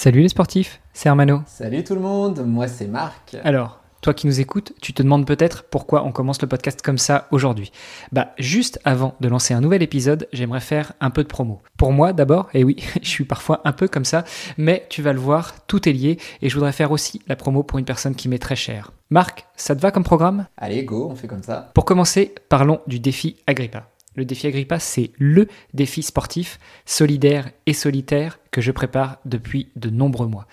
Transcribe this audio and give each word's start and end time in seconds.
Salut 0.00 0.20
les 0.20 0.28
sportifs, 0.28 0.80
c'est 0.92 1.08
Armano. 1.08 1.42
Salut 1.46 1.82
tout 1.82 1.96
le 1.96 2.00
monde, 2.00 2.46
moi 2.46 2.68
c'est 2.68 2.86
Marc. 2.86 3.36
Alors, 3.42 3.80
toi 4.00 4.14
qui 4.14 4.28
nous 4.28 4.38
écoutes, 4.38 4.72
tu 4.80 4.92
te 4.92 5.02
demandes 5.02 5.26
peut-être 5.26 5.64
pourquoi 5.64 6.04
on 6.04 6.12
commence 6.12 6.40
le 6.40 6.46
podcast 6.46 6.82
comme 6.82 6.98
ça 6.98 7.26
aujourd'hui. 7.32 7.72
Bah, 8.12 8.28
juste 8.38 8.78
avant 8.84 9.16
de 9.18 9.26
lancer 9.26 9.54
un 9.54 9.60
nouvel 9.60 9.82
épisode, 9.82 10.28
j'aimerais 10.32 10.60
faire 10.60 10.92
un 11.00 11.10
peu 11.10 11.24
de 11.24 11.28
promo. 11.28 11.62
Pour 11.76 11.90
moi 11.90 12.12
d'abord, 12.12 12.48
et 12.54 12.62
oui, 12.62 12.76
je 13.02 13.08
suis 13.08 13.24
parfois 13.24 13.60
un 13.64 13.72
peu 13.72 13.88
comme 13.88 14.04
ça, 14.04 14.22
mais 14.56 14.86
tu 14.88 15.02
vas 15.02 15.12
le 15.12 15.18
voir, 15.18 15.66
tout 15.66 15.88
est 15.88 15.92
lié, 15.92 16.16
et 16.42 16.48
je 16.48 16.54
voudrais 16.54 16.70
faire 16.70 16.92
aussi 16.92 17.20
la 17.26 17.34
promo 17.34 17.64
pour 17.64 17.80
une 17.80 17.84
personne 17.84 18.14
qui 18.14 18.28
m'est 18.28 18.38
très 18.38 18.54
chère. 18.54 18.92
Marc, 19.10 19.46
ça 19.56 19.74
te 19.74 19.80
va 19.80 19.90
comme 19.90 20.04
programme? 20.04 20.46
Allez, 20.58 20.84
go, 20.84 21.08
on 21.10 21.16
fait 21.16 21.26
comme 21.26 21.42
ça. 21.42 21.72
Pour 21.74 21.84
commencer, 21.84 22.36
parlons 22.48 22.78
du 22.86 23.00
défi 23.00 23.34
Agrippa. 23.48 23.88
Le 24.18 24.24
défi 24.24 24.48
Agrippa, 24.48 24.80
c'est 24.80 25.12
le 25.16 25.46
défi 25.74 26.02
sportif, 26.02 26.58
solidaire 26.84 27.52
et 27.66 27.72
solitaire 27.72 28.40
que 28.50 28.60
je 28.60 28.72
prépare 28.72 29.18
depuis 29.24 29.68
de 29.76 29.90
nombreux 29.90 30.26
mois. 30.26 30.48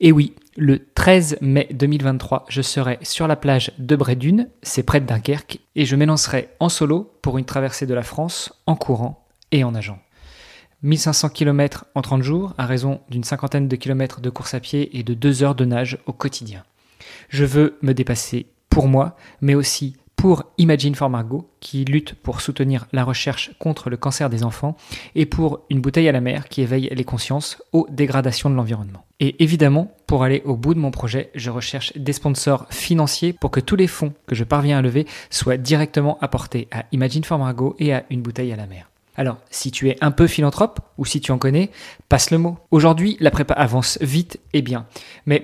Et 0.00 0.12
oui, 0.12 0.34
le 0.58 0.84
13 0.92 1.38
mai 1.40 1.68
2023, 1.70 2.44
je 2.50 2.60
serai 2.60 2.98
sur 3.00 3.26
la 3.26 3.34
plage 3.34 3.72
de 3.78 3.96
Brédune, 3.96 4.50
c'est 4.62 4.82
près 4.82 5.00
de 5.00 5.06
Dunkerque, 5.06 5.58
et 5.74 5.86
je 5.86 5.96
m'élancerai 5.96 6.50
en 6.60 6.68
solo 6.68 7.10
pour 7.22 7.38
une 7.38 7.46
traversée 7.46 7.86
de 7.86 7.94
la 7.94 8.02
France 8.02 8.52
en 8.66 8.76
courant 8.76 9.26
et 9.52 9.64
en 9.64 9.72
nageant. 9.72 10.00
1500 10.82 11.30
km 11.30 11.86
en 11.94 12.02
30 12.02 12.22
jours, 12.22 12.52
à 12.58 12.66
raison 12.66 13.00
d'une 13.08 13.24
cinquantaine 13.24 13.68
de 13.68 13.76
kilomètres 13.76 14.20
de 14.20 14.28
course 14.28 14.52
à 14.52 14.60
pied 14.60 14.98
et 14.98 15.02
de 15.02 15.14
deux 15.14 15.42
heures 15.42 15.54
de 15.54 15.64
nage 15.64 15.96
au 16.04 16.12
quotidien. 16.12 16.62
Je 17.30 17.46
veux 17.46 17.78
me 17.80 17.94
dépasser 17.94 18.48
pour 18.68 18.86
moi, 18.86 19.16
mais 19.40 19.54
aussi 19.54 19.96
pour 20.18 20.42
Imagine 20.58 20.96
for 20.96 21.08
Margot, 21.08 21.48
qui 21.60 21.84
lutte 21.84 22.14
pour 22.14 22.40
soutenir 22.40 22.86
la 22.92 23.04
recherche 23.04 23.52
contre 23.60 23.88
le 23.88 23.96
cancer 23.96 24.28
des 24.28 24.42
enfants, 24.42 24.76
et 25.14 25.26
pour 25.26 25.60
Une 25.70 25.80
bouteille 25.80 26.08
à 26.08 26.12
la 26.12 26.20
mer, 26.20 26.48
qui 26.48 26.60
éveille 26.60 26.90
les 26.92 27.04
consciences 27.04 27.62
aux 27.72 27.86
dégradations 27.88 28.50
de 28.50 28.56
l'environnement. 28.56 29.04
Et 29.20 29.42
évidemment, 29.42 29.92
pour 30.08 30.24
aller 30.24 30.42
au 30.44 30.56
bout 30.56 30.74
de 30.74 30.80
mon 30.80 30.90
projet, 30.90 31.30
je 31.36 31.50
recherche 31.50 31.96
des 31.96 32.12
sponsors 32.12 32.66
financiers 32.68 33.32
pour 33.32 33.52
que 33.52 33.60
tous 33.60 33.76
les 33.76 33.86
fonds 33.86 34.12
que 34.26 34.34
je 34.34 34.42
parviens 34.42 34.78
à 34.78 34.82
lever 34.82 35.06
soient 35.30 35.56
directement 35.56 36.18
apportés 36.20 36.66
à 36.72 36.84
Imagine 36.90 37.22
for 37.22 37.38
Margot 37.38 37.76
et 37.78 37.94
à 37.94 38.04
Une 38.10 38.22
bouteille 38.22 38.52
à 38.52 38.56
la 38.56 38.66
mer. 38.66 38.90
Alors, 39.18 39.38
si 39.50 39.72
tu 39.72 39.88
es 39.88 39.96
un 40.00 40.12
peu 40.12 40.28
philanthrope 40.28 40.78
ou 40.96 41.04
si 41.04 41.20
tu 41.20 41.32
en 41.32 41.38
connais, 41.38 41.72
passe 42.08 42.30
le 42.30 42.38
mot. 42.38 42.56
Aujourd'hui, 42.70 43.16
la 43.18 43.32
prépa 43.32 43.52
avance 43.52 43.98
vite 44.00 44.38
et 44.52 44.62
bien. 44.62 44.86
Mais 45.26 45.40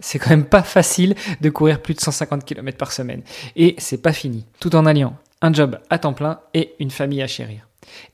c'est 0.00 0.18
quand 0.18 0.30
même 0.30 0.44
pas 0.44 0.62
facile 0.62 1.14
de 1.40 1.50
courir 1.50 1.80
plus 1.80 1.94
de 1.94 2.00
150 2.00 2.44
km 2.44 2.76
par 2.78 2.92
semaine. 2.92 3.22
Et 3.56 3.74
c'est 3.78 4.02
pas 4.02 4.12
fini, 4.12 4.44
tout 4.60 4.74
en 4.76 4.86
alliant 4.86 5.16
un 5.42 5.52
job 5.52 5.78
à 5.90 5.98
temps 5.98 6.14
plein 6.14 6.40
et 6.54 6.74
une 6.78 6.90
famille 6.90 7.22
à 7.22 7.26
chérir. 7.26 7.66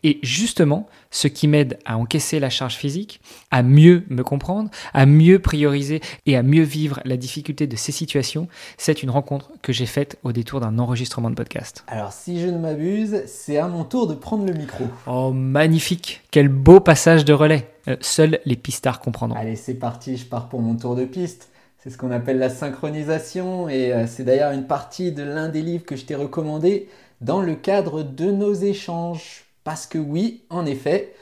Et 0.05 0.19
justement, 0.23 0.87
ce 1.11 1.29
qui 1.29 1.49
m'aide 1.49 1.79
à 1.85 1.97
encaisser 1.97 2.41
la 2.41 2.51
charge 2.51 2.75
physique, 2.75 3.21
à 3.51 3.63
mieux 3.63 4.05
me 4.09 4.23
comprendre, 4.23 4.71
à 4.93 5.07
mieux 5.07 5.39
prioriser 5.39 6.01
et 6.27 6.37
à 6.37 6.43
mieux 6.43 6.63
vivre 6.63 7.01
la 7.05 7.17
difficulté 7.17 7.67
de 7.67 7.77
ces 7.77 7.93
situations, 7.93 8.49
c'est 8.77 9.03
une 9.03 9.11
rencontre 9.11 9.51
que 9.63 9.73
j'ai 9.73 9.87
faite 9.87 10.19
au 10.25 10.33
détour 10.33 10.61
d'un 10.61 10.79
enregistrement 10.79 11.31
de 11.31 11.35
podcast. 11.35 11.85
Alors 11.87 12.13
si 12.13 12.41
je 12.41 12.49
ne 12.49 12.59
m'abuse, 12.59 13.23
c'est 13.27 13.57
à 13.57 13.69
mon 13.69 13.85
tour 13.85 14.07
de 14.07 14.15
prendre 14.15 14.45
le 14.45 14.53
micro. 14.53 14.85
Oh 15.07 15.33
magnifique, 15.33 16.23
quel 16.31 16.49
beau 16.49 16.81
passage 16.81 17.25
de 17.25 17.33
relais. 17.33 17.69
Euh, 17.89 17.97
seuls 18.01 18.39
les 18.45 18.57
pistards 18.57 19.01
comprendront. 19.01 19.39
Allez, 19.39 19.57
c'est 19.57 19.75
parti, 19.75 20.17
je 20.17 20.25
pars 20.25 20.49
pour 20.49 20.61
mon 20.61 20.77
tour 20.77 20.95
de 20.95 21.05
piste. 21.05 21.49
C'est 21.83 21.91
ce 21.91 21.99
qu'on 21.99 22.13
appelle 22.13 22.39
la 22.39 22.49
synchronisation 22.49 23.69
et 23.69 23.93
euh, 23.93 24.07
c'est 24.07 24.23
d'ailleurs 24.23 24.53
une 24.53 24.69
partie 24.69 25.11
de 25.11 25.25
l'un 25.25 25.49
des 25.49 25.63
livres 25.63 25.85
que 25.85 25.97
je 25.97 26.05
t'ai 26.05 26.15
recommandé 26.15 26.89
dans 27.21 27.41
le 27.41 27.57
cadre 27.57 28.05
de 28.05 28.31
nos 28.31 28.55
échanges. 28.55 29.47
Parce 29.65 29.89
que 29.89 29.99
oui, 29.99 30.45
en 30.49 30.65
effet, 30.65 31.13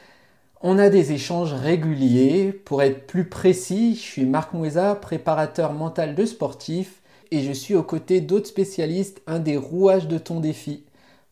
on 0.61 0.79
a 0.79 0.91
des 0.91 1.13
échanges 1.13 1.55
réguliers. 1.55 2.53
Pour 2.53 2.83
être 2.83 3.07
plus 3.07 3.25
précis, 3.25 3.95
je 3.95 4.01
suis 4.01 4.27
Marc 4.27 4.53
Moueza, 4.53 4.97
préparateur 4.97 5.73
mental 5.73 6.15
de 6.15 6.27
sportifs, 6.27 7.01
et 7.31 7.41
je 7.41 7.53
suis 7.53 7.75
aux 7.75 7.83
côtés 7.83 8.21
d'autres 8.21 8.49
spécialistes, 8.49 9.23
un 9.27 9.39
des 9.39 9.57
rouages 9.57 10.09
de 10.09 10.19
ton 10.19 10.41
défi. 10.41 10.83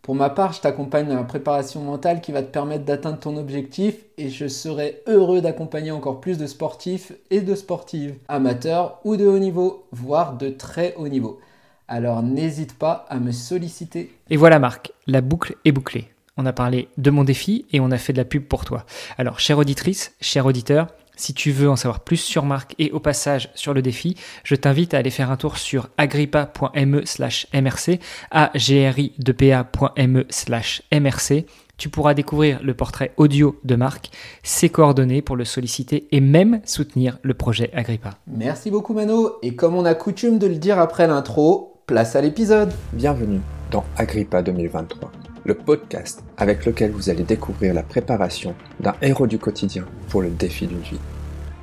Pour 0.08 0.14
ma 0.14 0.30
part, 0.30 0.54
je 0.54 0.62
t'accompagne 0.62 1.06
dans 1.06 1.16
la 1.16 1.22
préparation 1.22 1.82
mentale 1.82 2.22
qui 2.22 2.32
va 2.32 2.40
te 2.40 2.50
permettre 2.50 2.86
d'atteindre 2.86 3.18
ton 3.18 3.36
objectif 3.36 3.94
et 4.16 4.30
je 4.30 4.48
serai 4.48 5.02
heureux 5.06 5.42
d'accompagner 5.42 5.90
encore 5.90 6.22
plus 6.22 6.38
de 6.38 6.46
sportifs 6.46 7.12
et 7.28 7.42
de 7.42 7.54
sportives, 7.54 8.14
amateurs 8.26 9.00
ou 9.04 9.18
de 9.18 9.26
haut 9.26 9.38
niveau, 9.38 9.84
voire 9.92 10.38
de 10.38 10.48
très 10.48 10.94
haut 10.96 11.08
niveau. 11.08 11.40
Alors 11.88 12.22
n'hésite 12.22 12.72
pas 12.72 13.04
à 13.10 13.18
me 13.18 13.32
solliciter. 13.32 14.10
Et 14.30 14.38
voilà 14.38 14.58
Marc, 14.58 14.94
la 15.06 15.20
boucle 15.20 15.56
est 15.66 15.72
bouclée 15.72 16.08
on 16.38 16.46
a 16.46 16.52
parlé 16.52 16.88
de 16.96 17.10
mon 17.10 17.24
défi 17.24 17.66
et 17.72 17.80
on 17.80 17.90
a 17.90 17.98
fait 17.98 18.12
de 18.12 18.18
la 18.18 18.24
pub 18.24 18.44
pour 18.44 18.64
toi. 18.64 18.86
Alors, 19.18 19.40
chère 19.40 19.58
auditrice, 19.58 20.14
cher 20.20 20.46
auditeur, 20.46 20.86
si 21.18 21.34
tu 21.34 21.50
veux 21.50 21.68
en 21.68 21.76
savoir 21.76 22.00
plus 22.00 22.16
sur 22.16 22.44
Marc 22.44 22.74
et 22.78 22.90
au 22.92 23.00
passage 23.00 23.50
sur 23.54 23.74
le 23.74 23.82
défi, 23.82 24.16
je 24.44 24.54
t'invite 24.54 24.94
à 24.94 24.98
aller 24.98 25.10
faire 25.10 25.30
un 25.30 25.36
tour 25.36 25.58
sur 25.58 25.90
agrippa.me 25.98 27.04
slash 27.04 27.46
mrc, 27.52 28.00
agri2pa.me 28.32 30.24
slash 30.30 30.82
mrc. 30.92 31.44
Tu 31.76 31.88
pourras 31.90 32.14
découvrir 32.14 32.60
le 32.62 32.74
portrait 32.74 33.12
audio 33.16 33.60
de 33.64 33.76
Marc, 33.76 34.10
ses 34.42 34.68
coordonnées 34.68 35.22
pour 35.22 35.36
le 35.36 35.44
solliciter 35.44 36.08
et 36.10 36.20
même 36.20 36.60
soutenir 36.64 37.18
le 37.22 37.34
projet 37.34 37.70
Agrippa. 37.72 38.14
Merci 38.26 38.70
beaucoup 38.70 38.94
Mano, 38.94 39.36
et 39.42 39.54
comme 39.54 39.76
on 39.76 39.84
a 39.84 39.94
coutume 39.94 40.38
de 40.38 40.48
le 40.48 40.56
dire 40.56 40.78
après 40.80 41.06
l'intro, 41.06 41.80
place 41.86 42.16
à 42.16 42.20
l'épisode. 42.20 42.72
Bienvenue 42.92 43.40
dans 43.70 43.84
Agrippa 43.96 44.42
2023 44.42 45.27
le 45.48 45.54
podcast 45.54 46.22
avec 46.36 46.66
lequel 46.66 46.90
vous 46.90 47.08
allez 47.08 47.22
découvrir 47.22 47.72
la 47.72 47.82
préparation 47.82 48.54
d'un 48.80 48.94
héros 49.00 49.26
du 49.26 49.38
quotidien 49.38 49.86
pour 50.08 50.20
le 50.20 50.28
défi 50.28 50.66
d'une 50.66 50.82
vie. 50.82 51.00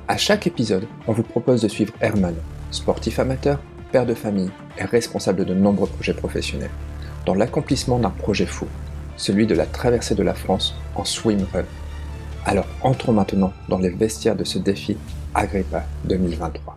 À 0.08 0.16
chaque 0.16 0.48
épisode, 0.48 0.88
on 1.06 1.12
vous 1.12 1.22
propose 1.22 1.62
de 1.62 1.68
suivre 1.68 1.94
Herman, 2.00 2.34
sportif 2.72 3.20
amateur, 3.20 3.60
père 3.92 4.04
de 4.04 4.14
famille 4.14 4.50
et 4.76 4.84
responsable 4.84 5.44
de 5.44 5.54
nombreux 5.54 5.86
projets 5.86 6.14
professionnels, 6.14 6.72
dans 7.26 7.34
l'accomplissement 7.34 8.00
d'un 8.00 8.10
projet 8.10 8.46
fou, 8.46 8.66
celui 9.16 9.46
de 9.46 9.54
la 9.54 9.66
traversée 9.66 10.16
de 10.16 10.24
la 10.24 10.34
France 10.34 10.74
en 10.96 11.04
swimrun. 11.04 11.64
Alors 12.44 12.66
entrons 12.82 13.12
maintenant 13.12 13.52
dans 13.68 13.78
les 13.78 13.90
vestiaires 13.90 14.36
de 14.36 14.44
ce 14.44 14.58
défi 14.58 14.96
Agrippa 15.32 15.84
2023. 16.06 16.76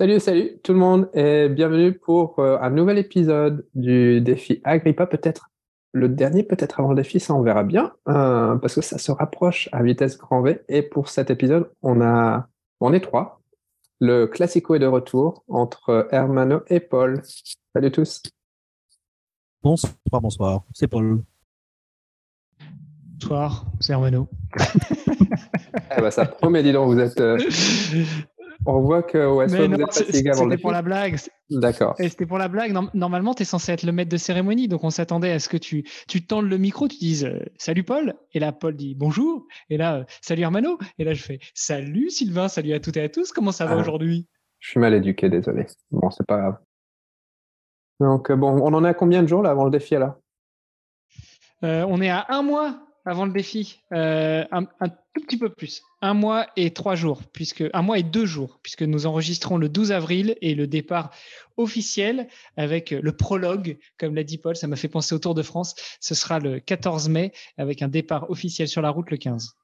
Salut, 0.00 0.20
salut 0.20 0.60
tout 0.62 0.72
le 0.72 0.78
monde 0.78 1.10
et 1.12 1.48
bienvenue 1.48 1.92
pour 1.92 2.38
euh, 2.38 2.56
un 2.60 2.70
nouvel 2.70 2.98
épisode 2.98 3.66
du 3.74 4.20
défi 4.20 4.60
Agrippa. 4.62 5.06
Peut-être 5.06 5.50
le 5.92 6.08
dernier, 6.08 6.44
peut-être 6.44 6.78
avant 6.78 6.90
le 6.90 6.94
défi, 7.02 7.18
ça 7.18 7.34
on 7.34 7.42
verra 7.42 7.64
bien, 7.64 7.92
euh, 8.06 8.54
parce 8.58 8.76
que 8.76 8.80
ça 8.80 8.96
se 8.96 9.10
rapproche 9.10 9.68
à 9.72 9.82
vitesse 9.82 10.16
grand 10.16 10.40
V. 10.40 10.60
Et 10.68 10.82
pour 10.82 11.08
cet 11.08 11.30
épisode, 11.30 11.68
on 11.82 12.00
a, 12.00 12.46
on 12.78 12.92
est 12.92 13.00
trois. 13.00 13.40
Le 13.98 14.26
classico 14.26 14.76
est 14.76 14.78
de 14.78 14.86
retour 14.86 15.42
entre 15.48 16.06
Hermano 16.12 16.60
et 16.68 16.78
Paul. 16.78 17.20
Salut 17.74 17.90
tous. 17.90 18.22
Bonsoir, 19.64 19.92
bonsoir. 20.12 20.62
C'est 20.74 20.86
Paul. 20.86 21.24
Bonsoir, 23.18 23.66
c'est 23.80 23.94
Hermano. 23.94 24.28
eh 25.96 26.00
ben, 26.00 26.10
ça 26.12 26.24
promet, 26.24 26.62
dis 26.62 26.70
donc, 26.72 26.86
vous 26.86 27.00
êtes. 27.00 27.20
Euh, 27.20 27.36
on 28.66 28.80
voit 28.80 29.02
que 29.02 29.46
C'était 29.90 30.56
pour 30.58 30.72
la 30.72 30.82
blague. 30.82 31.16
D'accord. 31.50 31.94
C'était 31.98 32.26
pour 32.26 32.38
la 32.38 32.48
blague. 32.48 32.76
Normalement, 32.94 33.34
tu 33.34 33.42
es 33.42 33.44
censé 33.44 33.72
être 33.72 33.84
le 33.84 33.92
maître 33.92 34.10
de 34.10 34.16
cérémonie. 34.16 34.68
Donc, 34.68 34.84
on 34.84 34.90
s'attendait 34.90 35.32
à 35.32 35.38
ce 35.38 35.48
que 35.48 35.56
tu, 35.56 35.84
tu 36.08 36.26
tendes 36.26 36.48
le 36.48 36.58
micro, 36.58 36.88
tu 36.88 36.98
dises 36.98 37.24
euh, 37.24 37.40
Salut 37.56 37.84
Paul. 37.84 38.14
Et 38.32 38.40
là, 38.40 38.52
Paul 38.52 38.76
dit 38.76 38.94
Bonjour. 38.94 39.46
Et 39.70 39.76
là, 39.76 39.98
euh, 39.98 40.04
Salut 40.20 40.42
Hermano. 40.42 40.78
Et 40.98 41.04
là, 41.04 41.14
je 41.14 41.22
fais 41.22 41.38
Salut 41.54 42.10
Sylvain. 42.10 42.48
Salut 42.48 42.72
à 42.72 42.80
toutes 42.80 42.96
et 42.96 43.02
à 43.02 43.08
tous. 43.08 43.32
Comment 43.32 43.52
ça 43.52 43.66
va 43.66 43.74
ah. 43.74 43.80
aujourd'hui? 43.80 44.26
Je 44.58 44.70
suis 44.70 44.80
mal 44.80 44.92
éduqué, 44.94 45.28
désolé. 45.28 45.66
Bon, 45.90 46.10
c'est 46.10 46.26
pas 46.26 46.38
grave. 46.38 46.56
Donc, 48.00 48.30
euh, 48.30 48.36
bon, 48.36 48.60
on 48.60 48.74
en 48.74 48.84
est 48.84 48.88
à 48.88 48.94
combien 48.94 49.22
de 49.22 49.28
jours 49.28 49.42
là 49.42 49.50
avant 49.50 49.64
le 49.64 49.70
défi 49.70 49.94
là 49.94 50.18
On 51.62 52.00
est 52.00 52.10
à 52.10 52.26
un 52.28 52.42
mois 52.42 52.87
avant 53.08 53.24
le 53.24 53.32
défi, 53.32 53.80
euh, 53.92 54.44
un, 54.50 54.64
tout 54.64 55.22
petit 55.26 55.38
peu 55.38 55.48
plus, 55.48 55.82
un 56.02 56.14
mois 56.14 56.46
et 56.56 56.72
trois 56.72 56.94
jours, 56.94 57.22
puisque 57.32 57.64
un 57.72 57.82
mois 57.82 57.98
et 57.98 58.02
deux 58.02 58.26
jours, 58.26 58.60
puisque 58.62 58.82
nous 58.82 59.06
enregistrons 59.06 59.56
le 59.56 59.68
12 59.68 59.92
avril 59.92 60.36
et 60.42 60.54
le 60.54 60.66
départ 60.66 61.10
officiel 61.56 62.28
avec 62.56 62.90
le 62.90 63.12
prologue, 63.12 63.78
comme 63.98 64.14
l'a 64.14 64.24
dit 64.24 64.38
Paul, 64.38 64.56
ça 64.56 64.66
m'a 64.66 64.76
fait 64.76 64.88
penser 64.88 65.14
au 65.14 65.18
Tour 65.18 65.34
de 65.34 65.42
France. 65.42 65.74
Ce 66.00 66.14
sera 66.14 66.38
le 66.38 66.60
14 66.60 67.08
mai 67.08 67.32
avec 67.56 67.82
un 67.82 67.88
départ 67.88 68.30
officiel 68.30 68.68
sur 68.68 68.82
la 68.82 68.90
route 68.90 69.10
le 69.10 69.16
15. 69.16 69.54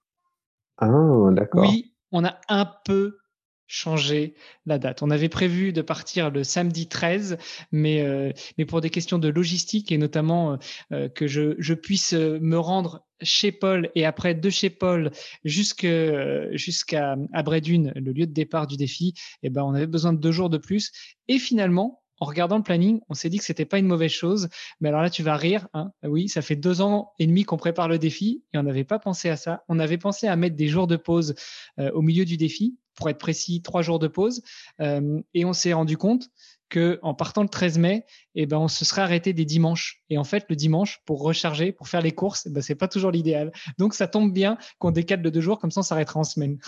Ah, 0.78 0.88
d'accord. 1.32 1.62
Oui, 1.62 1.94
on 2.12 2.24
a 2.24 2.38
un 2.48 2.68
peu 2.84 3.18
changer 3.66 4.34
la 4.66 4.78
date. 4.78 5.02
On 5.02 5.10
avait 5.10 5.28
prévu 5.28 5.72
de 5.72 5.82
partir 5.82 6.30
le 6.30 6.44
samedi 6.44 6.86
13, 6.86 7.38
mais, 7.72 8.02
euh, 8.02 8.30
mais 8.58 8.64
pour 8.64 8.80
des 8.80 8.90
questions 8.90 9.18
de 9.18 9.28
logistique 9.28 9.92
et 9.92 9.98
notamment 9.98 10.52
euh, 10.52 10.56
euh, 10.92 11.08
que 11.08 11.26
je, 11.26 11.54
je, 11.58 11.74
puisse 11.74 12.12
me 12.12 12.58
rendre 12.58 13.04
chez 13.22 13.52
Paul 13.52 13.90
et 13.94 14.04
après 14.04 14.34
de 14.34 14.50
chez 14.50 14.70
Paul 14.70 15.10
jusqu'à 15.44 16.54
jusqu'à 16.56 17.16
Brédune, 17.44 17.92
le 17.96 18.12
lieu 18.12 18.26
de 18.26 18.32
départ 18.32 18.66
du 18.66 18.76
défi, 18.76 19.14
eh 19.42 19.50
ben, 19.50 19.62
on 19.62 19.74
avait 19.74 19.86
besoin 19.86 20.12
de 20.12 20.18
deux 20.18 20.32
jours 20.32 20.50
de 20.50 20.58
plus. 20.58 20.92
Et 21.28 21.38
finalement, 21.38 22.02
en 22.20 22.26
regardant 22.26 22.56
le 22.56 22.62
planning, 22.62 23.00
on 23.08 23.14
s'est 23.14 23.28
dit 23.28 23.38
que 23.38 23.44
c'était 23.44 23.64
pas 23.64 23.78
une 23.78 23.86
mauvaise 23.86 24.10
chose. 24.10 24.48
Mais 24.80 24.88
alors 24.88 25.02
là, 25.02 25.10
tu 25.10 25.22
vas 25.22 25.36
rire. 25.36 25.68
Hein 25.74 25.90
oui, 26.04 26.28
ça 26.28 26.42
fait 26.42 26.56
deux 26.56 26.80
ans 26.80 27.12
et 27.18 27.26
demi 27.26 27.44
qu'on 27.44 27.56
prépare 27.56 27.88
le 27.88 27.98
défi 27.98 28.44
et 28.52 28.58
on 28.58 28.62
n'avait 28.62 28.84
pas 28.84 28.98
pensé 28.98 29.28
à 29.28 29.36
ça. 29.36 29.64
On 29.68 29.78
avait 29.78 29.98
pensé 29.98 30.26
à 30.26 30.36
mettre 30.36 30.56
des 30.56 30.68
jours 30.68 30.86
de 30.86 30.96
pause 30.96 31.34
au 31.78 32.02
milieu 32.02 32.24
du 32.24 32.36
défi, 32.36 32.78
pour 32.94 33.08
être 33.08 33.18
précis, 33.18 33.62
trois 33.62 33.82
jours 33.82 33.98
de 33.98 34.08
pause. 34.08 34.42
Euh, 34.80 35.20
et 35.34 35.44
on 35.44 35.52
s'est 35.52 35.72
rendu 35.72 35.96
compte 35.96 36.28
que 36.68 36.98
en 37.02 37.14
partant 37.14 37.42
le 37.42 37.48
13 37.48 37.78
mai, 37.78 38.04
eh 38.34 38.46
ben, 38.46 38.58
on 38.58 38.68
se 38.68 38.84
serait 38.84 39.02
arrêté 39.02 39.32
des 39.32 39.44
dimanches. 39.44 40.02
Et 40.10 40.18
en 40.18 40.24
fait, 40.24 40.46
le 40.48 40.56
dimanche, 40.56 41.00
pour 41.04 41.22
recharger, 41.22 41.72
pour 41.72 41.88
faire 41.88 42.00
les 42.00 42.12
courses, 42.12 42.46
eh 42.46 42.50
ben, 42.50 42.62
c'est 42.62 42.74
pas 42.74 42.88
toujours 42.88 43.10
l'idéal. 43.10 43.52
Donc, 43.78 43.94
ça 43.94 44.06
tombe 44.06 44.32
bien 44.32 44.58
qu'on 44.78 44.90
décale 44.90 45.22
de 45.22 45.30
deux 45.30 45.40
jours, 45.40 45.58
comme 45.58 45.70
ça, 45.70 45.80
on 45.80 45.84
s'arrêtera 45.84 46.20
en 46.20 46.24
semaine. 46.24 46.58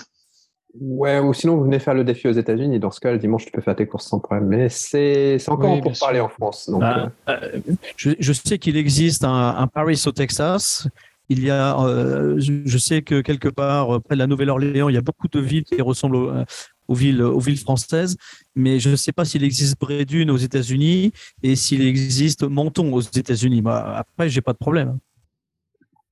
Ouais, 0.81 1.19
ou 1.21 1.33
sinon, 1.33 1.57
vous 1.57 1.65
venez 1.65 1.79
faire 1.79 1.95
le 1.95 2.05
défi 2.05 2.29
aux 2.29 2.33
États-Unis. 2.33 2.79
Dans 2.79 2.91
ce 2.91 3.01
cas, 3.01 3.11
le 3.11 3.19
dimanche, 3.19 3.47
tu 3.47 3.51
peux 3.51 3.63
faire 3.63 3.77
tes 3.77 3.87
courses 3.87 4.07
sans 4.07 4.21
problème. 4.21 4.47
Mais 4.47 4.69
c'est 4.69 5.39
encore 5.49 5.81
pour 5.81 5.93
parler 5.99 6.21
en 6.21 6.29
France. 6.29 6.69
Donc, 6.69 6.81
bah, 6.81 7.11
euh, 7.29 7.61
je, 7.97 8.11
je, 8.19 8.33
sais 8.33 8.59
qu'il 8.59 8.77
existe 8.77 9.25
un, 9.25 9.57
un, 9.57 9.67
Paris 9.67 10.03
au 10.07 10.13
Texas. 10.13 10.87
Il 11.29 11.45
y 11.45 11.51
a, 11.51 11.79
euh, 11.81 12.37
je 12.39 12.79
sais 12.79 13.03
que 13.03 13.21
quelque 13.21 13.49
part, 13.49 14.01
près 14.03 14.15
de 14.15 14.21
la 14.21 14.27
Nouvelle-Orléans, 14.27 14.89
il 14.89 14.95
y 14.95 14.99
a 14.99 15.03
beaucoup 15.03 15.29
de 15.29 15.41
villes 15.41 15.65
qui 15.65 15.81
ressemblent 15.83 16.47
aux 16.89 16.95
villes, 16.95 17.23
aux 17.23 17.41
villes 17.41 17.59
françaises, 17.59 18.17
mais 18.55 18.79
je 18.79 18.91
ne 18.91 18.97
sais 18.97 19.13
pas 19.13 19.25
s'il 19.25 19.43
existe 19.45 19.79
Brédune 19.81 20.31
aux 20.31 20.37
États-Unis 20.37 21.13
et 21.43 21.57
s'il 21.57 21.87
existe 21.87 22.45
Menton 22.45 22.93
aux 22.93 23.01
États-Unis. 23.01 23.63
Bah, 23.63 23.97
après, 23.97 24.29
j'ai 24.29 24.41
pas 24.41 24.53
de 24.53 24.59
problème. 24.59 24.99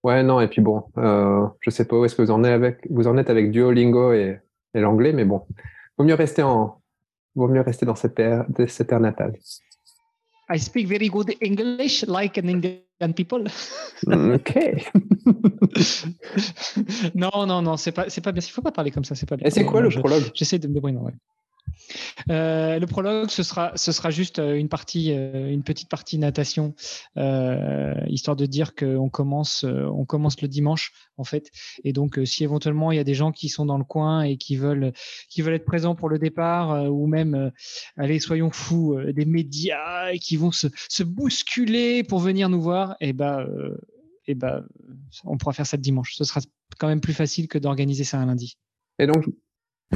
Ouais, 0.04 0.22
non, 0.22 0.40
et 0.40 0.48
puis 0.48 0.60
bon, 0.60 0.84
euh, 0.98 1.46
je 1.60 1.70
sais 1.70 1.86
pas 1.86 1.96
où 1.96 2.04
est-ce 2.04 2.14
que 2.14 2.20
vous 2.20 2.30
en 2.30 2.44
êtes 2.44 2.52
avec, 2.52 2.86
vous 2.90 3.06
en 3.06 3.14
Duolingo 3.14 4.12
et, 4.12 4.38
l'anglais, 4.74 5.12
mais 5.12 5.24
bon, 5.24 5.46
vaut 5.96 6.04
mieux 6.04 6.14
rester 6.14 6.42
vaut 6.42 7.48
mieux 7.48 7.62
rester 7.62 7.86
dans 7.86 7.94
cette 7.94 8.16
terre 8.16 9.00
natale. 9.00 9.34
I 10.48 10.58
speak 10.58 10.88
very 10.88 11.08
good 11.08 11.34
English, 11.40 12.04
like 12.06 12.38
an 12.38 12.48
Indian 12.48 13.12
people. 13.14 13.44
Mm, 14.06 14.34
ok. 14.34 14.52
non, 17.14 17.46
non, 17.46 17.62
non, 17.62 17.76
c'est 17.76 17.92
pas, 17.92 18.10
c'est 18.10 18.20
pas 18.20 18.32
bien. 18.32 18.42
Il 18.46 18.50
faut 18.50 18.62
pas 18.62 18.72
parler 18.72 18.90
comme 18.90 19.04
ça, 19.04 19.14
c'est 19.14 19.28
pas 19.28 19.36
bien. 19.36 19.46
Et 19.46 19.50
c'est 19.50 19.64
quoi 19.64 19.80
le 19.80 19.88
prologue 19.88 20.24
J'essaie 20.34 20.58
de 20.58 20.68
me 20.68 20.74
débrouiller. 20.74 20.98
Ouais. 20.98 21.12
Euh, 22.30 22.78
le 22.78 22.86
prologue, 22.86 23.28
ce 23.30 23.42
sera, 23.42 23.72
ce 23.76 23.92
sera 23.92 24.10
juste 24.10 24.38
euh, 24.38 24.54
une 24.54 24.68
partie, 24.68 25.12
euh, 25.12 25.50
une 25.50 25.62
petite 25.62 25.88
partie 25.88 26.18
natation, 26.18 26.74
histoire 28.06 28.36
de 28.36 28.46
dire 28.46 28.74
qu'on 28.74 29.08
commence, 29.08 29.64
on 29.64 30.04
commence 30.04 30.40
le 30.40 30.48
dimanche 30.48 30.92
en 31.16 31.24
fait. 31.24 31.50
Et 31.84 31.92
donc, 31.92 32.18
si 32.24 32.44
éventuellement 32.44 32.92
il 32.92 32.96
y 32.96 33.00
a 33.00 33.04
des 33.04 33.14
gens 33.14 33.32
qui 33.32 33.48
sont 33.48 33.66
dans 33.66 33.78
le 33.78 33.84
coin 33.84 34.22
et 34.22 34.36
qui 34.36 34.56
veulent, 34.56 34.92
qui 35.28 35.42
veulent 35.42 35.54
être 35.54 35.64
présents 35.64 35.94
pour 35.94 36.08
le 36.08 36.18
départ, 36.18 36.90
ou 36.92 37.06
même, 37.06 37.52
allez, 37.96 38.20
soyons 38.20 38.50
fous, 38.50 38.96
des 39.12 39.24
médias 39.24 40.12
qui 40.16 40.36
vont 40.36 40.52
se, 40.52 40.68
bousculer 41.02 42.02
pour 42.02 42.18
venir 42.20 42.48
nous 42.48 42.60
voir, 42.60 42.96
et 43.00 43.12
ben, 43.12 43.46
et 44.26 44.34
ben, 44.34 44.64
on 45.24 45.36
pourra 45.36 45.52
faire 45.52 45.66
ça 45.66 45.76
le 45.76 45.82
dimanche. 45.82 46.14
Ce 46.16 46.24
sera 46.24 46.40
quand 46.78 46.88
même 46.88 47.00
plus 47.00 47.12
facile 47.12 47.46
que 47.48 47.58
d'organiser 47.58 48.04
ça 48.04 48.18
un 48.18 48.26
lundi. 48.26 48.56
Et 48.98 49.06
donc, 49.06 49.26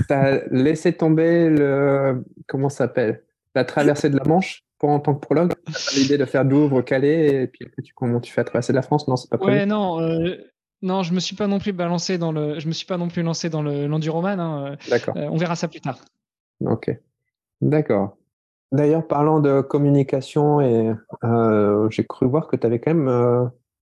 tu 0.07 0.13
as 0.13 0.47
laissé 0.51 0.93
tomber 0.93 1.51
le. 1.51 2.25
Comment 2.47 2.69
ça 2.69 2.85
s'appelle? 2.85 3.23
La 3.55 3.65
traversée 3.65 4.11
de 4.11 4.17
la 4.17 4.25
Manche 4.25 4.63
pour, 4.79 4.91
en 4.91 5.01
tant 5.01 5.15
que 5.15 5.21
prologue? 5.21 5.53
L'idée 5.97 6.19
de 6.19 6.25
faire 6.25 6.45
Douvres, 6.45 6.83
Calais, 6.83 7.43
et 7.43 7.47
puis 7.47 7.65
après, 7.67 7.83
tu, 7.83 7.93
comment 7.95 8.21
tu 8.21 8.33
fais 8.33 8.43
la 8.43 8.45
traversée 8.45 8.73
de 8.73 8.77
la 8.77 8.83
France? 8.83 9.09
Non, 9.09 9.17
c'est 9.17 9.31
pas 9.31 9.39
prévu. 9.39 9.59
Ouais, 9.59 9.67
non. 9.67 10.01
Euh, 10.01 10.37
non, 10.83 11.03
je 11.03 11.13
me 11.13 11.21
suis 11.21 11.35
pas 11.35 11.49
non 11.49 11.59
plus 11.59 11.73
balancé 11.73 12.19
dans 12.19 12.31
le. 12.31 12.61
Je 12.61 12.69
me 12.69 12.73
suis 12.73 12.87
pas 12.87 12.99
non 12.99 13.09
plus 13.09 13.23
lancé 13.23 13.49
dans 13.49 13.63
l'enduroman. 13.63 14.39
Hein. 14.39 14.77
D'accord. 14.89 15.17
Euh, 15.17 15.29
on 15.31 15.37
verra 15.37 15.57
ça 15.57 15.67
plus 15.67 15.81
tard. 15.81 15.99
Ok. 16.61 16.91
D'accord. 17.61 18.17
D'ailleurs, 18.71 19.07
parlant 19.07 19.41
de 19.41 19.63
communication, 19.63 20.61
et 20.61 20.93
euh, 21.25 21.89
j'ai 21.91 22.05
cru 22.05 22.27
voir 22.27 22.49
que 22.49 22.57
tu 22.57 22.67
avais 22.67 22.79
quand 22.79 22.93
même 22.93 23.09
euh, 23.09 23.47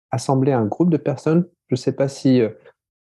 assemblé 0.10 0.52
un 0.52 0.66
groupe 0.66 0.90
de 0.90 0.98
personnes. 0.98 1.48
Je 1.68 1.76
ne 1.76 1.78
sais 1.78 1.94
pas 1.94 2.08
si 2.08 2.42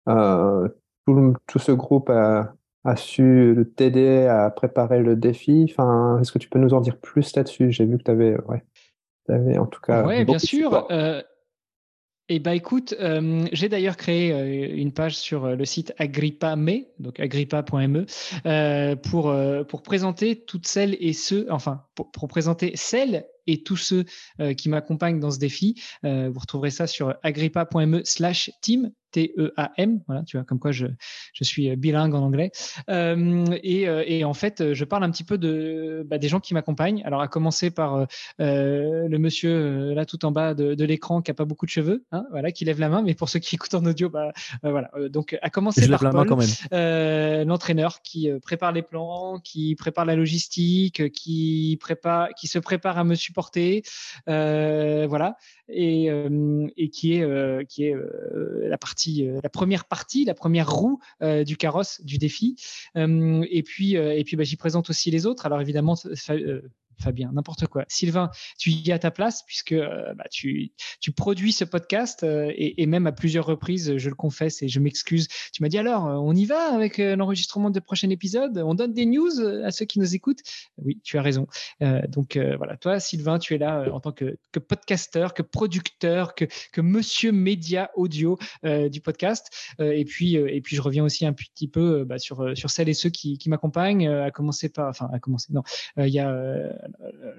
euh, 0.10 0.68
tout, 1.06 1.36
tout, 1.48 1.60
ce 1.60 1.72
groupe 1.72 2.10
a, 2.10 2.56
a 2.84 2.96
su 2.96 3.72
t'aider 3.76 4.26
à 4.26 4.50
préparer 4.50 5.00
le 5.00 5.16
défi 5.16 5.68
enfin, 5.70 6.20
Est-ce 6.20 6.32
que 6.32 6.40
tu 6.40 6.50
peux 6.50 6.60
nous 6.60 6.74
en 6.74 6.82
dire 6.82 6.98
plus 6.98 7.36
là-dessus? 7.36 7.72
J'ai 7.72 7.86
vu 7.86 7.98
que 7.98 8.04
tu 8.04 8.12
avais, 8.12 8.36
ouais, 8.46 8.64
avais 9.30 9.58
en 9.58 9.68
tout 9.68 9.82
cas. 9.82 10.06
Oui, 10.06 10.26
bien 10.26 10.40
sûr. 10.40 10.88
Euh, 10.92 11.22
eh 12.34 12.40
ben, 12.40 12.54
écoute, 12.54 12.96
euh, 12.98 13.46
j'ai 13.52 13.68
d'ailleurs 13.68 13.98
créé 13.98 14.32
euh, 14.32 14.74
une 14.78 14.94
page 14.94 15.18
sur 15.18 15.44
euh, 15.44 15.56
le 15.58 15.66
site 15.66 15.94
Agrippa.me, 15.98 16.86
donc 16.98 17.20
agrippa.me, 17.20 18.06
euh, 18.46 18.96
pour, 18.96 19.36
pour 19.68 19.84
présenter 19.84 20.38
toutes 20.46 20.66
celles 20.66 20.96
et 21.02 21.12
ceux, 21.12 21.46
enfin, 21.50 21.84
pour, 21.94 22.10
pour 22.10 22.30
présenter 22.30 22.72
celles 22.76 23.26
et 23.48 23.64
tous 23.64 23.76
ceux 23.76 24.06
qui 24.56 24.70
m'accompagnent 24.70 25.20
dans 25.20 25.32
ce 25.32 25.40
défi. 25.40 25.82
vous 26.04 26.40
retrouverez 26.40 26.70
ça 26.70 26.88
sur 26.88 27.16
agrippa.me 27.24 28.02
slash 28.06 28.52
team, 28.62 28.92
T-E-A-M, 29.12 30.02
voilà, 30.08 30.24
tu 30.24 30.38
vois, 30.38 30.46
comme 30.46 30.60
quoi 30.60 30.72
je, 30.72 30.88
je 31.34 31.44
suis 31.44 31.76
bilingue 31.76 32.16
en 32.16 32.24
anglais. 32.24 32.52
Euh, 32.90 33.46
et, 33.64 33.84
et, 33.84 34.24
en 34.24 34.34
fait, 34.34 34.74
je 34.74 34.86
parle 34.86 35.04
un 35.04 35.12
petit 35.12 35.24
peu 35.24 35.38
de, 35.38 36.06
bah, 36.08 36.18
des 36.18 36.28
gens 36.28 36.40
qui 36.40 36.54
m'accompagnent. 36.54 37.02
Alors, 37.06 37.22
à 37.22 37.28
commencer 37.28 37.72
par 37.72 38.08
euh, 38.40 39.08
le 39.08 39.18
monsieur 39.18 39.94
là 39.94 40.06
tout 40.06 40.24
en 40.26 40.32
bas 40.32 40.54
de, 40.54 40.76
de 40.76 40.86
l'écran 40.86 41.22
qui 41.22 41.32
a 41.32 41.34
pas 41.34 41.46
beaucoup 41.46 41.66
de 41.66 41.72
cheveux, 41.72 42.06
hein, 42.12 42.26
voilà, 42.32 42.52
qui 42.52 42.66
lève 42.66 42.80
la 42.80 42.90
main. 42.90 43.02
Mais 43.02 43.14
pour 43.14 43.30
ceux 43.30 43.40
qui 43.40 43.56
écoutent 43.56 43.74
en 43.74 43.86
audio, 43.86 44.10
bah, 44.10 44.32
euh, 44.66 44.72
voilà. 44.72 44.92
donc, 45.10 45.38
à 45.42 45.50
commencer 45.50 45.84
je 45.84 45.90
par 45.90 46.00
Paul, 46.00 46.28
l'entraîneur 47.46 48.02
qui 48.02 48.30
prépare 48.42 48.72
les 48.72 48.82
plans, 48.82 49.40
qui 49.40 49.76
prépare 49.76 50.06
la 50.06 50.16
logistique, 50.16 51.12
qui 51.12 51.78
prépare, 51.82 52.30
qui 52.36 52.48
se 52.48 52.60
prépare 52.60 52.98
à 52.98 53.04
me 53.04 53.16
supporter, 53.16 53.84
voilà, 54.26 55.38
et, 55.72 56.10
et 56.78 56.90
qui 56.90 57.14
est, 57.14 57.68
qui 57.68 57.86
est 57.86 57.96
la 58.68 58.78
partie 58.78 59.28
la 59.44 59.50
première 59.50 59.86
partie, 59.86 60.26
la 60.26 60.34
première 60.34 60.72
roue 60.72 61.00
euh, 61.22 61.44
du 61.44 61.58
carrosse 61.58 62.02
du 62.04 62.18
défi. 62.18 62.56
Euh, 62.96 63.46
et 63.50 63.64
puis, 63.64 63.96
et 63.96 64.24
puis 64.24 64.36
bah, 64.36 64.44
j'y 64.44 64.58
présente 64.58 64.90
aussi 64.90 65.12
les 65.12 65.26
autres. 65.26 65.46
Alors 65.46 65.62
évidemment, 65.62 65.96
Fabien, 67.02 67.32
n'importe 67.34 67.68
quoi. 67.68 67.86
Sylvain, 67.88 68.30
tu 68.58 68.70
y 68.70 68.90
es 68.90 68.94
à 68.94 69.00
ta 69.00 69.12
place 69.12 69.44
puisque 69.46 69.74
euh, 69.74 70.14
bah, 70.14 70.26
tu, 70.32 70.72
tu, 71.00 71.12
produis 71.12 71.52
ce 71.52 71.66
podcast 71.66 72.24
euh, 72.24 72.52
et, 72.56 72.86
même 72.86 73.08
à 73.08 73.12
plusieurs 73.12 73.46
reprises, 73.46 73.98
je 73.98 74.10
le 74.10 74.16
confesse 74.16 74.62
et 74.62 74.68
je 74.68 74.80
m'excuse. 74.80 75.28
Tu 75.54 75.62
m'as 75.62 75.70
dit 75.70 75.78
alors, 75.78 76.08
euh, 76.08 76.16
on 76.16 76.34
y 76.34 76.46
va 76.46 76.74
avec 76.74 76.98
l'enregistrement 76.98 77.70
de 77.70 77.80
prochain 77.80 78.10
épisode? 78.10 78.58
On 78.60 78.76
donne 78.76 78.94
des 78.94 79.06
news 79.06 79.40
à 79.64 79.72
ceux 79.72 79.86
qui 79.86 80.00
nous 80.00 80.16
écoutent? 80.16 80.42
Oui, 80.78 81.00
tu 81.04 81.18
as 81.18 81.22
raison. 81.22 81.48
donc 82.08 82.38
voilà, 82.38 82.78
toi, 82.78 83.00
Sylvain, 83.00 83.40
tu 83.40 83.56
es 83.56 83.58
là 83.58 83.92
en 83.92 84.00
tant 84.00 84.12
que, 84.12 84.38
que 84.52 84.60
podcasteur, 84.60 85.34
que 85.34 85.42
producteur, 85.42 86.36
que, 86.36 86.46
que 86.72 86.82
monsieur 86.82 87.32
média 87.32 87.90
audio 87.96 88.38
du 88.64 89.02
podcast. 89.02 89.50
et 89.80 90.06
puis, 90.06 90.36
et 90.36 90.62
puis, 90.62 90.76
je 90.76 90.82
reviens 90.82 91.04
aussi 91.04 91.26
un 91.26 91.34
petit 91.34 91.68
peu 91.68 92.04
bah, 92.04 92.20
sur, 92.20 92.58
sur 92.58 92.70
celles 92.70 92.90
et 92.90 92.94
ceux 92.94 93.10
qui, 93.10 93.38
qui 93.38 93.50
m'accompagnent, 93.50 94.08
à 94.08 94.32
commencer 94.32 94.70
par, 94.70 94.90
enfin, 94.90 95.10
à 95.14 95.20
commencer, 95.20 95.54
non, 95.54 95.64
il 95.98 96.08
y 96.08 96.20
a 96.20 96.32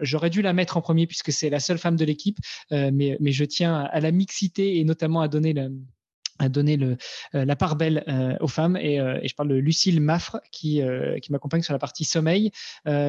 j'aurais 0.00 0.30
dû 0.30 0.42
la 0.42 0.52
mettre 0.52 0.76
en 0.76 0.80
premier 0.80 1.06
puisque 1.06 1.32
c'est 1.32 1.50
la 1.50 1.60
seule 1.60 1.78
femme 1.78 1.96
de 1.96 2.04
l'équipe, 2.04 2.38
euh, 2.72 2.90
mais, 2.92 3.16
je 3.32 3.44
tiens 3.44 3.76
à 3.76 4.00
la 4.00 4.10
mixité 4.10 4.78
et 4.78 4.84
notamment 4.84 5.20
à 5.20 5.28
donner 5.28 5.52
le, 5.52 5.72
donner 6.48 6.76
le, 6.76 6.96
euh, 7.34 7.44
la 7.44 7.56
part 7.56 7.76
belle 7.76 8.04
euh, 8.08 8.36
aux 8.40 8.48
femmes. 8.48 8.76
Et, 8.76 9.00
euh, 9.00 9.18
et, 9.22 9.28
je 9.28 9.34
parle 9.34 9.48
de 9.48 9.54
Lucille 9.54 10.00
Maffre 10.00 10.40
qui, 10.50 10.82
m'accompagne 11.30 11.62
sur 11.62 11.72
la 11.72 11.78
partie 11.78 12.04
sommeil. 12.04 12.50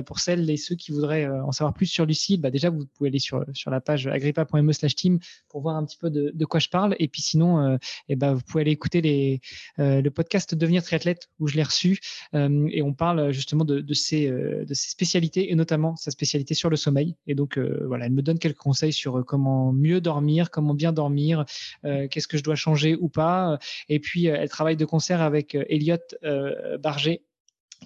Pour 0.05 0.19
celles 0.19 0.49
et 0.49 0.57
ceux 0.57 0.75
qui 0.75 0.91
voudraient 0.91 1.27
en 1.27 1.51
savoir 1.51 1.73
plus 1.73 1.87
sur 1.87 2.05
Lucille, 2.05 2.39
bah 2.39 2.51
déjà, 2.51 2.69
vous 2.69 2.85
pouvez 2.85 3.09
aller 3.09 3.19
sur, 3.19 3.43
la 3.67 3.81
page 3.81 4.07
agrippa.me 4.07 4.71
slash 4.71 4.95
team 4.95 5.19
pour 5.49 5.61
voir 5.61 5.75
un 5.75 5.85
petit 5.85 5.97
peu 5.97 6.09
de, 6.09 6.45
quoi 6.45 6.59
je 6.59 6.69
parle. 6.69 6.95
Et 6.99 7.07
puis 7.07 7.21
sinon, 7.21 7.77
eh 8.07 8.15
bah, 8.15 8.33
vous 8.33 8.41
pouvez 8.41 8.61
aller 8.61 8.71
écouter 8.71 9.01
les, 9.01 9.41
le 9.77 10.09
podcast 10.09 10.55
Devenir 10.55 10.83
triathlète 10.83 11.29
où 11.39 11.47
je 11.47 11.55
l'ai 11.55 11.63
reçu. 11.63 11.99
et 12.33 12.81
on 12.81 12.93
parle 12.93 13.31
justement 13.31 13.65
de, 13.65 13.81
de, 13.81 13.93
ses, 13.93 14.29
de 14.29 14.73
ses 14.73 14.89
spécialités 14.89 15.51
et 15.51 15.55
notamment 15.55 15.95
sa 15.95 16.11
spécialité 16.11 16.53
sur 16.53 16.69
le 16.69 16.77
sommeil. 16.77 17.15
Et 17.27 17.35
donc, 17.35 17.57
voilà, 17.57 18.05
elle 18.05 18.13
me 18.13 18.21
donne 18.21 18.39
quelques 18.39 18.57
conseils 18.57 18.93
sur 18.93 19.25
comment 19.25 19.73
mieux 19.73 19.99
dormir, 19.99 20.51
comment 20.51 20.73
bien 20.73 20.93
dormir, 20.93 21.45
qu'est-ce 21.83 22.27
que 22.27 22.37
je 22.37 22.43
dois 22.43 22.55
changer 22.55 22.95
ou 22.95 23.09
pas. 23.09 23.22
Et 23.89 23.99
puis, 23.99 24.25
elle 24.25 24.49
travaille 24.49 24.77
de 24.77 24.85
concert 24.85 25.21
avec 25.21 25.55
Elliot 25.69 25.97
Barger, 26.79 27.21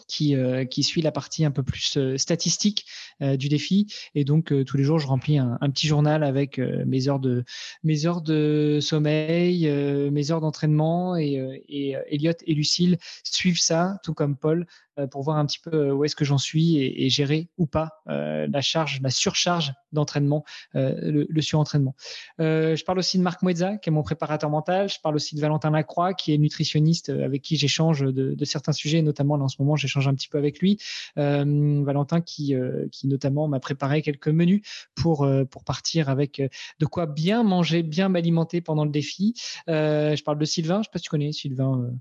qui, 0.07 0.35
euh, 0.35 0.65
suit 0.81 1.01
la 1.01 1.11
partie 1.11 1.43
un 1.45 1.51
peu 1.51 1.63
plus 1.63 1.97
euh, 1.97 2.17
statistique 2.17 2.85
euh, 3.21 3.35
du 3.37 3.49
défi. 3.49 3.87
Et 4.13 4.23
donc, 4.23 4.53
tous 4.65 4.77
les 4.77 4.83
jours, 4.83 4.99
je 4.99 5.07
remplis 5.07 5.37
un, 5.37 5.57
un 5.59 5.69
petit 5.69 5.87
journal 5.87 6.23
avec 6.23 6.59
mes 6.59 7.07
heures 7.07 7.19
de, 7.19 7.43
mes 7.83 8.05
heures 8.05 8.21
de 8.21 8.79
sommeil, 8.81 9.69
mes 10.11 10.31
heures 10.31 10.41
d'entraînement. 10.41 11.15
Et, 11.17 11.63
et 11.67 11.95
Elliot 12.09 12.33
et 12.45 12.53
Lucille 12.53 12.97
suivent 13.23 13.59
ça, 13.59 13.99
tout 14.03 14.13
comme 14.13 14.35
Paul, 14.35 14.67
pour 15.05 15.21
voir 15.21 15.37
un 15.37 15.45
petit 15.45 15.59
peu 15.59 15.91
où 15.91 16.03
est-ce 16.05 16.15
que 16.15 16.25
j'en 16.25 16.37
suis 16.37 16.77
et, 16.77 17.05
et, 17.05 17.09
gérer 17.09 17.49
ou 17.57 17.65
pas 17.65 18.01
la 18.05 18.61
charge, 18.61 18.99
la 19.01 19.09
surcharge 19.09 19.73
d'entraînement, 19.91 20.43
le, 20.73 21.25
le, 21.29 21.41
surentraînement. 21.41 21.95
je 22.39 22.83
parle 22.83 22.99
aussi 22.99 23.17
de 23.17 23.23
Marc 23.23 23.41
Moezza, 23.41 23.77
qui 23.77 23.89
est 23.89 23.91
mon 23.91 24.03
préparateur 24.03 24.49
mental. 24.49 24.89
Je 24.89 24.99
parle 25.01 25.15
aussi 25.15 25.35
de 25.35 25.41
Valentin 25.41 25.71
Lacroix, 25.71 26.13
qui 26.13 26.33
est 26.33 26.37
nutritionniste 26.37 27.09
avec 27.09 27.41
qui 27.41 27.57
j'échange 27.57 28.01
de, 28.01 28.33
de, 28.33 28.45
certains 28.45 28.71
sujets, 28.71 29.01
notamment 29.01 29.37
là, 29.37 29.45
en 29.45 29.47
ce 29.47 29.61
moment, 29.61 29.75
j'échange 29.75 30.07
un 30.07 30.13
petit 30.13 30.27
peu 30.27 30.37
avec 30.37 30.59
lui. 30.59 30.77
Valentin 31.15 32.21
qui, 32.21 32.55
qui 32.91 33.07
notamment 33.07 33.47
m'a 33.47 33.59
préparé 33.59 34.01
quelques 34.01 34.27
menus 34.27 34.61
pour, 34.95 35.27
pour 35.49 35.63
partir 35.63 36.09
avec 36.09 36.41
de 36.79 36.85
quoi 36.85 37.05
bien 37.05 37.43
manger, 37.43 37.83
bien 37.83 38.09
m'alimenter 38.09 38.61
pendant 38.61 38.85
le 38.85 38.91
défi. 38.91 39.33
je 39.67 40.23
parle 40.23 40.37
de 40.37 40.45
Sylvain, 40.45 40.79
je 40.81 40.83
sais 40.83 40.91
pas 40.91 40.99
si 40.99 41.03
tu 41.03 41.09
connais 41.09 41.31
Sylvain 41.31 41.91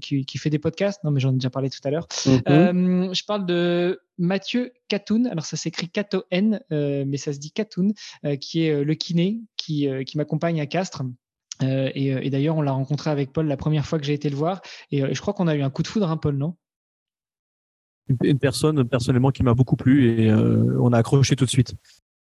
qui, 0.00 0.24
qui, 0.24 0.38
fait 0.38 0.50
des 0.50 0.58
podcasts. 0.58 1.02
Non, 1.04 1.10
mais 1.10 1.20
j'en 1.20 1.30
ai 1.30 1.34
déjà 1.34 1.50
parlé 1.50 1.70
tout 1.70 1.80
à 1.84 1.90
l'heure. 1.90 2.06
Mm-hmm. 2.46 3.14
je 3.14 3.24
parle 3.24 3.46
de 3.46 4.00
Mathieu 4.18 4.72
Catoun, 4.88 5.26
alors 5.26 5.44
ça 5.44 5.56
s'écrit 5.56 5.88
Cato-N, 5.88 6.60
euh, 6.72 7.04
mais 7.06 7.16
ça 7.16 7.32
se 7.32 7.38
dit 7.38 7.50
Catoun, 7.50 7.92
euh, 8.24 8.36
qui 8.36 8.64
est 8.64 8.70
euh, 8.70 8.84
le 8.84 8.94
kiné 8.94 9.40
qui, 9.56 9.88
qui 10.06 10.16
m'accompagne 10.16 10.60
à 10.60 10.66
Castres. 10.66 11.02
et, 11.60 12.30
d'ailleurs, 12.30 12.56
on 12.56 12.62
l'a 12.62 12.72
rencontré 12.72 13.10
avec 13.10 13.32
Paul 13.32 13.46
la 13.46 13.56
première 13.56 13.84
fois 13.84 13.98
que 13.98 14.04
j'ai 14.04 14.12
été 14.12 14.30
le 14.30 14.36
voir. 14.36 14.60
Et 14.90 15.14
je 15.14 15.20
crois 15.20 15.34
qu'on 15.34 15.48
a 15.48 15.56
eu 15.56 15.62
un 15.62 15.70
coup 15.70 15.82
de 15.82 15.88
foudre, 15.88 16.08
hein, 16.08 16.16
Paul, 16.16 16.36
non? 16.36 16.54
Une 18.22 18.38
personne, 18.38 18.84
personnellement, 18.84 19.30
qui 19.30 19.42
m'a 19.42 19.54
beaucoup 19.54 19.74
plu 19.74 20.20
et 20.20 20.32
on 20.32 20.92
a 20.92 20.98
accroché 20.98 21.34
tout 21.34 21.46
de 21.46 21.50
suite. 21.50 21.74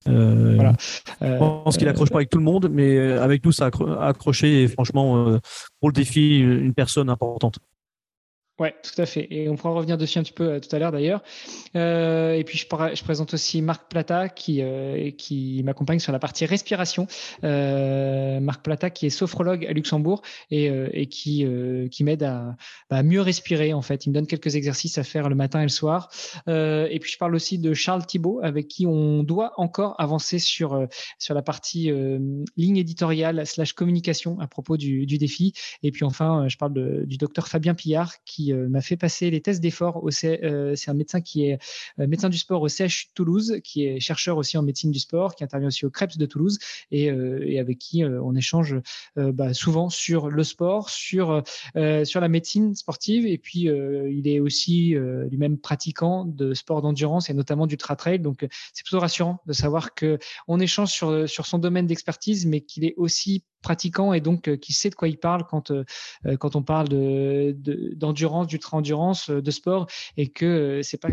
voilà. 0.05 0.75
je 1.21 1.37
pense 1.37 1.77
qu'il 1.77 1.87
accroche 1.87 2.09
pas 2.09 2.17
avec 2.17 2.29
tout 2.29 2.37
le 2.37 2.43
monde, 2.43 2.69
mais 2.71 2.99
avec 2.99 3.43
nous, 3.43 3.51
ça 3.51 3.71
a 3.73 4.07
accroché 4.07 4.63
et 4.63 4.67
franchement, 4.67 5.39
pour 5.79 5.89
le 5.89 5.93
défi, 5.93 6.39
une 6.39 6.75
personne 6.75 7.09
importante. 7.09 7.57
Ouais, 8.61 8.75
tout 8.83 9.01
à 9.01 9.07
fait. 9.07 9.27
Et 9.31 9.49
on 9.49 9.55
pourra 9.55 9.73
revenir 9.73 9.97
dessus 9.97 10.19
un 10.19 10.21
petit 10.21 10.33
peu 10.33 10.43
euh, 10.43 10.59
tout 10.59 10.69
à 10.75 10.77
l'heure 10.77 10.91
d'ailleurs. 10.91 11.23
Euh, 11.75 12.33
et 12.33 12.43
puis 12.43 12.59
je, 12.59 12.67
présente 12.67 13.33
aussi 13.33 13.59
Marc 13.59 13.89
Plata 13.89 14.29
qui, 14.29 14.61
euh, 14.61 15.09
qui 15.09 15.63
m'accompagne 15.63 15.97
sur 15.97 16.11
la 16.11 16.19
partie 16.19 16.45
respiration. 16.45 17.07
Euh, 17.43 18.39
Marc 18.39 18.61
Plata 18.61 18.91
qui 18.91 19.07
est 19.07 19.09
sophrologue 19.09 19.65
à 19.65 19.73
Luxembourg 19.73 20.21
et, 20.51 20.65
et 20.93 21.07
qui, 21.07 21.43
qui 21.89 22.03
m'aide 22.03 22.21
à, 22.21 22.55
bah, 22.91 23.01
mieux 23.01 23.21
respirer 23.21 23.73
en 23.73 23.81
fait. 23.81 24.05
Il 24.05 24.09
me 24.09 24.13
donne 24.13 24.27
quelques 24.27 24.55
exercices 24.55 24.99
à 24.99 25.03
faire 25.03 25.27
le 25.27 25.33
matin 25.33 25.61
et 25.61 25.63
le 25.63 25.69
soir. 25.69 26.11
et 26.47 26.99
puis 27.01 27.11
je 27.11 27.17
parle 27.17 27.33
aussi 27.33 27.57
de 27.57 27.73
Charles 27.73 28.05
Thibault 28.05 28.41
avec 28.43 28.67
qui 28.67 28.85
on 28.85 29.23
doit 29.23 29.53
encore 29.57 29.95
avancer 29.99 30.37
sur, 30.37 30.87
sur 31.17 31.33
la 31.33 31.41
partie 31.41 31.91
ligne 32.57 32.77
éditoriale 32.77 33.47
slash 33.47 33.73
communication 33.73 34.39
à 34.39 34.45
propos 34.45 34.77
du, 34.77 35.07
du 35.07 35.17
défi. 35.17 35.53
Et 35.81 35.89
puis 35.89 36.05
enfin, 36.05 36.47
je 36.47 36.57
parle 36.57 37.05
du 37.07 37.17
docteur 37.17 37.47
Fabien 37.47 37.73
Pillard 37.73 38.23
qui 38.23 38.50
euh, 38.51 38.69
m'a 38.69 38.81
fait 38.81 38.97
passer 38.97 39.29
les 39.29 39.41
tests 39.41 39.61
d'effort. 39.61 40.01
Euh, 40.05 40.75
c'est 40.75 40.89
un 40.89 40.93
médecin 40.93 41.21
qui 41.21 41.45
est 41.45 41.59
euh, 41.99 42.07
médecin 42.07 42.29
du 42.29 42.37
sport 42.37 42.61
au 42.61 42.67
CHU 42.67 43.07
de 43.07 43.13
Toulouse, 43.13 43.59
qui 43.63 43.85
est 43.85 43.99
chercheur 43.99 44.37
aussi 44.37 44.57
en 44.57 44.63
médecine 44.63 44.91
du 44.91 44.99
sport, 44.99 45.35
qui 45.35 45.43
intervient 45.43 45.67
aussi 45.67 45.85
au 45.85 45.89
CREPS 45.89 46.17
de 46.17 46.25
Toulouse 46.25 46.59
et, 46.91 47.09
avec 47.59 47.79
qui 47.79 48.03
on 48.03 48.35
échange 48.35 48.75
bah, 49.15 49.53
souvent 49.53 49.89
sur 49.89 50.29
le 50.29 50.43
sport, 50.43 50.89
sur, 50.89 51.43
sur 52.03 52.21
la 52.21 52.27
médecine 52.27 52.75
sportive. 52.75 53.25
Et 53.25 53.37
puis, 53.37 53.61
il 53.61 54.27
est 54.27 54.39
aussi 54.39 54.95
lui-même 55.29 55.57
pratiquant 55.57 56.25
de 56.25 56.53
sport 56.53 56.81
d'endurance 56.81 57.29
et 57.29 57.33
notamment 57.33 57.67
du 57.67 57.77
trail. 57.77 58.19
Donc, 58.19 58.47
c'est 58.73 58.83
plutôt 58.83 58.99
rassurant 58.99 59.41
de 59.45 59.53
savoir 59.53 59.93
que 59.93 60.17
on 60.47 60.59
échange 60.59 60.91
sur 60.91 61.45
son 61.45 61.57
domaine 61.59 61.87
d'expertise, 61.87 62.45
mais 62.45 62.61
qu'il 62.61 62.85
est 62.85 62.95
aussi 62.97 63.43
pratiquant 63.61 64.13
et 64.13 64.21
donc 64.21 64.57
qui 64.57 64.73
sait 64.73 64.89
de 64.89 64.95
quoi 64.95 65.07
il 65.07 65.17
parle 65.17 65.45
quand, 65.45 65.71
quand 66.39 66.55
on 66.55 66.63
parle 66.63 66.89
d'endurance, 66.89 67.55
de, 67.61 67.93
d'endurance 67.95 68.47
d'ultra-endurance, 68.47 69.29
euh, 69.29 69.41
de 69.41 69.51
sport, 69.51 69.87
et 70.17 70.29
que 70.29 70.45
euh, 70.45 70.83
c'est 70.83 70.97
pas 70.97 71.09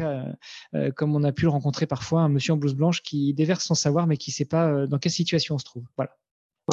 euh, 0.74 0.90
comme 0.92 1.14
on 1.14 1.24
a 1.24 1.32
pu 1.32 1.44
le 1.44 1.50
rencontrer 1.50 1.86
parfois, 1.86 2.22
un 2.22 2.28
monsieur 2.28 2.52
en 2.52 2.56
blouse 2.56 2.74
blanche 2.74 3.02
qui 3.02 3.34
déverse 3.34 3.64
son 3.64 3.74
savoir, 3.74 4.06
mais 4.06 4.16
qui 4.16 4.30
sait 4.30 4.44
pas 4.44 4.86
dans 4.86 4.98
quelle 4.98 5.12
situation 5.12 5.56
on 5.56 5.58
se 5.58 5.64
trouve. 5.64 5.84
Voilà. 5.96 6.12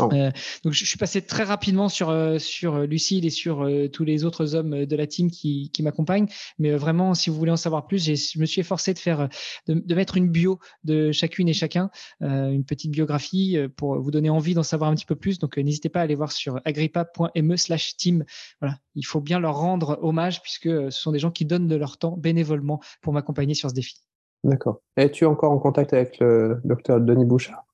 Oh. 0.02 0.10
Euh, 0.12 0.30
donc 0.64 0.74
je, 0.74 0.84
suis 0.84 0.98
passé 0.98 1.22
très 1.22 1.44
rapidement 1.44 1.88
sur 1.88 2.10
euh, 2.10 2.38
sur 2.38 2.80
Lucille 2.80 3.26
et 3.26 3.30
sur 3.30 3.64
euh, 3.64 3.88
tous 3.88 4.04
les 4.04 4.26
autres 4.26 4.54
hommes 4.56 4.86
de 4.86 4.96
la 4.96 5.08
team 5.08 5.32
qui, 5.32 5.70
qui 5.72 5.84
m'accompagnent. 5.84 6.28
Mais 6.60 6.72
vraiment, 6.72 7.14
si 7.14 7.30
vous 7.30 7.38
voulez 7.38 7.52
en 7.52 7.58
savoir 7.58 7.88
plus, 7.88 8.04
je 8.04 8.40
me 8.40 8.46
suis 8.46 8.60
efforcé 8.60 8.94
de 8.94 9.00
faire 9.00 9.30
de, 9.68 9.74
de, 9.74 9.96
mettre 9.96 10.18
une 10.18 10.28
bio 10.28 10.60
de 10.84 11.12
chacune 11.12 11.48
et 11.48 11.54
chacun, 11.54 11.90
une 12.22 12.66
petite 12.66 12.92
biographie 12.92 13.58
pour 13.78 14.00
vous 14.00 14.12
donner 14.12 14.30
envie 14.30 14.54
d'en 14.54 14.64
savoir 14.64 14.90
un 14.90 14.96
petit 14.96 15.06
peu 15.06 15.16
plus. 15.16 15.40
Donc 15.40 15.58
n'hésitez 15.58 15.90
pas 15.90 16.02
à 16.02 16.04
aller 16.04 16.16
voir 16.16 16.32
sur 16.32 16.60
agrippa.me/team. 16.66 18.26
Voilà, 18.60 18.78
il 18.96 19.06
faut 19.06 19.22
bien 19.22 19.40
leur 19.40 19.56
rendre 19.56 20.00
hommage 20.02 20.42
puisque 20.42 20.70
ce 20.70 20.90
sont 20.90 21.12
des 21.12 21.20
gens 21.20 21.32
qui 21.32 21.46
donnent 21.46 21.68
de 21.68 21.76
leur 21.76 21.98
temps 21.98 22.18
bénévolement 22.18 22.82
pour 23.02 23.14
m'accompagner 23.14 23.54
sur 23.54 23.70
ce 23.70 23.76
défi. 23.76 23.96
D'accord. 24.44 24.82
Es-tu 24.98 25.26
encore 25.26 25.52
en 25.52 25.58
contact 25.58 25.94
avec 25.94 26.20
le 26.20 26.62
docteur 26.64 27.02
Denis 27.02 27.26
Bouchard? 27.26 27.65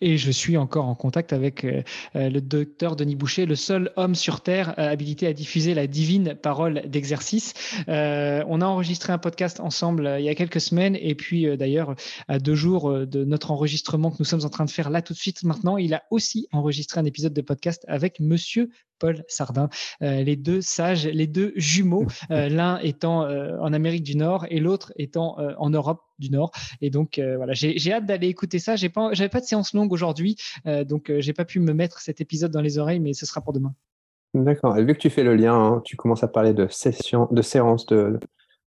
Et 0.00 0.16
je 0.16 0.30
suis 0.30 0.56
encore 0.56 0.86
en 0.86 0.94
contact 0.94 1.32
avec 1.32 1.64
euh, 1.64 1.82
euh, 2.16 2.30
le 2.30 2.40
docteur 2.40 2.96
Denis 2.96 3.16
Boucher, 3.16 3.46
le 3.46 3.56
seul 3.56 3.92
homme 3.96 4.14
sur 4.14 4.40
Terre 4.40 4.74
euh, 4.78 4.90
habilité 4.90 5.26
à 5.26 5.32
diffuser 5.32 5.74
la 5.74 5.86
divine 5.86 6.34
parole 6.34 6.82
d'exercice. 6.86 7.54
on 7.86 8.60
a 8.60 8.66
enregistré 8.66 9.12
un 9.12 9.18
podcast 9.18 9.60
ensemble 9.60 10.16
il 10.18 10.24
y 10.24 10.28
a 10.28 10.34
quelques 10.34 10.60
semaines 10.60 10.96
et 11.00 11.14
puis 11.14 11.56
d'ailleurs 11.56 11.94
à 12.28 12.38
deux 12.38 12.54
jours 12.54 13.06
de 13.06 13.24
notre 13.24 13.50
enregistrement 13.50 14.10
que 14.10 14.16
nous 14.18 14.24
sommes 14.24 14.44
en 14.44 14.48
train 14.48 14.64
de 14.64 14.70
faire 14.70 14.90
là 14.90 15.02
tout 15.02 15.12
de 15.12 15.18
suite 15.18 15.42
maintenant, 15.42 15.76
il 15.76 15.94
a 15.94 16.02
aussi 16.10 16.48
enregistré 16.52 17.00
un 17.00 17.04
épisode 17.04 17.32
de 17.32 17.40
podcast 17.40 17.84
avec 17.88 18.20
Monsieur 18.20 18.70
Paul 18.98 19.24
Sardin, 19.28 19.68
les 20.00 20.36
deux 20.36 20.60
sages, 20.60 21.06
les 21.06 21.26
deux 21.26 21.52
jumeaux, 21.56 22.06
l'un 22.30 22.78
étant 22.78 23.22
en 23.22 23.72
Amérique 23.72 24.02
du 24.02 24.16
Nord 24.16 24.46
et 24.50 24.60
l'autre 24.60 24.92
étant 24.96 25.36
en 25.58 25.70
Europe 25.70 26.02
du 26.18 26.30
Nord. 26.30 26.50
Et 26.80 26.90
donc 26.90 27.18
euh, 27.18 27.36
voilà, 27.36 27.52
j'ai 27.54 27.92
hâte 27.92 28.06
d'aller 28.06 28.28
écouter 28.28 28.58
ça. 28.58 28.76
J'ai 28.76 28.88
pas, 28.88 29.12
j'avais 29.12 29.28
pas 29.28 29.40
de 29.40 29.46
séance 29.46 29.72
longue 29.74 29.92
aujourd'hui, 29.92 30.36
euh, 30.66 30.84
donc 30.84 31.10
euh, 31.10 31.20
j'ai 31.20 31.32
pas 31.32 31.44
pu 31.44 31.60
me 31.60 31.72
mettre 31.72 32.00
cet 32.00 32.20
épisode 32.20 32.50
dans 32.50 32.60
les 32.60 32.78
oreilles, 32.78 33.00
mais 33.00 33.12
ce 33.12 33.26
sera 33.26 33.40
pour 33.40 33.52
demain. 33.52 33.74
D'accord. 34.34 34.76
Et 34.76 34.84
vu 34.84 34.94
que 34.94 34.98
tu 34.98 35.10
fais 35.10 35.24
le 35.24 35.34
lien, 35.34 35.54
hein, 35.54 35.82
tu 35.84 35.96
commences 35.96 36.22
à 36.22 36.28
parler 36.28 36.52
de 36.52 36.68
session, 36.68 37.28
de 37.30 37.42
séance 37.42 37.86
de 37.86 38.18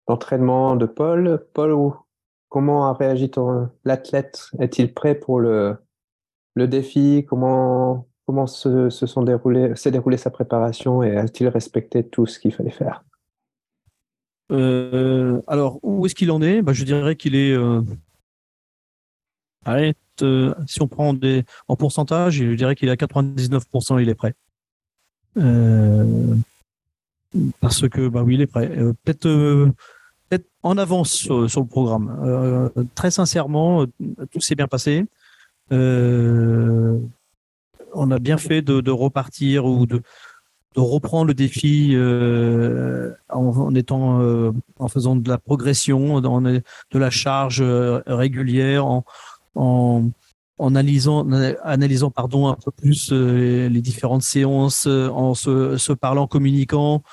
d'entraînement 0.08 0.76
de 0.76 0.86
Paul. 0.86 1.46
Paul, 1.54 1.94
comment 2.50 2.88
a 2.88 2.94
réagi 2.94 3.30
ton 3.30 3.70
l'athlète? 3.84 4.50
Est-il 4.60 4.94
prêt 4.94 5.16
pour 5.16 5.40
le 5.40 5.78
le 6.56 6.68
défi? 6.68 7.26
Comment 7.28 8.08
comment 8.30 8.46
s'est 8.46 9.92
déroulée 9.92 10.18
sa 10.18 10.30
préparation 10.30 11.02
et 11.02 11.18
a-t-il 11.18 11.48
respecté 11.48 12.04
tout 12.04 12.28
ce 12.28 12.38
qu'il 12.38 12.54
fallait 12.54 12.70
faire? 12.70 13.04
Euh, 14.52 15.42
alors, 15.48 15.80
où 15.82 16.06
est-ce 16.06 16.14
qu'il 16.14 16.30
en 16.30 16.40
est? 16.40 16.62
Bah, 16.62 16.74
Je 16.74 16.84
dirais 16.84 17.16
qu'il 17.16 17.34
est. 17.34 17.54
Euh... 17.54 17.82
Allez, 19.66 19.96
si 20.68 20.80
on 20.80 20.88
prend 20.88 21.16
des, 21.16 21.44
en 21.68 21.76
pourcentage, 21.76 22.36
je 22.36 22.54
dirais 22.54 22.76
qu'il 22.76 22.88
est 22.90 22.92
à 22.92 22.96
99%, 22.96 24.00
il 24.00 24.10
est 24.10 24.14
prêt. 24.14 24.36
Euh... 25.38 26.36
Parce 27.62 27.90
que, 27.90 28.10
bah 28.10 28.22
oui, 28.22 28.36
il 28.36 28.42
est 28.42 28.48
prêt. 28.48 28.70
Euh, 28.78 28.94
peut-être 29.06 29.26
euh, 29.26 29.72
peut 30.30 30.44
en 30.62 30.78
avance 30.78 31.14
sur, 31.14 31.40
le 31.40 31.66
programme. 31.66 32.16
Euh, 32.24 32.70
très 32.94 33.10
sincèrement, 33.10 33.88
tout 34.32 34.40
s'est 34.40 34.54
bien 34.54 34.68
passé. 34.68 35.08
On 37.94 38.12
a 38.12 38.20
bien 38.20 38.38
fait 38.38 38.62
de, 38.62 38.92
repartir 38.92 39.66
ou 39.66 39.86
de, 39.86 40.02
reprendre 40.76 41.28
le 41.28 41.34
défi 41.34 41.92
euh, 41.94 43.12
en, 43.28 43.76
étant 43.76 44.22
euh, 44.22 44.52
en 44.78 44.88
faisant 44.88 45.18
de 45.18 45.28
la 45.28 45.38
progression, 45.38 46.22
de 46.22 47.00
la 47.00 47.10
charge 47.10 47.62
euh, 47.62 48.02
régulière, 48.08 48.86
en, 49.56 50.12
analysant, 50.58 51.30
analysant 51.64 52.12
pardon 52.12 52.48
un 52.48 52.56
peu 52.56 52.72
plus 52.72 53.12
les 53.12 53.82
différentes 53.82 54.24
séances, 54.24 54.88
en 54.88 55.34
se, 55.34 55.78
se 55.78 55.94
parlant, 55.94 56.28
communiquant, 56.28 57.04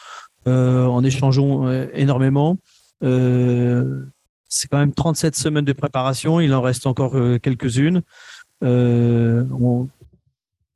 en 0.46 1.04
échangeant 1.04 1.70
énormément. 1.92 2.56
c'est 3.00 4.68
quand 4.68 4.78
même 4.78 4.92
37 4.92 5.34
semaines 5.34 5.64
de 5.64 5.72
préparation, 5.72 6.40
il 6.40 6.54
en 6.54 6.60
reste 6.60 6.86
encore 6.86 7.16
quelques-unes. 7.42 8.02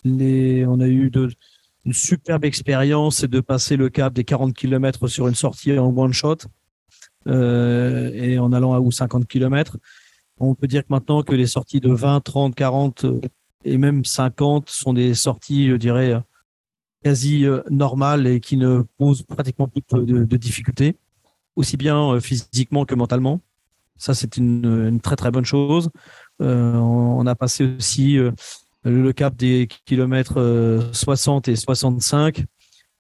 On 0.05 0.81
a 0.81 0.87
eu 0.87 1.11
une 1.85 1.93
superbe 1.93 2.45
expérience 2.45 3.23
de 3.23 3.41
passer 3.41 3.77
le 3.77 3.89
cap 3.89 4.13
des 4.13 4.25
40 4.25 4.55
km 4.55 5.09
sur 5.09 5.29
une 5.29 5.35
sortie 5.35 5.79
en 5.79 5.97
one 5.97 6.13
shot 6.13 6.39
euh, 7.27 8.11
et 8.15 8.39
en 8.39 8.53
allant 8.53 8.75
à 8.75 8.81
ou 8.81 8.91
50 8.91 9.27
km. 9.27 9.77
On 10.39 10.55
peut 10.55 10.67
dire 10.67 10.83
que 10.83 10.89
maintenant 10.91 11.23
que 11.23 11.35
les 11.35 11.47
sorties 11.47 11.81
de 11.81 11.91
20, 11.91 12.21
30, 12.21 12.55
40 12.55 13.07
et 13.65 13.77
même 13.77 14.05
50 14.05 14.71
sont 14.71 14.95
des 14.95 15.15
sorties, 15.15 15.69
je 15.69 15.77
dirais, 15.77 16.19
quasi 17.05 17.45
euh, 17.45 17.63
normales 17.71 18.27
et 18.27 18.41
qui 18.41 18.57
ne 18.57 18.83
posent 18.97 19.23
pratiquement 19.23 19.69
plus 19.69 19.83
de, 19.93 20.37
difficultés, 20.37 20.97
aussi 21.57 21.77
bien 21.77 22.15
euh, 22.15 22.21
physiquement 22.21 22.87
que 22.87 22.95
mentalement. 22.95 23.41
Ça, 23.97 24.15
c'est 24.15 24.39
une, 24.39 24.99
très 25.03 25.17
très 25.17 25.31
bonne 25.31 25.45
chose. 25.45 25.91
on 26.39 27.27
a 27.27 27.35
passé 27.35 27.77
aussi 27.77 28.19
le 28.85 29.13
cap 29.13 29.37
des 29.37 29.69
kilomètres 29.85 30.89
60 30.93 31.49
euh, 31.49 31.53
et 31.53 31.57
65 31.57 32.45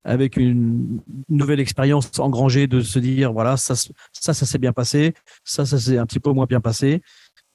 avec 0.05 0.37
une 0.37 1.01
nouvelle 1.29 1.61
expérience 1.61 2.19
engrangée 2.19 2.67
de 2.67 2.81
se 2.81 2.99
dire 2.99 3.33
voilà 3.33 3.57
ça 3.57 3.75
ça 3.75 4.35
ça 4.35 4.47
s'est 4.47 4.59
bien 4.59 4.73
passé 4.73 5.15
ça 5.45 5.67
ça 5.67 5.79
s'est 5.79 5.99
un 5.99 6.07
petit 6.07 6.21
peu 6.21 6.33
moins 6.33 6.47
bien 6.47 6.61
passé. 6.61 7.03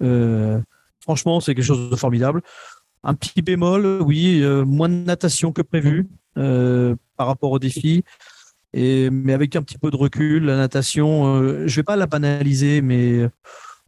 Euh, 0.03 0.59
franchement 1.01 1.39
c'est 1.39 1.55
quelque 1.55 1.65
chose 1.65 1.89
de 1.89 1.95
formidable. 1.95 2.41
Un 3.03 3.13
petit 3.13 3.41
bémol 3.41 4.01
oui 4.01 4.41
euh, 4.41 4.65
moins 4.65 4.89
de 4.89 4.95
natation 4.95 5.51
que 5.51 5.61
prévu 5.61 6.07
par 6.35 7.27
rapport 7.27 7.51
au 7.51 7.59
défi. 7.59 8.03
Mais 8.73 9.31
avec 9.31 9.55
un 9.55 9.61
petit 9.61 9.77
peu 9.77 9.89
de 9.89 9.95
recul, 9.95 10.43
la 10.43 10.57
natation, 10.57 11.41
je 11.41 11.67
je 11.67 11.75
vais 11.77 11.83
pas 11.83 11.95
la 11.95 12.07
banaliser, 12.07 12.81
mais 12.81 13.29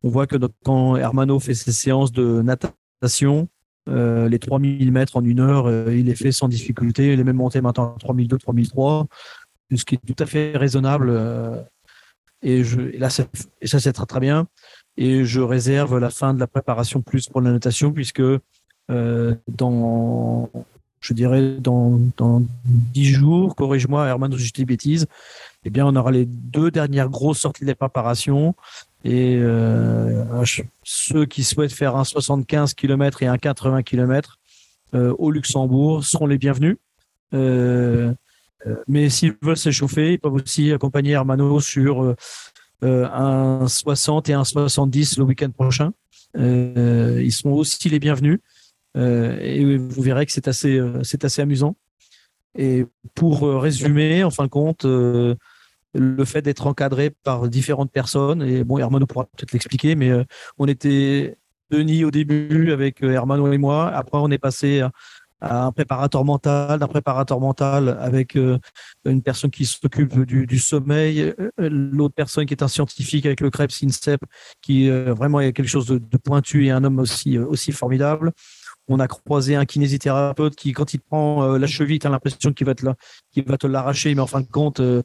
on 0.02 0.10
voit 0.10 0.28
que 0.28 0.38
quand 0.64 0.96
Hermano 0.96 1.42
fait 1.42 1.56
ses 1.56 1.74
séances 1.74 2.14
de 2.14 2.42
natation, 2.42 3.50
les 3.88 4.40
3000 4.40 4.92
mètres 4.92 5.18
en 5.18 5.24
une 5.24 5.40
heure, 5.40 5.72
il 5.92 6.06
les 6.06 6.16
fait 6.16 6.32
sans 6.32 6.48
difficulté. 6.48 7.14
Il 7.14 7.20
est 7.20 7.24
même 7.24 7.38
monté 7.38 7.62
maintenant 7.62 7.96
à 7.96 8.00
3002, 8.00 8.38
3003, 8.38 9.08
ce 9.76 9.86
qui 9.86 9.96
est 9.96 10.14
tout 10.14 10.22
à 10.22 10.26
fait 10.26 10.56
raisonnable. 10.56 11.14
et, 12.42 12.64
je, 12.64 12.82
là, 12.98 13.10
ça, 13.10 13.24
et 13.62 13.68
c'est 13.68 13.94
très 13.94 14.06
très 14.06 14.20
bien. 14.20 14.48
Et 14.98 15.26
je 15.26 15.42
réserve 15.42 15.98
la 16.00 16.10
fin 16.10 16.34
de 16.34 16.40
la 16.40 16.48
préparation 16.48 17.02
plus 17.02 17.30
pour 17.30 17.42
la 17.42 17.52
natation, 17.52 17.92
puisque 17.94 18.24
dans 18.90 20.50
je 21.00 21.14
dirais, 21.14 21.58
dans, 21.60 22.00
dans 22.18 22.42
10 22.66 23.06
jours, 23.06 23.56
corrige-moi, 23.56 24.08
Herman, 24.08 24.32
si 24.38 24.46
je 24.46 24.54
dis 24.54 24.66
bêtises, 24.66 25.06
eh 25.64 25.70
bien, 25.70 25.86
on 25.86 25.96
aura 25.96 26.12
les 26.12 26.26
deux 26.26 26.72
dernières 26.72 27.10
grosses 27.10 27.40
sorties 27.40 27.66
de 27.66 27.74
préparation. 27.74 28.56
Et 29.04 29.38
euh, 29.40 30.44
ceux 30.84 31.26
qui 31.26 31.44
souhaitent 31.44 31.74
faire 31.74 31.96
un 31.96 32.04
75 32.04 32.74
km 32.74 33.24
et 33.24 33.28
un 33.28 33.38
80 33.38 33.84
km 33.84 34.40
euh, 34.94 35.14
au 35.18 35.32
Luxembourg 35.32 36.04
seront 36.04 36.26
les 36.28 36.38
bienvenus. 36.38 36.78
Euh, 37.34 38.14
mais 38.88 39.10
s'ils 39.10 39.36
veulent 39.42 39.58
s'échauffer, 39.58 40.14
ils 40.14 40.20
peuvent 40.20 40.34
aussi 40.34 40.72
accompagner 40.72 41.12
Hermano 41.12 41.60
sur 41.60 42.16
un 42.82 43.68
60 43.68 44.30
et 44.30 44.34
un 44.34 44.44
70 44.44 45.18
le 45.20 45.24
week-end 45.24 45.52
prochain. 45.52 45.94
ils 46.36 47.32
seront 47.32 47.54
aussi 47.54 47.88
les 47.90 48.00
bienvenus. 48.00 48.40
Et 48.96 49.78
vous 49.78 50.02
verrez 50.02 50.26
que 50.26 50.32
c'est 50.32 50.48
assez, 50.48 50.82
c'est 51.04 51.24
assez 51.24 51.42
amusant. 51.42 51.78
Et 52.58 52.86
pour 53.14 53.42
résumer, 53.62 54.24
en 54.24 54.32
fin 54.32 54.46
de 54.46 54.50
compte, 54.50 54.86
le 55.94 56.26
fait 56.26 56.42
d'être 56.42 56.68
encadré 56.68 57.10
par 57.10 57.48
différentes 57.48 57.92
personnes, 57.92 58.42
et 58.42 58.64
bon, 58.64 58.78
Hermano 58.78 59.06
pourra 59.06 59.26
peut-être 59.26 59.54
l'expliquer, 59.54 59.96
mais 59.96 60.12
on 60.58 60.68
était 60.68 61.38
Denis 61.70 62.06
au 62.06 62.12
début 62.12 62.72
avec 62.72 63.04
Hermano 63.04 63.52
et 63.52 63.58
moi. 63.58 63.90
Après, 63.90 64.18
on 64.18 64.32
est 64.32 64.38
passé 64.38 64.82
à, 64.82 64.92
un 65.40 65.72
préparateur 65.72 66.26
mental, 66.26 66.80
d'un 66.80 66.88
préparateur 66.88 67.40
mental 67.40 67.98
avec 68.02 68.36
une 68.36 69.22
personne 69.22 69.52
qui 69.52 69.66
s'occupe 69.66 70.22
du, 70.22 70.58
sommeil, 70.58 71.34
l'autre 71.58 72.16
personne 72.16 72.46
qui 72.46 72.56
est 72.56 72.64
un 72.64 72.68
scientifique 72.68 73.26
avec 73.26 73.42
le 73.42 73.52
Krebs 73.52 73.84
INSEP, 73.84 74.22
qui 74.62 74.90
vraiment 74.90 75.40
est 75.40 75.54
quelque 75.54 75.68
chose 75.68 75.86
de, 75.86 76.00
de, 76.00 76.18
pointu 76.18 76.66
et 76.66 76.72
un 76.72 76.84
homme 76.84 77.00
aussi, 77.00 77.38
aussi 77.38 77.72
formidable 77.72 78.32
on 78.88 79.00
a 79.00 79.08
croisé 79.08 79.56
un 79.56 79.66
kinésithérapeute 79.66 80.56
qui, 80.56 80.72
quand 80.72 80.94
il 80.94 81.00
prend 81.00 81.44
euh, 81.44 81.58
la 81.58 81.68
cheville, 81.68 82.00
tu 82.00 82.08
as 82.08 82.10
l'impression 82.10 82.54
qu'il 82.54 82.66
va 82.66 82.76
te 82.76 83.68
l'arracher, 83.68 84.16
mais 84.16 84.22
en 84.22 84.28
fin 84.28 84.42
de 84.42 84.48
compte, 84.48 84.80
euh, 84.80 85.04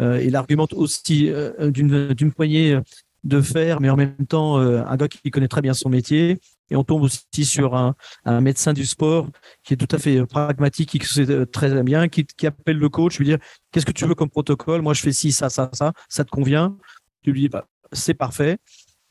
euh, 0.00 0.22
il 0.22 0.36
argumente 0.36 0.72
aussi 0.74 1.30
d'une 1.60 2.32
poignée 2.32 2.78
de 3.24 3.40
fer, 3.40 3.80
mais 3.80 3.88
en 3.88 3.96
même 3.96 4.26
temps, 4.26 4.58
un 4.58 4.96
gars 4.96 5.08
qui 5.08 5.30
connaît 5.30 5.48
très 5.48 5.62
bien 5.62 5.74
son 5.74 5.88
métier. 5.88 6.40
Et 6.70 6.76
on 6.76 6.84
tombe 6.84 7.02
aussi 7.02 7.44
sur 7.44 7.74
un, 7.74 7.94
médecin 8.40 8.72
du 8.72 8.86
sport 8.86 9.28
qui 9.62 9.74
est 9.74 9.76
tout 9.76 9.94
à 9.94 9.98
fait 9.98 10.24
pragmatique, 10.26 10.90
qui 10.90 11.06
sait 11.06 11.46
très 11.46 11.82
bien, 11.82 12.08
qui, 12.08 12.26
appelle 12.46 12.78
le 12.78 12.88
coach, 12.88 13.18
lui 13.18 13.26
dire 13.26 13.38
Qu'est-ce 13.70 13.86
que 13.86 13.92
tu 13.92 14.06
veux 14.06 14.14
comme 14.14 14.30
protocole? 14.30 14.82
Moi, 14.82 14.94
je 14.94 15.02
fais 15.02 15.12
ci, 15.12 15.32
ça, 15.32 15.50
ça, 15.50 15.70
ça, 15.72 15.92
ça 16.08 16.24
te 16.24 16.30
convient 16.30 16.76
Tu 17.22 17.32
lui 17.32 17.42
dis 17.42 17.48
bah, 17.48 17.66
C'est 17.92 18.14
parfait. 18.14 18.58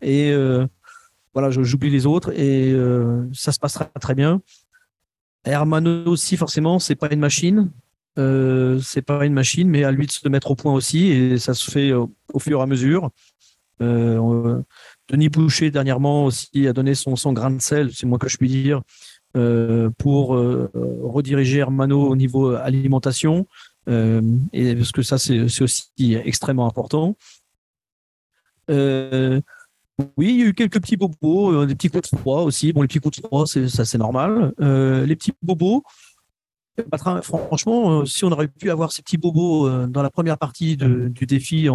Et 0.01 0.33
voilà, 1.33 1.49
j'oublie 1.49 1.89
les 1.89 2.05
autres 2.05 2.31
et 2.37 2.71
euh, 2.71 3.23
ça 3.33 3.51
se 3.51 3.59
passera 3.59 3.85
très 3.99 4.15
bien. 4.15 4.41
Hermano 5.45 6.05
aussi, 6.05 6.37
forcément, 6.37 6.79
c'est 6.79 6.95
pas 6.95 7.11
une 7.11 7.19
machine. 7.19 7.71
Euh, 8.19 8.79
c'est 8.79 9.01
pas 9.01 9.25
une 9.25 9.33
machine, 9.33 9.69
mais 9.69 9.85
à 9.85 9.91
lui 9.91 10.05
de 10.05 10.11
se 10.11 10.27
mettre 10.27 10.51
au 10.51 10.55
point 10.55 10.73
aussi 10.73 11.07
et 11.07 11.37
ça 11.37 11.53
se 11.53 11.71
fait 11.71 11.93
au, 11.93 12.11
fur 12.39 12.59
et 12.59 12.61
à 12.61 12.65
mesure. 12.65 13.09
Euh, 13.81 14.61
Denis 15.09 15.29
Boucher 15.29 15.71
dernièrement 15.71 16.25
aussi 16.25 16.67
a 16.67 16.73
donné 16.73 16.93
son, 16.93 17.15
grain 17.33 17.51
de 17.51 17.61
sel, 17.61 17.91
c'est 17.93 18.05
moi 18.05 18.19
que 18.19 18.27
je 18.27 18.37
puis 18.37 18.49
dire, 18.49 18.81
pour 19.97 20.29
rediriger 20.29 21.59
Hermano 21.59 22.07
au 22.07 22.15
niveau 22.17 22.53
alimentation. 22.53 23.47
et 23.87 24.75
parce 24.75 24.91
que 24.91 25.01
ça 25.01 25.17
c'est 25.17 25.61
aussi 25.61 26.15
extrêmement 26.25 26.67
important. 26.67 27.15
Oui, 30.17 30.29
il 30.29 30.39
y 30.39 30.43
a 30.43 30.45
eu 30.47 30.53
quelques 30.53 30.79
petits 30.79 30.97
bobos, 30.97 31.51
euh, 31.51 31.65
des 31.65 31.75
petits 31.75 31.89
coups 31.89 32.09
de 32.11 32.17
froid 32.17 32.41
aussi. 32.41 32.73
Bon, 32.73 32.81
les 32.81 32.87
petits 32.87 32.99
coups 32.99 33.21
de 33.21 33.27
froid, 33.27 33.45
c'est, 33.45 33.67
ça 33.67 33.85
c'est 33.85 33.97
normal. 33.97 34.53
Euh, 34.61 35.05
les 35.05 35.15
petits 35.15 35.33
bobos, 35.41 35.83
franchement, 37.23 38.01
euh, 38.01 38.05
si 38.05 38.25
on 38.25 38.31
aurait 38.31 38.47
pu 38.47 38.69
avoir 38.69 38.91
ces 38.91 39.01
petits 39.01 39.17
bobos 39.17 39.87
dans 39.87 40.01
la 40.01 40.09
première 40.09 40.37
partie 40.37 40.77
du 40.77 41.25
défi 41.25 41.67
il 41.67 41.69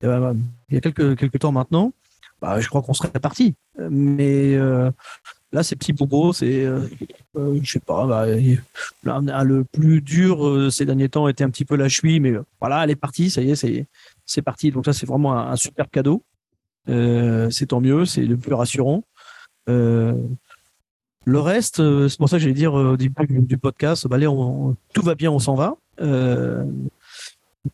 y 0.00 0.76
a 0.76 0.80
quelques, 0.80 1.38
temps 1.38 1.52
maintenant, 1.52 1.92
bah, 2.40 2.60
je 2.60 2.68
crois 2.68 2.82
qu'on 2.82 2.94
serait 2.94 3.08
parti. 3.08 3.54
Mais 3.78 4.56
là, 5.52 5.62
ces 5.62 5.76
petits 5.76 5.92
bobos, 5.92 6.34
c'est, 6.34 6.66
je 7.34 7.70
sais 7.70 7.80
pas, 7.80 8.06
bah, 8.06 8.26
le 9.44 9.64
plus 9.64 10.02
dur 10.02 10.70
ces 10.70 10.84
derniers 10.84 11.08
temps 11.08 11.28
était 11.28 11.44
un 11.44 11.50
petit 11.50 11.64
peu 11.64 11.76
la 11.76 11.88
cheville, 11.88 12.20
mais 12.20 12.34
voilà, 12.60 12.84
elle 12.84 12.90
est 12.90 12.96
partie, 12.96 13.30
ça 13.30 13.40
y 13.42 13.50
est, 13.50 13.86
c'est, 14.26 14.42
parti. 14.42 14.70
Donc 14.70 14.84
ça, 14.84 14.92
c'est 14.92 15.06
vraiment 15.06 15.38
un 15.38 15.56
super 15.56 15.90
cadeau. 15.90 16.22
Euh, 16.88 17.50
c'est 17.50 17.66
tant 17.66 17.80
mieux, 17.80 18.04
c'est 18.04 18.22
le 18.22 18.36
plus 18.36 18.54
rassurant. 18.54 19.04
Euh, 19.68 20.14
le 21.24 21.40
reste, 21.40 21.80
euh, 21.80 22.08
c'est 22.08 22.18
pour 22.18 22.28
ça 22.28 22.36
que 22.36 22.42
j'allais 22.42 22.54
dire 22.54 22.74
au 22.74 22.96
début 22.96 23.26
du 23.28 23.58
podcast, 23.58 24.06
bah, 24.06 24.16
allez, 24.16 24.28
tout 24.92 25.02
va 25.02 25.14
bien, 25.14 25.30
on 25.30 25.38
s'en 25.38 25.54
va. 25.54 25.76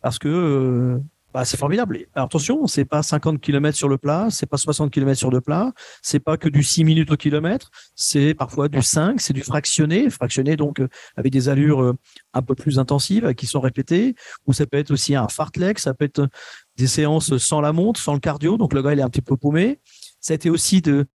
parce 0.00 0.18
que 0.18 0.98
bah, 1.34 1.44
c'est 1.46 1.56
formidable. 1.56 2.06
Alors, 2.14 2.26
attention, 2.26 2.66
c'est 2.66 2.84
pas 2.84 3.02
50 3.02 3.40
km 3.40 3.76
sur 3.76 3.88
le 3.88 3.96
plat, 3.98 4.28
c'est 4.30 4.46
pas 4.46 4.58
60 4.58 4.90
km 4.90 5.18
sur 5.18 5.30
le 5.30 5.40
plat, 5.40 5.72
c'est 6.02 6.18
pas 6.18 6.36
que 6.36 6.48
du 6.48 6.62
6 6.62 6.84
minutes 6.84 7.10
au 7.10 7.16
kilomètre, 7.16 7.70
c'est 7.94 8.34
parfois 8.34 8.68
du 8.68 8.82
5, 8.82 9.20
c'est 9.20 9.32
du 9.32 9.42
fractionné, 9.42 10.10
fractionné 10.10 10.56
donc 10.56 10.82
avec 11.16 11.32
des 11.32 11.48
allures 11.48 11.94
un 12.34 12.42
peu 12.42 12.54
plus 12.54 12.78
intensives 12.78 13.34
qui 13.34 13.46
sont 13.46 13.60
répétées, 13.60 14.14
ou 14.46 14.52
ça 14.52 14.66
peut 14.66 14.76
être 14.76 14.90
aussi 14.90 15.14
un 15.14 15.28
fartlek, 15.28 15.78
ça 15.78 15.94
peut 15.94 16.04
être 16.04 16.28
des 16.76 16.86
séances 16.86 17.36
sans 17.38 17.60
la 17.60 17.72
montre, 17.72 18.00
sans 18.00 18.14
le 18.14 18.20
cardio. 18.20 18.56
Donc 18.56 18.72
le 18.72 18.82
gars, 18.82 18.92
il 18.92 18.98
est 18.98 19.02
un 19.02 19.10
petit 19.10 19.22
peu 19.22 19.36
paumé. 19.36 19.80
Ça 20.20 20.32
a 20.32 20.36
été 20.36 20.50
aussi 20.50 20.80
de, 20.80 21.06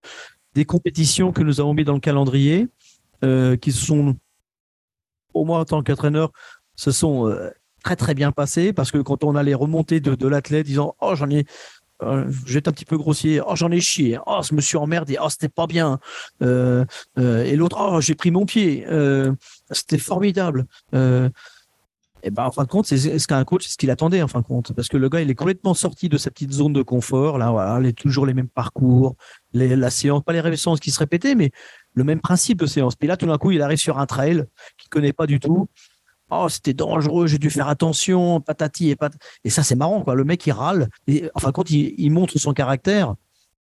des 0.54 0.64
compétitions 0.64 1.32
que 1.32 1.42
nous 1.42 1.60
avons 1.60 1.74
mis 1.74 1.84
dans 1.84 1.94
le 1.94 2.00
calendrier, 2.00 2.68
euh, 3.24 3.56
qui 3.56 3.72
sont, 3.72 4.16
au 5.34 5.44
moins 5.44 5.60
en 5.60 5.64
tant 5.64 5.82
qu'entraîneur, 5.82 6.32
se 6.74 6.90
sont 6.90 7.28
euh, 7.28 7.50
très 7.84 7.96
très 7.96 8.14
bien 8.14 8.32
passées 8.32 8.72
parce 8.72 8.90
que 8.90 8.98
quand 8.98 9.24
on 9.24 9.36
a 9.36 9.42
les 9.42 9.54
remontées 9.54 10.00
de, 10.00 10.14
de 10.14 10.28
l'athlète 10.28 10.66
disant 10.66 10.96
oh 11.00 11.14
j'en 11.14 11.30
ai 11.30 11.46
euh, 12.02 12.30
j'étais 12.44 12.68
un 12.68 12.72
petit 12.72 12.84
peu 12.84 12.98
grossier. 12.98 13.40
Oh, 13.40 13.56
j'en 13.56 13.70
ai 13.70 13.80
chié. 13.80 14.18
Oh, 14.26 14.42
je 14.46 14.54
me 14.54 14.60
suis 14.60 14.76
emmerdé. 14.76 15.16
Oh, 15.18 15.30
c'était 15.30 15.48
pas 15.48 15.66
bien. 15.66 15.98
Euh, 16.42 16.84
et 17.16 17.56
l'autre, 17.56 17.78
oh, 17.80 18.02
j'ai 18.02 18.14
pris 18.14 18.30
mon 18.30 18.44
pied. 18.44 18.86
c'était 19.70 19.96
formidable 19.96 20.66
et 22.26 22.28
eh 22.28 22.32
ben, 22.32 22.42
en 22.42 22.50
fin 22.50 22.64
de 22.64 22.68
compte, 22.68 22.86
c'est 22.86 23.20
ce 23.20 23.28
qu'un 23.28 23.44
coach, 23.44 23.62
c'est 23.62 23.74
ce 23.74 23.76
qu'il 23.76 23.88
attendait, 23.88 24.20
en 24.20 24.26
fin 24.26 24.40
de 24.40 24.46
compte. 24.46 24.72
Parce 24.72 24.88
que 24.88 24.96
le 24.96 25.08
gars, 25.08 25.20
il 25.20 25.30
est 25.30 25.36
complètement 25.36 25.74
sorti 25.74 26.08
de 26.08 26.18
sa 26.18 26.28
petite 26.28 26.50
zone 26.50 26.72
de 26.72 26.82
confort. 26.82 27.38
Là, 27.38 27.52
voilà, 27.52 27.78
les, 27.78 27.92
toujours 27.92 28.26
les 28.26 28.34
mêmes 28.34 28.48
parcours, 28.48 29.14
les, 29.52 29.76
la 29.76 29.90
séance, 29.90 30.24
pas 30.24 30.32
les 30.32 30.56
séances 30.56 30.80
qui 30.80 30.90
se 30.90 30.98
répétaient, 30.98 31.36
mais 31.36 31.52
le 31.94 32.02
même 32.02 32.20
principe 32.20 32.58
de 32.58 32.66
séance. 32.66 32.96
Puis 32.96 33.06
là, 33.06 33.16
tout 33.16 33.26
d'un 33.26 33.38
coup, 33.38 33.52
il 33.52 33.62
arrive 33.62 33.78
sur 33.78 34.00
un 34.00 34.06
trail 34.06 34.44
qu'il 34.76 34.88
connaît 34.88 35.12
pas 35.12 35.28
du 35.28 35.38
tout. 35.38 35.68
Oh, 36.28 36.48
c'était 36.48 36.74
dangereux, 36.74 37.28
j'ai 37.28 37.38
dû 37.38 37.48
faire 37.48 37.68
attention, 37.68 38.40
patati 38.40 38.90
et 38.90 38.96
patati. 38.96 39.24
Et 39.44 39.50
ça, 39.50 39.62
c'est 39.62 39.76
marrant, 39.76 40.02
quoi. 40.02 40.16
Le 40.16 40.24
mec, 40.24 40.44
il 40.48 40.50
râle. 40.50 40.88
Et, 41.06 41.30
enfin, 41.34 41.52
quand 41.52 41.70
il, 41.70 41.94
il 41.96 42.10
montre 42.10 42.36
son 42.40 42.54
caractère, 42.54 43.14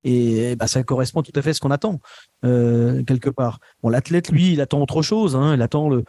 et 0.05 0.55
bah, 0.55 0.67
ça 0.67 0.83
correspond 0.83 1.23
tout 1.23 1.31
à 1.35 1.41
fait 1.41 1.49
à 1.49 1.53
ce 1.53 1.59
qu'on 1.59 1.71
attend 1.71 1.99
euh, 2.45 3.03
quelque 3.03 3.29
part. 3.29 3.59
Bon, 3.81 3.89
l'athlète, 3.89 4.29
lui, 4.29 4.53
il 4.53 4.61
attend 4.61 4.79
autre 4.79 5.01
chose. 5.01 5.35
Hein. 5.35 5.55
Il 5.55 5.61
attend 5.63 5.89
le, 5.89 6.03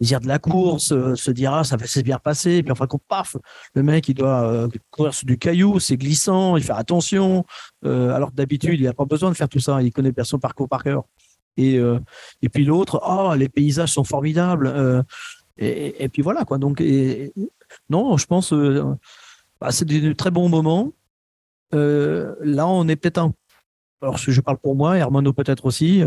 désir 0.00 0.20
de 0.20 0.26
la 0.26 0.38
course, 0.38 0.92
euh, 0.92 1.14
se 1.14 1.30
dire 1.30 1.52
ah 1.52 1.64
ça 1.64 1.76
va 1.76 1.86
bien 2.02 2.18
passer, 2.18 2.62
puis 2.62 2.72
enfin 2.72 2.86
qu'on 2.86 2.98
paf, 2.98 3.36
le 3.74 3.82
mec 3.82 4.08
il 4.08 4.14
doit 4.14 4.44
euh, 4.44 4.68
courir 4.90 5.14
sur 5.14 5.26
du 5.26 5.38
caillou, 5.38 5.78
c'est 5.78 5.96
glissant, 5.96 6.56
il 6.56 6.64
fait 6.64 6.72
attention, 6.72 7.44
euh, 7.84 8.10
alors 8.10 8.30
que 8.30 8.36
d'habitude 8.36 8.80
il 8.80 8.84
n'a 8.84 8.92
pas 8.92 9.04
besoin 9.04 9.30
de 9.30 9.36
faire 9.36 9.48
tout 9.48 9.60
ça, 9.60 9.82
il 9.82 9.92
connaît 9.92 10.12
bien 10.12 10.24
son 10.24 10.38
parcours 10.38 10.68
par 10.68 10.82
cœur. 10.82 11.04
Et 11.56 11.76
et 12.42 12.48
puis 12.48 12.64
l'autre, 12.64 13.00
oh 13.06 13.32
les 13.36 13.48
paysages 13.48 13.92
sont 13.92 14.02
formidables, 14.02 15.04
et, 15.56 16.08
puis 16.08 16.20
voilà 16.20 16.44
quoi. 16.44 16.58
Donc 16.58 16.82
non, 17.88 18.16
je 18.16 18.26
pense 18.26 18.52
bah, 19.60 19.70
c'est 19.70 19.84
des 19.84 20.16
très 20.16 20.32
bons 20.32 20.48
moments. 20.48 20.92
là 21.70 22.66
on 22.66 22.88
est 22.88 22.96
peut-être 22.96 23.18
un, 23.18 23.32
alors 24.02 24.16
je 24.16 24.40
parle 24.40 24.58
pour 24.58 24.74
moi, 24.74 24.98
Hermano 24.98 25.32
peut-être 25.32 25.64
aussi. 25.64 26.02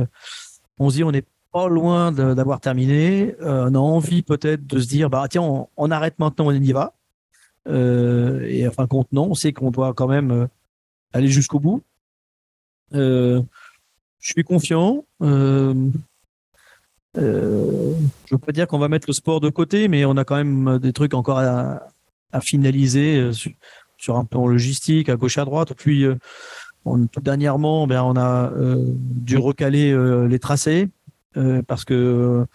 On 0.79 0.89
se 0.89 0.95
dit 0.95 1.03
on 1.05 1.13
est 1.13 1.25
pas 1.51 1.67
loin 1.67 2.11
d'avoir 2.11 2.59
terminé. 2.59 3.35
Euh, 3.41 3.69
on 3.69 3.75
a 3.75 3.79
envie 3.79 4.21
peut-être 4.21 4.65
de 4.65 4.79
se 4.79 4.87
dire, 4.87 5.09
bah 5.09 5.25
tiens, 5.29 5.67
on, 5.75 5.91
arrête 5.91 6.19
maintenant, 6.19 6.47
on 6.47 6.51
y 6.51 6.71
va. 6.71 6.93
Euh, 7.67 8.41
et 8.47 8.67
enfin, 8.67 8.87
compte 8.87 9.11
non, 9.11 9.31
on 9.31 9.33
sait 9.33 9.53
qu'on 9.53 9.71
doit 9.71 9.93
quand 9.93 10.07
même 10.07 10.31
euh, 10.31 10.47
aller 11.13 11.27
jusqu'au 11.27 11.59
bout. 11.59 11.83
je 12.91 13.41
suis 14.19 14.43
confiant. 14.43 15.05
je 15.19 15.73
ne 17.15 18.31
veux 18.31 18.37
pas 18.37 18.51
dire 18.51 18.67
qu'on 18.67 18.79
va 18.79 18.87
mettre 18.87 19.07
le 19.07 19.13
sport 19.13 19.39
de 19.39 19.49
côté, 19.49 19.87
mais 19.87 20.05
on 20.05 20.17
a 20.17 20.23
quand 20.23 20.37
même 20.37 20.79
des 20.79 20.93
trucs 20.93 21.13
encore 21.13 21.39
à, 21.39 21.81
à 22.31 22.41
finaliser 22.41 23.31
sur, 23.97 24.15
un 24.15 24.25
plan 24.25 24.47
logistique 24.47 25.09
à 25.09 25.15
gauche 25.15 25.37
à 25.37 25.45
droite. 25.45 25.73
Puis 25.73 26.05
tout 26.85 27.21
dernièrement, 27.21 27.87
ben, 27.87 28.03
on 28.03 28.15
a 28.15 28.51
dû 28.85 29.37
recaler 29.37 29.95
les 30.27 30.39
tracés 30.39 30.89
parce 31.67 31.85
que 31.85 32.45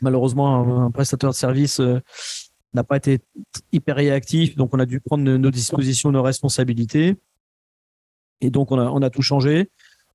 malheureusement 0.00 0.84
un, 0.84 0.90
prestataire 0.90 1.30
de 1.30 1.34
service 1.34 1.80
n'a 2.72 2.84
pas 2.84 2.96
été 2.96 3.20
hyper 3.72 3.96
réactif, 3.96 4.56
donc 4.56 4.74
on 4.74 4.80
a 4.80 4.86
dû 4.86 5.00
prendre 5.00 5.22
nos 5.22 5.50
dispositions, 5.50 6.10
nos 6.10 6.22
responsabilités. 6.22 7.16
Et 8.40 8.50
donc 8.50 8.72
on 8.72 8.78
a, 8.78 8.86
on 8.86 9.00
a 9.02 9.10
tout 9.10 9.22
changé. 9.22 9.70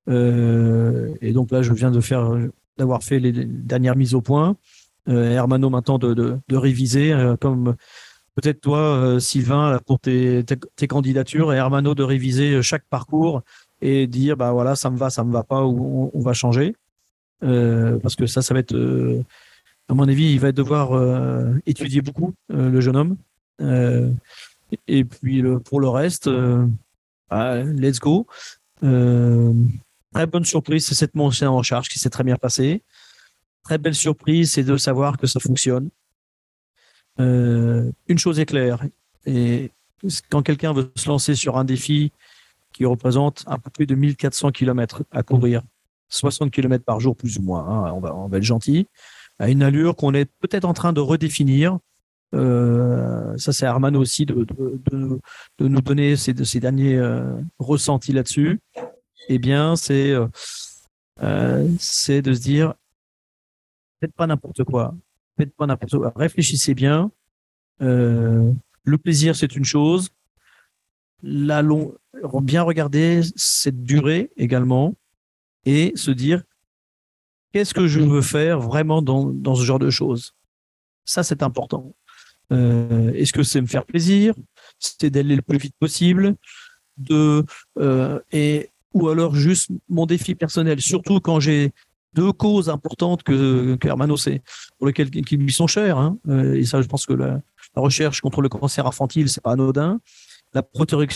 et 0.07 1.33
donc 1.33 1.51
là, 1.51 1.61
je 1.61 1.73
viens 1.73 1.91
de 1.91 2.01
faire 2.01 2.31
d'avoir 2.77 3.03
fait 3.03 3.19
les 3.19 3.31
dernières 3.31 3.95
mises 3.95 4.15
au 4.15 4.21
point. 4.21 4.55
Euh, 5.09 5.31
Hermano 5.31 5.69
maintenant 5.69 5.97
de, 5.97 6.13
de, 6.13 6.55
réviser, 6.55 7.13
euh, 7.13 7.35
comme 7.35 7.75
peut-être 8.35 8.61
toi, 8.61 8.79
euh, 8.79 9.19
Sylvain, 9.19 9.79
pour 9.85 9.99
tes, 9.99 10.43
tes, 10.43 10.87
candidatures, 10.87 11.53
et 11.53 11.57
Hermano 11.57 11.95
de 11.95 12.03
réviser 12.03 12.61
chaque 12.61 12.85
parcours 12.89 13.41
et 13.81 14.07
dire, 14.07 14.37
bah 14.37 14.51
voilà, 14.51 14.75
ça 14.75 14.89
me 14.89 14.97
va, 14.97 15.09
ça 15.09 15.23
me 15.23 15.31
va 15.31 15.43
pas, 15.43 15.63
ou 15.63 16.11
on, 16.13 16.19
va 16.19 16.33
changer. 16.33 16.75
Parce 17.41 18.15
que 18.15 18.25
ça, 18.25 18.41
ça 18.41 18.53
va 18.53 18.59
être, 18.59 18.75
à 19.87 19.93
mon 19.93 20.07
avis, 20.07 20.33
il 20.33 20.39
va 20.39 20.51
devoir 20.51 20.91
étudier 21.65 22.01
beaucoup, 22.01 22.33
le 22.49 22.81
jeune 22.81 22.95
homme. 22.95 23.17
et 24.87 25.03
puis 25.03 25.43
pour 25.65 25.79
le 25.79 25.89
reste, 25.89 26.29
bah, 27.29 27.63
let's 27.63 27.99
go. 27.99 28.27
très 28.81 30.25
bonne 30.27 30.45
surprise, 30.45 30.85
c'est 30.85 30.95
cette 30.95 31.15
montée 31.15 31.45
en 31.45 31.63
charge 31.63 31.89
qui 31.89 31.99
s'est 31.99 32.09
très 32.09 32.23
bien 32.23 32.35
passée 32.35 32.83
très 33.69 33.77
belle 33.77 33.93
surprise, 33.93 34.53
c'est 34.53 34.63
de 34.63 34.77
savoir 34.77 35.17
que 35.19 35.27
ça 35.27 35.39
fonctionne. 35.39 35.89
Euh, 37.19 37.91
une 38.07 38.17
chose 38.17 38.39
est 38.39 38.47
claire, 38.47 38.83
et 39.27 39.69
quand 40.29 40.41
quelqu'un 40.41 40.73
veut 40.73 40.91
se 40.95 41.07
lancer 41.07 41.35
sur 41.35 41.55
un 41.55 41.65
défi 41.65 42.11
qui 42.73 42.85
représente 42.85 43.43
un 43.45 43.59
peu 43.59 43.69
plus 43.69 43.85
de 43.85 43.93
1400 43.93 44.51
km 44.51 45.03
à 45.11 45.21
courir, 45.21 45.61
60 46.09 46.51
km 46.51 46.83
par 46.83 46.99
jour 46.99 47.15
plus 47.15 47.37
ou 47.37 47.41
moins, 47.41 47.67
hein, 47.67 47.91
on, 47.93 48.27
va, 48.27 48.37
être 48.37 48.43
gentil, 48.43 48.87
à 49.39 49.49
une 49.49 49.63
allure 49.63 49.95
qu'on 49.95 50.13
est 50.13 50.29
peut-être 50.39 50.65
en 50.65 50.73
train 50.73 50.93
de 50.93 50.99
redéfinir. 50.99 51.79
Euh, 52.35 53.35
ça, 53.37 53.53
c'est 53.53 53.65
Arman 53.65 53.95
aussi 53.95 54.25
de, 54.25 54.45
nous 55.59 55.81
donner 55.81 56.15
ses, 56.15 56.33
derniers 56.59 56.97
euh, 56.97 57.39
ressentis 57.57 58.11
là-dessus. 58.11 58.59
Eh 59.27 59.39
bien, 59.39 59.75
c'est 59.75 60.13
c'est 61.79 62.21
de 62.21 62.33
se 62.33 62.39
dire 62.39 62.73
faites 63.99 64.13
pas 64.13 64.27
n'importe 64.27 64.63
quoi. 64.63 64.95
Faites 65.37 65.55
pas 65.55 65.65
n'importe 65.65 65.97
quoi. 65.97 66.13
Réfléchissez 66.15 66.73
bien. 66.73 67.11
Euh, 67.81 68.51
le 68.83 68.97
plaisir, 68.97 69.35
c'est 69.35 69.55
une 69.55 69.65
chose. 69.65 70.09
La. 71.21 71.63
Bien 72.41 72.63
regarder 72.63 73.21
cette 73.35 73.83
durée 73.83 74.31
également 74.35 74.95
et 75.65 75.93
se 75.95 76.11
dire 76.11 76.43
qu'est-ce 77.51 77.73
que 77.73 77.87
je 77.87 77.99
veux 77.99 78.21
faire 78.21 78.59
vraiment 78.59 79.01
dans, 79.01 79.25
dans 79.25 79.55
ce 79.55 79.63
genre 79.63 79.79
de 79.79 79.89
choses? 79.89 80.33
Ça, 81.05 81.23
c'est 81.23 81.43
important. 81.43 81.93
Euh, 82.51 83.11
Est-ce 83.13 83.33
que 83.33 83.43
c'est 83.43 83.61
me 83.61 83.67
faire 83.67 83.85
plaisir? 83.85 84.33
C'est 84.79 85.09
d'aller 85.09 85.35
le 85.35 85.41
plus 85.41 85.57
vite 85.57 85.75
possible 85.79 86.35
de 86.97 87.45
euh, 87.79 88.19
et 88.31 88.69
ou 88.93 89.07
alors 89.09 89.35
juste 89.35 89.69
mon 89.87 90.05
défi 90.05 90.35
personnel. 90.35 90.81
Surtout 90.81 91.19
quand 91.19 91.39
j'ai 91.39 91.71
deux 92.13 92.31
causes 92.31 92.69
importantes 92.69 93.23
que, 93.23 93.75
que 93.75 94.17
sait, 94.17 94.41
pour 94.77 94.87
lesquelles 94.87 95.11
qui 95.11 95.37
lui 95.37 95.53
sont 95.53 95.67
chères. 95.67 95.97
Hein. 95.97 96.17
Euh, 96.27 96.55
et 96.55 96.65
ça, 96.65 96.81
je 96.81 96.87
pense 96.87 97.05
que 97.05 97.13
la, 97.13 97.41
recherche 97.75 98.19
contre 98.21 98.41
le 98.41 98.49
cancer 98.49 98.87
infantile, 98.87 99.29
c'est 99.29 99.41
pas 99.41 99.51
anodin. 99.51 100.01
La, 100.53 100.63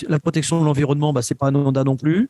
la 0.07 0.19
protection 0.19 0.59
de 0.61 0.65
l'environnement, 0.65 1.11
bah, 1.11 1.23
c'est 1.23 1.35
pas 1.35 1.47
anodin 1.47 1.83
non 1.83 1.97
plus. 1.97 2.29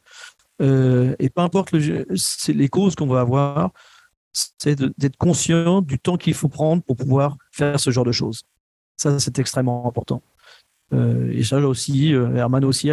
Euh, 0.61 1.15
et 1.19 1.29
peu 1.29 1.41
importe 1.41 1.71
le, 1.71 2.05
les 2.47 2.67
causes 2.69 2.95
qu'on 2.95 3.07
va 3.07 3.21
avoir, 3.21 3.71
c'est 4.31 4.81
d'être 4.97 5.17
conscient 5.17 5.81
du 5.81 5.99
temps 5.99 6.17
qu'il 6.17 6.33
faut 6.33 6.49
prendre 6.49 6.83
pour 6.83 6.95
pouvoir 6.95 7.37
faire 7.51 7.79
ce 7.79 7.89
genre 7.89 8.05
de 8.05 8.11
choses. 8.11 8.43
Ça, 8.97 9.19
c'est 9.19 9.39
extrêmement 9.39 9.87
important. 9.87 10.21
Euh, 10.93 11.31
et 11.31 11.43
ça 11.43 11.57
aussi, 11.57 12.11
Herman 12.11 12.63
aussi, 12.65 12.89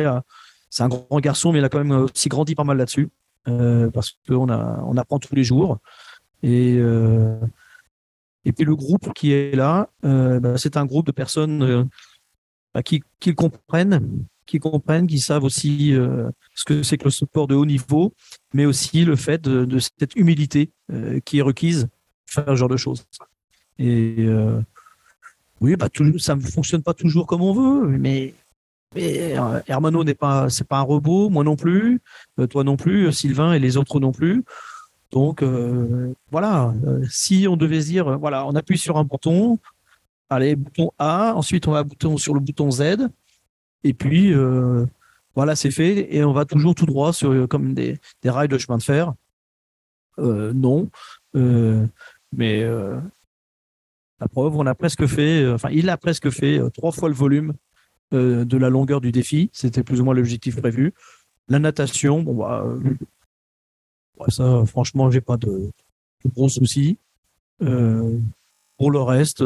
c'est 0.71 0.83
un 0.83 0.89
grand 0.89 1.21
garçon, 1.21 1.53
mais 1.53 1.59
il 1.59 1.65
a 1.65 1.69
quand 1.69 1.83
même 1.83 1.93
aussi 1.93 2.29
grandi 2.29 2.55
pas 2.55 2.65
mal 2.65 2.79
là-dessus. 2.79 3.11
Euh, 3.49 3.91
parce 3.91 4.19
qu'on 4.29 4.51
on 4.51 4.97
apprend 4.97 5.19
tous 5.19 5.35
les 5.35 5.45
jours. 5.45 5.79
Et, 6.43 6.77
euh, 6.79 7.39
puis 8.45 8.65
le 8.65 8.77
groupe 8.77 9.13
qui 9.15 9.33
est 9.33 9.57
là, 9.57 9.89
euh, 10.05 10.41
bah, 10.41 10.59
c'est 10.59 10.77
un 10.77 10.85
groupe 10.85 11.07
de 11.07 11.13
personnes 11.13 11.89
bah, 12.75 12.83
qui 12.83 13.03
comprennent, 13.35 14.27
qui 14.51 14.59
comprennent, 14.59 15.07
qui 15.07 15.19
savent 15.19 15.45
aussi 15.45 15.95
ce 16.55 16.65
que 16.65 16.83
c'est 16.83 16.99
que 16.99 17.05
le 17.05 17.11
sport 17.11 17.47
de 17.47 17.55
haut 17.55 17.67
niveau, 17.67 18.13
mais 18.53 18.67
aussi 18.67 19.05
le 19.05 19.17
fait 19.17 19.41
de, 19.41 19.79
cette 19.79 20.17
humilité 20.17 20.71
qui 21.25 21.39
est 21.39 21.43
requise 21.43 21.89
pour 22.27 22.45
faire 22.45 22.55
ce 22.55 22.57
genre 22.57 22.69
de 22.69 22.77
choses. 22.77 23.05
Et 23.79 24.27
oui, 25.61 25.77
bah, 25.77 25.89
ça 26.19 26.35
ne 26.35 26.41
fonctionne 26.41 26.83
pas 26.83 26.95
toujours 26.95 27.27
comme 27.27 27.43
on 27.43 27.53
veut, 27.53 27.89
mais 27.89 28.35
mais 28.95 29.39
euh, 29.39 29.61
Hermano 29.69 30.03
n'est 30.03 30.15
pas, 30.15 30.49
c'est 30.51 30.67
pas 30.67 30.79
un 30.79 30.83
robot, 30.83 31.31
moi 31.31 31.45
non 31.45 31.55
plus, 31.55 32.01
euh, 32.41 32.47
toi 32.49 32.65
non 32.65 32.77
plus, 32.77 33.13
Sylvain 33.13 33.53
et 33.53 33.61
les 33.61 33.77
autres 33.77 34.01
non 34.01 34.11
plus. 34.11 34.45
Donc 35.13 35.43
euh, 35.43 36.13
voilà, 36.31 36.75
si 37.09 37.47
on 37.49 37.57
devait 37.57 37.81
dire, 37.81 38.19
voilà, 38.19 38.47
on 38.47 38.55
appuie 38.55 38.79
sur 38.79 38.97
un 38.97 39.05
bouton, 39.05 39.59
allez, 40.29 40.57
bouton 40.57 40.91
A, 40.99 41.35
ensuite 41.37 41.69
on 41.69 41.73
va 41.73 41.85
sur 42.17 42.35
le 42.35 42.41
bouton 42.41 42.71
Z, 42.71 43.09
et 43.85 43.95
puis 43.95 44.35
voilà, 45.35 45.57
c'est 45.57 45.71
fait, 45.71 46.15
et 46.15 46.25
on 46.25 46.33
va 46.33 46.45
toujours 46.45 46.75
tout 46.75 46.87
droit 46.87 47.13
sur 47.13 47.49
comme 47.49 47.75
des, 47.75 47.99
rails 48.25 48.49
de 48.49 48.59
chemin 48.59 48.79
de 48.79 48.83
fer. 48.83 49.15
non, 50.19 50.91
mais 52.33 52.65
la 54.21 54.29
preuve, 54.29 54.57
on 54.57 54.67
a 54.67 54.75
presque 54.75 55.07
fait, 55.07 55.49
enfin, 55.49 55.71
il 55.71 55.89
a 55.89 55.97
presque 55.97 56.31
fait 56.31 56.61
trois 56.73 56.93
fois 56.93 57.09
le 57.09 57.15
volume 57.15 57.55
euh, 58.13 58.45
de 58.45 58.57
la 58.57 58.71
longueur 58.71 59.01
du 59.01 59.13
défi. 59.13 59.51
C'était 59.53 59.85
plus 59.85 60.01
ou 60.01 60.05
moins 60.05 60.15
l'objectif 60.15 60.57
prévu. 60.57 60.93
La 61.49 61.61
natation, 61.61 62.23
bon, 62.23 62.35
bah, 62.35 62.65
euh, 62.67 64.31
ça, 64.31 64.65
franchement, 64.67 65.13
j'ai 65.13 65.21
pas 65.21 65.37
de, 65.37 65.71
gros 66.35 66.49
soucis. 66.49 66.99
Euh, 67.63 68.19
pour 68.79 68.91
le 68.91 69.01
reste, 69.01 69.45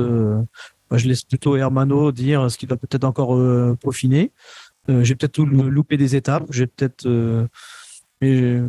bah, 0.94 0.98
je 0.98 1.08
laisse 1.08 1.24
plutôt 1.24 1.56
Hermano 1.56 2.12
dire 2.12 2.50
ce 2.50 2.56
qu'il 2.56 2.68
va 2.68 2.76
peut-être 2.76 3.04
encore 3.04 3.36
peaufiner. 3.78 4.32
j'ai 4.88 5.14
peut-être 5.14 5.42
loupé 5.42 5.96
des 5.96 6.16
étapes. 6.16 6.44
J'ai 6.50 6.66
peut-être. 6.66 7.06
mais 8.20 8.60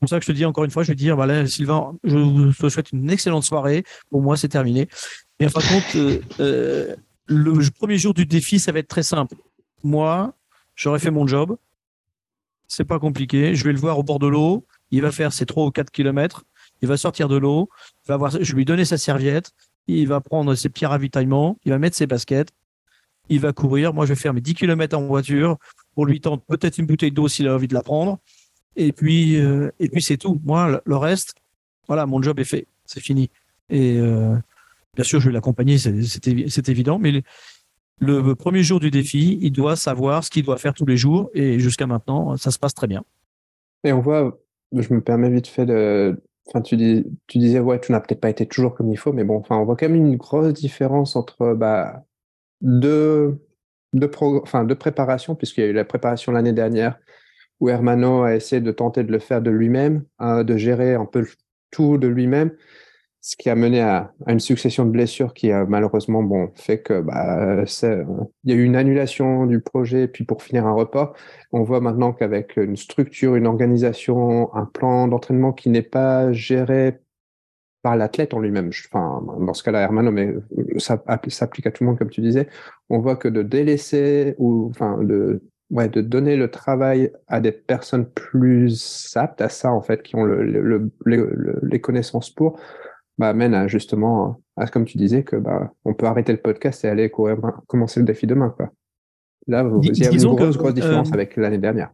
pour 0.00 0.08
ça 0.08 0.18
que 0.18 0.24
je 0.24 0.32
te 0.32 0.36
dis 0.36 0.44
encore 0.44 0.64
une 0.64 0.70
fois, 0.72 0.82
je 0.82 0.88
vais 0.88 0.96
dire, 0.96 1.14
voilà, 1.14 1.46
Sylvain, 1.46 1.96
je 2.02 2.50
te 2.60 2.68
souhaite 2.68 2.90
une 2.90 3.08
excellente 3.08 3.44
soirée. 3.44 3.84
Pour 4.10 4.20
moi, 4.20 4.36
c'est 4.36 4.48
terminé. 4.48 4.88
Et 5.38 5.46
par 5.46 5.62
contre, 5.62 5.96
le 7.26 7.70
premier 7.70 7.98
jour 7.98 8.12
du 8.12 8.26
défi, 8.26 8.58
ça 8.58 8.72
va 8.72 8.80
être 8.80 8.88
très 8.88 9.04
simple. 9.04 9.36
Moi, 9.84 10.34
j'aurais 10.74 10.98
fait 10.98 11.12
mon 11.12 11.28
job. 11.28 11.56
C'est 12.66 12.84
pas 12.84 12.98
compliqué. 12.98 13.54
Je 13.54 13.62
vais 13.62 13.72
le 13.72 13.78
voir 13.78 13.98
au 13.98 14.02
bord 14.02 14.18
de 14.18 14.26
l'eau. 14.26 14.66
Il 14.90 15.02
va 15.02 15.12
faire 15.12 15.32
ses 15.32 15.46
3 15.46 15.66
ou 15.66 15.70
4 15.70 15.90
kilomètres. 15.90 16.42
Il 16.80 16.88
va 16.88 16.96
sortir 16.96 17.28
de 17.28 17.36
l'eau. 17.36 17.68
je 18.08 18.52
vais 18.52 18.56
lui 18.56 18.64
donner 18.64 18.84
sa 18.84 18.98
serviette. 18.98 19.52
Il 19.86 20.06
va 20.08 20.20
prendre 20.20 20.54
ses 20.54 20.68
petits 20.68 20.86
ravitaillements. 20.86 21.58
Il 21.64 21.72
va 21.72 21.78
mettre 21.78 21.96
ses 21.96 22.06
baskets. 22.06 22.50
Il 23.28 23.40
va 23.40 23.52
courir. 23.52 23.94
Moi, 23.94 24.06
je 24.06 24.12
vais 24.12 24.20
faire 24.20 24.34
mes 24.34 24.40
10 24.40 24.54
kilomètres 24.54 24.96
en 24.96 25.06
voiture 25.06 25.58
pour 25.94 26.06
lui 26.06 26.20
tendre 26.20 26.42
peut-être 26.42 26.78
une 26.78 26.86
bouteille 26.86 27.12
d'eau 27.12 27.28
s'il 27.28 27.48
a 27.48 27.54
envie 27.54 27.68
de 27.68 27.74
la 27.74 27.82
prendre. 27.82 28.18
Et 28.76 28.92
puis, 28.92 29.36
euh, 29.38 29.70
et 29.78 29.88
puis 29.88 30.02
c'est 30.02 30.16
tout. 30.16 30.40
Moi, 30.44 30.80
le 30.84 30.96
reste, 30.96 31.34
voilà, 31.86 32.06
mon 32.06 32.22
job 32.22 32.38
est 32.40 32.44
fait. 32.44 32.66
C'est 32.84 33.00
fini. 33.00 33.30
Et, 33.68 33.98
euh, 33.98 34.36
Bien 34.94 35.04
sûr, 35.04 35.20
je 35.20 35.28
vais 35.28 35.32
l'accompagner, 35.32 35.78
c'est 35.78 36.68
évident, 36.68 36.98
mais 36.98 37.22
le, 38.00 38.34
premier 38.34 38.62
jour 38.62 38.78
du 38.78 38.90
défi, 38.90 39.38
il 39.40 39.50
doit 39.50 39.74
savoir 39.74 40.22
ce 40.22 40.28
qu'il 40.28 40.44
doit 40.44 40.58
faire 40.58 40.74
tous 40.74 40.84
les 40.84 40.98
jours, 40.98 41.30
et 41.32 41.58
jusqu'à 41.58 41.86
maintenant, 41.86 42.36
ça 42.36 42.50
se 42.50 42.58
passe 42.58 42.74
très 42.74 42.86
bien. 42.86 43.02
Et 43.84 43.92
on 43.94 44.00
voit, 44.00 44.38
je 44.70 44.92
me 44.92 45.00
permets 45.00 45.30
vite 45.30 45.46
fait 45.46 45.64
de. 45.64 46.20
Tu, 46.64 46.76
dis, 46.76 47.04
tu 47.28 47.38
disais, 47.38 47.60
ouais, 47.60 47.80
tu 47.80 47.92
n'as 47.92 48.00
peut-être 48.00 48.20
pas 48.20 48.30
été 48.30 48.46
toujours 48.46 48.74
comme 48.74 48.90
il 48.90 48.96
faut, 48.98 49.12
mais 49.12 49.24
bon, 49.24 49.36
enfin, 49.38 49.56
on 49.56 49.64
voit 49.64 49.76
quand 49.76 49.88
même 49.88 49.96
une 49.96 50.16
grosse 50.16 50.52
différence 50.52 51.14
entre 51.16 51.54
bah, 51.54 52.04
deux, 52.60 53.38
deux, 53.92 54.10
enfin, 54.18 54.66
préparations, 54.66 55.34
puisqu'il 55.34 55.62
y 55.62 55.64
a 55.64 55.68
eu 55.68 55.72
la 55.72 55.84
préparation 55.84 56.32
l'année 56.32 56.52
dernière, 56.52 56.98
où 57.60 57.68
Hermano 57.68 58.24
a 58.24 58.34
essayé 58.34 58.60
de 58.60 58.72
tenter 58.72 59.04
de 59.04 59.12
le 59.12 59.20
faire 59.20 59.40
de 59.40 59.50
lui-même, 59.50 60.04
hein, 60.18 60.42
de 60.44 60.56
gérer 60.56 60.94
un 60.94 61.06
peu 61.06 61.26
tout 61.70 61.96
de 61.96 62.08
lui-même 62.08 62.52
ce 63.24 63.36
qui 63.36 63.48
a 63.48 63.54
mené 63.54 63.80
à, 63.80 64.12
une 64.26 64.40
succession 64.40 64.84
de 64.84 64.90
blessures 64.90 65.32
qui 65.32 65.52
a 65.52 65.64
malheureusement 65.64 66.24
bon, 66.24 66.50
fait 66.54 66.82
que 66.82 67.00
bah, 67.00 67.64
il 68.44 68.50
y 68.50 68.52
a 68.52 68.56
eu 68.56 68.64
une 68.64 68.74
annulation 68.74 69.46
du 69.46 69.60
projet, 69.60 70.08
puis 70.08 70.24
pour 70.24 70.42
finir 70.42 70.66
un 70.66 70.72
report. 70.72 71.14
On 71.52 71.62
voit 71.62 71.80
maintenant 71.80 72.12
qu'avec 72.12 72.56
une 72.56 72.76
structure, 72.76 73.36
une 73.36 73.46
organisation, 73.46 74.52
un 74.54 74.66
plan 74.66 75.06
d'entraînement 75.06 75.52
qui 75.52 75.70
n'est 75.70 75.82
pas 75.82 76.32
géré 76.32 76.98
par 77.82 77.96
l'athlète 77.96 78.34
en 78.34 78.40
lui-même. 78.40 78.70
Enfin, 78.92 79.22
dans 79.38 79.54
ce 79.54 79.62
cas-là, 79.62 79.82
Hermano, 79.82 80.10
mais 80.10 80.34
ça 80.78 81.02
s'applique 81.28 81.66
à 81.68 81.70
tout 81.70 81.84
le 81.84 81.90
monde, 81.90 81.98
comme 81.98 82.10
tu 82.10 82.20
disais. 82.22 82.48
On 82.90 82.98
voit 82.98 83.16
que 83.16 83.28
de 83.28 83.42
délaisser 83.42 84.34
ou 84.38 84.66
enfin 84.70 84.98
de 85.02 85.42
ouais, 85.70 85.88
de 85.88 86.00
donner 86.00 86.36
le 86.36 86.50
travail 86.50 87.12
à 87.28 87.40
des 87.40 87.52
personnes 87.52 88.06
plus 88.06 89.12
aptes 89.16 89.40
à 89.40 89.48
ça, 89.48 89.72
en 89.72 89.80
fait, 89.80 90.02
qui 90.02 90.16
ont 90.16 90.24
le, 90.24 90.90
les 91.62 91.80
connaissances 91.80 92.30
pour, 92.30 92.58
bah, 93.18 93.28
amène 93.28 93.54
à 93.54 93.68
justement, 93.68 94.40
à, 94.56 94.66
comme 94.66 94.84
tu 94.84 94.98
disais, 94.98 95.22
que 95.22 95.36
bah, 95.36 95.72
on 95.84 95.94
peut 95.94 96.06
arrêter 96.06 96.32
le 96.32 96.40
podcast 96.40 96.84
et 96.84 96.88
aller 96.88 97.10
courir, 97.10 97.38
commencer 97.66 98.00
le 98.00 98.06
défi 98.06 98.26
demain. 98.26 98.50
Quoi. 98.50 98.70
Là, 99.46 99.62
vous, 99.62 99.80
il 99.82 99.98
y 99.98 100.06
a 100.06 100.10
une 100.10 100.34
grosse, 100.34 100.56
grosse 100.56 100.74
différence 100.74 101.10
euh, 101.10 101.14
avec 101.14 101.36
l'année 101.36 101.58
dernière. 101.58 101.90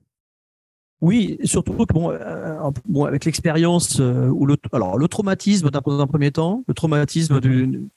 Oui, 1.01 1.39
surtout 1.45 1.73
que 1.73 1.93
bon, 1.93 2.11
euh, 2.11 2.71
bon 2.87 3.05
avec 3.05 3.25
l'expérience 3.25 4.01
euh, 4.01 4.29
ou 4.29 4.47
le, 4.47 4.57
alors 4.73 4.99
le 4.99 5.07
traumatisme 5.07 5.71
dans 5.71 6.01
un 6.01 6.07
premier 6.07 6.33
temps, 6.33 6.65
le 6.67 6.75
traumatisme 6.75 7.41
du, 7.41 7.89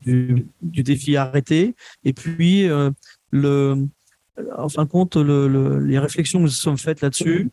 du, 0.00 0.46
du 0.62 0.82
défi 0.82 1.16
arrêté, 1.16 1.74
et 2.04 2.12
puis 2.12 2.68
le, 3.30 3.86
en 4.56 4.68
fin 4.68 4.84
de 4.84 4.88
compte, 4.88 5.16
le, 5.16 5.78
les 5.80 5.98
réflexions 5.98 6.38
que 6.38 6.44
nous 6.44 6.50
sommes 6.50 6.78
faites 6.78 7.00
là-dessus, 7.00 7.50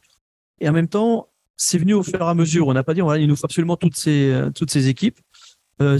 et 0.60 0.70
en 0.70 0.74
même 0.74 0.88
temps, 0.88 1.28
c'est 1.64 1.78
venu 1.78 1.94
au 1.94 2.02
fur 2.02 2.20
et 2.20 2.24
à 2.24 2.34
mesure. 2.34 2.68
On 2.68 2.74
n'a 2.74 2.84
pas 2.84 2.96
dit, 2.96 3.02
voilà, 3.02 3.22
il 3.22 3.28
nous 3.28 3.36
faut 3.36 3.46
absolument 3.46 3.78
toutes 3.78 3.96
ces 3.96 4.50
toutes 4.56 4.72
ces 4.72 4.88
équipes. 4.88 5.20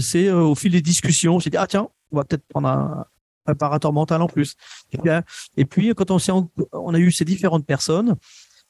c'est 0.00 0.30
au 0.30 0.54
fil 0.54 0.72
des 0.72 0.82
discussions, 0.82 1.38
j'ai 1.38 1.50
dit 1.50 1.56
ah 1.56 1.66
tiens, 1.66 1.88
on 2.10 2.16
va 2.16 2.24
peut-être 2.24 2.46
prendre 2.48 2.68
un 2.68 3.06
préparateur 3.44 3.92
mental 3.92 4.22
en 4.22 4.26
plus. 4.26 4.56
Et 4.92 4.98
puis, 4.98 5.10
et 5.56 5.64
puis 5.64 5.94
quand 5.94 6.10
on, 6.10 6.50
on 6.72 6.94
a 6.94 6.98
eu 6.98 7.12
ces 7.12 7.24
différentes 7.24 7.66
personnes, 7.66 8.16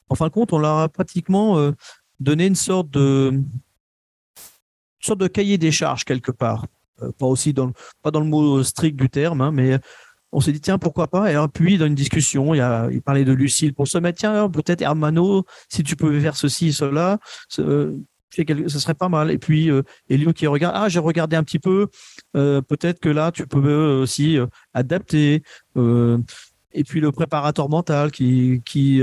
en 0.09 0.15
fin 0.15 0.27
de 0.27 0.33
compte, 0.33 0.53
on 0.53 0.59
leur 0.59 0.79
a 0.79 0.89
pratiquement 0.89 1.59
euh, 1.59 1.73
donné 2.21 2.47
une 2.47 2.55
sorte 2.55 2.91
de, 2.91 3.41
sorte 5.01 5.21
de 5.21 5.27
cahier 5.27 5.57
des 5.59 5.73
charges 5.73 6.05
quelque 6.05 6.33
part. 6.33 6.67
Euh, 7.01 7.11
pas 7.13 7.27
aussi 7.27 7.55
dans, 7.55 7.73
pas 8.03 8.11
dans 8.11 8.21
le 8.21 8.27
mot 8.27 8.63
strict 8.63 8.97
du 8.97 9.09
terme, 9.09 9.41
hein, 9.41 9.51
mais 9.51 9.79
on 10.33 10.41
s'est 10.41 10.53
dit 10.53 10.61
tiens 10.61 10.79
pourquoi 10.79 11.09
pas. 11.09 11.33
Et 11.33 11.49
puis 11.53 11.79
dans 11.79 11.87
une 11.87 11.95
discussion, 11.95 12.55
il, 12.55 12.61
a, 12.61 12.89
il 12.91 13.03
parlait 13.03 13.25
de 13.25 13.33
Lucille 13.33 13.75
pour 13.75 13.87
se 13.89 13.99
mettre 13.99 14.19
tiens 14.19 14.49
peut-être 14.49 14.83
Hermano 14.83 15.45
si 15.69 15.83
tu 15.83 15.97
pouvais 15.97 16.21
faire 16.21 16.37
ceci 16.37 16.73
cela. 16.73 17.19
Ce, 17.49 17.95
ce 18.31 18.79
serait 18.79 18.95
pas 18.95 19.09
mal. 19.09 19.31
Et 19.31 19.39
puis 19.39 19.71
euh, 19.71 19.83
Elio 20.09 20.33
qui 20.33 20.47
regarde, 20.47 20.75
ah 20.77 20.89
j'ai 20.89 20.99
regardé 20.99 21.37
un 21.37 21.45
petit 21.45 21.59
peu, 21.59 21.89
peut-être 22.33 22.99
que 23.01 23.11
là 23.11 23.31
tu 23.31 23.47
peux 23.47 24.01
aussi 24.01 24.39
adapter. 24.75 25.43
et 25.77 26.85
puis 26.85 27.01
le 27.01 27.13
préparateur 27.13 27.69
mental 27.69 28.11
qui 28.11 28.63
qui 28.65 29.03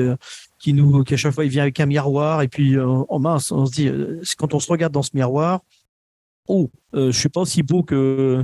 qui 0.59 0.73
nous, 0.73 1.03
qui 1.03 1.13
à 1.13 1.17
chaque 1.17 1.33
fois 1.33 1.45
il 1.45 1.49
vient 1.49 1.63
avec 1.63 1.79
un 1.79 1.85
miroir 1.85 2.41
et 2.41 2.47
puis 2.47 2.77
euh, 2.77 2.85
oh 2.85 3.19
mince, 3.19 3.51
on 3.51 3.65
se 3.65 3.71
dit 3.71 3.87
euh, 3.87 4.21
quand 4.37 4.53
on 4.53 4.59
se 4.59 4.69
regarde 4.69 4.93
dans 4.93 5.01
ce 5.01 5.11
miroir, 5.13 5.61
oh, 6.49 6.69
euh, 6.95 7.11
je 7.11 7.17
suis 7.17 7.29
pas 7.29 7.41
aussi 7.41 7.63
beau 7.63 7.83
que 7.83 8.43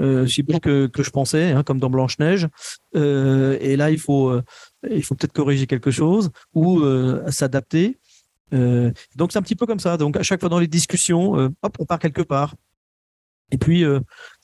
euh, 0.00 0.26
que, 0.26 1.02
je 1.02 1.10
pensais, 1.10 1.52
hein, 1.52 1.62
comme 1.62 1.78
dans 1.78 1.88
Blanche 1.88 2.18
Neige. 2.18 2.48
Euh, 2.96 3.56
et 3.60 3.76
là, 3.76 3.90
il 3.90 3.98
faut 3.98 4.38
il 4.90 5.02
faut 5.02 5.14
peut-être 5.14 5.32
corriger 5.32 5.66
quelque 5.66 5.90
chose 5.90 6.30
ou 6.52 6.82
s'adapter. 7.30 7.98
donc 8.52 9.32
c'est 9.32 9.38
un 9.38 9.42
petit 9.42 9.56
peu 9.56 9.66
comme 9.66 9.80
ça. 9.80 9.96
Donc 9.96 10.16
à 10.16 10.22
chaque 10.22 10.40
fois 10.40 10.50
dans 10.50 10.58
les 10.58 10.68
discussions, 10.68 11.32
hop, 11.62 11.76
on 11.78 11.86
part 11.86 11.98
quelque 11.98 12.22
part. 12.22 12.54
Et 13.50 13.58
puis 13.58 13.84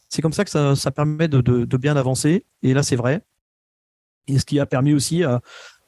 c'est 0.09 0.23
comme 0.23 0.33
ça 0.33 0.45
que 0.45 0.75
ça, 0.75 0.91
permet 0.91 1.29
de, 1.29 1.77
bien 1.77 1.97
avancer. 1.97 2.45
Et 2.63 2.75
là, 2.75 2.83
c'est 2.83 2.97
vrai. 2.97 3.23
Et 4.27 4.39
ce 4.39 4.45
qui 4.45 4.59
a 4.61 4.67
permis 4.67 4.93
aussi 4.93 5.25
à, 5.25 5.41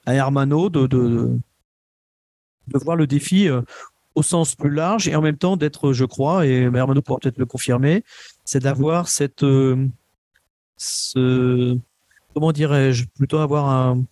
Hermano 0.07 0.69
de, 0.71 1.39
voir 2.73 2.97
le 2.97 3.07
défi 3.07 3.49
euh, 3.49 3.63
au 4.15 4.23
sens 4.23 4.55
plus 4.55 4.71
large 4.71 5.09
et 5.09 5.15
en 5.17 5.23
même 5.23 5.37
temps 5.37 5.57
d'être, 5.57 5.93
je 5.93 6.05
crois, 6.05 6.47
et 6.47 6.63
Hermano 6.63 7.01
pourra 7.03 7.19
peut-être 7.19 7.39
le 7.39 7.47
confirmer, 7.47 8.05
c'est 8.45 8.63
d'avoir 8.63 9.09
cette, 9.09 9.43
euh, 9.43 9.89
ce, 10.77 11.79
comment 12.35 12.53
dirais-je, 12.53 13.07
plutôt 13.17 13.39
avoir 13.39 13.69
un, 13.69 14.05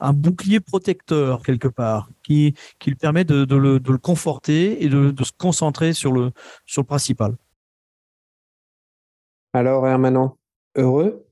un 0.00 0.12
bouclier 0.12 0.60
protecteur 0.60 1.42
quelque 1.42 1.68
part 1.68 2.08
qui, 2.22 2.54
qui 2.78 2.90
lui 2.90 2.96
permet 2.96 3.24
de, 3.24 3.44
le, 3.54 3.80
de 3.80 3.92
le, 3.92 3.98
conforter 3.98 4.84
et 4.84 4.88
de, 4.88 5.10
de, 5.10 5.24
se 5.24 5.32
concentrer 5.36 5.92
sur 5.92 6.12
le, 6.12 6.32
sur 6.66 6.82
le 6.82 6.86
principal. 6.86 7.34
Alors, 9.52 9.86
Hermano, 9.88 10.38
heureux? 10.76 11.25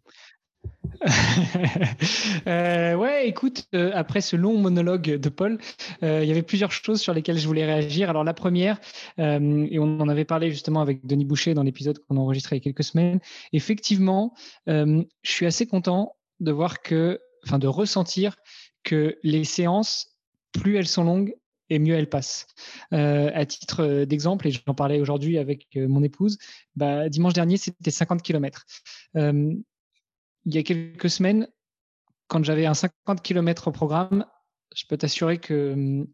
euh, 2.47 2.95
ouais, 2.95 3.29
écoute, 3.29 3.67
euh, 3.75 3.91
après 3.95 4.21
ce 4.21 4.37
long 4.37 4.59
monologue 4.59 5.17
de 5.17 5.29
Paul, 5.29 5.59
euh, 6.03 6.21
il 6.23 6.29
y 6.29 6.31
avait 6.31 6.43
plusieurs 6.43 6.73
choses 6.73 7.01
sur 7.01 7.13
lesquelles 7.15 7.39
je 7.39 7.47
voulais 7.47 7.65
réagir. 7.65 8.11
Alors 8.11 8.25
la 8.25 8.35
première, 8.35 8.81
euh, 9.19 9.67
et 9.71 9.79
on 9.79 10.01
en 10.01 10.09
avait 10.09 10.25
parlé 10.25 10.51
justement 10.51 10.81
avec 10.81 11.07
Denis 11.07 11.25
Boucher 11.25 11.55
dans 11.55 11.63
l'épisode 11.63 11.99
qu'on 11.99 12.17
a 12.17 12.21
enregistré 12.21 12.57
il 12.57 12.59
y 12.59 12.63
a 12.63 12.65
quelques 12.65 12.85
semaines, 12.85 13.21
effectivement, 13.53 14.35
je 14.67 15.05
suis 15.23 15.47
assez 15.47 15.67
content 15.67 16.17
de 16.41 16.53
voir 16.53 16.83
que, 16.83 17.21
enfin 17.45 17.59
de 17.59 17.67
ressentir 17.67 18.37
que 18.83 19.19
les 19.23 19.45
séances, 19.45 20.17
plus 20.53 20.77
elles 20.77 20.87
sont 20.87 21.05
longues, 21.05 21.35
et 21.71 21.79
mieux 21.79 21.95
elles 21.95 22.09
passent. 22.09 22.47
à 22.91 23.47
titre 23.47 24.05
d'exemple, 24.05 24.49
et 24.49 24.51
j'en 24.51 24.75
parlais 24.75 25.01
aujourd'hui 25.01 25.39
avec 25.39 25.69
mon 25.77 26.03
épouse, 26.03 26.39
bah, 26.77 27.09
dimanche 27.09 27.33
dernier, 27.33 27.57
c'était 27.57 27.91
50 27.91 28.23
km 28.23 28.65
il 30.47 30.55
y 30.55 30.59
a 30.59 30.63
quelques 30.63 31.11
semaines, 31.11 31.49
quand 32.29 32.45
j'avais 32.45 32.67
un 32.67 32.75
50 32.75 33.23
km 33.23 33.69
au 33.69 33.73
programme, 33.73 34.27
je 34.75 34.85
peux 34.87 34.97
t'assurer 34.97 35.39
que, 35.39 36.07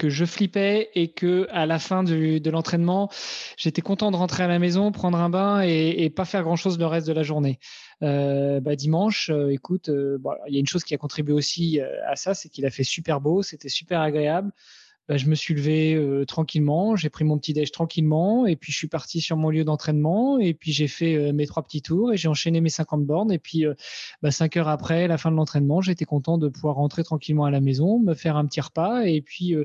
que 0.00 0.08
je 0.08 0.24
flippais 0.24 0.90
et 0.94 1.12
que 1.12 1.46
à 1.50 1.66
la 1.66 1.78
fin 1.78 2.02
de 2.02 2.50
l'entraînement, 2.50 3.10
j'étais 3.56 3.82
content 3.82 4.10
de 4.10 4.16
rentrer 4.16 4.42
à 4.42 4.48
la 4.48 4.58
maison, 4.58 4.92
prendre 4.92 5.18
un 5.18 5.28
bain 5.28 5.60
et, 5.60 6.10
pas 6.10 6.24
faire 6.24 6.42
grand 6.42 6.56
chose 6.56 6.78
le 6.78 6.86
reste 6.86 7.06
de 7.06 7.12
la 7.12 7.22
journée. 7.22 7.58
Euh, 8.02 8.60
bah, 8.60 8.76
dimanche, 8.76 9.28
euh, 9.28 9.50
écoute, 9.50 9.90
euh, 9.90 10.18
il 10.48 10.54
y 10.54 10.56
a 10.56 10.60
une 10.60 10.66
chose 10.66 10.84
qui 10.84 10.94
a 10.94 10.98
contribué 10.98 11.34
aussi 11.34 11.80
à 11.80 12.16
ça, 12.16 12.34
c'est 12.34 12.48
qu'il 12.48 12.64
a 12.64 12.70
fait 12.70 12.82
super 12.82 13.20
beau, 13.20 13.42
c'était 13.42 13.68
super 13.68 14.00
agréable. 14.00 14.52
Bah, 15.10 15.16
je 15.16 15.26
me 15.26 15.34
suis 15.34 15.54
levé 15.54 15.94
euh, 15.94 16.24
tranquillement, 16.24 16.94
j'ai 16.94 17.10
pris 17.10 17.24
mon 17.24 17.36
petit 17.36 17.52
déj 17.52 17.72
tranquillement, 17.72 18.46
et 18.46 18.54
puis 18.54 18.70
je 18.70 18.78
suis 18.78 18.86
parti 18.86 19.20
sur 19.20 19.36
mon 19.36 19.50
lieu 19.50 19.64
d'entraînement, 19.64 20.38
et 20.38 20.54
puis 20.54 20.70
j'ai 20.70 20.86
fait 20.86 21.16
euh, 21.16 21.32
mes 21.32 21.48
trois 21.48 21.64
petits 21.64 21.82
tours, 21.82 22.12
et 22.12 22.16
j'ai 22.16 22.28
enchaîné 22.28 22.60
mes 22.60 22.68
50 22.68 23.04
bornes, 23.04 23.32
et 23.32 23.40
puis 23.40 23.66
euh, 23.66 23.74
bah, 24.22 24.30
cinq 24.30 24.56
heures 24.56 24.68
après 24.68 25.08
la 25.08 25.18
fin 25.18 25.32
de 25.32 25.36
l'entraînement, 25.36 25.80
j'étais 25.80 26.04
content 26.04 26.38
de 26.38 26.46
pouvoir 26.46 26.76
rentrer 26.76 27.02
tranquillement 27.02 27.44
à 27.44 27.50
la 27.50 27.60
maison, 27.60 27.98
me 27.98 28.14
faire 28.14 28.36
un 28.36 28.46
petit 28.46 28.60
repas, 28.60 29.02
et 29.02 29.20
puis 29.20 29.56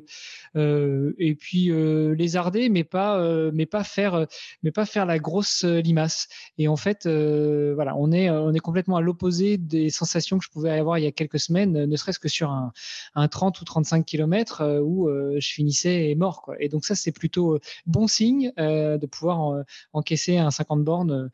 et 0.55 1.35
puis 1.35 1.71
lézarder, 2.15 2.69
mais 2.69 2.83
pas 2.83 3.51
mais 3.51 3.67
pas 3.67 3.83
faire 3.83 4.25
mais 4.63 4.71
pas 4.71 4.85
faire 4.85 5.05
la 5.05 5.19
grosse 5.19 5.63
limace. 5.63 6.27
Et 6.57 6.67
en 6.67 6.75
fait, 6.75 7.05
voilà, 7.05 7.95
on 7.97 8.11
est 8.11 8.29
on 8.31 8.53
est 8.53 8.59
complètement 8.59 8.95
à 8.95 9.01
l'opposé 9.01 9.57
des 9.57 9.89
sensations 9.89 10.39
que 10.39 10.45
je 10.45 10.49
pouvais 10.49 10.71
avoir 10.71 10.97
il 10.97 11.03
y 11.03 11.07
a 11.07 11.11
quelques 11.11 11.39
semaines, 11.39 11.85
ne 11.85 11.95
serait-ce 11.95 12.19
que 12.19 12.29
sur 12.29 12.49
un, 12.49 12.71
un 13.13 13.27
30 13.27 13.61
ou 13.61 13.65
35 13.65 14.05
km 14.05 14.81
où 14.83 15.09
je 15.39 15.49
finissais 15.49 16.13
mort. 16.15 16.41
Quoi. 16.41 16.55
Et 16.59 16.69
donc 16.69 16.85
ça, 16.85 16.95
c'est 16.95 17.11
plutôt 17.11 17.55
euh, 17.55 17.59
bon 17.85 18.07
signe 18.07 18.51
euh, 18.59 18.97
de 18.97 19.05
pouvoir 19.05 19.63
encaisser 19.93 20.37
un 20.37 20.51
50 20.51 20.83
bornes. 20.83 21.29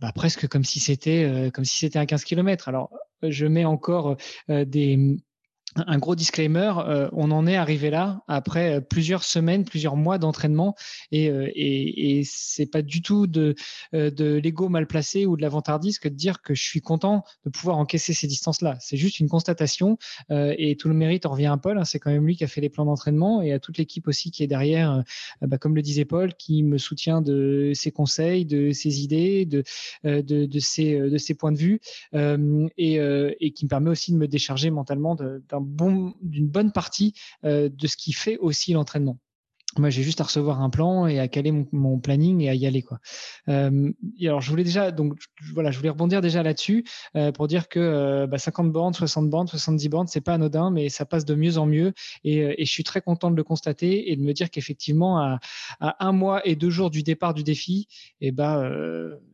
Bah, 0.00 0.12
presque 0.12 0.48
comme 0.48 0.64
si 0.64 0.80
c'était 0.80 1.50
comme 1.54 1.64
si 1.64 1.78
c'était 1.78 1.98
un 1.98 2.06
15 2.06 2.24
km. 2.24 2.68
Alors 2.68 2.90
je 3.22 3.46
mets 3.46 3.64
encore 3.64 4.16
des 4.48 5.16
un 5.76 5.98
gros 5.98 6.14
disclaimer, 6.14 6.72
euh, 6.86 7.08
on 7.12 7.30
en 7.30 7.46
est 7.46 7.56
arrivé 7.56 7.90
là 7.90 8.22
après 8.28 8.76
euh, 8.76 8.80
plusieurs 8.80 9.24
semaines, 9.24 9.64
plusieurs 9.64 9.96
mois 9.96 10.18
d'entraînement 10.18 10.74
et, 11.12 11.30
euh, 11.30 11.50
et, 11.54 12.18
et 12.18 12.22
c'est 12.24 12.66
pas 12.66 12.82
du 12.82 13.00
tout 13.00 13.26
de, 13.26 13.54
de 13.92 14.34
l'ego 14.34 14.68
mal 14.68 14.86
placé 14.86 15.26
ou 15.26 15.36
de 15.36 15.42
la 15.42 15.48
vantardise 15.48 15.98
que 15.98 16.08
de 16.08 16.14
dire 16.14 16.42
que 16.42 16.54
je 16.54 16.62
suis 16.62 16.80
content 16.80 17.24
de 17.44 17.50
pouvoir 17.50 17.78
encaisser 17.78 18.12
ces 18.12 18.26
distances-là. 18.26 18.76
C'est 18.80 18.96
juste 18.96 19.20
une 19.20 19.28
constatation 19.28 19.98
et 20.30 20.76
tout 20.78 20.88
le 20.88 20.94
mérite 20.94 21.26
en 21.26 21.30
revient 21.30 21.46
à 21.46 21.56
Paul. 21.56 21.78
Hein, 21.78 21.84
c'est 21.84 21.98
quand 21.98 22.10
même 22.10 22.26
lui 22.26 22.36
qui 22.36 22.44
a 22.44 22.46
fait 22.46 22.60
les 22.60 22.68
plans 22.68 22.84
d'entraînement 22.84 23.42
et 23.42 23.52
à 23.52 23.58
toute 23.58 23.78
l'équipe 23.78 24.08
aussi 24.08 24.30
qui 24.30 24.42
est 24.42 24.46
derrière, 24.46 25.02
bah, 25.40 25.58
comme 25.58 25.74
le 25.74 25.82
disait 25.82 26.04
Paul, 26.04 26.34
qui 26.34 26.62
me 26.62 26.78
soutient 26.78 27.22
de 27.22 27.72
ses 27.74 27.90
conseils, 27.90 28.44
de 28.44 28.72
ses 28.72 29.02
idées, 29.02 29.46
de, 29.46 29.62
de, 30.04 30.20
de, 30.46 30.58
ses, 30.58 30.98
de 30.98 31.18
ses 31.18 31.34
points 31.34 31.52
de 31.52 31.58
vue 31.58 31.80
et, 32.14 32.94
et 32.96 33.50
qui 33.52 33.64
me 33.64 33.68
permet 33.68 33.90
aussi 33.90 34.12
de 34.12 34.16
me 34.16 34.28
décharger 34.28 34.70
mentalement 34.70 35.14
d'un 35.14 35.61
d'une 35.62 36.48
bonne 36.48 36.72
partie 36.72 37.14
euh, 37.44 37.68
de 37.68 37.86
ce 37.86 37.96
qui 37.96 38.12
fait 38.12 38.38
aussi 38.38 38.72
l'entraînement. 38.72 39.18
Moi, 39.78 39.90
j'ai 39.90 40.02
juste 40.02 40.20
à 40.20 40.24
recevoir 40.24 40.60
un 40.60 40.70
plan 40.70 41.06
et 41.06 41.18
à 41.18 41.28
caler 41.28 41.52
mon, 41.72 41.98
planning 41.98 42.40
et 42.42 42.48
à 42.48 42.54
y 42.54 42.66
aller 42.66 42.82
quoi. 42.82 42.98
Euh, 43.48 43.90
et 44.18 44.28
alors, 44.28 44.40
je 44.40 44.50
voulais 44.50 44.64
déjà 44.64 44.90
donc 44.90 45.14
voilà, 45.52 45.70
je 45.70 45.78
voulais 45.78 45.90
rebondir 45.90 46.20
déjà 46.20 46.42
là-dessus 46.42 46.84
euh, 47.16 47.32
pour 47.32 47.48
dire 47.48 47.68
que 47.68 48.26
bah, 48.26 48.38
50 48.38 48.72
bornes, 48.72 48.94
60 48.94 49.30
bornes, 49.30 49.48
70 49.48 49.88
bornes, 49.88 50.06
c'est 50.06 50.20
pas 50.20 50.34
anodin, 50.34 50.70
mais 50.70 50.88
ça 50.88 51.04
passe 51.04 51.24
de 51.24 51.34
mieux 51.34 51.58
en 51.58 51.66
mieux 51.66 51.92
et, 52.24 52.60
et 52.60 52.64
je 52.64 52.70
suis 52.70 52.84
très 52.84 53.00
content 53.00 53.30
de 53.30 53.36
le 53.36 53.44
constater 53.44 54.10
et 54.10 54.16
de 54.16 54.22
me 54.22 54.32
dire 54.32 54.50
qu'effectivement 54.50 55.18
à, 55.18 55.38
à, 55.80 56.06
un 56.06 56.12
mois 56.12 56.46
et 56.46 56.56
deux 56.56 56.70
jours 56.70 56.90
du 56.90 57.02
départ 57.02 57.34
du 57.34 57.42
défi, 57.42 57.86
et 58.20 58.28
eh 58.28 58.32
ben 58.32 58.62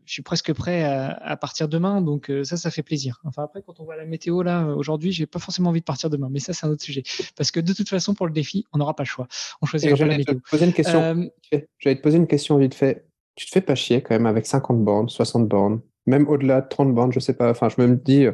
je 0.09 0.15
suis 0.15 0.23
presque 0.23 0.55
prêt 0.55 0.85
à, 0.85 1.37
partir 1.37 1.69
demain, 1.69 2.01
donc 2.01 2.31
euh, 2.31 2.43
ça, 2.43 2.57
ça 2.57 2.71
fait 2.71 2.83
plaisir. 2.83 3.21
Enfin 3.25 3.43
après, 3.43 3.63
quand 3.63 3.79
on 3.79 3.85
voit 3.85 3.95
la 3.95 4.07
météo 4.07 4.43
là 4.43 4.65
aujourd'hui, 4.65 5.13
j'ai 5.13 5.27
pas 5.27 5.39
forcément 5.39 5.69
envie 5.69 5.81
de 5.81 5.85
partir 5.85 6.09
demain, 6.09 6.29
mais 6.31 6.39
ça 6.39 6.55
c'est 6.55 6.67
un 6.67 6.71
autre 6.71 6.83
sujet. 6.83 7.03
Parce 7.37 7.51
que 7.51 7.61
de 7.61 7.75
toute 7.75 7.91
façon, 7.91 8.15
pour 8.15 8.27
le 8.27 8.33
défi, 8.33 8.65
on 8.73 8.79
n'aura 8.79 8.97
pas 8.97 9.03
le 9.03 9.09
choix. 9.09 9.29
On 9.61 9.67
choisira 9.67 9.95
pas 9.97 10.07
la 10.07 10.17
météo. 10.17 10.28
Vidéo. 10.29 10.43
Poser 10.51 10.67
une 10.67 10.73
question. 10.73 11.31
J'allais 11.79 11.97
te 11.97 12.03
poser 12.03 12.19
une 12.19 12.27
question 12.27 12.59
vite 12.59 12.75
fait. 12.75 13.07
Tu 13.35 13.47
te 13.47 13.53
fais 13.53 13.61
pas 13.61 13.75
chier 13.75 14.03
quand 14.03 14.15
même 14.15 14.27
avec 14.27 14.47
50 14.47 14.83
bornes, 14.83 15.09
60 15.09 15.47
bornes, 15.47 15.81
même 16.07 16.29
au-delà 16.29 16.61
de 16.61 16.69
30 16.69 16.95
bornes, 16.95 17.13
je 17.13 17.21
sais 17.21 17.35
pas. 17.35 17.51
Enfin, 17.51 17.69
je 17.69 17.81
me 17.81 17.95
dis, 17.95 18.27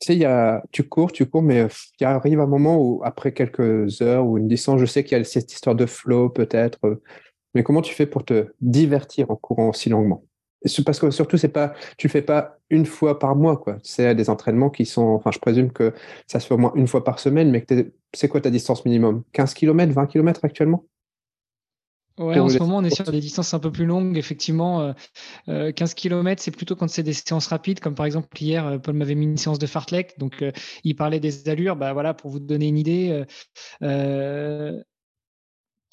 tu 0.00 0.12
sais, 0.12 0.16
y 0.16 0.24
a, 0.26 0.62
tu 0.72 0.84
cours, 0.84 1.10
tu 1.10 1.26
cours, 1.26 1.42
mais 1.42 1.66
il 2.00 2.04
arrive 2.04 2.40
un 2.40 2.46
moment 2.46 2.76
où, 2.76 3.00
après 3.02 3.32
quelques 3.32 4.02
heures 4.02 4.26
ou 4.26 4.36
une 4.36 4.46
distance, 4.46 4.78
je 4.78 4.84
sais 4.84 5.04
qu'il 5.04 5.16
y 5.16 5.20
a 5.20 5.24
cette 5.24 5.50
histoire 5.50 5.74
de 5.74 5.86
flow 5.86 6.28
peut-être. 6.28 6.78
Euh, 6.84 7.02
mais 7.54 7.62
comment 7.62 7.80
tu 7.80 7.94
fais 7.94 8.06
pour 8.06 8.24
te 8.24 8.48
divertir 8.60 9.30
en 9.30 9.36
courant 9.36 9.70
aussi 9.70 9.88
longuement? 9.88 10.22
Parce 10.84 10.98
que 10.98 11.10
surtout, 11.10 11.36
c'est 11.36 11.48
pas, 11.48 11.74
tu 11.96 12.08
fais 12.08 12.22
pas 12.22 12.58
une 12.70 12.86
fois 12.86 13.18
par 13.18 13.36
mois, 13.36 13.56
quoi. 13.56 13.78
C'est 13.82 14.14
des 14.14 14.30
entraînements 14.30 14.70
qui 14.70 14.86
sont, 14.86 15.02
enfin, 15.02 15.30
je 15.32 15.38
présume 15.38 15.70
que 15.72 15.94
ça 16.26 16.40
se 16.40 16.46
fait 16.46 16.54
au 16.54 16.58
moins 16.58 16.72
une 16.74 16.88
fois 16.88 17.04
par 17.04 17.18
semaine, 17.18 17.50
mais 17.50 17.64
c'est 18.12 18.28
quoi 18.28 18.40
ta 18.40 18.50
distance 18.50 18.84
minimum? 18.84 19.22
15 19.32 19.54
km, 19.54 19.92
20 19.92 20.06
km 20.06 20.44
actuellement? 20.44 20.84
Ouais, 22.18 22.38
en 22.38 22.48
ce 22.48 22.58
moment, 22.58 22.78
on 22.78 22.84
est 22.84 22.94
sur 22.94 23.04
des 23.04 23.20
distances 23.20 23.52
un 23.52 23.58
peu 23.58 23.70
plus 23.70 23.84
longues. 23.84 24.16
Effectivement, 24.16 24.94
15 25.46 25.54
euh, 25.54 25.72
euh, 25.82 25.86
km, 25.94 26.42
c'est 26.42 26.50
plutôt 26.50 26.74
quand 26.74 26.88
c'est 26.88 27.02
des 27.02 27.12
séances 27.12 27.48
rapides, 27.48 27.80
comme 27.80 27.94
par 27.94 28.06
exemple 28.06 28.28
hier, 28.40 28.66
euh, 28.66 28.78
Paul 28.78 28.94
m'avait 28.94 29.14
mis 29.14 29.26
une 29.26 29.36
séance 29.36 29.58
de 29.58 29.66
fartlek. 29.66 30.18
Donc, 30.18 30.42
il 30.82 30.96
parlait 30.96 31.20
des 31.20 31.48
allures. 31.50 31.76
Bah 31.76 31.92
voilà, 31.92 32.14
pour 32.14 32.30
vous 32.30 32.40
donner 32.40 32.68
une 32.68 32.78
idée, 32.78 33.24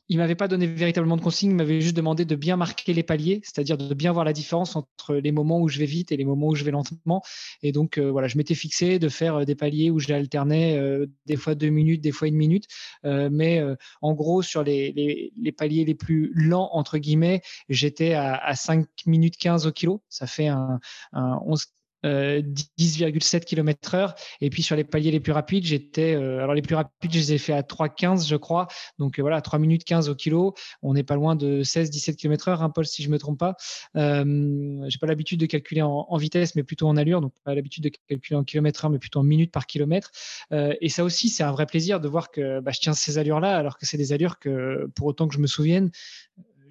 il 0.10 0.18
m'avait 0.18 0.36
pas 0.36 0.48
donné 0.48 0.68
véritablement 0.68 1.18
de 1.18 1.22
consignes, 1.22 1.52
il 1.52 1.56
m'avait 1.56 1.82
juste 1.82 1.96
demandé 1.96 2.26
de 2.26 2.36
bien 2.36 2.58
marquer 2.58 2.94
les 2.94 3.04
paliers, 3.04 3.42
c'est-à-dire 3.44 3.78
de 3.78 3.94
bien 3.94 4.12
voir 4.12 4.26
la 4.26 4.34
différence 4.34 4.76
entre 4.76 5.16
les 5.16 5.32
moments 5.32 5.62
où 5.62 5.70
je 5.70 5.80
vais 5.80 5.86
vite 5.86 6.12
et 6.12 6.18
les 6.18 6.26
moments 6.26 6.48
où 6.48 6.56
je 6.56 6.64
vais 6.64 6.72
lentement. 6.72 7.24
Et 7.62 7.72
donc 7.72 7.98
euh, 7.98 8.12
voilà, 8.12 8.28
je 8.28 8.38
m'étais 8.38 8.56
fixé 8.56 9.00
de 9.00 9.10
faire 9.10 9.38
euh, 9.38 9.46
des 9.46 9.56
paliers 9.56 9.92
où 9.92 10.00
j'alternais 10.00 10.78
euh, 10.78 11.06
des 11.26 11.38
fois 11.38 11.56
deux 11.56 11.70
minutes, 11.70 12.02
des 12.02 12.12
fois 12.12 12.28
une 12.28 12.36
minute. 12.36 12.66
mais 13.04 13.62
en 14.02 14.14
gros, 14.14 14.42
sur 14.42 14.64
les, 14.64 15.32
paliers 15.58 15.86
les 15.86 15.96
plus 15.96 16.32
lents, 16.34 16.70
entre 16.74 16.98
guillemets, 16.98 17.42
j'étais 17.70 18.14
à, 18.14 18.56
5 18.56 18.88
minutes 19.06 19.38
15 19.38 19.68
au 19.68 19.72
kilo. 19.72 20.02
Ça 20.10 20.28
fait 20.28 20.48
un, 20.48 20.80
un 21.14 21.40
11 21.46 21.66
10,7 22.04 23.36
euh, 23.36 23.40
km 23.40 23.96
heure. 23.96 24.16
Et 24.42 24.50
puis 24.50 24.64
sur 24.64 24.76
les 24.76 24.84
paliers 24.84 25.12
les 25.12 25.20
plus 25.20 25.32
rapides, 25.32 25.66
j'étais, 25.66 26.16
euh, 26.16 26.44
alors 26.44 26.54
les 26.54 26.62
plus 26.62 26.76
rapides, 26.76 27.12
je 27.14 27.18
les 27.18 27.34
ai 27.34 27.38
fait 27.38 27.54
à 27.54 27.62
3,15 27.62 28.28
je 28.28 28.36
crois. 28.36 28.68
Donc 29.00 29.20
euh, 29.20 29.22
voilà, 29.22 29.42
3 29.42 29.60
minutes 29.60 29.84
15 29.84 30.10
au 30.10 30.16
kilo. 30.16 30.54
On 30.82 30.94
n'est 30.94 31.04
pas 31.04 31.16
loin 31.16 31.36
de 31.36 31.64
16, 31.64 31.90
17 31.90 32.18
km 32.18 32.50
heure, 32.50 32.62
hein, 32.62 32.70
Paul, 32.70 32.86
si 32.86 33.04
je 33.04 33.10
me 33.10 33.18
trompe 33.18 33.40
pas. 33.40 33.56
Euh, 33.96 34.86
j'ai 34.88 34.98
pas 35.00 35.08
l'habitude 35.08 35.40
de 35.40 35.46
calculer 35.46 35.82
en, 35.82 36.18
vitesse, 36.18 36.56
mais 36.56 36.64
plutôt 36.64 36.88
en 36.88 36.98
allure. 36.98 37.22
Donc 37.22 37.34
pas 37.44 37.56
l'habitude 37.56 37.84
de 37.84 37.92
calculer 38.08 38.38
en 38.38 38.44
kilomètre 38.44 38.86
heure, 38.86 38.92
mais 38.92 39.00
plutôt 39.00 39.20
en 39.20 39.24
minutes 39.24 39.52
par 39.52 39.68
kilomètre. 39.68 40.12
et 40.52 40.90
ça 40.90 41.04
aussi, 41.04 41.30
c'est 41.30 41.44
un 41.44 41.52
vrai 41.52 41.66
plaisir 41.66 42.00
de 42.00 42.08
voir 42.08 42.32
que 42.32 42.60
bah, 42.60 42.72
je 42.72 42.80
tiens 42.80 42.94
ces 42.94 43.18
allures-là, 43.18 43.58
alors 43.58 43.78
que 43.78 43.86
c'est 43.86 43.98
des 43.98 44.14
allures 44.14 44.40
que, 44.40 44.90
pour 44.96 45.08
autant 45.08 45.28
que 45.28 45.34
je 45.34 45.40
me 45.40 45.48
souvienne, 45.48 45.92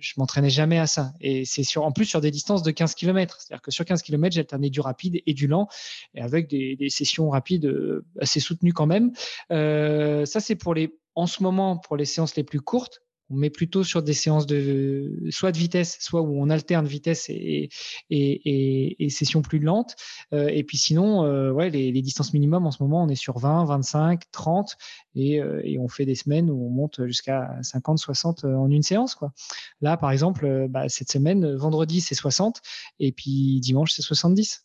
je 0.02 0.14
m'entraînais 0.18 0.50
jamais 0.50 0.78
à 0.78 0.86
ça. 0.86 1.12
Et 1.20 1.44
c'est 1.44 1.62
sur, 1.62 1.84
en 1.84 1.92
plus 1.92 2.04
sur 2.04 2.20
des 2.20 2.30
distances 2.30 2.62
de 2.62 2.70
15 2.70 2.94
km. 2.94 3.40
C'est-à-dire 3.40 3.62
que 3.62 3.70
sur 3.70 3.84
15 3.84 4.02
km, 4.02 4.34
j'alternais 4.34 4.70
du 4.70 4.80
rapide 4.80 5.22
et 5.24 5.34
du 5.34 5.46
lent, 5.46 5.68
et 6.14 6.20
avec 6.20 6.48
des, 6.48 6.76
sessions 6.90 7.30
rapides 7.30 7.66
euh, 7.66 8.04
assez 8.20 8.40
soutenues 8.40 8.72
quand 8.72 8.86
même. 8.86 9.12
Euh, 9.50 10.26
ça, 10.26 10.40
c'est 10.40 10.56
pour 10.56 10.74
les, 10.74 10.94
en 11.14 11.26
ce 11.26 11.42
moment, 11.42 11.78
pour 11.78 11.96
les 11.96 12.04
séances 12.04 12.36
les 12.36 12.44
plus 12.44 12.60
courtes 12.60 13.02
on 13.32 13.36
met 13.36 13.50
plutôt 13.50 13.82
sur 13.82 14.02
des 14.02 14.12
séances 14.12 14.46
de 14.46 15.10
soit 15.30 15.52
de 15.52 15.58
vitesse, 15.58 15.96
soit 16.00 16.20
où 16.20 16.40
on 16.40 16.50
alterne 16.50 16.86
vitesse 16.86 17.28
et, 17.30 17.70
et, 18.10 19.04
et, 19.04 19.10
sessions 19.10 19.42
plus 19.42 19.58
lentes. 19.58 19.96
Euh, 20.32 20.48
et 20.48 20.62
puis 20.64 20.76
sinon, 20.76 21.24
euh, 21.24 21.50
ouais, 21.50 21.70
les, 21.70 22.02
distances 22.02 22.32
minimum 22.32 22.66
en 22.66 22.70
ce 22.70 22.82
moment, 22.82 23.02
on 23.02 23.08
est 23.08 23.14
sur 23.14 23.38
20, 23.38 23.64
25, 23.64 24.22
30 24.30 24.76
et, 25.14 25.42
on 25.78 25.88
fait 25.88 26.04
des 26.04 26.14
semaines 26.14 26.50
où 26.50 26.66
on 26.66 26.70
monte 26.70 27.04
jusqu'à 27.06 27.56
50, 27.62 27.98
60 27.98 28.44
en 28.44 28.70
une 28.70 28.82
séance. 28.82 29.14
Quoi. 29.14 29.32
Là, 29.80 29.96
par 29.96 30.10
exemple, 30.12 30.66
bah, 30.68 30.88
cette 30.88 31.10
semaine, 31.10 31.54
vendredi, 31.56 32.00
c'est 32.00 32.14
60 32.14 32.60
et 33.00 33.12
puis 33.12 33.58
dimanche, 33.60 33.92
c'est 33.92 34.02
70. 34.02 34.64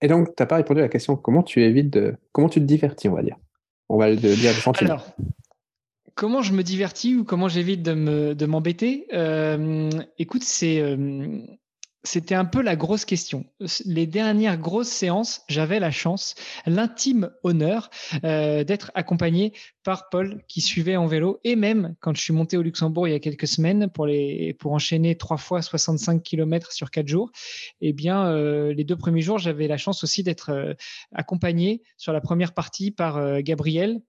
Et 0.00 0.08
donc, 0.08 0.28
tu 0.28 0.42
n'as 0.42 0.46
pas 0.46 0.56
répondu 0.56 0.80
à 0.80 0.84
la 0.84 0.88
question 0.88 1.16
comment 1.16 1.42
tu 1.42 1.62
évites 1.62 1.90
de. 1.90 2.16
Comment 2.32 2.48
tu 2.48 2.60
te 2.60 2.64
divertis, 2.64 3.08
on 3.08 3.14
va 3.14 3.22
dire? 3.22 3.36
On 3.88 3.98
va 3.98 4.10
le 4.10 4.16
dire 4.16 4.32
de 4.34 4.84
Alors, 4.84 5.04
Comment 6.18 6.42
je 6.42 6.52
me 6.52 6.64
divertis 6.64 7.14
ou 7.14 7.22
comment 7.22 7.46
j'évite 7.46 7.80
de 7.80 8.46
m'embêter 8.46 9.06
euh, 9.12 9.88
Écoute, 10.18 10.42
c'est 10.42 10.80
euh, 10.80 11.38
c'était 12.02 12.34
un 12.34 12.44
peu 12.44 12.60
la 12.60 12.74
grosse 12.74 13.04
question. 13.04 13.44
Les 13.84 14.08
dernières 14.08 14.58
grosses 14.58 14.88
séances, 14.88 15.42
j'avais 15.48 15.78
la 15.78 15.92
chance, 15.92 16.34
l'intime 16.66 17.30
honneur 17.44 17.88
euh, 18.24 18.64
d'être 18.64 18.90
accompagné 18.96 19.52
par 19.84 20.08
Paul 20.08 20.42
qui 20.48 20.60
suivait 20.60 20.96
en 20.96 21.06
vélo 21.06 21.38
et 21.44 21.54
même 21.54 21.94
quand 22.00 22.16
je 22.16 22.20
suis 22.20 22.32
monté 22.32 22.56
au 22.56 22.62
Luxembourg 22.62 23.06
il 23.06 23.12
y 23.12 23.14
a 23.14 23.20
quelques 23.20 23.46
semaines 23.46 23.88
pour 23.88 24.72
enchaîner 24.72 25.16
trois 25.16 25.36
fois 25.36 25.62
65 25.62 26.20
km 26.20 26.72
sur 26.72 26.90
quatre 26.90 27.06
jours, 27.06 27.30
eh 27.80 27.92
bien 27.92 28.36
les 28.70 28.84
deux 28.84 28.96
premiers 28.96 29.22
jours 29.22 29.38
j'avais 29.38 29.68
la 29.68 29.76
chance 29.76 30.02
aussi 30.02 30.24
d'être 30.24 30.76
accompagné 31.14 31.82
sur 31.96 32.12
la 32.12 32.20
première 32.20 32.54
partie 32.54 32.90
par 32.90 33.40
Gabriel 33.42 34.00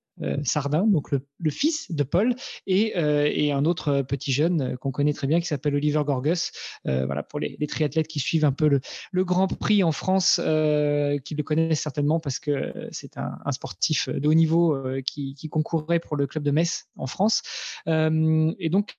Sardin, 0.43 0.85
donc 0.85 1.11
le, 1.11 1.49
fils 1.49 1.91
de 1.91 2.03
Paul, 2.03 2.35
et, 2.67 2.97
euh, 2.97 3.55
un 3.55 3.65
autre 3.65 4.01
petit 4.01 4.31
jeune 4.31 4.61
euh, 4.61 4.75
qu'on 4.75 4.91
connaît 4.91 5.13
très 5.13 5.27
bien 5.27 5.39
qui 5.39 5.47
s'appelle 5.47 5.75
Oliver 5.75 6.03
Gorgus. 6.05 6.51
voilà 6.85 7.23
pour 7.23 7.39
les, 7.39 7.57
triathlètes 7.67 8.07
qui 8.07 8.19
suivent 8.19 8.45
un 8.45 8.51
peu 8.51 8.67
le, 8.67 9.23
Grand 9.23 9.47
Prix 9.47 9.83
en 9.83 9.91
France, 9.91 10.35
qui 10.35 11.35
le 11.35 11.43
connaissent 11.43 11.81
certainement 11.81 12.19
parce 12.19 12.39
que 12.39 12.73
c'est 12.91 13.17
un, 13.17 13.51
sportif 13.51 14.09
de 14.09 14.27
haut 14.27 14.33
niveau 14.33 14.77
qui, 15.05 15.35
qui, 15.35 15.49
concourait 15.49 15.99
pour 15.99 16.15
le 16.15 16.25
club 16.25 16.43
de 16.43 16.51
Metz 16.51 16.87
en 16.95 17.05
France. 17.05 17.41
et 17.87 18.69
donc 18.69 18.97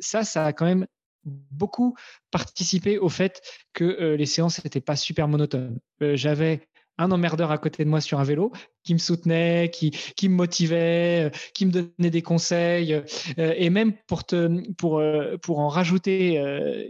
ça, 0.00 0.24
ça 0.24 0.44
a 0.44 0.52
quand 0.52 0.66
même 0.66 0.86
beaucoup 1.24 1.96
participé 2.30 2.98
au 2.98 3.08
fait 3.08 3.42
que 3.72 4.14
les 4.14 4.26
séances 4.26 4.62
n'étaient 4.62 4.80
pas 4.80 4.96
super 4.96 5.28
monotones. 5.28 5.78
J'avais 6.00 6.68
un 6.98 7.10
emmerdeur 7.10 7.50
à 7.50 7.58
côté 7.58 7.84
de 7.84 7.88
moi 7.88 8.00
sur 8.00 8.20
un 8.20 8.24
vélo 8.24 8.52
qui 8.84 8.94
me 8.94 8.98
soutenait, 8.98 9.70
qui, 9.72 9.90
qui 9.90 10.28
me 10.28 10.34
motivait, 10.34 11.26
euh, 11.26 11.30
qui 11.54 11.66
me 11.66 11.72
donnait 11.72 12.10
des 12.10 12.22
conseils. 12.22 12.94
Euh, 12.94 13.54
et 13.56 13.68
même 13.68 13.92
pour, 14.06 14.24
te, 14.24 14.72
pour, 14.74 14.98
euh, 14.98 15.36
pour 15.38 15.58
en 15.58 15.68
rajouter 15.68 16.36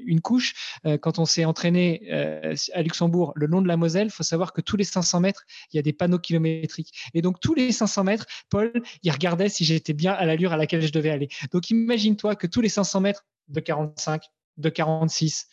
une 0.04 0.20
couche, 0.20 0.54
quand 1.00 1.18
on 1.18 1.24
s'est 1.24 1.44
entraîné 1.44 2.10
à 2.10 2.82
Luxembourg 2.82 3.32
le 3.34 3.46
long 3.46 3.62
de 3.62 3.68
la 3.68 3.76
Moselle, 3.76 4.08
il 4.08 4.10
faut 4.12 4.22
savoir 4.22 4.52
que 4.52 4.60
tous 4.60 4.76
les 4.76 4.84
500 4.84 5.20
mètres, 5.20 5.44
il 5.72 5.76
y 5.76 5.78
a 5.78 5.82
des 5.82 5.92
panneaux 5.92 6.18
kilométriques. 6.18 6.92
Et 7.14 7.22
donc 7.22 7.40
tous 7.40 7.54
les 7.54 7.72
500 7.72 8.04
mètres, 8.04 8.26
Paul, 8.50 8.72
il 9.02 9.10
regardait 9.10 9.48
si 9.48 9.64
j'étais 9.64 9.92
bien 9.92 10.12
à 10.12 10.24
l'allure 10.26 10.52
à 10.52 10.56
laquelle 10.56 10.82
je 10.82 10.92
devais 10.92 11.10
aller. 11.10 11.28
Donc 11.52 11.70
imagine-toi 11.70 12.36
que 12.36 12.46
tous 12.46 12.60
les 12.60 12.68
500 12.68 13.00
mètres 13.00 13.24
de 13.48 13.60
45, 13.60 14.22
de 14.56 14.68
46, 14.68 15.48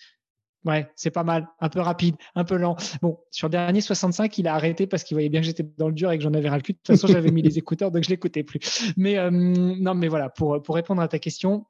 Ouais, 0.65 0.89
c'est 0.95 1.11
pas 1.11 1.23
mal. 1.23 1.47
Un 1.59 1.69
peu 1.69 1.81
rapide, 1.81 2.15
un 2.35 2.45
peu 2.45 2.55
lent. 2.55 2.77
Bon, 3.01 3.19
sur 3.31 3.47
le 3.47 3.51
dernier 3.51 3.81
65, 3.81 4.37
il 4.37 4.47
a 4.47 4.55
arrêté 4.55 4.87
parce 4.87 5.03
qu'il 5.03 5.15
voyait 5.15 5.29
bien 5.29 5.41
que 5.41 5.45
j'étais 5.45 5.65
dans 5.77 5.87
le 5.87 5.93
dur 5.93 6.11
et 6.11 6.17
que 6.17 6.23
j'en 6.23 6.33
avais 6.33 6.49
ras 6.49 6.57
le 6.57 6.61
cul. 6.61 6.73
De 6.73 6.77
toute 6.77 6.87
façon, 6.87 7.07
j'avais 7.07 7.31
mis 7.31 7.41
les 7.41 7.57
écouteurs, 7.57 7.91
donc 7.91 8.03
je 8.03 8.09
l'écoutais 8.09 8.43
plus. 8.43 8.93
Mais 8.97 9.17
euh, 9.17 9.29
non, 9.31 9.93
mais 9.93 10.07
voilà, 10.07 10.29
pour, 10.29 10.61
pour 10.61 10.75
répondre 10.75 11.01
à 11.01 11.07
ta 11.07 11.19
question, 11.19 11.65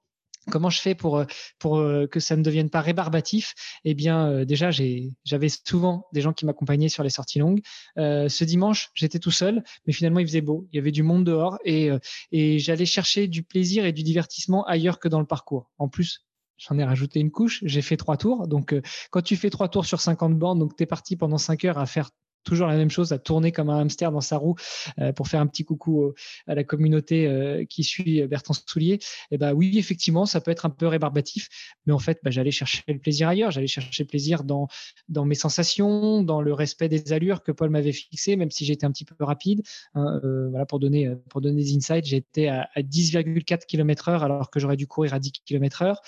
Comment 0.52 0.70
je 0.70 0.82
fais 0.82 0.94
pour 0.94 1.24
pour 1.58 1.78
euh, 1.78 2.06
que 2.06 2.20
ça 2.20 2.36
ne 2.36 2.44
devienne 2.44 2.70
pas 2.70 2.82
rébarbatif? 2.82 3.54
Eh 3.86 3.94
bien, 3.94 4.28
euh, 4.28 4.44
déjà, 4.44 4.72
j'avais 4.72 5.48
souvent 5.48 6.06
des 6.12 6.20
gens 6.20 6.34
qui 6.34 6.46
m'accompagnaient 6.46 6.90
sur 6.90 7.02
les 7.02 7.10
sorties 7.10 7.40
longues. 7.40 7.62
ce 7.96 8.44
dimanche, 8.44 8.90
j'étais 8.94 9.20
tout 9.20 9.32
seul, 9.32 9.64
mais 9.88 9.94
finalement, 9.94 10.20
il 10.20 10.28
faisait 10.28 10.42
beau. 10.42 10.68
Il 10.74 10.76
y 10.76 10.80
avait 10.80 10.92
du 10.92 11.02
monde 11.02 11.24
dehors 11.24 11.60
et 11.64 11.92
et 12.34 12.60
j'allais 12.60 12.86
chercher 12.86 13.30
du 13.30 13.44
plaisir 13.44 13.86
et 13.86 13.94
du 13.94 14.04
divertissement 14.04 14.66
ailleurs 14.66 15.00
que 15.00 15.08
dans 15.08 15.22
le 15.22 15.26
parcours. 15.26 15.72
En 15.78 15.88
plus, 15.88 16.26
J'en 16.58 16.78
ai 16.78 16.84
rajouté 16.84 17.20
une 17.20 17.32
couche, 17.32 17.62
j'ai 17.66 17.82
fait 17.82 17.98
trois 17.98 18.18
tours. 18.18 18.48
Donc, 18.48 18.74
euh, 18.74 18.82
quand 19.12 19.22
tu 19.22 19.36
fais 19.36 19.50
trois 19.50 19.70
tours 19.70 19.86
sur 19.86 20.00
50 20.02 20.38
bornes, 20.38 20.60
donc 20.60 20.76
tu 20.76 20.84
es 20.84 20.86
parti 20.86 21.16
pendant 21.16 21.38
cinq 21.38 21.66
heures 21.66 21.78
à 21.78 21.86
faire 21.86 22.10
toujours 22.44 22.68
la 22.68 22.76
même 22.76 22.90
chose, 22.90 23.12
à 23.12 23.20
tourner 23.20 23.52
comme 23.52 23.70
un 23.70 23.80
hamster 23.80 24.12
dans 24.12 24.22
sa 24.22 24.38
roue 24.38 24.56
euh, 25.00 25.12
pour 25.14 25.28
faire 25.28 25.42
un 25.42 25.48
petit 25.48 25.64
coucou 25.64 26.14
à 26.48 26.56
la 26.56 26.64
communauté 26.64 27.28
euh, 27.28 27.66
qui 27.66 27.84
suit 27.84 28.22
euh, 28.22 28.28
Bertrand 28.28 28.54
Soulier, 28.54 28.94
et 28.94 29.00
eh 29.32 29.38
ben 29.38 29.54
oui, 29.54 29.78
effectivement, 29.78 30.26
ça 30.26 30.42
peut 30.42 30.52
être 30.52 30.66
un 30.66 30.70
peu 30.70 30.88
rébarbatif, 30.88 31.50
mais 31.86 31.94
en 31.94 32.00
fait, 32.00 32.20
bah, 32.24 32.32
j'allais 32.32 32.52
chercher 32.52 32.84
le 32.88 33.00
plaisir 33.00 33.28
ailleurs, 33.28 33.52
j'allais 33.52 33.68
chercher 33.68 34.04
le 34.04 34.08
plaisir 34.08 34.44
dans, 34.44 34.68
dans 35.10 35.26
mes 35.26 35.36
sensations, 35.36 36.24
dans 36.24 36.42
le 36.42 36.54
respect 36.54 36.90
des 36.90 37.14
allures 37.14 37.44
que 37.44 37.52
Paul 37.52 37.70
m'avait 37.70 37.92
fixé, 37.92 38.36
même 38.36 38.52
si 38.52 38.66
j'étais 38.66 38.86
un 38.86 38.92
petit 38.92 39.06
peu 39.06 39.16
rapide. 39.24 39.62
Hein, 39.96 40.20
voilà, 40.50 40.66
pour 40.66 40.80
donner, 40.80 41.14
pour 41.30 41.42
donner 41.42 41.64
des 41.64 41.76
insights, 41.76 42.06
j'étais 42.06 42.48
à, 42.48 42.70
à 42.76 42.82
10,4 42.82 43.66
km 43.66 44.10
heure 44.10 44.24
alors 44.24 44.50
que 44.50 44.60
j'aurais 44.60 44.78
dû 44.78 44.88
courir 44.88 45.14
à 45.14 45.20
10 45.20 45.32
km 45.46 45.82
heure 45.84 46.02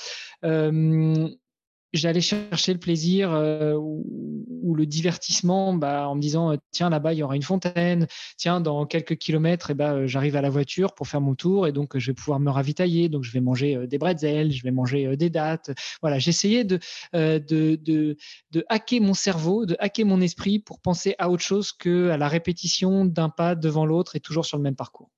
j'allais 1.95 2.21
chercher 2.21 2.73
le 2.73 2.79
plaisir 2.79 3.31
euh, 3.31 3.73
ou, 3.73 4.75
le 4.75 4.85
divertissement 4.85 5.73
bah, 5.73 6.09
en 6.09 6.15
me 6.15 6.21
disant 6.21 6.51
euh, 6.51 6.57
tiens 6.71 6.89
là-bas 6.89 7.13
il 7.13 7.19
y 7.19 7.23
aura 7.23 7.35
une 7.35 7.43
fontaine. 7.43 8.07
Tiens 8.37 8.59
dans 8.59 8.85
quelques 8.85 9.15
kilomètres 9.15 9.69
et 9.69 9.73
eh 9.73 9.75
ben 9.75 10.05
j'arrive 10.05 10.35
à 10.35 10.41
la 10.41 10.49
voiture 10.49 10.93
pour 10.93 11.07
faire 11.07 11.21
mon 11.21 11.35
tour 11.35 11.67
et 11.67 11.71
donc 11.71 11.97
je 11.97 12.11
vais 12.11 12.13
pouvoir 12.13 12.39
me 12.39 12.49
ravitailler. 12.49 13.07
Donc 13.07 13.23
je 13.23 13.31
vais 13.31 13.41
manger 13.41 13.75
euh, 13.75 13.87
des 13.87 13.97
bretzels 13.97 14.51
je 14.51 14.63
vais 14.63 14.71
manger 14.71 15.15
des 15.15 15.29
dates 15.29 15.71
voilà 16.01 16.19
j'essayais 16.19 16.63
de, 16.63 16.79
de, 17.13 17.39
de, 17.39 18.17
de 18.51 18.65
hacker 18.69 19.01
mon 19.01 19.13
cerveau 19.13 19.65
de 19.65 19.75
hacker 19.79 20.05
mon 20.05 20.21
esprit 20.21 20.59
pour 20.59 20.79
penser 20.79 21.15
à 21.19 21.29
autre 21.29 21.43
chose 21.43 21.71
que 21.71 22.09
à 22.09 22.17
la 22.17 22.27
répétition 22.27 23.05
d'un 23.05 23.29
pas 23.29 23.55
devant 23.55 23.85
l'autre 23.85 24.15
et 24.15 24.19
toujours 24.19 24.45
sur 24.45 24.57
le 24.57 24.63
même 24.63 24.75
parcours. 24.75 25.09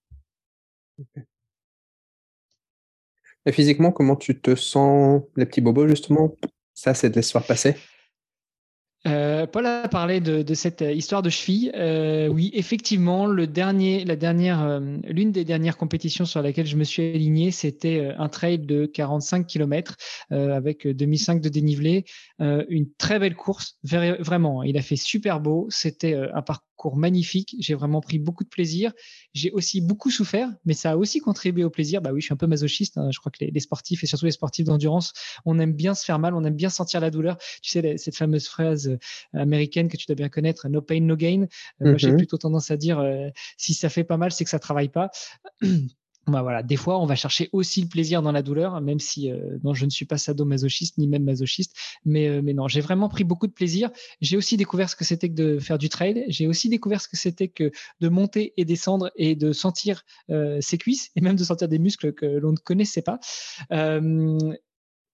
Et 3.46 3.54
physiquement, 3.54 3.94
comment 3.94 4.18
tu 4.18 4.40
te 4.40 4.56
sens, 4.56 5.24
les 5.38 5.46
petits 5.46 5.62
bobos, 5.62 5.88
justement? 5.88 6.36
Ça, 6.78 6.94
c'est 6.94 7.10
de 7.10 7.16
l'histoire 7.16 7.44
passée 7.44 7.76
euh, 9.08 9.48
Paul 9.48 9.66
a 9.66 9.88
parlé 9.88 10.20
de, 10.20 10.54
cette 10.54 10.82
histoire 10.82 11.22
de 11.22 11.30
cheville. 11.30 11.72
Euh, 11.76 12.28
oui, 12.28 12.52
effectivement, 12.54 13.26
le 13.26 13.48
dernier, 13.48 14.04
la 14.04 14.16
dernière, 14.16 14.62
euh, 14.62 14.98
l'une 15.06 15.32
des 15.32 15.46
dernières 15.46 15.78
compétitions 15.78 16.26
sur 16.26 16.42
laquelle 16.42 16.66
je 16.66 16.76
me 16.76 16.84
suis 16.84 17.04
aligné, 17.04 17.52
c'était 17.52 18.12
un 18.18 18.28
trail 18.28 18.60
de 18.60 18.86
45 18.86 19.48
km 19.48 19.96
avec 20.30 20.86
2005 20.86 21.42
de 21.42 21.50
dénivelé, 21.50 22.06
une 22.40 22.92
très 22.98 23.18
belle 23.18 23.36
course, 23.36 23.80
vraiment. 23.84 24.62
Il 24.62 24.78
a 24.78 24.82
fait 24.82 24.98
super 24.98 25.40
beau. 25.40 25.68
C'était 25.70 26.14
un 26.14 26.42
parcours 26.42 26.67
cours 26.78 26.96
magnifique. 26.96 27.56
J'ai 27.60 27.74
vraiment 27.74 28.00
pris 28.00 28.20
beaucoup 28.20 28.46
de 28.46 28.50
plaisir. 28.50 28.94
J'ai 29.34 29.52
aussi 29.52 29.82
beaucoup 29.82 30.10
souffert, 30.10 30.50
mais 30.64 30.74
ça 30.74 30.92
a 30.92 30.96
aussi 30.96 31.20
contribué 31.20 31.66
au 31.66 31.70
plaisir. 31.70 32.02
Bah 32.02 32.12
oui, 32.14 32.22
je 32.22 32.26
suis 32.26 32.34
un 32.34 32.38
peu 32.38 32.48
masochiste. 32.48 32.98
Hein. 32.98 33.10
Je 33.12 33.20
crois 33.20 33.32
que 33.32 33.44
les, 33.44 33.60
sportifs 33.60 34.04
et 34.04 34.08
surtout 34.08 34.26
les 34.26 34.32
sportifs 34.32 34.66
d'endurance, 34.66 35.14
on 35.46 35.60
aime 35.60 35.74
bien 35.74 35.94
se 35.94 36.06
faire 36.06 36.20
mal, 36.20 36.34
on 36.34 36.46
aime 36.46 36.56
bien 36.56 36.70
sentir 36.70 37.02
la 37.02 37.12
douleur. 37.12 37.38
Tu 37.62 37.72
sais, 37.72 37.98
cette 37.98 38.16
fameuse 38.16 38.48
phrase 38.48 38.88
euh, 38.88 38.98
américaine 39.34 39.90
que 39.90 39.98
tu 39.98 40.06
dois 40.06 40.16
bien 40.16 40.30
connaître, 40.30 40.70
no 40.70 40.82
pain, 40.82 41.02
no 41.02 41.18
gain. 41.18 41.48
Euh, 41.82 41.98
j'ai 41.98 42.12
mhm. 42.12 42.18
plutôt 42.18 42.38
tendance 42.38 42.72
à 42.72 42.78
dire, 42.78 43.00
euh, 43.00 43.30
si 43.58 43.74
ça 43.74 43.90
fait 43.90 44.04
pas 44.04 44.18
mal, 44.18 44.32
c'est 44.32 44.44
que 44.44 44.50
ça 44.50 44.60
travaille 44.60 44.90
pas. 44.90 45.10
Bah 46.28 46.42
voilà, 46.42 46.62
des 46.62 46.76
fois, 46.76 47.00
on 47.00 47.06
va 47.06 47.16
chercher 47.16 47.50
aussi 47.54 47.82
le 47.82 47.88
plaisir 47.88 48.22
dans 48.22 48.34
la 48.34 48.42
douleur, 48.42 48.82
même 48.82 49.00
si 49.00 49.32
euh, 49.32 49.58
non, 49.64 49.74
je 49.74 49.86
ne 49.86 49.90
suis 49.90 50.04
pas 50.04 50.18
sadomasochiste 50.18 50.98
ni 50.98 51.08
même 51.08 51.24
masochiste. 51.24 51.74
Mais, 52.04 52.28
euh, 52.28 52.42
mais 52.44 52.54
non, 52.54 52.68
j'ai 52.68 52.82
vraiment 52.82 53.08
pris 53.08 53.24
beaucoup 53.24 53.48
de 53.48 53.54
plaisir. 53.54 53.92
J'ai 54.20 54.36
aussi 54.36 54.58
découvert 54.58 54.90
ce 54.90 54.98
que 54.98 55.06
c'était 55.06 55.30
que 55.30 55.36
de 55.36 55.60
faire 55.60 55.78
du 55.78 55.88
trail. 55.88 56.26
J'ai 56.28 56.46
aussi 56.46 56.68
découvert 56.68 57.00
ce 57.00 57.08
que 57.08 57.16
c'était 57.16 57.48
que 57.48 57.72
de 58.02 58.10
monter 58.10 58.54
et 58.58 58.66
descendre 58.66 59.10
et 59.16 59.36
de 59.36 59.54
sentir 59.54 60.04
euh, 60.30 60.58
ses 60.60 60.78
cuisses 60.78 61.12
et 61.16 61.22
même 61.22 61.38
de 61.38 61.44
sentir 61.46 61.70
des 61.70 61.80
muscles 61.80 62.12
que 62.12 62.26
l'on 62.26 62.52
ne 62.52 62.58
connaissait 62.58 63.02
pas. 63.02 63.20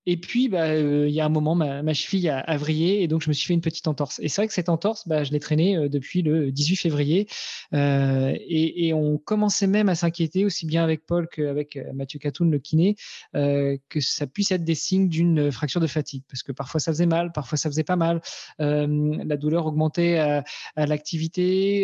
Et 0.06 0.18
puis, 0.18 0.50
bah, 0.50 0.66
euh, 0.66 1.08
il 1.08 1.14
y 1.14 1.22
a 1.22 1.26
un 1.26 1.30
moment, 1.30 1.56
ma, 1.56 1.94
cheville 1.94 2.30
a, 2.30 2.58
vrillé 2.58 3.04
et 3.04 3.08
donc 3.08 3.22
je 3.22 3.30
me 3.30 3.34
suis 3.34 3.48
fait 3.48 3.54
une 3.54 3.62
petite 3.62 3.88
entorse. 3.88 4.20
Et 4.22 4.28
c'est 4.28 4.42
vrai 4.42 4.48
que 4.48 4.54
cette 4.54 4.70
entorse, 4.70 5.08
bah, 5.08 5.24
je 5.24 5.32
l'ai 5.32 5.40
traînée 5.40 5.78
euh, 5.78 5.88
depuis 5.88 6.22
le 6.22 6.52
18 6.52 6.76
février. 6.76 7.28
Euh, 7.74 8.34
et, 8.36 8.88
et, 8.88 8.94
on 8.94 9.18
commençait 9.18 9.68
même 9.68 9.88
à 9.88 9.96
s'inquiéter, 9.96 10.44
aussi 10.44 10.66
bien 10.66 10.84
avec 10.84 11.06
Paul 11.06 11.28
qu'avec 11.30 11.80
Mathieu 11.94 12.20
Catoun, 12.20 12.52
le 12.52 12.60
kiné, 12.60 12.96
que 13.34 14.00
ça 14.00 14.28
puisse 14.28 14.52
être 14.52 14.64
des 14.64 14.76
signes 14.76 15.08
d'une 15.08 15.52
fracture 15.52 15.80
de 15.82 15.88
fatigue. 15.88 16.24
Parce 16.30 16.44
que 16.44 16.52
parfois 16.52 16.80
ça 16.80 16.92
faisait 16.92 17.06
mal, 17.06 17.32
parfois 17.32 17.58
ça 17.58 17.70
faisait 17.70 17.84
pas 17.84 17.96
mal. 17.96 18.22
la 18.60 19.38
douleur 19.38 19.66
augmentait 19.66 20.18
à, 20.18 20.44
à 20.76 20.86
l'activité 20.86 21.84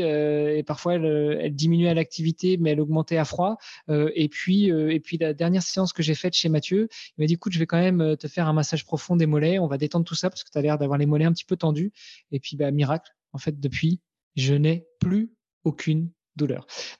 et 0.57 0.63
parfois 0.63 0.95
elle, 0.95 1.39
elle 1.41 1.55
diminuait 1.55 1.89
à 1.89 1.93
l'activité, 1.93 2.57
mais 2.57 2.71
elle 2.71 2.81
augmentait 2.81 3.17
à 3.17 3.25
froid. 3.25 3.57
et, 3.89 4.29
puis, 4.29 4.65
et 4.67 4.99
puis 4.99 5.17
la 5.17 5.33
dernière 5.33 5.63
séance 5.63 5.93
que 5.93 6.03
j'ai 6.03 6.15
faite 6.15 6.33
chez 6.33 6.49
Mathieu, 6.49 6.87
il 7.17 7.21
m'a 7.21 7.27
dit 7.27 7.33
écoute, 7.33 7.53
je 7.53 7.59
vais 7.59 7.67
quand 7.67 7.79
même 7.79 8.08
te 8.15 8.27
faire 8.27 8.47
un 8.47 8.53
massage 8.53 8.85
profond 8.85 9.15
des 9.15 9.25
mollets. 9.25 9.59
On 9.59 9.67
va 9.67 9.77
détendre 9.77 10.05
tout 10.05 10.15
ça 10.15 10.29
parce 10.29 10.43
que 10.43 10.49
tu 10.51 10.57
as 10.57 10.61
l'air 10.61 10.77
d'avoir 10.77 10.97
les 10.97 11.05
mollets 11.05 11.25
un 11.25 11.33
petit 11.33 11.45
peu 11.45 11.57
tendus. 11.57 11.91
Et 12.31 12.39
puis, 12.39 12.55
bah, 12.55 12.71
miracle, 12.71 13.11
en 13.33 13.37
fait, 13.37 13.59
depuis, 13.59 14.01
je 14.35 14.53
n'ai 14.53 14.87
plus 14.99 15.31
aucune 15.63 16.11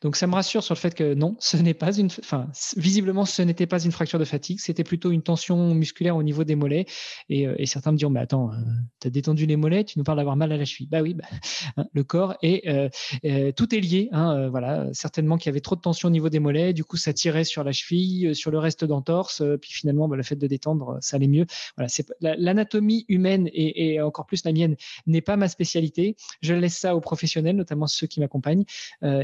Donc 0.02 0.16
ça 0.16 0.28
me 0.28 0.34
rassure 0.34 0.64
sur 0.64 0.74
le 0.74 0.80
fait 0.80 0.96
que 0.96 1.14
non, 1.14 1.36
ce 1.40 1.58
n'est 1.58 1.74
pas 1.74 1.96
une, 1.98 2.10
enfin 2.20 2.48
visiblement 2.76 3.26
ce 3.26 3.42
n'était 3.42 3.68
pas 3.68 3.84
une 3.84 3.92
fracture 3.92 4.20
de 4.20 4.26
fatigue, 4.26 4.60
c'était 4.60 4.84
plutôt 4.84 5.12
une 5.12 5.22
tension 5.22 5.74
musculaire 5.74 6.16
au 6.16 6.24
niveau 6.24 6.44
des 6.44 6.56
mollets. 6.56 6.86
Et, 7.30 7.48
euh, 7.48 7.56
certains 7.66 7.92
me 7.92 7.98
diront 7.98 8.12
mais 8.12 8.20
attends, 8.20 8.52
euh, 8.52 8.56
tu 9.00 9.08
as 9.08 9.12
détendu 9.12 9.46
les 9.46 9.56
mollets, 9.56 9.84
tu 9.84 10.00
nous 10.00 10.04
parles 10.04 10.18
d'avoir 10.18 10.36
mal 10.36 10.52
à 10.52 10.58
la 10.58 10.66
cheville. 10.66 10.88
Bah 10.90 11.02
oui, 11.02 11.14
bah, 11.14 11.26
hein, 11.78 11.86
le 11.94 12.04
corps 12.04 12.36
et 12.42 12.70
euh, 12.70 13.52
tout 13.52 13.74
est 13.76 13.80
lié. 13.80 14.10
Hein, 14.12 14.50
voilà, 14.50 14.88
certainement 14.94 15.38
qu'il 15.38 15.48
y 15.48 15.50
avait 15.50 15.60
trop 15.60 15.76
de 15.76 15.82
tension 15.82 16.08
au 16.08 16.12
niveau 16.12 16.30
des 16.30 16.40
mollets, 16.40 16.74
du 16.74 16.84
coup 16.84 16.98
ça 16.98 17.14
tirait 17.14 17.44
sur 17.44 17.64
la 17.64 17.72
cheville, 17.72 18.36
sur 18.36 18.52
le 18.52 18.60
reste 18.60 18.86
d'entorse, 18.86 19.44
puis 19.62 19.72
finalement 19.72 20.08
bah, 20.08 20.16
le 20.16 20.24
fait 20.24 20.36
de 20.36 20.48
détendre, 20.48 20.98
ça 21.02 21.18
allait 21.18 21.28
mieux. 21.28 21.46
Voilà, 21.78 22.36
l'anatomie 22.38 23.06
humaine 23.08 23.50
et, 23.54 24.02
encore 24.02 24.26
plus 24.26 24.44
la 24.46 24.52
mienne 24.52 24.76
n'est 25.08 25.22
pas 25.22 25.38
ma 25.38 25.48
spécialité. 25.48 26.16
Je 26.42 26.54
laisse 26.54 26.78
ça 26.78 26.96
aux 26.96 27.02
professionnels, 27.02 27.56
notamment 27.56 27.88
ceux 27.88 28.08
qui 28.08 28.20
m'accompagnent. 28.20 28.66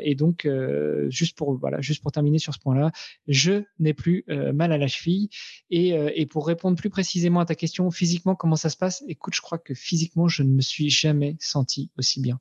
Et 0.06 0.14
donc, 0.14 0.46
euh, 0.46 1.10
juste 1.10 1.36
pour 1.36 1.58
voilà, 1.58 1.82
juste 1.82 2.02
pour 2.02 2.12
terminer 2.12 2.38
sur 2.38 2.54
ce 2.54 2.60
point-là, 2.60 2.92
je 3.28 3.64
n'ai 3.80 3.94
plus 3.94 4.24
euh, 4.30 4.54
mal 4.54 4.72
à 4.72 4.78
la 4.78 4.88
cheville. 4.88 5.30
Euh, 5.74 6.12
et, 6.16 6.26
pour 6.28 6.48
répondre 6.48 6.78
plus 6.78 6.92
précisément 6.92 7.40
à 7.40 7.46
ta 7.46 7.56
question, 7.56 7.90
physiquement, 7.90 8.36
comment 8.36 8.56
ça 8.56 8.70
se 8.70 8.78
passe? 8.78 9.04
Écoute, 9.08 9.34
je 9.36 9.42
crois 9.42 9.58
que 9.58 9.74
physiquement, 9.74 10.28
je 10.28 10.44
ne 10.44 10.50
me 10.50 10.62
suis 10.62 10.90
jamais 10.90 11.36
senti 11.40 11.90
aussi 11.98 12.22
bien. 12.22 12.40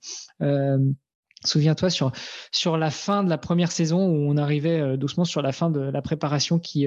Souviens-toi 1.44 1.90
sur 1.90 2.10
sur 2.52 2.78
la 2.78 2.90
fin 2.90 3.22
de 3.22 3.28
la 3.28 3.36
première 3.36 3.70
saison 3.70 4.06
où 4.06 4.30
on 4.30 4.36
arrivait 4.36 4.80
euh, 4.80 4.96
doucement 4.96 5.24
sur 5.24 5.42
la 5.42 5.52
fin 5.52 5.70
de 5.70 5.80
la 5.80 6.02
préparation 6.02 6.58
qui 6.58 6.86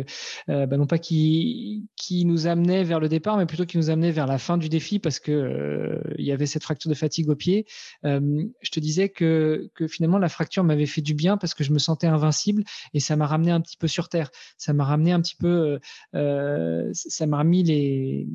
euh, 0.49 0.65
bah 0.65 0.77
non 0.77 0.87
pas 0.87 0.97
qui 0.97 1.87
qui 1.95 2.25
nous 2.25 2.47
amenait 2.47 2.83
vers 2.83 2.99
le 2.99 3.07
départ 3.07 3.37
mais 3.37 3.45
plutôt 3.45 3.65
qui 3.65 3.77
nous 3.77 3.89
amenait 3.91 4.11
vers 4.11 4.25
la 4.25 4.39
fin 4.39 4.57
du 4.57 4.67
défi 4.67 4.97
parce 4.97 5.19
que 5.19 5.31
euh, 5.31 6.01
il 6.17 6.25
y 6.25 6.31
avait 6.31 6.47
cette 6.47 6.63
fracture 6.63 6.89
de 6.89 6.95
fatigue 6.95 7.29
au 7.29 7.35
pied. 7.35 7.65
je 8.03 8.71
te 8.71 8.79
disais 8.79 9.09
que 9.09 9.69
que 9.75 9.87
finalement 9.87 10.17
la 10.17 10.29
fracture 10.29 10.63
m'avait 10.63 10.85
fait 10.87 11.01
du 11.01 11.13
bien 11.13 11.37
parce 11.37 11.53
que 11.53 11.63
je 11.63 11.71
me 11.71 11.79
sentais 11.79 12.07
invincible 12.07 12.63
et 12.93 12.99
ça 12.99 13.15
m'a 13.15 13.27
ramené 13.27 13.51
un 13.51 13.61
petit 13.61 13.77
peu 13.77 13.87
sur 13.87 14.09
terre. 14.09 14.31
Ça 14.57 14.73
m'a 14.73 14.85
ramené 14.85 15.11
un 15.11 15.21
petit 15.21 15.35
peu 15.35 15.79
ça 16.13 17.25
m'a 17.27 17.39
remis 17.39 17.63
les 17.63 18.27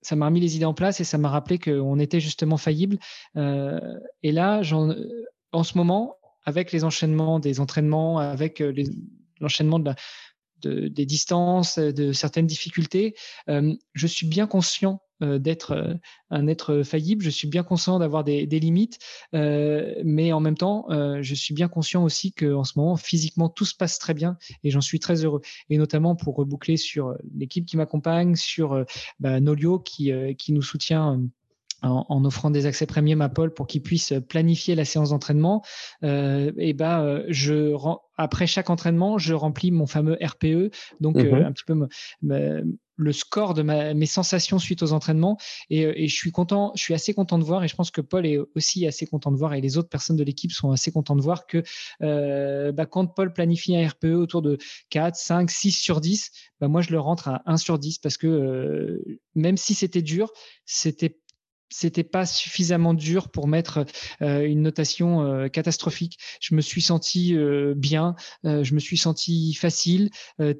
ça 0.00 0.16
m'a 0.16 0.26
remis 0.26 0.40
les 0.40 0.56
idées 0.56 0.64
en 0.64 0.74
place 0.74 1.00
et 1.00 1.04
ça 1.04 1.18
m'a 1.18 1.28
rappelé 1.28 1.58
qu'on 1.58 1.98
était 1.98 2.20
justement 2.20 2.56
faillible. 2.56 2.98
et 3.36 4.32
là, 4.32 4.62
j'en 4.62 4.94
en 5.52 5.62
ce 5.62 5.76
moment, 5.76 6.16
avec 6.44 6.72
les 6.72 6.84
enchaînements 6.84 7.40
des 7.40 7.60
entraînements, 7.60 8.18
avec 8.18 8.60
euh, 8.60 8.72
l'enchaînement 9.40 9.78
de 9.78 9.92
des 10.64 11.06
distances, 11.06 11.78
de 11.78 12.10
certaines 12.10 12.48
difficultés, 12.48 13.14
euh, 13.48 13.72
je 13.92 14.06
suis 14.08 14.26
bien 14.26 14.48
conscient 14.48 15.00
euh, 15.22 15.38
d'être 15.38 16.00
un 16.30 16.48
être 16.48 16.82
faillible, 16.82 17.22
je 17.22 17.30
suis 17.30 17.46
bien 17.46 17.62
conscient 17.62 18.00
d'avoir 18.00 18.24
des, 18.24 18.44
limites, 18.46 18.98
mais 19.32 20.32
en 20.32 20.40
même 20.40 20.56
temps, 20.56 20.86
je 20.90 21.34
suis 21.36 21.54
bien 21.54 21.68
conscient 21.68 22.02
aussi 22.02 22.32
qu'en 22.32 22.64
ce 22.64 22.72
moment, 22.76 22.96
physiquement, 22.96 23.48
tout 23.48 23.64
se 23.64 23.76
passe 23.76 24.00
très 24.00 24.14
bien 24.14 24.36
et 24.64 24.72
j'en 24.72 24.80
suis 24.80 24.98
très 24.98 25.24
heureux. 25.24 25.42
Et 25.70 25.78
notamment 25.78 26.16
pour 26.16 26.34
reboucler 26.34 26.76
sur 26.76 27.14
l'équipe 27.36 27.64
qui 27.64 27.76
m'accompagne, 27.76 28.34
sur 28.34 28.84
bah, 29.20 29.38
Nolio 29.38 29.78
qui 29.78 30.12
nous 30.48 30.62
soutient 30.62 31.20
en, 31.82 32.24
offrant 32.24 32.50
des 32.50 32.66
accès 32.66 32.86
premium 32.86 33.20
à 33.20 33.28
Paul 33.28 33.52
pour 33.52 33.66
qu'il 33.66 33.82
puisse 33.82 34.12
planifier 34.28 34.74
la 34.74 34.84
séance 34.84 35.10
d'entraînement, 35.10 35.64
euh, 36.02 36.52
et 36.56 36.72
ben 36.72 37.00
euh, 37.00 37.24
je 37.28 37.74
après 38.16 38.48
chaque 38.48 38.68
entraînement, 38.68 39.18
je 39.18 39.32
remplis 39.32 39.70
mon 39.70 39.86
fameux 39.86 40.18
RPE, 40.20 40.72
donc 41.00 41.16
euh, 41.16 41.30
mhm. 41.30 41.46
un 41.46 41.52
petit 41.52 41.64
peu 41.64 41.88
le 43.00 43.12
score 43.12 43.54
de 43.54 43.62
mes 43.62 44.06
sensations 44.06 44.58
suite 44.58 44.82
aux 44.82 44.92
entraînements. 44.92 45.38
Et, 45.70 46.08
je 46.08 46.16
suis 46.16 46.32
content, 46.32 46.72
je 46.74 46.82
suis 46.82 46.94
assez 46.94 47.14
content 47.14 47.38
de 47.38 47.44
voir, 47.44 47.62
et 47.62 47.68
je 47.68 47.76
pense 47.76 47.92
que 47.92 48.00
Paul 48.00 48.26
est 48.26 48.38
aussi 48.56 48.88
assez 48.88 49.06
content 49.06 49.30
de 49.30 49.36
voir, 49.36 49.54
et 49.54 49.60
les 49.60 49.78
autres 49.78 49.88
personnes 49.88 50.16
de 50.16 50.24
l'équipe 50.24 50.50
sont 50.50 50.72
assez 50.72 50.90
contents 50.90 51.14
de 51.14 51.22
voir 51.22 51.46
que 51.46 51.62
bah, 52.72 52.86
quand 52.86 53.06
Paul 53.06 53.32
planifie 53.32 53.76
un 53.76 53.86
RPE 53.86 54.16
autour 54.16 54.42
de 54.42 54.58
4, 54.90 55.14
5, 55.14 55.48
6 55.48 55.70
sur 55.70 56.00
10, 56.00 56.32
bah, 56.60 56.66
moi 56.66 56.80
je 56.82 56.90
le 56.90 56.98
rentre 56.98 57.28
à 57.28 57.42
1 57.46 57.56
sur 57.56 57.78
10 57.78 57.98
parce 57.98 58.16
que 58.16 59.00
même 59.36 59.56
si 59.56 59.74
c'était 59.74 60.02
dur, 60.02 60.32
c'était 60.64 61.20
c'était 61.70 62.04
pas 62.04 62.26
suffisamment 62.26 62.94
dur 62.94 63.28
pour 63.28 63.48
mettre 63.48 63.84
euh, 64.22 64.46
une 64.46 64.62
notation 64.62 65.22
euh, 65.22 65.48
catastrophique. 65.48 66.18
Je 66.40 66.54
me 66.54 66.60
suis 66.60 66.82
senti 66.82 67.36
euh, 67.36 67.74
bien, 67.76 68.14
je 68.44 68.74
me 68.74 68.80
suis 68.80 68.96
senti 68.96 69.54
facile. 69.54 70.10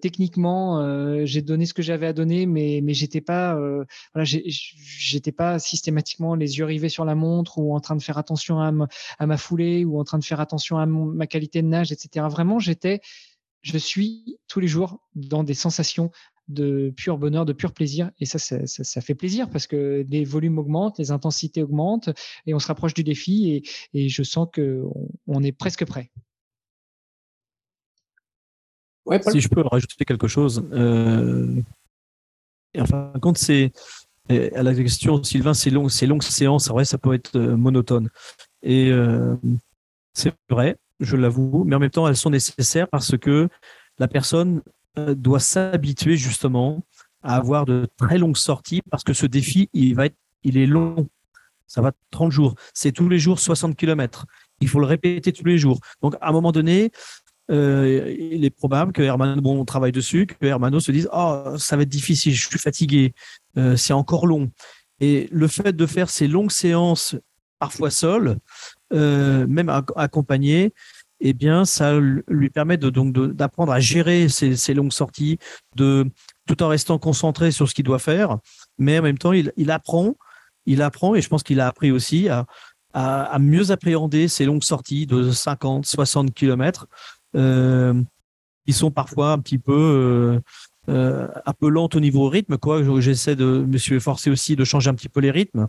techniquement, 0.00 1.24
j'ai 1.24 1.42
donné 1.42 1.66
ce 1.66 1.74
que 1.74 1.82
j'avais 1.82 2.06
à 2.06 2.12
donner, 2.12 2.46
mais 2.46 2.80
mais 2.82 2.94
j'étais 2.94 3.20
pas 3.20 3.54
voilà, 4.14 4.24
j'étais 4.24 5.32
pas 5.32 5.58
systématiquement 5.58 6.34
les 6.34 6.58
yeux 6.58 6.64
rivés 6.64 6.88
sur 6.88 7.04
la 7.04 7.14
montre 7.14 7.58
ou 7.58 7.74
en 7.74 7.80
train 7.80 7.96
de 7.96 8.02
faire 8.02 8.18
attention 8.18 8.60
à, 8.60 8.72
ma, 8.72 8.88
à 9.18 9.26
ma 9.26 9.36
foulée 9.36 9.84
ou 9.84 9.98
en 9.98 10.04
train 10.04 10.18
de 10.18 10.24
faire 10.24 10.40
attention 10.40 10.78
à 10.78 10.86
ma 10.86 11.26
qualité 11.26 11.62
de 11.62 11.68
nage, 11.68 11.92
etc. 11.92 12.26
Vraiment, 12.28 12.58
j'étais 12.58 13.00
je 13.62 13.78
suis 13.78 14.38
tous 14.46 14.60
les 14.60 14.68
jours 14.68 15.00
dans 15.14 15.42
des 15.42 15.54
sensations 15.54 16.10
de 16.48 16.92
pur 16.96 17.18
bonheur, 17.18 17.44
de 17.44 17.52
pur 17.52 17.72
plaisir. 17.72 18.10
Et 18.18 18.26
ça, 18.26 18.38
ça, 18.38 19.00
fait 19.00 19.14
plaisir 19.14 19.48
parce 19.50 19.66
que 19.66 20.04
les 20.08 20.24
volumes 20.24 20.58
augmentent, 20.58 20.98
les 20.98 21.10
intensités 21.10 21.62
augmentent 21.62 22.10
et 22.46 22.54
on 22.54 22.58
se 22.58 22.66
rapproche 22.66 22.94
du 22.94 23.04
défi 23.04 23.62
et, 23.94 24.08
je 24.08 24.22
sens 24.22 24.48
qu'on 24.54 25.10
on 25.26 25.42
est 25.42 25.52
presque 25.52 25.84
prêt. 25.84 26.10
si 29.30 29.40
je 29.40 29.48
peux 29.48 29.62
rajouter 29.62 30.04
quelque 30.04 30.28
chose. 30.28 30.66
Euh, 30.72 31.60
enfin, 32.76 33.12
quand 33.20 33.36
c'est 33.36 33.72
à 34.30 34.62
la 34.62 34.74
question, 34.74 35.22
Sylvain, 35.22 35.54
c'est 35.54 35.70
long, 35.70 35.88
c'est 35.88 36.06
longue 36.06 36.22
séance, 36.22 36.68
vrai, 36.68 36.84
ça 36.84 36.98
peut 36.98 37.14
être 37.14 37.36
euh, 37.36 37.56
monotone. 37.56 38.10
Et 38.62 38.90
euh, 38.90 39.36
c'est 40.12 40.34
vrai, 40.50 40.76
je 41.00 41.16
l'avoue, 41.16 41.64
mais 41.64 41.76
en 41.76 41.78
même 41.78 41.90
temps, 41.90 42.06
elles 42.08 42.16
sont 42.16 42.30
nécessaires 42.30 42.88
parce 42.88 43.16
que 43.16 43.48
la 43.98 44.08
personne 44.08 44.62
doit 45.16 45.40
s'habituer 45.40 46.16
justement 46.16 46.84
à 47.22 47.36
avoir 47.36 47.64
de 47.64 47.88
très 47.96 48.18
longues 48.18 48.36
sorties 48.36 48.80
parce 48.90 49.02
que 49.04 49.12
ce 49.12 49.26
défi, 49.26 49.68
il 49.72 49.94
va 49.94 50.06
il 50.44 50.56
est 50.56 50.66
long. 50.66 51.08
Ça 51.66 51.82
va 51.82 51.92
30 52.10 52.32
jours. 52.32 52.54
C'est 52.72 52.92
tous 52.92 53.08
les 53.08 53.18
jours 53.18 53.38
60 53.38 53.76
km. 53.76 54.26
Il 54.60 54.68
faut 54.68 54.80
le 54.80 54.86
répéter 54.86 55.32
tous 55.32 55.44
les 55.44 55.58
jours. 55.58 55.80
Donc, 56.00 56.14
à 56.20 56.28
un 56.28 56.32
moment 56.32 56.52
donné, 56.52 56.90
il 57.50 58.44
est 58.44 58.54
probable 58.54 58.92
que 58.92 59.02
Hermano, 59.02 59.40
bon, 59.40 59.60
on 59.60 59.64
travaille 59.64 59.92
dessus, 59.92 60.26
que 60.26 60.46
Hermano 60.46 60.80
se 60.80 60.92
dise, 60.92 61.08
oh, 61.12 61.54
ça 61.58 61.76
va 61.76 61.82
être 61.82 61.88
difficile, 61.88 62.34
je 62.34 62.46
suis 62.46 62.58
fatigué, 62.58 63.14
c'est 63.76 63.92
encore 63.92 64.26
long. 64.26 64.50
Et 65.00 65.28
le 65.30 65.46
fait 65.46 65.74
de 65.74 65.86
faire 65.86 66.10
ces 66.10 66.28
longues 66.28 66.50
séances, 66.50 67.16
parfois 67.58 67.90
seul, 67.90 68.38
même 68.90 69.68
accompagné, 69.96 70.72
eh 71.20 71.32
bien, 71.32 71.64
ça 71.64 71.98
lui 72.28 72.50
permet 72.50 72.76
de, 72.76 72.90
donc 72.90 73.12
d'apprendre 73.12 73.72
à 73.72 73.80
gérer 73.80 74.28
ces, 74.28 74.74
longues 74.74 74.92
sorties, 74.92 75.38
de 75.76 76.06
tout 76.46 76.62
en 76.62 76.68
restant 76.68 76.98
concentré 76.98 77.50
sur 77.50 77.68
ce 77.68 77.74
qu'il 77.74 77.84
doit 77.84 77.98
faire, 77.98 78.38
mais 78.78 78.98
en 78.98 79.02
même 79.02 79.18
temps, 79.18 79.32
il, 79.32 79.70
apprend, 79.70 80.14
il 80.66 80.82
apprend, 80.82 81.14
et 81.14 81.22
je 81.22 81.28
pense 81.28 81.42
qu'il 81.42 81.60
a 81.60 81.66
appris 81.66 81.90
aussi 81.90 82.28
à, 82.28 82.46
à, 82.94 83.38
mieux 83.38 83.70
appréhender 83.70 84.28
ces 84.28 84.44
longues 84.44 84.64
sorties 84.64 85.06
de 85.06 85.30
50, 85.30 85.86
60 85.86 86.32
kilomètres, 86.32 86.86
euh, 87.36 88.00
qui 88.66 88.72
sont 88.72 88.90
parfois 88.90 89.32
un 89.32 89.38
petit 89.38 89.58
peu 89.58 89.72
euh, 89.72 90.40
euh, 90.88 91.28
un 91.44 91.52
peu 91.52 91.68
lentes 91.68 91.94
au 91.96 92.00
niveau 92.00 92.28
rythme. 92.28 92.56
Quoi, 92.56 92.82
j'essaie 93.00 93.36
de 93.36 93.64
me 93.66 93.76
suis 93.76 93.96
efforcé 93.96 94.30
aussi 94.30 94.56
de 94.56 94.64
changer 94.64 94.88
un 94.88 94.94
petit 94.94 95.08
peu 95.08 95.20
les 95.20 95.30
rythmes 95.30 95.68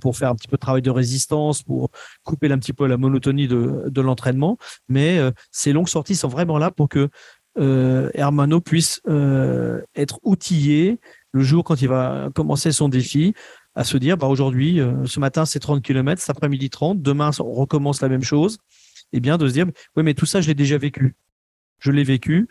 pour 0.00 0.16
faire 0.16 0.30
un 0.30 0.34
petit 0.34 0.48
peu 0.48 0.56
de 0.56 0.60
travail 0.60 0.82
de 0.82 0.90
résistance, 0.90 1.62
pour 1.62 1.90
couper 2.24 2.50
un 2.50 2.58
petit 2.58 2.72
peu 2.72 2.86
la 2.86 2.96
monotonie 2.96 3.48
de, 3.48 4.00
l'entraînement. 4.00 4.58
Mais 4.88 5.18
euh, 5.18 5.30
ces 5.50 5.72
longues 5.72 5.88
sorties 5.88 6.16
sont 6.16 6.28
vraiment 6.28 6.58
là 6.58 6.70
pour 6.70 6.88
que 6.88 7.08
euh, 7.58 8.10
Hermano 8.14 8.60
puisse 8.60 9.00
euh, 9.08 9.82
être 9.94 10.18
outillé 10.22 11.00
le 11.32 11.42
jour 11.42 11.64
quand 11.64 11.80
il 11.82 11.88
va 11.88 12.30
commencer 12.34 12.72
son 12.72 12.88
défi 12.88 13.34
à 13.74 13.84
se 13.84 13.96
dire 13.96 14.16
bah 14.16 14.26
aujourd'hui 14.26 14.80
ce 15.04 15.20
matin 15.20 15.44
c'est 15.44 15.60
30 15.60 15.80
km 15.80 16.20
cet 16.20 16.30
après-midi 16.30 16.70
30 16.70 17.00
demain 17.02 17.30
on 17.38 17.52
recommence 17.52 18.00
la 18.02 18.08
même 18.08 18.22
chose 18.22 18.58
et 19.12 19.20
bien 19.20 19.38
de 19.38 19.46
se 19.46 19.52
dire 19.52 19.66
oui 19.96 20.02
mais 20.02 20.14
tout 20.14 20.26
ça 20.26 20.40
je 20.40 20.48
l'ai 20.48 20.54
déjà 20.54 20.76
vécu 20.76 21.14
je 21.78 21.92
l'ai 21.92 22.04
vécu 22.04 22.48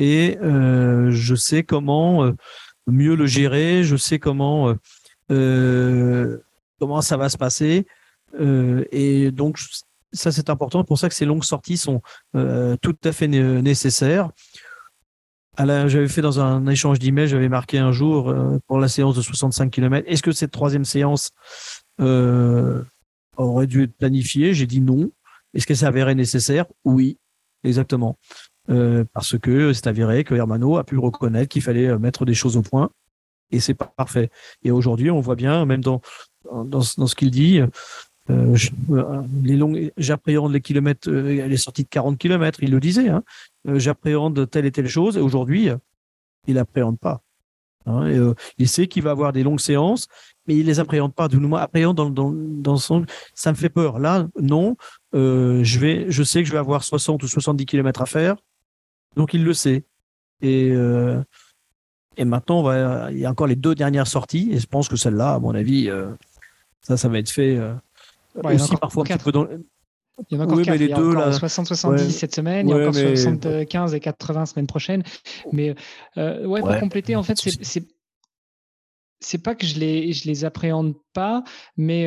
et 0.00 0.38
euh, 0.42 1.10
je 1.10 1.34
sais 1.34 1.62
comment 1.62 2.24
euh, 2.24 2.32
mieux 2.86 3.14
le 3.14 3.26
gérer, 3.26 3.84
je 3.84 3.96
sais 3.96 4.18
comment 4.18 4.74
euh, 5.30 6.38
comment 6.80 7.02
ça 7.02 7.16
va 7.16 7.28
se 7.28 7.36
passer 7.36 7.86
et 8.38 9.30
donc 9.32 9.58
ça 10.12 10.32
c'est 10.32 10.50
important. 10.50 10.84
Pour 10.84 10.98
ça 10.98 11.08
que 11.08 11.14
ces 11.14 11.26
longues 11.26 11.44
sorties 11.44 11.76
sont 11.76 12.00
tout 12.32 12.96
à 13.04 13.12
fait 13.12 13.28
nécessaires. 13.28 14.30
J'avais 15.58 16.08
fait 16.08 16.22
dans 16.22 16.40
un 16.40 16.66
échange 16.68 17.00
d'emails, 17.00 17.28
j'avais 17.28 17.48
marqué 17.48 17.78
un 17.78 17.92
jour 17.92 18.34
pour 18.66 18.78
la 18.78 18.88
séance 18.88 19.16
de 19.16 19.20
65 19.20 19.70
km. 19.70 20.06
Est-ce 20.08 20.22
que 20.22 20.32
cette 20.32 20.52
troisième 20.52 20.84
séance 20.84 21.30
aurait 21.98 23.66
dû 23.66 23.82
être 23.82 23.96
planifiée? 23.96 24.54
J'ai 24.54 24.66
dit 24.66 24.80
non. 24.80 25.10
Est-ce 25.54 25.66
que 25.66 25.74
ça 25.74 25.86
s'avérait 25.86 26.14
nécessaire? 26.14 26.66
Oui, 26.84 27.18
exactement. 27.64 28.16
Euh, 28.70 29.04
parce 29.12 29.36
que 29.38 29.72
c'est 29.72 29.88
avéré 29.88 30.22
que 30.22 30.34
Hermano 30.34 30.76
a 30.76 30.84
pu 30.84 30.96
reconnaître 30.96 31.48
qu'il 31.48 31.62
fallait 31.62 31.88
euh, 31.88 31.98
mettre 31.98 32.24
des 32.24 32.34
choses 32.34 32.56
au 32.56 32.62
point 32.62 32.90
et 33.50 33.58
c'est 33.58 33.74
pas 33.74 33.92
parfait. 33.96 34.30
Et 34.62 34.70
aujourd'hui, 34.70 35.10
on 35.10 35.20
voit 35.20 35.34
bien, 35.34 35.64
même 35.64 35.82
dans 35.82 36.00
dans, 36.64 36.80
ce 36.82 37.14
qu'il 37.14 37.30
dit, 37.30 37.60
euh, 38.30 38.56
j'appréhende 39.98 40.52
les 40.52 40.60
kilomètres, 40.60 41.10
les 41.10 41.56
sorties 41.58 41.84
de 41.84 41.88
40 41.88 42.16
kilomètres, 42.16 42.62
il 42.62 42.70
le 42.70 42.80
disait, 42.80 43.08
hein, 43.08 43.22
j'appréhende 43.66 44.48
telle 44.48 44.64
et 44.64 44.72
telle 44.72 44.88
chose, 44.88 45.18
et 45.18 45.20
aujourd'hui, 45.20 45.68
il 46.46 46.54
n'appréhende 46.54 46.98
pas. 46.98 47.20
Hein, 47.86 48.34
il 48.56 48.68
sait 48.68 48.86
qu'il 48.86 49.02
va 49.02 49.10
avoir 49.10 49.32
des 49.32 49.42
longues 49.42 49.60
séances, 49.60 50.08
mais 50.46 50.56
il 50.56 50.66
les 50.66 50.80
appréhende 50.80 51.14
pas. 51.14 51.28
Du 51.28 51.36
moins, 51.36 51.60
appréhende 51.60 51.96
dans, 51.96 52.08
dans, 52.08 52.32
dans 52.32 52.76
son, 52.78 53.04
ça 53.34 53.52
me 53.52 53.56
fait 53.56 53.68
peur. 53.68 53.98
Là, 53.98 54.28
non, 54.40 54.76
je 55.12 55.78
vais, 55.78 56.10
je 56.10 56.22
sais 56.22 56.42
que 56.42 56.48
je 56.48 56.52
vais 56.52 56.58
avoir 56.58 56.84
60 56.84 57.22
ou 57.22 57.28
70 57.28 57.66
kilomètres 57.66 58.00
à 58.00 58.06
faire. 58.06 58.36
Donc 59.16 59.34
il 59.34 59.44
le 59.44 59.54
sait. 59.54 59.84
Et, 60.42 60.70
euh, 60.70 61.22
et 62.16 62.24
maintenant, 62.24 62.62
va, 62.62 63.10
il 63.10 63.18
y 63.18 63.26
a 63.26 63.30
encore 63.30 63.46
les 63.46 63.56
deux 63.56 63.74
dernières 63.74 64.06
sorties. 64.06 64.50
Et 64.52 64.58
je 64.58 64.66
pense 64.66 64.88
que 64.88 64.96
celle-là, 64.96 65.34
à 65.34 65.38
mon 65.38 65.54
avis, 65.54 65.88
euh, 65.88 66.10
ça, 66.82 66.96
ça 66.96 67.08
va 67.08 67.18
être 67.18 67.30
fait 67.30 67.56
euh, 67.56 67.74
aussi 68.44 68.76
parfois 68.76 69.04
un 69.04 69.16
petit 69.16 69.24
peu 69.24 69.32
dans. 69.32 69.46
Il 70.28 70.36
y 70.36 70.36
en 70.36 70.40
a 70.40 70.44
encore 70.44 70.58
oui, 70.58 70.64
les 70.64 70.84
il 70.84 70.90
y 70.90 70.92
a 70.92 70.96
deux, 70.96 71.16
encore 71.16 71.30
60-70 71.30 72.10
cette 72.10 72.34
semaine, 72.34 72.68
il 72.68 72.72
y 72.72 72.74
a 72.74 72.76
encore 72.76 72.94
75 72.94 73.94
et 73.94 74.00
80 74.00 74.46
semaine 74.46 74.66
prochaine. 74.66 75.02
Mais 75.52 75.74
ouais, 76.16 76.60
pour 76.60 76.78
compléter, 76.78 77.16
en 77.16 77.22
fait, 77.22 77.38
c'est 77.38 77.84
c'est 79.22 79.42
pas 79.42 79.54
que 79.54 79.66
je 79.66 79.78
les 79.78 80.14
je 80.14 80.26
les 80.26 80.46
appréhende 80.46 80.94
pas, 81.12 81.42
mais 81.76 82.04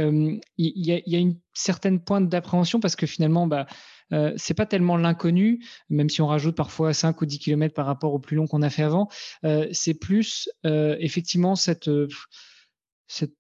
il 0.58 0.72
y, 0.76 1.04
y, 1.06 1.16
a 1.16 1.20
une 1.20 1.38
certaine 1.54 2.00
pointe 2.00 2.28
d'appréhension 2.28 2.80
parce 2.80 2.96
que 2.96 3.08
finalement, 3.08 3.48
bah, 3.48 3.68
euh, 4.12 4.34
c'est 4.38 4.54
pas 4.54 4.66
tellement 4.66 4.98
l'inconnu, 4.98 5.64
même 5.90 6.10
si 6.10 6.22
on 6.22 6.28
rajoute 6.28 6.56
parfois 6.56 6.94
5 6.94 7.22
ou 7.22 7.26
10 7.26 7.40
km 7.40 7.74
par 7.74 7.86
rapport 7.86 8.14
au 8.14 8.20
plus 8.20 8.36
long 8.36 8.48
qu'on 8.48 8.62
a 8.62 8.70
fait 8.70 8.84
avant. 8.84 9.10
Euh, 9.46 9.68
c'est 9.72 9.94
plus 9.94 10.50
euh, 10.66 10.96
effectivement 11.00 11.56
cette, 11.56 11.90
cette, 13.08 13.34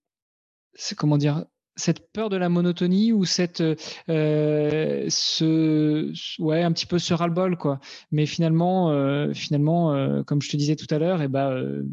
comment 0.98 1.18
dire, 1.18 1.46
cette 1.76 2.12
peur 2.12 2.30
de 2.30 2.38
la 2.38 2.50
monotonie 2.50 3.12
ou 3.12 3.26
cette 3.26 3.64
ce 4.08 4.72
ouais 6.40 6.62
un 6.62 6.72
petit 6.72 6.86
peu 6.86 7.00
ce 7.00 7.16
ras-le-bol 7.16 7.58
quoi 7.58 7.80
mais 8.12 8.28
finalement 8.28 9.34
finalement 9.34 10.24
comme 10.24 10.40
je 10.40 10.52
te 10.52 10.58
disais 10.58 10.76
tout 10.76 10.86
à 10.94 11.00
l'heure 11.00 11.22
et 11.22 11.26
eh 11.26 11.30
ben 11.30 11.84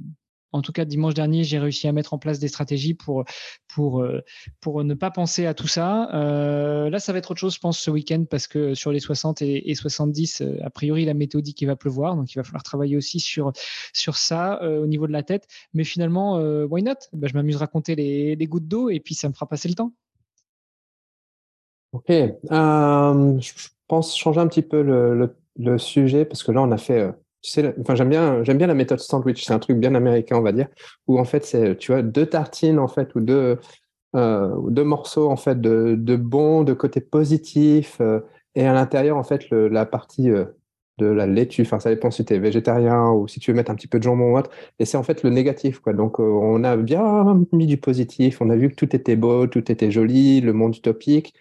en 0.53 0.63
tout 0.63 0.73
cas, 0.73 0.85
dimanche 0.85 1.15
dernier, 1.15 1.45
j'ai 1.45 1.59
réussi 1.59 1.87
à 1.87 1.93
mettre 1.93 2.13
en 2.13 2.19
place 2.19 2.39
des 2.39 2.49
stratégies 2.49 2.95
pour, 2.95 3.25
pour, 3.69 4.03
euh, 4.03 4.21
pour 4.61 4.83
ne 4.83 4.95
pas 4.95 5.11
penser 5.11 5.47
à 5.47 5.55
tout 5.55 5.69
ça. 5.69 6.13
Euh, 6.15 6.91
là, 6.91 6.99
ça 6.99 7.13
va 7.13 7.19
être 7.19 7.31
autre 7.31 7.41
chose, 7.41 7.55
je 7.55 7.61
pense, 7.61 7.79
ce 7.79 7.91
week-end, 7.91 8.25
parce 8.29 8.47
que 8.47 8.75
sur 8.75 8.91
les 8.93 9.01
60 9.01 9.43
et, 9.43 9.75
70, 9.75 10.41
euh, 10.41 10.59
a 10.65 10.71
priori, 10.71 11.05
la 11.05 11.15
météo 11.15 11.41
dit 11.41 11.55
qu'il 11.55 11.69
va 11.69 11.77
pleuvoir. 11.77 12.17
Donc, 12.17 12.33
il 12.33 12.37
va 12.37 12.45
falloir 12.45 12.63
travailler 12.63 12.97
aussi 12.97 13.21
sur, 13.21 13.53
sur 13.93 14.17
ça 14.17 14.61
au 14.63 14.87
niveau 14.87 15.07
de 15.07 15.13
la 15.13 15.23
tête. 15.23 15.47
Mais 15.75 15.85
finalement, 15.85 16.39
why 16.65 16.83
not? 16.83 16.95
Ben, 17.13 17.29
Je 17.29 17.35
m'amuse 17.35 17.57
à 17.57 17.61
raconter 17.61 17.95
les, 17.95 18.37
les 18.37 18.47
gouttes 18.47 18.69
d'eau 18.69 18.91
et 18.91 19.01
puis 19.01 19.15
ça 19.15 19.29
me 19.29 19.35
fera 19.35 19.47
passer 19.47 19.69
le 19.69 19.75
temps. 19.75 19.93
Ok. 21.93 22.09
je 22.09 23.69
pense 23.89 24.17
changer 24.17 24.41
un 24.41 24.47
petit 24.47 24.63
peu 24.63 24.83
le, 24.83 25.35
le, 25.57 25.79
sujet, 25.79 26.25
parce 26.25 26.43
que 26.43 26.53
là, 26.53 26.63
on 26.63 26.71
a 26.71 26.79
fait 26.79 27.13
enfin, 27.81 27.95
j'aime 27.95 28.09
bien, 28.09 28.43
la 28.43 28.75
méthode 28.75 29.01
sandwich. 29.01 29.45
C'est 29.45 29.53
un 29.53 29.59
truc 29.59 29.79
bien 29.79 29.95
américain, 29.95 30.37
on 30.37 30.43
va 30.43 30.53
dire, 30.53 30.69
où 31.07 31.19
en 31.19 31.25
fait, 31.25 31.45
c'est, 31.45 31.77
tu 31.77 31.93
vois, 31.93 32.03
deux 32.03 32.27
tartines, 32.27 32.79
en 32.79 32.89
fait, 32.89 33.15
ou 33.15 33.21
deux, 33.21 33.59
euh, 34.17 34.55
deux 34.69 34.85
morceaux, 34.85 35.31
en 35.31 35.37
fait, 35.37 35.61
de, 35.61 35.95
de 35.97 36.17
bon, 36.17 36.63
de 36.63 36.73
côté 36.73 37.01
positif, 37.01 37.99
euh, 38.01 38.21
et 38.55 38.67
à 38.67 38.73
l'intérieur, 38.73 39.17
en 39.17 39.25
fait, 39.25 39.49
la 39.51 39.87
partie 39.87 40.31
euh, 40.31 40.45
de 40.99 41.07
la 41.07 41.27
laitue. 41.27 41.63
Enfin, 41.63 41.81
ça 41.81 41.91
dépend 41.91 42.11
si 42.11 42.25
tu 42.25 42.35
es 42.35 42.39
végétarien 42.39 43.11
ou 43.11 43.29
si 43.29 43.41
tu 43.41 43.51
veux 43.51 43.57
mettre 43.57 43.71
un 43.71 43.75
petit 43.75 43.87
peu 43.89 43.99
de 43.99 44.03
jambon 44.05 44.33
ou 44.33 44.39
autre. 44.39 44.51
Et 44.79 44.85
c'est 44.85 44.97
en 44.97 45.03
fait 45.03 45.23
le 45.23 45.31
négatif. 45.31 45.81
Donc, 45.87 46.19
on 46.19 46.63
a 46.65 46.77
bien 46.77 47.43
mis 47.53 47.67
du 47.67 47.79
positif. 47.79 48.41
On 48.43 48.51
a 48.51 48.57
vu 48.57 48.69
que 48.71 48.75
tout 48.75 48.95
était 48.95 49.17
beau, 49.17 49.47
tout 49.47 49.71
était 49.73 49.91
joli, 49.91 50.41
le 50.41 50.53
monde 50.53 50.77
utopique 50.77 51.35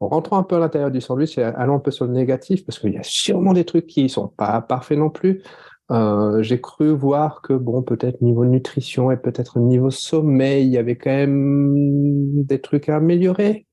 en 0.00 0.08
rentrant 0.08 0.38
un 0.38 0.42
peu 0.42 0.56
à 0.56 0.58
l'intérieur 0.58 0.90
du 0.90 1.00
sandwich 1.00 1.38
et 1.38 1.42
allant 1.42 1.76
un 1.76 1.80
peu 1.80 1.90
sur 1.90 2.06
le 2.06 2.12
négatif, 2.12 2.64
parce 2.64 2.78
qu'il 2.78 2.92
y 2.92 2.98
a 2.98 3.02
sûrement 3.02 3.52
des 3.52 3.64
trucs 3.64 3.86
qui 3.86 4.04
ne 4.04 4.08
sont 4.08 4.28
pas 4.28 4.60
parfaits 4.60 4.98
non 4.98 5.10
plus. 5.10 5.42
Euh, 5.90 6.42
j'ai 6.42 6.60
cru 6.60 6.90
voir 6.90 7.40
que, 7.42 7.54
bon, 7.54 7.82
peut-être 7.82 8.20
niveau 8.20 8.44
nutrition 8.44 9.10
et 9.10 9.16
peut-être 9.16 9.58
niveau 9.58 9.90
sommeil, 9.90 10.66
il 10.66 10.72
y 10.72 10.78
avait 10.78 10.96
quand 10.96 11.10
même 11.10 12.44
des 12.44 12.60
trucs 12.60 12.88
à 12.88 12.96
améliorer. 12.96 13.66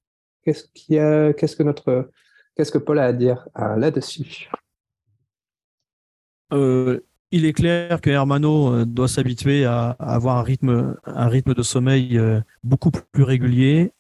Qu'est-ce 0.44 1.56
que 1.56 1.64
notre, 1.64 2.10
qu'est-ce 2.56 2.72
que 2.72 2.78
Paul 2.78 3.00
a 3.00 3.06
à 3.06 3.14
dire 3.14 3.48
euh, 3.60 3.76
là-dessus? 3.76 4.50
Euh, 6.54 7.02
Il 7.32 7.46
est 7.46 7.54
clair 7.54 8.00
que 8.00 8.10
Hermano 8.10 8.86
doit 8.86 9.08
s'habituer 9.10 9.66
à, 9.66 9.90
avoir 10.00 10.38
un 10.38 10.44
rythme, 10.44 10.96
un 11.06 11.28
rythme 11.28 11.54
de 11.54 11.64
sommeil 11.64 12.20
beaucoup 12.64 12.92
plus 12.92 13.24
régulier. 13.24 13.92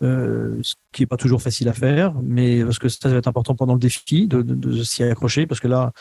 Ce 0.00 0.74
qui 0.92 1.02
est 1.02 1.06
pas 1.06 1.16
toujours 1.16 1.42
facile 1.42 1.68
à 1.68 1.72
faire, 1.72 2.14
mais 2.22 2.64
parce 2.64 2.78
que 2.78 2.88
ça 2.88 3.08
va 3.08 3.16
être 3.16 3.28
important 3.28 3.54
pendant 3.54 3.74
le 3.74 3.80
défi 3.80 4.28
de, 4.28 4.82
s'y 4.82 5.02
accrocher, 5.02 5.46
parce 5.46 5.60
que 5.60 5.68
là, 5.68 5.92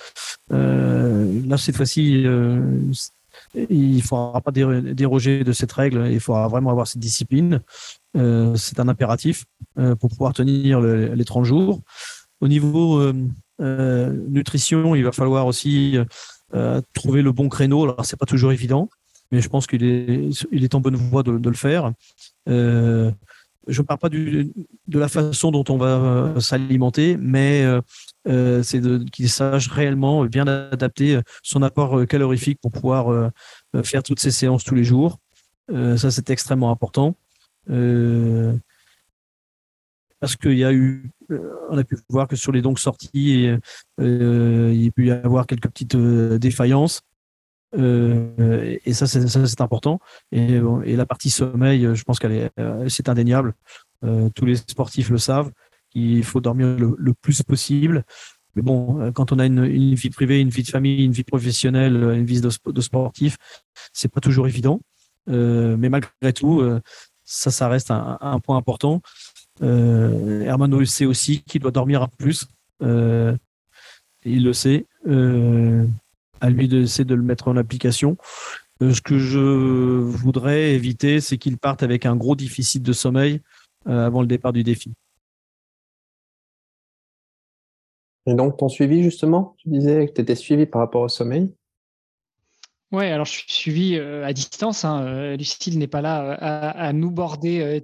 euh, 0.51 1.41
là 1.45 1.57
cette 1.57 1.75
fois-ci, 1.75 2.25
euh, 2.25 2.61
il 3.55 4.01
faudra 4.01 4.41
pas 4.41 4.51
déroger 4.51 5.43
de 5.43 5.51
cette 5.51 5.71
règle, 5.71 6.07
il 6.11 6.19
faudra 6.19 6.47
vraiment 6.47 6.71
avoir 6.71 6.87
cette 6.87 7.01
discipline. 7.01 7.61
Euh, 8.15 8.55
c'est 8.55 8.79
un 8.79 8.87
impératif 8.87 9.45
euh, 9.77 9.95
pour 9.95 10.09
pouvoir 10.09 10.33
tenir 10.33 10.81
les 10.81 11.25
30 11.25 11.45
jours. 11.45 11.81
Au 12.41 12.47
niveau 12.47 12.99
euh, 12.99 14.27
nutrition, 14.29 14.95
il 14.95 15.03
va 15.03 15.11
falloir 15.11 15.47
aussi 15.47 15.97
trouver 16.93 17.21
le 17.21 17.31
bon 17.31 17.49
créneau. 17.49 17.83
Alors 17.83 18.05
c'est 18.05 18.17
pas 18.17 18.25
toujours 18.25 18.51
évident, 18.51 18.89
mais 19.31 19.41
je 19.41 19.49
pense 19.49 19.67
qu'il 19.67 19.83
est, 19.83 20.29
il 20.51 20.63
est 20.63 20.75
en 20.75 20.79
bonne 20.79 20.95
voie 20.95 21.23
de, 21.23 21.31
le 21.31 21.55
faire. 21.55 21.91
Euh, 22.47 23.11
je 23.67 23.81
ne 23.81 23.85
parle 23.85 23.99
pas 23.99 24.09
de 24.09 24.49
la 24.87 25.07
façon 25.07 25.51
dont 25.51 25.63
on 25.69 25.77
va 25.77 25.97
euh, 25.97 26.39
s'alimenter, 26.39 27.17
mais 27.17 27.63
euh, 27.63 27.81
euh, 28.27 28.63
c'est 28.63 28.81
qu'il 29.11 29.29
sache 29.29 29.67
réellement 29.67 30.25
bien 30.25 30.47
adapter 30.47 31.19
son 31.43 31.61
apport 31.61 32.05
calorifique 32.07 32.59
pour 32.61 32.71
pouvoir 32.71 33.31
faire 33.83 34.03
toutes 34.03 34.19
ces 34.19 34.31
séances 34.31 34.63
tous 34.63 34.75
les 34.75 34.83
jours. 34.83 35.19
ça, 35.69 36.11
c'est 36.11 36.29
extrêmement 36.29 36.71
important. 36.71 37.15
parce 40.19 40.35
qu'il 40.35 40.57
y 40.57 40.65
a 40.65 40.73
eu, 40.73 41.09
on 41.69 41.77
a 41.77 41.83
pu 41.83 41.97
voir 42.09 42.27
que 42.27 42.35
sur 42.35 42.51
les 42.51 42.61
donc 42.61 42.79
sorties, 42.79 43.49
il 43.99 44.83
y 44.83 44.87
a 44.87 44.91
pu 44.91 45.07
y 45.07 45.11
avoir 45.11 45.45
quelques 45.45 45.69
petites 45.69 45.95
défaillances. 45.95 47.01
Et 47.75 48.93
ça, 48.93 49.07
c'est 49.07 49.61
important. 49.61 49.99
Et, 50.31 50.59
la 50.59 51.05
partie 51.05 51.29
sommeil, 51.29 51.87
je 51.93 52.03
pense 52.03 52.19
qu'elle 52.19 52.31
est, 52.31 52.51
c'est 52.89 53.09
indéniable. 53.09 53.53
tous 54.35 54.45
les 54.45 54.55
sportifs 54.55 55.09
le 55.09 55.17
savent. 55.17 55.51
Il 55.93 56.23
faut 56.23 56.41
dormir 56.41 56.77
le, 56.77 57.13
plus 57.13 57.43
possible. 57.43 58.03
Mais 58.55 58.61
bon, 58.61 59.11
quand 59.13 59.31
on 59.31 59.39
a 59.39 59.45
une, 59.45 59.93
vie 59.95 60.09
privée, 60.09 60.39
une 60.39 60.49
vie 60.49 60.63
de 60.63 60.69
famille, 60.69 61.03
une 61.03 61.11
vie 61.11 61.23
professionnelle, 61.23 61.95
une 61.95 62.25
vie 62.25 62.41
de, 62.41 62.49
de 62.65 62.81
sportif, 62.81 63.37
c'est 63.93 64.11
pas 64.11 64.21
toujours 64.21 64.47
évident. 64.47 64.79
mais 65.27 65.89
malgré 65.89 66.33
tout, 66.33 66.61
ça, 67.27 67.51
ça 67.51 67.67
reste 67.67 67.91
un, 67.91 68.39
point 68.39 68.57
important. 68.57 69.01
Euh, 69.61 70.41
Hermano 70.41 70.83
sait 70.85 71.05
aussi 71.05 71.43
qu'il 71.43 71.61
doit 71.61 71.71
dormir 71.71 72.01
un 72.01 72.07
peu 72.07 72.15
plus. 72.17 72.47
Euh, 72.81 73.35
il 74.23 74.43
le 74.43 74.53
sait. 74.53 74.87
Euh, 76.43 76.47
à 76.47 76.49
lui 76.49 76.67
de, 76.67 77.03
de 77.03 77.15
le 77.15 77.23
mettre 77.23 77.47
en 77.47 77.57
application. 77.57 78.17
Euh, 78.81 78.93
ce 78.93 79.01
que 79.01 79.17
je 79.17 79.39
voudrais 79.39 80.73
éviter, 80.73 81.19
c'est 81.19 81.37
qu'il 81.37 81.57
parte 81.57 81.83
avec 81.83 82.05
un 82.05 82.15
gros 82.15 82.35
déficit 82.35 82.83
de 82.83 82.93
sommeil 82.93 83.41
avant 83.85 84.19
le 84.19 84.27
départ 84.27 84.51
du 84.51 84.63
défi. 84.63 84.93
Et 88.25 88.33
donc, 88.33 88.57
ton 88.57 88.67
suivi, 88.67 89.01
justement, 89.01 89.55
tu 89.59 89.69
disais 89.69 90.07
que 90.07 90.11
tu 90.11 90.21
étais 90.21 90.35
suivi 90.35 90.65
par 90.65 90.81
rapport 90.81 91.03
au 91.03 91.07
sommeil 91.07 91.53
Ouais, 92.93 93.11
alors 93.11 93.25
je 93.25 93.31
suis 93.31 93.43
suivi 93.47 93.97
euh, 93.97 94.25
à 94.25 94.31
distance. 94.31 94.85
Hein. 94.85 95.03
Euh, 95.05 95.35
Lucille 95.35 95.77
n'est 95.77 95.87
pas 95.87 95.99
là 95.99 96.23
euh, 96.23 96.71
à, 96.73 96.93
nous 96.93 97.11
border. 97.11 97.83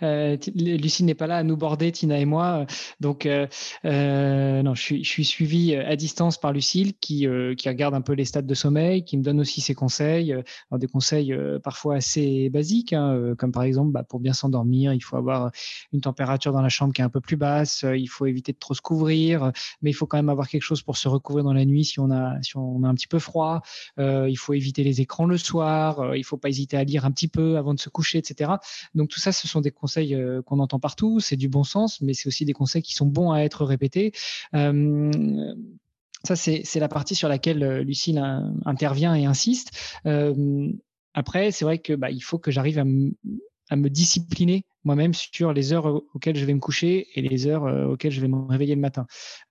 Lucille 0.00 1.04
n'est 1.04 1.14
pas 1.14 1.26
là 1.26 1.36
à 1.36 1.42
nous 1.42 1.58
border, 1.58 1.92
Tina 1.92 2.18
et 2.18 2.24
moi. 2.24 2.64
Donc, 3.00 3.26
non, 3.26 4.74
je 4.74 4.80
suis, 4.80 5.04
je 5.04 5.22
suivi 5.22 5.74
à 5.74 5.94
distance 5.94 6.38
par 6.38 6.54
Lucille 6.54 6.94
qui, 6.94 7.26
qui 7.58 7.68
regarde 7.68 7.94
un 7.94 8.00
peu 8.00 8.14
les 8.14 8.24
stades 8.24 8.46
de 8.46 8.54
sommeil, 8.54 9.04
qui 9.04 9.18
me 9.18 9.22
donne 9.22 9.40
aussi 9.40 9.60
ses 9.60 9.74
conseils. 9.74 10.32
Alors, 10.32 10.78
des 10.78 10.86
conseils 10.86 11.36
parfois 11.62 11.96
assez 11.96 12.48
basiques, 12.48 12.94
hein, 12.94 13.34
comme 13.36 13.52
par 13.52 13.64
exemple, 13.64 13.92
bah, 13.92 14.04
pour 14.04 14.20
bien 14.20 14.32
s'endormir, 14.32 14.94
il 14.94 15.00
faut 15.00 15.16
avoir 15.16 15.50
une 15.92 16.00
température 16.00 16.52
dans 16.52 16.62
la 16.62 16.70
chambre 16.70 16.94
qui 16.94 17.02
est 17.02 17.04
un 17.04 17.10
peu 17.10 17.20
plus 17.20 17.36
basse. 17.36 17.84
Il 17.94 18.08
faut 18.08 18.24
éviter 18.24 18.52
de 18.52 18.58
trop 18.58 18.72
se 18.72 18.80
couvrir, 18.80 19.52
mais 19.82 19.90
il 19.90 19.94
faut 19.94 20.06
quand 20.06 20.16
même 20.16 20.30
avoir 20.30 20.48
quelque 20.48 20.62
chose 20.62 20.80
pour 20.80 20.96
se 20.96 21.08
recouvrir 21.08 21.44
dans 21.44 21.52
la 21.52 21.66
nuit 21.66 21.84
si 21.84 22.00
on 22.00 22.10
a, 22.10 22.40
si 22.40 22.56
on 22.56 22.82
a 22.84 22.88
un 22.88 22.94
petit 22.94 23.08
peu 23.08 23.18
froid 23.18 23.60
il 24.30 24.36
faut 24.36 24.54
éviter 24.54 24.82
les 24.84 25.00
écrans 25.00 25.26
le 25.26 25.36
soir, 25.36 26.00
euh, 26.00 26.16
il 26.16 26.24
faut 26.24 26.36
pas 26.36 26.48
hésiter 26.48 26.76
à 26.76 26.84
lire 26.84 27.04
un 27.04 27.10
petit 27.10 27.28
peu 27.28 27.56
avant 27.56 27.74
de 27.74 27.80
se 27.80 27.88
coucher, 27.88 28.18
etc. 28.18 28.52
Donc 28.94 29.08
tout 29.08 29.20
ça, 29.20 29.32
ce 29.32 29.48
sont 29.48 29.60
des 29.60 29.70
conseils 29.70 30.14
euh, 30.14 30.42
qu'on 30.42 30.58
entend 30.58 30.78
partout, 30.78 31.20
c'est 31.20 31.36
du 31.36 31.48
bon 31.48 31.64
sens, 31.64 32.00
mais 32.00 32.14
c'est 32.14 32.26
aussi 32.26 32.44
des 32.44 32.52
conseils 32.52 32.82
qui 32.82 32.94
sont 32.94 33.06
bons 33.06 33.32
à 33.32 33.40
être 33.40 33.64
répétés. 33.64 34.12
Euh, 34.54 35.10
ça, 36.24 36.36
c'est 36.36 36.76
la 36.76 36.88
partie 36.88 37.14
sur 37.14 37.28
laquelle 37.28 37.78
Lucille 37.78 38.22
intervient 38.66 39.14
et 39.14 39.24
insiste. 39.24 39.70
après, 41.14 41.50
c'est 41.50 41.64
vrai 41.64 41.78
que 41.78 41.94
bah, 41.94 42.10
il 42.10 42.20
faut 42.20 42.38
que 42.38 42.50
j'arrive 42.50 42.78
à, 42.78 42.84
à 43.70 43.76
me 43.76 43.88
discipliner 43.88 44.66
moi-même 44.84 45.12
sur 45.14 45.52
les 45.52 45.72
heures 45.72 45.86
auxquelles 46.14 46.36
je 46.36 46.44
vais 46.44 46.54
me 46.54 46.60
coucher 46.60 47.08
et 47.14 47.22
les 47.22 47.46
heures 47.46 47.64
euh, 47.64 47.86
auxquelles 47.86 48.12
je 48.12 48.20
vais 48.20 48.28
me 48.28 48.46
réveiller 48.46 48.74
le 48.74 48.80
matin. 48.80 49.06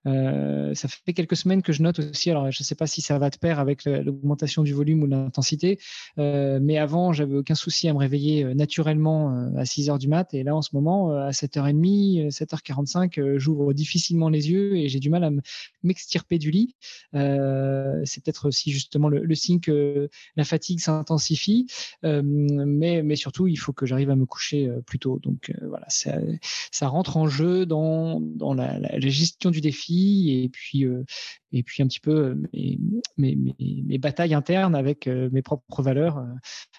Euh, 0.06 0.74
ça 0.74 0.88
fait 0.88 1.12
quelques 1.12 1.36
semaines 1.36 1.62
que 1.62 1.72
je 1.72 1.82
note 1.82 1.98
aussi, 2.00 2.30
alors 2.30 2.50
je 2.50 2.62
ne 2.62 2.64
sais 2.64 2.74
pas 2.74 2.86
si 2.86 3.00
ça 3.00 3.18
va 3.18 3.30
de 3.30 3.36
pair 3.36 3.60
avec 3.60 3.84
l'augmentation 3.84 4.62
du 4.62 4.72
volume 4.72 5.02
ou 5.02 5.06
de 5.06 5.12
l'intensité, 5.12 5.78
euh, 6.18 6.58
mais 6.60 6.78
avant, 6.78 7.12
j'avais 7.12 7.36
aucun 7.36 7.54
souci 7.54 7.88
à 7.88 7.92
me 7.92 7.98
réveiller 7.98 8.54
naturellement 8.54 9.50
à 9.56 9.64
6 9.64 9.90
heures 9.90 9.98
du 9.98 10.08
mat, 10.08 10.32
et 10.34 10.42
là, 10.42 10.54
en 10.56 10.62
ce 10.62 10.70
moment, 10.72 11.10
à 11.16 11.30
7h30, 11.30 12.30
7h45, 12.30 13.36
j'ouvre 13.36 13.72
difficilement 13.72 14.28
les 14.28 14.50
yeux 14.50 14.76
et 14.76 14.88
j'ai 14.88 15.00
du 15.00 15.10
mal 15.10 15.24
à 15.24 15.30
m'extirper 15.82 16.38
du 16.38 16.50
lit. 16.50 16.74
C'est 17.12 18.24
peut-être 18.24 18.48
aussi 18.48 18.70
justement 18.70 19.08
le, 19.08 19.24
le, 19.24 19.34
signe 19.34 19.60
que 19.60 20.08
la 20.36 20.44
fatigue 20.44 20.80
s'intensifie, 20.80 21.66
mais, 22.02 23.02
mais 23.02 23.16
surtout, 23.16 23.46
il 23.46 23.56
faut 23.56 23.72
que 23.72 23.86
j'arrive 23.86 24.10
à 24.10 24.16
me 24.16 24.26
coucher 24.26 24.70
plus 24.86 24.98
tôt. 24.98 25.19
Donc 25.20 25.50
euh, 25.50 25.68
voilà, 25.68 25.86
ça, 25.88 26.88
rentre 26.88 27.16
en 27.16 27.28
jeu 27.28 27.66
dans, 27.66 28.20
la, 28.54 28.98
gestion 29.00 29.50
du 29.50 29.60
défi 29.60 30.42
et 30.42 30.48
puis, 30.48 30.84
euh, 30.84 31.04
et 31.52 31.62
puis 31.62 31.82
un 31.82 31.86
petit 31.86 32.00
peu 32.00 32.36
euh, 32.54 32.90
mes, 33.16 33.98
batailles 33.98 34.34
internes 34.34 34.74
avec 34.74 35.06
mes 35.06 35.42
propres 35.42 35.82
valeurs. 35.82 36.24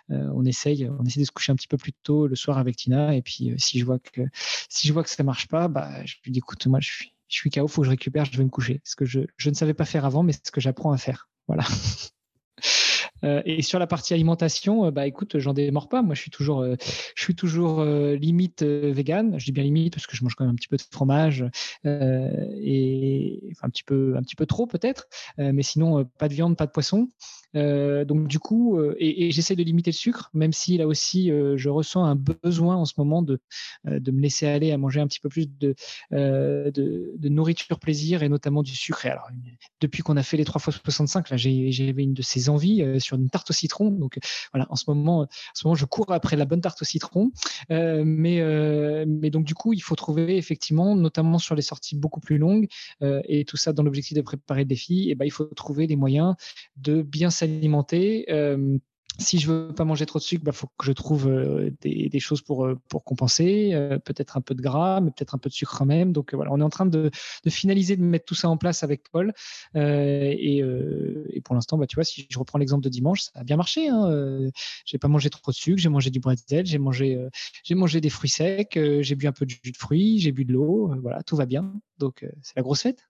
on 0.10 0.46
essaye, 0.46 0.90
on 1.00 1.06
essaie 1.06 1.20
de 1.20 1.26
se 1.26 1.32
coucher 1.32 1.52
un 1.52 1.56
petit 1.56 1.68
peu 1.68 1.78
plus 1.78 1.94
tôt 2.04 2.28
le 2.28 2.36
soir 2.36 2.58
avec 2.58 2.76
Tina 2.76 3.16
et 3.16 3.22
puis 3.22 3.54
si 3.58 3.80
je 3.80 3.86
vois 3.86 4.00
que 4.00 4.22
si 4.70 4.88
je 4.88 4.94
vois 4.94 5.04
que 5.04 5.10
ça 5.10 5.24
marche 5.24 5.48
pas, 5.48 5.68
bah 5.68 6.04
je 6.06 6.16
lui 6.24 6.32
dis 6.32 6.40
écoute 6.40 6.66
moi 6.68 6.80
je 6.80 6.90
suis 6.90 7.14
je 7.28 7.38
suis 7.38 7.50
faut 7.70 7.82
que 7.82 7.86
je 7.86 7.92
récupère, 7.92 8.26
je 8.26 8.38
vais 8.38 8.44
me 8.44 8.50
coucher. 8.50 8.82
Ce 8.84 8.98
que 8.98 9.06
je, 9.06 9.22
je 9.38 9.50
ne 9.50 9.56
savais 9.56 9.74
pas 9.74 9.86
faire 9.86 10.04
avant, 10.04 10.22
mais 10.22 10.34
ce 10.34 10.52
que 10.52 10.60
j'apprends 10.60 10.92
à 10.92 10.98
faire. 10.98 11.30
Voilà. 11.48 11.64
Euh, 13.24 13.42
et 13.46 13.62
sur 13.62 13.80
la 13.80 13.88
partie 13.88 14.14
alimentation, 14.14 14.86
euh, 14.86 14.92
bah 14.92 15.08
écoute, 15.08 15.38
j'en 15.40 15.54
démords 15.54 15.90
pas. 15.90 16.02
Moi, 16.02 16.16
je 16.16 16.22
suis 16.22 16.32
toujours, 16.32 16.62
euh, 16.62 16.76
je 17.16 17.24
suis 17.24 17.36
toujours 17.36 17.84
limite 17.84 18.64
vegan. 18.64 19.38
Je 19.38 19.46
dis 19.46 19.52
bien 19.52 19.64
limite 19.64 19.94
parce 19.94 20.08
que 20.08 20.16
je 20.16 20.24
mange 20.24 20.36
quand 20.36 20.44
même 20.44 20.54
un 20.54 20.56
petit 20.56 20.68
peu 20.68 20.78
de 20.78 20.82
fromage 20.82 21.46
et 21.84 23.54
un 23.62 23.70
petit 23.70 23.84
peu, 23.84 24.16
un 24.18 24.22
petit 24.22 24.36
peu 24.36 24.46
trop 24.46 24.68
peut-être. 24.68 25.08
mais 25.38 25.64
sinon, 25.64 26.06
pas 26.18 26.28
de 26.28 26.34
viande, 26.34 26.58
pas 26.58 26.66
de 26.66 26.72
poisson. 26.72 27.10
Donc 27.54 28.28
du 28.28 28.40
coup, 28.40 28.82
et, 28.98 29.28
et 29.28 29.32
j'essaie 29.32 29.56
de 29.56 29.64
limiter 29.64 29.92
le 29.92 29.96
sucre, 29.96 30.30
même 30.34 30.54
si 30.54 30.78
là 30.78 30.88
aussi 30.88 31.28
je 31.30 31.70
ressens 31.70 32.04
un 32.04 32.16
besoin 32.16 32.76
en 32.76 32.86
ce 32.86 32.94
moment 32.98 33.22
de, 33.22 33.40
de 33.86 34.12
me 34.12 34.22
laisser 34.22 34.48
aller 34.48 34.72
à 34.72 34.78
manger 34.78 35.02
un 35.02 35.08
petit 35.08 35.20
peu 35.20 35.30
plus 35.30 35.48
de, 35.48 35.76
de, 36.12 36.72
de, 37.16 37.30
nourriture 37.30 37.80
plaisir 37.80 38.24
et 38.24 38.30
notamment 38.30 38.64
du 38.64 38.76
sucre. 38.76 39.06
alors 39.06 39.30
depuis 39.80 40.04
qu'on 40.04 40.18
a 40.18 40.24
fait 40.24 40.38
les 40.38 40.46
3 40.46 40.62
fois 40.62 40.74
65, 40.74 41.30
là 41.30 41.38
j'avais 41.38 42.04
une 42.04 42.14
de 42.14 42.22
ces 42.22 42.50
envies 42.50 43.00
sur 43.00 43.11
une 43.20 43.30
tarte 43.30 43.50
au 43.50 43.54
citron. 43.54 43.90
Donc 43.90 44.20
voilà, 44.54 44.68
en 44.70 44.76
ce 44.76 44.86
moment, 44.88 45.22
en 45.22 45.28
ce 45.54 45.68
moment 45.68 45.76
je 45.76 45.86
cours 45.86 46.12
après 46.12 46.38
la 46.38 46.46
bonne 46.46 46.62
tarte 46.62 46.82
au 46.82 46.86
citron. 46.86 47.32
mais, 47.70 49.06
mais 49.08 49.30
donc 49.30 49.46
du 49.46 49.54
coup, 49.54 49.74
il 49.74 49.82
faut 49.82 49.96
trouver 49.96 50.38
effectivement, 50.38 50.96
notamment 50.96 51.40
sur 51.40 51.56
les 51.56 51.62
sorties 51.62 51.96
beaucoup 51.96 52.20
plus 52.20 52.38
longues 52.38 52.68
et 53.02 53.46
tout 53.46 53.58
ça 53.58 53.74
dans 53.74 53.84
l'objectif 53.84 54.16
de 54.16 54.22
préparer 54.22 54.62
le 54.62 54.66
défi, 54.66 55.10
et 55.10 55.16
ben 55.16 55.26
il 55.26 55.32
faut 55.32 55.46
trouver 55.46 55.88
les 55.88 55.96
moyens 55.96 56.36
de 56.78 57.02
bien 57.02 57.30
s'alimenter. 57.30 58.26
Euh, 59.22 59.24
si 59.24 59.40
je 59.40 59.52
veux 59.52 59.74
pas 59.74 59.86
manger 59.86 60.06
trop 60.06 60.20
de 60.20 60.24
sucre, 60.24 60.42
il 60.44 60.46
bah, 60.46 60.52
faut 60.52 60.68
que 60.78 60.86
je 60.86 60.92
trouve 60.92 61.28
euh, 61.28 61.72
des, 61.82 62.20
choses 62.20 62.42
pour, 62.42 62.66
euh, 62.66 62.80
pour 62.90 63.04
compenser, 63.04 63.72
peut-être 64.06 64.38
un 64.38 64.42
peu 64.42 64.56
de 64.56 64.62
gras, 64.62 65.02
mais 65.02 65.12
peut-être 65.12 65.36
un 65.36 65.38
peu 65.38 65.50
de 65.50 65.54
sucre 65.54 65.78
quand 65.78 65.86
même. 65.86 66.12
Donc 66.12 66.34
voilà, 66.34 66.52
on 66.52 66.60
est 66.60 66.64
en 66.64 66.70
train 66.70 66.86
de, 66.86 67.12
finaliser, 67.48 67.96
de 67.96 68.04
mettre 68.04 68.26
tout 68.26 68.36
ça 68.36 68.50
en 68.50 68.58
place 68.58 68.84
avec 68.84 69.04
Paul. 69.12 69.34
Et, 69.76 70.58
et, 70.58 71.42
pour 71.42 71.56
l'instant, 71.56 71.78
bah, 71.78 71.88
tu 71.88 71.96
vois, 71.96 72.04
si 72.04 72.28
je 72.30 72.40
reprends 72.40 72.58
l'exemple 72.60 72.84
de 72.84 72.90
dimanche, 72.90 73.22
ça 73.22 73.32
a 73.36 73.44
bien 73.44 73.58
marché. 73.58 73.88
Hein. 73.88 74.50
J'ai 74.86 74.98
pas 74.98 75.08
mangé 75.08 75.30
trop 75.30 75.52
de 75.52 75.56
sucre, 75.56 75.82
j'ai 75.82 75.90
mangé 75.90 76.10
du 76.10 76.20
bretzel, 76.20 76.66
j'ai 76.66 76.78
mangé, 76.78 77.20
j'ai 77.64 77.76
mangé 77.76 78.02
des 78.02 78.10
fruits 78.10 78.30
secs, 78.30 78.78
j'ai 79.02 79.16
bu 79.16 79.28
un 79.28 79.32
peu 79.32 79.46
de 79.46 79.52
jus 79.52 79.72
de 79.72 79.78
fruits, 79.78 80.20
j'ai 80.20 80.32
bu 80.32 80.46
de 80.46 80.54
l'eau. 80.54 80.94
voilà, 81.02 81.24
tout 81.24 81.36
va 81.36 81.46
bien. 81.46 81.74
Donc 81.98 82.26
c'est 82.42 82.56
la 82.56 82.64
grosse 82.64 82.82
fête. 82.82 83.08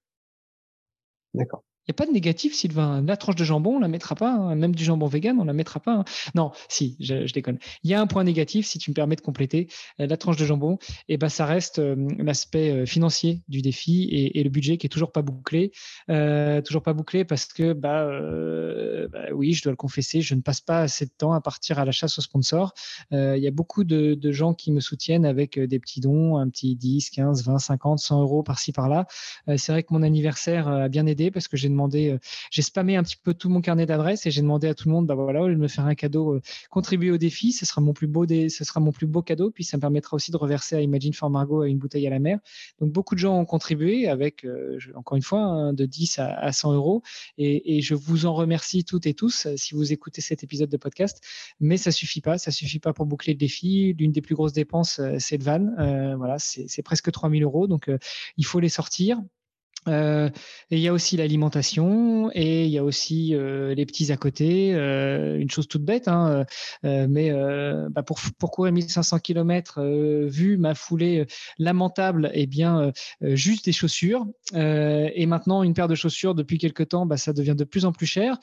D'accord. 1.34 1.64
Pas 1.93 2.05
de 2.05 2.11
négatif, 2.11 2.53
Sylvain. 2.53 3.03
La 3.05 3.17
tranche 3.17 3.35
de 3.35 3.43
jambon, 3.43 3.77
on 3.77 3.79
la 3.79 3.87
mettra 3.87 4.15
pas. 4.15 4.31
Hein. 4.31 4.55
Même 4.55 4.75
du 4.75 4.83
jambon 4.83 5.07
vegan, 5.07 5.37
on 5.39 5.43
la 5.43 5.53
mettra 5.53 5.79
pas. 5.79 5.93
Hein. 5.93 6.05
Non, 6.35 6.51
si, 6.69 6.95
je, 6.99 7.31
déconne. 7.31 7.57
Il 7.83 7.89
y 7.89 7.93
a 7.93 8.01
un 8.01 8.07
point 8.07 8.23
négatif, 8.23 8.65
si 8.65 8.79
tu 8.79 8.91
me 8.91 8.95
permets 8.95 9.15
de 9.15 9.21
compléter. 9.21 9.67
Euh, 9.99 10.07
la 10.07 10.17
tranche 10.17 10.37
de 10.37 10.45
jambon, 10.45 10.77
et 11.07 11.13
eh 11.13 11.17
ben, 11.17 11.29
ça 11.29 11.45
reste 11.45 11.79
euh, 11.79 11.95
l'aspect 12.17 12.71
euh, 12.71 12.85
financier 12.85 13.41
du 13.47 13.61
défi 13.61 14.09
et, 14.11 14.43
le 14.43 14.49
budget 14.49 14.77
qui 14.77 14.87
est 14.87 14.89
toujours 14.89 15.11
pas 15.11 15.21
bouclé. 15.21 15.71
toujours 16.65 16.81
pas 16.81 16.93
bouclé 16.93 17.23
parce 17.25 17.45
que, 17.45 17.73
bah, 17.73 18.07
bah, 19.11 19.27
oui, 19.33 19.53
je 19.53 19.63
dois 19.63 19.71
le 19.71 19.77
confesser, 19.77 20.21
je 20.21 20.35
ne 20.35 20.41
passe 20.41 20.61
pas 20.61 20.81
assez 20.81 21.05
de 21.05 21.11
temps 21.15 21.33
à 21.33 21.41
partir 21.41 21.79
à 21.79 21.85
la 21.85 21.91
chasse 21.91 22.17
aux 22.17 22.21
sponsors. 22.21 22.73
Il 23.11 23.37
y 23.37 23.47
a 23.47 23.51
beaucoup 23.51 23.83
de, 23.83 24.15
de, 24.15 24.31
gens 24.31 24.53
qui 24.53 24.71
me 24.71 24.79
soutiennent 24.79 25.25
avec 25.25 25.59
des 25.59 25.79
petits 25.79 25.99
dons, 25.99 26.37
un 26.37 26.49
petit 26.49 26.75
10, 26.75 27.11
15, 27.11 27.45
20, 27.45 27.59
50, 27.59 27.99
100 27.99 28.21
euros 28.21 28.43
par-ci 28.43 28.71
par-là. 28.71 29.05
C'est 29.57 29.71
vrai 29.71 29.83
que 29.83 29.93
mon 29.93 30.01
anniversaire 30.01 30.67
a 30.67 30.89
bien 30.89 31.05
aidé 31.05 31.29
parce 31.31 31.47
que 31.47 31.57
j'ai 31.57 31.69
demandé, 31.69 31.80
euh, 31.93 32.17
j'ai 32.49 32.61
spammé 32.61 32.95
un 32.95 33.03
petit 33.03 33.17
peu 33.17 33.34
tout 33.34 33.49
mon 33.49 33.61
carnet 33.61 33.86
d'adresses 33.86 34.25
et 34.25 34.32
j'ai 34.32 34.41
demandé 34.41 34.67
à 34.67 34.73
tout 34.73 34.88
le 34.88 34.93
monde, 34.93 35.07
bah 35.07 35.15
voilà, 35.15 35.41
de 35.41 35.55
me 35.55 35.67
faire 35.67 35.86
un 35.86 35.95
cadeau, 35.95 36.36
euh, 36.36 36.41
contribuer 36.69 37.11
au 37.11 37.17
défi, 37.17 37.51
ce 37.51 37.65
sera 37.65 37.82
mon 37.82 37.93
plus 37.93 38.07
beau, 38.07 38.25
cadeau, 39.21 39.51
puis 39.51 39.63
ça 39.63 39.77
me 39.77 39.82
permettra 39.82 40.15
aussi 40.15 40.32
de 40.32 40.38
reverser 40.38 40.75
à 40.75 40.82
Imagine 40.82 41.13
for 41.13 41.29
Margot 41.29 41.63
une 41.63 41.77
bouteille 41.77 42.07
à 42.07 42.09
la 42.09 42.19
mer. 42.19 42.39
Donc 42.79 42.91
beaucoup 42.91 43.15
de 43.15 43.19
gens 43.19 43.38
ont 43.38 43.45
contribué 43.45 44.07
avec, 44.07 44.45
euh, 44.45 44.77
encore 44.95 45.15
une 45.15 45.23
fois, 45.23 45.41
hein, 45.41 45.73
de 45.73 45.86
10 45.86 46.19
à, 46.19 46.51
100 46.51 46.73
euros 46.73 47.01
et, 47.38 47.82
je 47.82 47.95
vous 47.95 48.25
en 48.25 48.34
remercie 48.34 48.84
toutes 48.84 49.07
et 49.07 49.13
tous 49.13 49.47
si 49.55 49.73
vous 49.73 49.91
écoutez 49.91 50.21
cet 50.21 50.43
épisode 50.43 50.69
de 50.69 50.77
podcast. 50.77 51.21
Mais 51.59 51.77
ça 51.77 51.91
suffit 51.91 52.21
pas, 52.21 52.38
ça 52.38 52.51
suffit 52.51 52.79
pas 52.79 52.93
pour 52.93 53.05
boucler 53.05 53.34
le 53.34 53.39
défi. 53.39 53.95
L'une 53.97 54.11
des 54.11 54.21
plus 54.21 54.36
grosses 54.36 54.53
dépenses, 54.53 55.01
c'est 55.17 55.38
le 55.38 55.43
van. 55.43 56.15
voilà, 56.17 56.38
c'est 56.38 56.84
presque 56.84 57.11
3000 57.11 57.43
euros, 57.43 57.67
donc 57.67 57.89
il 58.38 58.45
faut 58.45 58.59
les 58.59 58.69
sortir. 58.69 59.19
Et 59.88 60.32
il 60.69 60.79
y 60.79 60.88
a 60.88 60.93
aussi 60.93 61.17
l'alimentation 61.17 62.29
et 62.34 62.65
il 62.65 62.71
y 62.71 62.77
a 62.77 62.84
aussi 62.84 63.34
les 63.36 63.86
petits 63.86 64.11
à 64.11 64.17
côté. 64.17 64.71
Une 64.71 65.49
chose 65.49 65.67
toute 65.67 65.84
bête, 65.84 66.07
hein, 66.07 66.45
mais 66.84 67.32
bah 67.89 68.03
pour, 68.03 68.19
pour 68.38 68.51
courir 68.51 68.73
1500 68.73 69.19
km, 69.19 69.82
vu 70.27 70.57
ma 70.57 70.75
foulée 70.75 71.25
lamentable, 71.57 72.29
et 72.34 72.43
eh 72.43 72.47
bien 72.47 72.91
juste 73.21 73.65
des 73.65 73.71
chaussures. 73.71 74.25
et 74.53 75.25
maintenant 75.25 75.63
une 75.63 75.73
paire 75.73 75.88
de 75.88 75.95
chaussures 75.95 76.36
depuis 76.36 76.57
quelques 76.57 76.89
temps, 76.89 77.05
bah, 77.05 77.17
ça 77.17 77.34
devient 77.34 77.55
de 77.57 77.63
plus 77.63 77.86
en 77.86 77.91
plus 77.91 78.05
cher. 78.05 78.38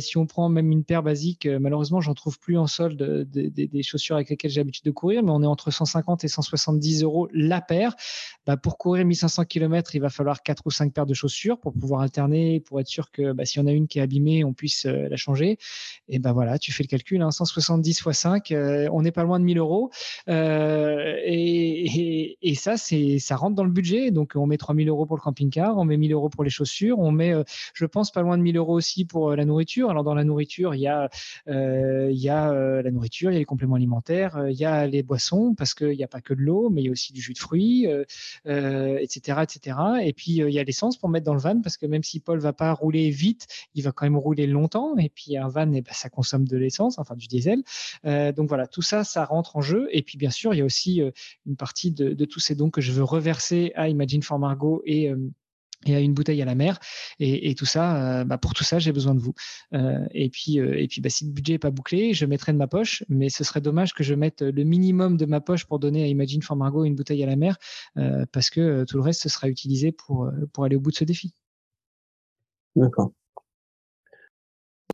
si 0.00 0.16
on 0.16 0.26
prend 0.26 0.48
même 0.48 0.72
une 0.72 0.84
paire 0.84 1.02
basique, 1.02 1.46
malheureusement 1.46 2.00
j'en 2.00 2.14
trouve 2.14 2.38
plus 2.38 2.58
en 2.58 2.66
solde 2.66 3.28
des 3.30 3.82
chaussures 3.82 4.16
avec 4.16 4.30
lesquelles 4.30 4.50
j'ai 4.50 4.60
l'habitude 4.60 4.84
de 4.84 4.90
courir, 4.90 5.22
mais 5.22 5.30
on 5.30 5.42
est 5.42 5.46
entre 5.46 5.70
150 5.70 6.24
et 6.24 6.28
170 6.28 7.02
euros 7.02 7.28
la 7.32 7.60
paire. 7.60 7.94
Bah, 8.46 8.56
pour 8.56 8.78
courir 8.78 9.04
1500 9.04 9.44
km, 9.44 9.94
il 9.94 10.00
va 10.00 10.10
falloir 10.10 10.42
4 10.42 10.55
ou 10.64 10.70
cinq 10.70 10.92
paires 10.92 11.06
de 11.06 11.14
chaussures 11.14 11.58
pour 11.58 11.72
pouvoir 11.72 12.00
alterner, 12.00 12.60
pour 12.60 12.80
être 12.80 12.86
sûr 12.86 13.10
que 13.10 13.32
bah, 13.32 13.44
si 13.44 13.58
on 13.58 13.66
a 13.66 13.72
une 13.72 13.86
qui 13.86 13.98
est 13.98 14.02
abîmée, 14.02 14.44
on 14.44 14.52
puisse 14.52 14.86
euh, 14.86 15.08
la 15.08 15.16
changer. 15.16 15.58
Et 16.08 16.18
ben 16.18 16.32
voilà, 16.32 16.58
tu 16.58 16.72
fais 16.72 16.82
le 16.82 16.88
calcul, 16.88 17.20
hein, 17.22 17.30
170 17.30 18.00
x 18.00 18.12
5, 18.12 18.54
on 18.92 19.02
n'est 19.02 19.12
pas 19.12 19.24
loin 19.24 19.40
de 19.40 19.44
1000 19.44 19.58
euros. 19.58 19.90
Euh, 20.28 21.16
et, 21.24 22.38
et, 22.42 22.54
ça, 22.54 22.76
c'est 22.76 23.18
ça 23.18 23.36
rentre 23.36 23.56
dans 23.56 23.64
le 23.64 23.70
budget. 23.70 24.10
Donc 24.10 24.32
on 24.36 24.46
met 24.46 24.56
3000 24.56 24.88
euros 24.88 25.06
pour 25.06 25.16
le 25.16 25.22
camping-car, 25.22 25.76
on 25.78 25.84
met 25.84 25.96
1000 25.96 26.12
euros 26.12 26.28
pour 26.28 26.44
les 26.44 26.50
chaussures, 26.50 26.98
on 26.98 27.10
met, 27.10 27.34
euh, 27.34 27.42
je 27.74 27.86
pense, 27.86 28.10
pas 28.10 28.22
loin 28.22 28.38
de 28.38 28.42
1000 28.42 28.56
euros 28.56 28.74
aussi 28.74 29.04
pour 29.04 29.34
la 29.34 29.44
nourriture. 29.44 29.90
Alors 29.90 30.04
dans 30.04 30.14
la 30.14 30.24
nourriture, 30.24 30.74
il 30.74 30.80
y 30.80 30.88
a, 30.88 31.08
il 31.46 32.18
y 32.18 32.28
a 32.28 32.52
la 32.82 32.90
nourriture, 32.90 33.30
il 33.30 33.34
y 33.34 33.36
a 33.36 33.40
les 33.40 33.44
compléments 33.44 33.76
alimentaires, 33.76 34.46
il 34.48 34.56
y 34.56 34.64
a 34.64 34.86
les 34.86 35.02
boissons 35.02 35.54
parce 35.56 35.74
qu'il 35.74 35.96
n'y 35.96 36.04
a 36.04 36.08
pas 36.08 36.20
que 36.20 36.34
de 36.34 36.40
l'eau, 36.40 36.70
mais 36.70 36.82
il 36.82 36.86
y 36.86 36.88
a 36.88 36.92
aussi 36.92 37.12
du 37.12 37.20
jus 37.20 37.32
de 37.32 37.38
fruits, 37.38 37.86
etc., 38.44 39.40
etc. 39.42 39.76
Et 40.02 40.12
puis 40.12 40.42
il 40.48 40.54
y 40.54 40.58
a 40.58 40.64
l'essence 40.64 40.96
pour 40.96 41.08
mettre 41.08 41.26
dans 41.26 41.34
le 41.34 41.40
van 41.40 41.60
parce 41.60 41.76
que 41.76 41.86
même 41.86 42.02
si 42.02 42.20
Paul 42.20 42.38
va 42.38 42.52
pas 42.52 42.72
rouler 42.72 43.10
vite, 43.10 43.46
il 43.74 43.82
va 43.82 43.92
quand 43.92 44.06
même 44.06 44.16
rouler 44.16 44.46
longtemps. 44.46 44.96
Et 44.98 45.08
puis 45.08 45.36
un 45.36 45.48
van, 45.48 45.72
eh 45.72 45.82
ben, 45.82 45.92
ça 45.92 46.08
consomme 46.08 46.46
de 46.46 46.56
l'essence, 46.56 46.98
enfin 46.98 47.16
du 47.16 47.26
diesel. 47.26 47.62
Euh, 48.04 48.32
donc 48.32 48.48
voilà, 48.48 48.66
tout 48.66 48.82
ça, 48.82 49.04
ça 49.04 49.24
rentre 49.24 49.56
en 49.56 49.60
jeu. 49.60 49.88
Et 49.92 50.02
puis 50.02 50.18
bien 50.18 50.30
sûr, 50.30 50.54
il 50.54 50.58
y 50.58 50.62
a 50.62 50.64
aussi 50.64 51.02
euh, 51.02 51.10
une 51.46 51.56
partie 51.56 51.90
de, 51.90 52.24
tous 52.24 52.40
ces 52.40 52.54
dons 52.54 52.70
que 52.70 52.80
je 52.80 52.92
veux 52.92 53.04
reverser 53.04 53.72
à 53.76 53.88
Imagine 53.88 54.22
for 54.22 54.38
Margot 54.38 54.82
et 54.84 55.10
euh, 55.10 55.16
et 55.84 55.94
à 55.94 56.00
une 56.00 56.14
bouteille 56.14 56.40
à 56.42 56.44
la 56.44 56.54
mer. 56.54 56.78
Et, 57.20 57.54
tout 57.54 57.66
ça, 57.66 58.24
bah, 58.24 58.38
pour 58.38 58.54
tout 58.54 58.64
ça, 58.64 58.78
j'ai 58.78 58.92
besoin 58.92 59.14
de 59.14 59.20
vous. 59.20 59.34
et 59.72 60.30
puis, 60.30 60.58
et 60.58 60.88
puis 60.88 61.00
bah, 61.00 61.10
si 61.10 61.26
le 61.26 61.32
budget 61.32 61.54
n'est 61.54 61.58
pas 61.58 61.70
bouclé, 61.70 62.14
je 62.14 62.26
mettrai 62.26 62.52
de 62.52 62.58
ma 62.58 62.66
poche, 62.66 63.04
mais 63.08 63.28
ce 63.28 63.44
serait 63.44 63.60
dommage 63.60 63.94
que 63.94 64.02
je 64.02 64.14
mette 64.14 64.42
le 64.42 64.64
minimum 64.64 65.16
de 65.16 65.26
ma 65.26 65.40
poche 65.40 65.66
pour 65.66 65.78
donner 65.78 66.04
à 66.04 66.06
Imagine 66.06 66.42
for 66.42 66.56
Margot 66.56 66.84
une 66.84 66.94
bouteille 66.94 67.22
à 67.22 67.26
la 67.26 67.36
mer, 67.36 67.56
parce 68.32 68.50
que 68.50 68.84
tout 68.84 68.96
le 68.96 69.02
reste, 69.02 69.22
ce 69.22 69.28
sera 69.28 69.48
utilisé 69.48 69.92
pour, 69.92 70.30
pour 70.52 70.64
aller 70.64 70.76
au 70.76 70.80
bout 70.80 70.90
de 70.90 70.96
ce 70.96 71.04
défi. 71.04 71.34
D'accord. 72.74 73.12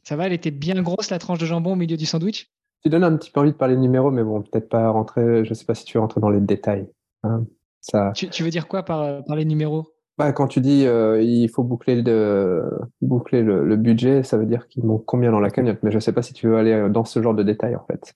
Ça 0.02 0.16
va, 0.16 0.26
elle 0.26 0.32
était 0.32 0.50
bien 0.50 0.80
grosse, 0.82 1.10
la 1.10 1.18
tranche 1.18 1.38
de 1.38 1.46
jambon 1.46 1.72
au 1.72 1.76
milieu 1.76 1.96
du 1.96 2.06
sandwich? 2.06 2.50
Tu 2.82 2.88
donnes 2.88 3.04
un 3.04 3.16
petit 3.16 3.30
peu 3.30 3.40
envie 3.40 3.52
de 3.52 3.56
parler 3.56 3.76
de 3.76 3.80
numéros, 3.80 4.10
mais 4.10 4.24
bon, 4.24 4.42
peut-être 4.42 4.68
pas 4.68 4.88
rentrer, 4.90 5.44
je 5.44 5.50
ne 5.50 5.54
sais 5.54 5.64
pas 5.64 5.74
si 5.74 5.84
tu 5.84 5.96
veux 5.96 6.00
rentrer 6.00 6.20
dans 6.20 6.30
les 6.30 6.40
détails. 6.40 6.88
Hein. 7.22 7.44
ça... 7.80 8.12
Tu, 8.14 8.42
veux 8.42 8.50
dire 8.50 8.66
quoi 8.66 8.84
par, 8.84 9.24
par 9.24 9.36
les 9.36 9.44
numéros? 9.44 9.94
Bah, 10.22 10.32
quand 10.32 10.46
tu 10.46 10.60
dis 10.60 10.86
euh, 10.86 11.20
il 11.22 11.48
faut 11.48 11.64
boucler, 11.64 12.00
le, 12.00 12.78
boucler 13.00 13.42
le, 13.42 13.76
budget, 13.76 14.22
ça 14.22 14.36
veut 14.36 14.46
dire 14.46 14.68
qu'il 14.68 14.84
manque 14.84 15.04
combien 15.04 15.32
dans 15.32 15.40
la 15.40 15.50
cagnotte. 15.50 15.78
Mais 15.82 15.90
je 15.90 15.96
ne 15.96 16.00
sais 16.00 16.12
pas 16.12 16.22
si 16.22 16.32
tu 16.32 16.46
veux 16.46 16.56
aller 16.56 16.88
dans 16.90 17.04
ce 17.04 17.20
genre 17.20 17.34
de 17.34 17.42
détails 17.42 17.76
en 17.76 17.84
fait. 17.86 18.14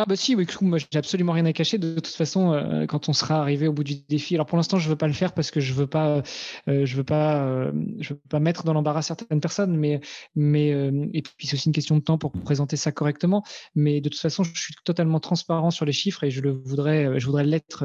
Ah 0.00 0.04
bah 0.06 0.14
si, 0.14 0.36
oui, 0.36 0.46
moi 0.60 0.78
j'ai 0.78 0.96
absolument 0.96 1.32
rien 1.32 1.44
à 1.46 1.52
cacher. 1.52 1.76
De 1.76 1.94
toute 1.96 2.06
façon, 2.14 2.52
euh, 2.52 2.86
quand 2.86 3.08
on 3.08 3.12
sera 3.12 3.40
arrivé 3.40 3.66
au 3.66 3.72
bout 3.72 3.82
du 3.82 3.96
défi, 3.96 4.36
alors 4.36 4.46
pour 4.46 4.56
l'instant 4.56 4.78
je 4.78 4.88
veux 4.88 4.94
pas 4.94 5.08
le 5.08 5.12
faire 5.12 5.34
parce 5.34 5.50
que 5.50 5.58
je 5.58 5.72
veux 5.74 5.88
euh, 5.92 6.22
veux 6.68 7.04
pas, 7.04 7.42
euh, 7.44 7.72
veux 8.08 8.20
pas 8.30 8.38
mettre 8.38 8.62
dans 8.62 8.72
l'embarras 8.74 9.02
certaines 9.02 9.40
personnes, 9.40 9.76
mais 9.76 10.00
mais 10.36 10.68
et 11.12 11.22
puis 11.22 11.48
c'est 11.48 11.54
aussi 11.54 11.68
une 11.68 11.72
question 11.72 11.96
de 11.96 12.00
temps 12.00 12.16
pour 12.16 12.30
présenter 12.30 12.76
ça 12.76 12.92
correctement. 12.92 13.42
Mais 13.74 14.00
de 14.00 14.08
toute 14.08 14.20
façon, 14.20 14.44
je 14.44 14.56
suis 14.56 14.74
totalement 14.84 15.18
transparent 15.18 15.72
sur 15.72 15.84
les 15.84 15.90
chiffres 15.92 16.22
et 16.22 16.30
je 16.30 16.42
le 16.42 16.52
voudrais, 16.52 17.18
je 17.18 17.26
voudrais 17.26 17.44
l'être 17.44 17.84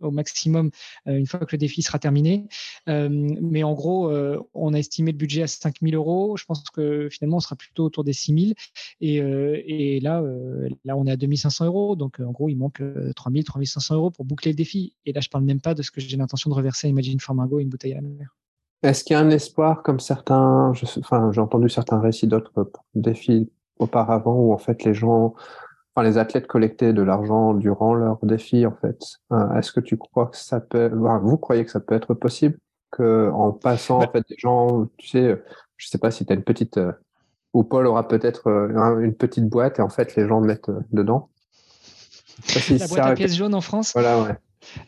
au 0.00 0.10
maximum 0.10 0.70
une 1.04 1.26
fois 1.26 1.40
que 1.40 1.48
le 1.52 1.58
défi 1.58 1.82
sera 1.82 1.98
terminé. 1.98 2.46
mais 2.86 3.62
en 3.64 3.74
gros, 3.74 4.10
on 4.54 4.72
a 4.72 4.78
estimé 4.78 5.12
le 5.12 5.18
budget 5.18 5.42
à 5.42 5.46
5000 5.46 5.94
euros. 5.94 6.38
Je 6.38 6.46
pense 6.46 6.64
que 6.70 7.10
finalement 7.10 7.36
on 7.36 7.40
sera 7.40 7.56
plutôt 7.56 7.84
autour 7.84 8.02
des 8.02 8.14
6000 8.14 8.54
et 9.02 9.16
et 9.16 10.00
là 10.00 10.22
là 10.84 10.96
on 10.96 11.06
est 11.06 11.12
à 11.12 11.16
2500 11.16 11.49
euros. 11.66 11.96
Donc, 11.96 12.20
euh, 12.20 12.24
en 12.24 12.30
gros, 12.30 12.48
il 12.48 12.56
manque 12.56 12.82
3000, 13.16 13.42
euh, 13.42 13.44
3500 13.44 13.94
euros 13.94 14.10
pour 14.10 14.24
boucler 14.24 14.52
le 14.52 14.56
défi. 14.56 14.94
Et 15.06 15.12
là, 15.12 15.20
je 15.20 15.28
parle 15.28 15.44
même 15.44 15.60
pas 15.60 15.74
de 15.74 15.82
ce 15.82 15.90
que 15.90 16.00
j'ai 16.00 16.16
l'intention 16.16 16.50
de 16.50 16.54
reverser 16.54 16.86
à 16.86 16.90
Imagine 16.90 17.20
for 17.20 17.34
Margot 17.34 17.60
une 17.60 17.68
bouteille 17.68 17.92
à 17.92 17.96
la 17.96 18.02
mer. 18.02 18.36
Est-ce 18.82 19.04
qu'il 19.04 19.14
y 19.14 19.16
a 19.16 19.20
un 19.20 19.30
espoir 19.30 19.82
comme 19.82 20.00
certains, 20.00 20.72
enfin, 20.98 21.30
j'ai 21.32 21.40
entendu 21.40 21.68
certains 21.68 22.00
récits 22.00 22.26
d'autres 22.26 22.70
défis 22.94 23.50
auparavant 23.78 24.34
où 24.34 24.52
en 24.52 24.58
fait 24.58 24.84
les 24.84 24.94
gens, 24.94 25.34
enfin, 25.94 26.06
les 26.06 26.16
athlètes 26.16 26.46
collectaient 26.46 26.94
de 26.94 27.02
l'argent 27.02 27.52
durant 27.52 27.94
leur 27.94 28.18
défi 28.22 28.64
en 28.64 28.74
fait. 28.80 28.98
Euh, 29.32 29.54
est-ce 29.54 29.72
que 29.72 29.80
tu 29.80 29.98
crois 29.98 30.26
que 30.26 30.36
ça 30.38 30.60
peut, 30.60 30.90
vous 31.22 31.36
croyez 31.36 31.64
que 31.64 31.70
ça 31.70 31.80
peut 31.80 31.94
être 31.94 32.14
possible 32.14 32.56
que 32.90 33.30
en 33.32 33.52
passant 33.52 33.98
en 33.98 34.00
bah 34.00 34.10
fait 34.12 34.24
des 34.28 34.36
gens, 34.38 34.86
tu 34.96 35.08
sais, 35.08 35.42
je 35.76 35.88
sais 35.88 35.98
pas 35.98 36.10
si 36.10 36.24
tu 36.24 36.32
as 36.32 36.36
une 36.36 36.42
petite 36.42 36.80
ou 37.52 37.64
Paul 37.64 37.86
aura 37.86 38.08
peut-être 38.08 38.48
une 39.00 39.14
petite 39.14 39.48
boîte 39.48 39.78
et 39.78 39.82
en 39.82 39.88
fait 39.88 40.16
les 40.16 40.26
gens 40.26 40.40
mettent 40.40 40.70
dedans? 40.92 41.28
La 42.78 42.86
boîte 42.86 43.00
à 43.00 43.14
pièces 43.14 43.36
jaunes 43.36 43.54
en 43.54 43.60
France. 43.60 43.92
Voilà, 43.94 44.22
ouais. 44.22 44.34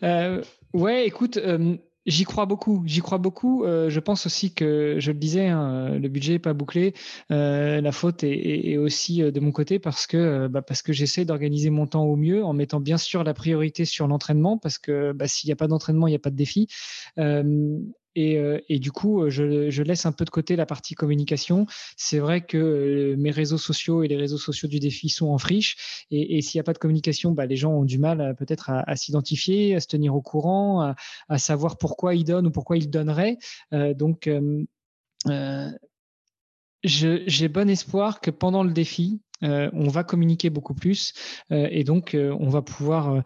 Euh, 0.03 0.43
ouais, 0.73 1.07
écoute, 1.07 1.37
euh, 1.37 1.77
J'y 2.05 2.25
crois 2.25 2.47
beaucoup. 2.47 2.83
J'y 2.85 3.01
crois 3.01 3.19
beaucoup. 3.19 3.65
Euh, 3.65 3.89
je 3.89 4.01
pense 4.01 4.27
aussi 4.27 4.53
que, 4.53 4.97
je 4.99 5.13
le 5.13 5.19
disais, 5.19 5.47
hein, 5.47 5.91
le 5.91 6.09
budget 6.09 6.33
n'est 6.33 6.39
pas 6.41 6.53
bouclé. 6.53 6.95
la 7.31 7.93
faute 7.93 8.25
est, 8.25 8.77
aussi 8.77 9.23
de 9.23 9.41
mon 9.41 9.53
côté 9.53 9.79
parce 9.79 10.09
que, 10.09 10.49
bah, 10.49 10.63
parce 10.63 10.83
que 10.83 10.93
j'essaie 10.93 11.25
d'organiser 11.25 11.71
mon 11.71 11.87
temps 11.87 12.05
au 12.05 12.17
mieux 12.17 12.45
en 12.45 12.55
mettant 12.55 12.81
bien 12.81 12.99
sûr 12.99 13.23
la 13.23 13.35
priorité 13.35 13.85
sur 13.85 14.09
l'entraînement 14.09 14.59
parce 14.59 14.79
que 14.79 15.13
bah, 15.13 15.29
s'il 15.29 15.47
n'y 15.47 15.53
a 15.53 15.57
pas 15.57 15.69
d'entraînement, 15.69 16.09
il 16.09 16.11
n'y 16.11 16.17
a 16.17 16.19
pas 16.19 16.31
de 16.31 16.37
défi. 16.37 16.67
Euh, 17.19 17.79
et, 18.15 18.79
du 18.79 18.93
coup, 18.93 19.23
euh, 19.23 19.31
je, 19.31 19.83
laisse 19.83 20.07
un 20.07 20.13
peu 20.13 20.25
de 20.25 20.31
côté 20.31 20.57
la 20.57 20.67
partie 20.67 20.95
communication. 20.95 21.67
C'est 21.97 22.19
vrai 22.19 22.45
que 22.45 22.57
euh, 22.57 23.17
mes 23.17 23.31
réseaux 23.31 23.59
sociaux 23.59 24.03
et 24.03 24.09
les 24.09 24.17
réseaux 24.17 24.39
sociaux 24.39 24.69
du 24.69 24.79
défi 24.79 25.09
sont 25.09 25.29
en 25.29 25.39
friche. 25.39 26.07
Et, 26.11 26.43
s'il 26.43 26.59
n'y 26.59 26.61
a 26.61 26.65
pas 26.65 26.73
de 26.73 26.79
communication, 26.79 27.33
bah, 27.33 27.47
les 27.47 27.57
gens 27.57 27.73
ont 27.73 27.85
du 27.85 27.99
mal 27.99 28.35
peut-être 28.39 28.71
à, 28.71 28.97
s'identifier, 28.97 29.75
à 29.75 29.81
se 29.81 29.87
tenir 29.87 30.15
au 30.15 30.23
courant, 30.23 30.95
à, 31.29 31.39
savoir 31.39 31.79
pourquoi 31.79 32.15
ils 32.15 32.25
donnent 32.25 32.47
ou 32.47 32.51
pourquoi 32.51 32.77
ils 32.77 32.91
donneraient. 32.91 33.39
Euh, 33.73 33.95
donc, 33.95 34.29
euh, 35.29 35.71
j'ai 36.85 37.49
bon 37.49 37.71
espoir 37.71 38.21
que 38.21 38.31
pendant 38.31 38.65
le 38.65 38.73
défi, 38.73 39.21
euh, 39.43 39.71
on 39.73 39.89
va 39.89 40.05
communiquer 40.05 40.51
beaucoup 40.51 40.75
plus 40.75 41.15
euh, 41.51 41.69
et 41.71 41.85
donc 41.85 42.15
euh, 42.15 42.37
on 42.39 42.49
va 42.49 42.63
pouvoir 42.63 43.23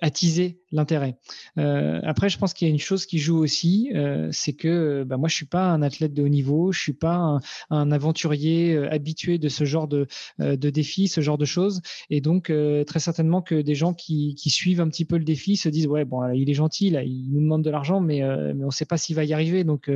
attiser 0.00 0.60
l'intérêt. 0.72 1.16
après, 1.56 2.28
je 2.28 2.38
pense 2.38 2.52
qu'il 2.52 2.66
y 2.66 2.70
a 2.70 2.72
une 2.72 2.80
chose 2.80 3.06
qui 3.06 3.18
joue 3.18 3.38
aussi, 3.38 3.90
c'est 4.30 4.52
que 4.52 5.04
bah, 5.04 5.16
moi 5.16 5.28
je 5.28 5.34
suis 5.34 5.46
pas 5.46 5.66
un 5.66 5.82
athlète 5.82 6.12
de 6.12 6.22
haut 6.22 6.28
niveau, 6.28 6.72
je 6.72 6.80
suis 6.80 6.92
pas 6.92 7.38
un, 7.70 7.92
aventurier 7.92 8.76
habitué 8.90 9.38
de 9.38 9.48
ce 9.48 9.64
genre 9.64 9.88
de, 9.88 10.06
de 10.38 10.70
défi, 10.70 11.08
ce 11.08 11.20
genre 11.20 11.38
de 11.38 11.44
choses, 11.44 11.80
et 12.10 12.20
donc 12.20 12.52
très 12.86 12.98
certainement 12.98 13.42
que 13.42 13.60
des 13.60 13.74
gens 13.74 13.94
qui, 13.94 14.34
qui, 14.34 14.50
suivent 14.50 14.80
un 14.80 14.88
petit 14.88 15.04
peu 15.04 15.18
le 15.18 15.24
défi 15.24 15.56
se 15.56 15.68
disent 15.68 15.86
ouais 15.86 16.04
bon 16.04 16.30
il 16.32 16.48
est 16.50 16.54
gentil 16.54 16.88
il 16.88 17.32
nous 17.32 17.40
demande 17.40 17.62
de 17.62 17.70
l'argent, 17.70 18.00
mais 18.00 18.24
on 18.24 18.66
ne 18.66 18.70
sait 18.70 18.86
pas 18.86 18.98
s'il 18.98 19.16
va 19.16 19.24
y 19.24 19.32
arriver. 19.32 19.64
Donc 19.64 19.90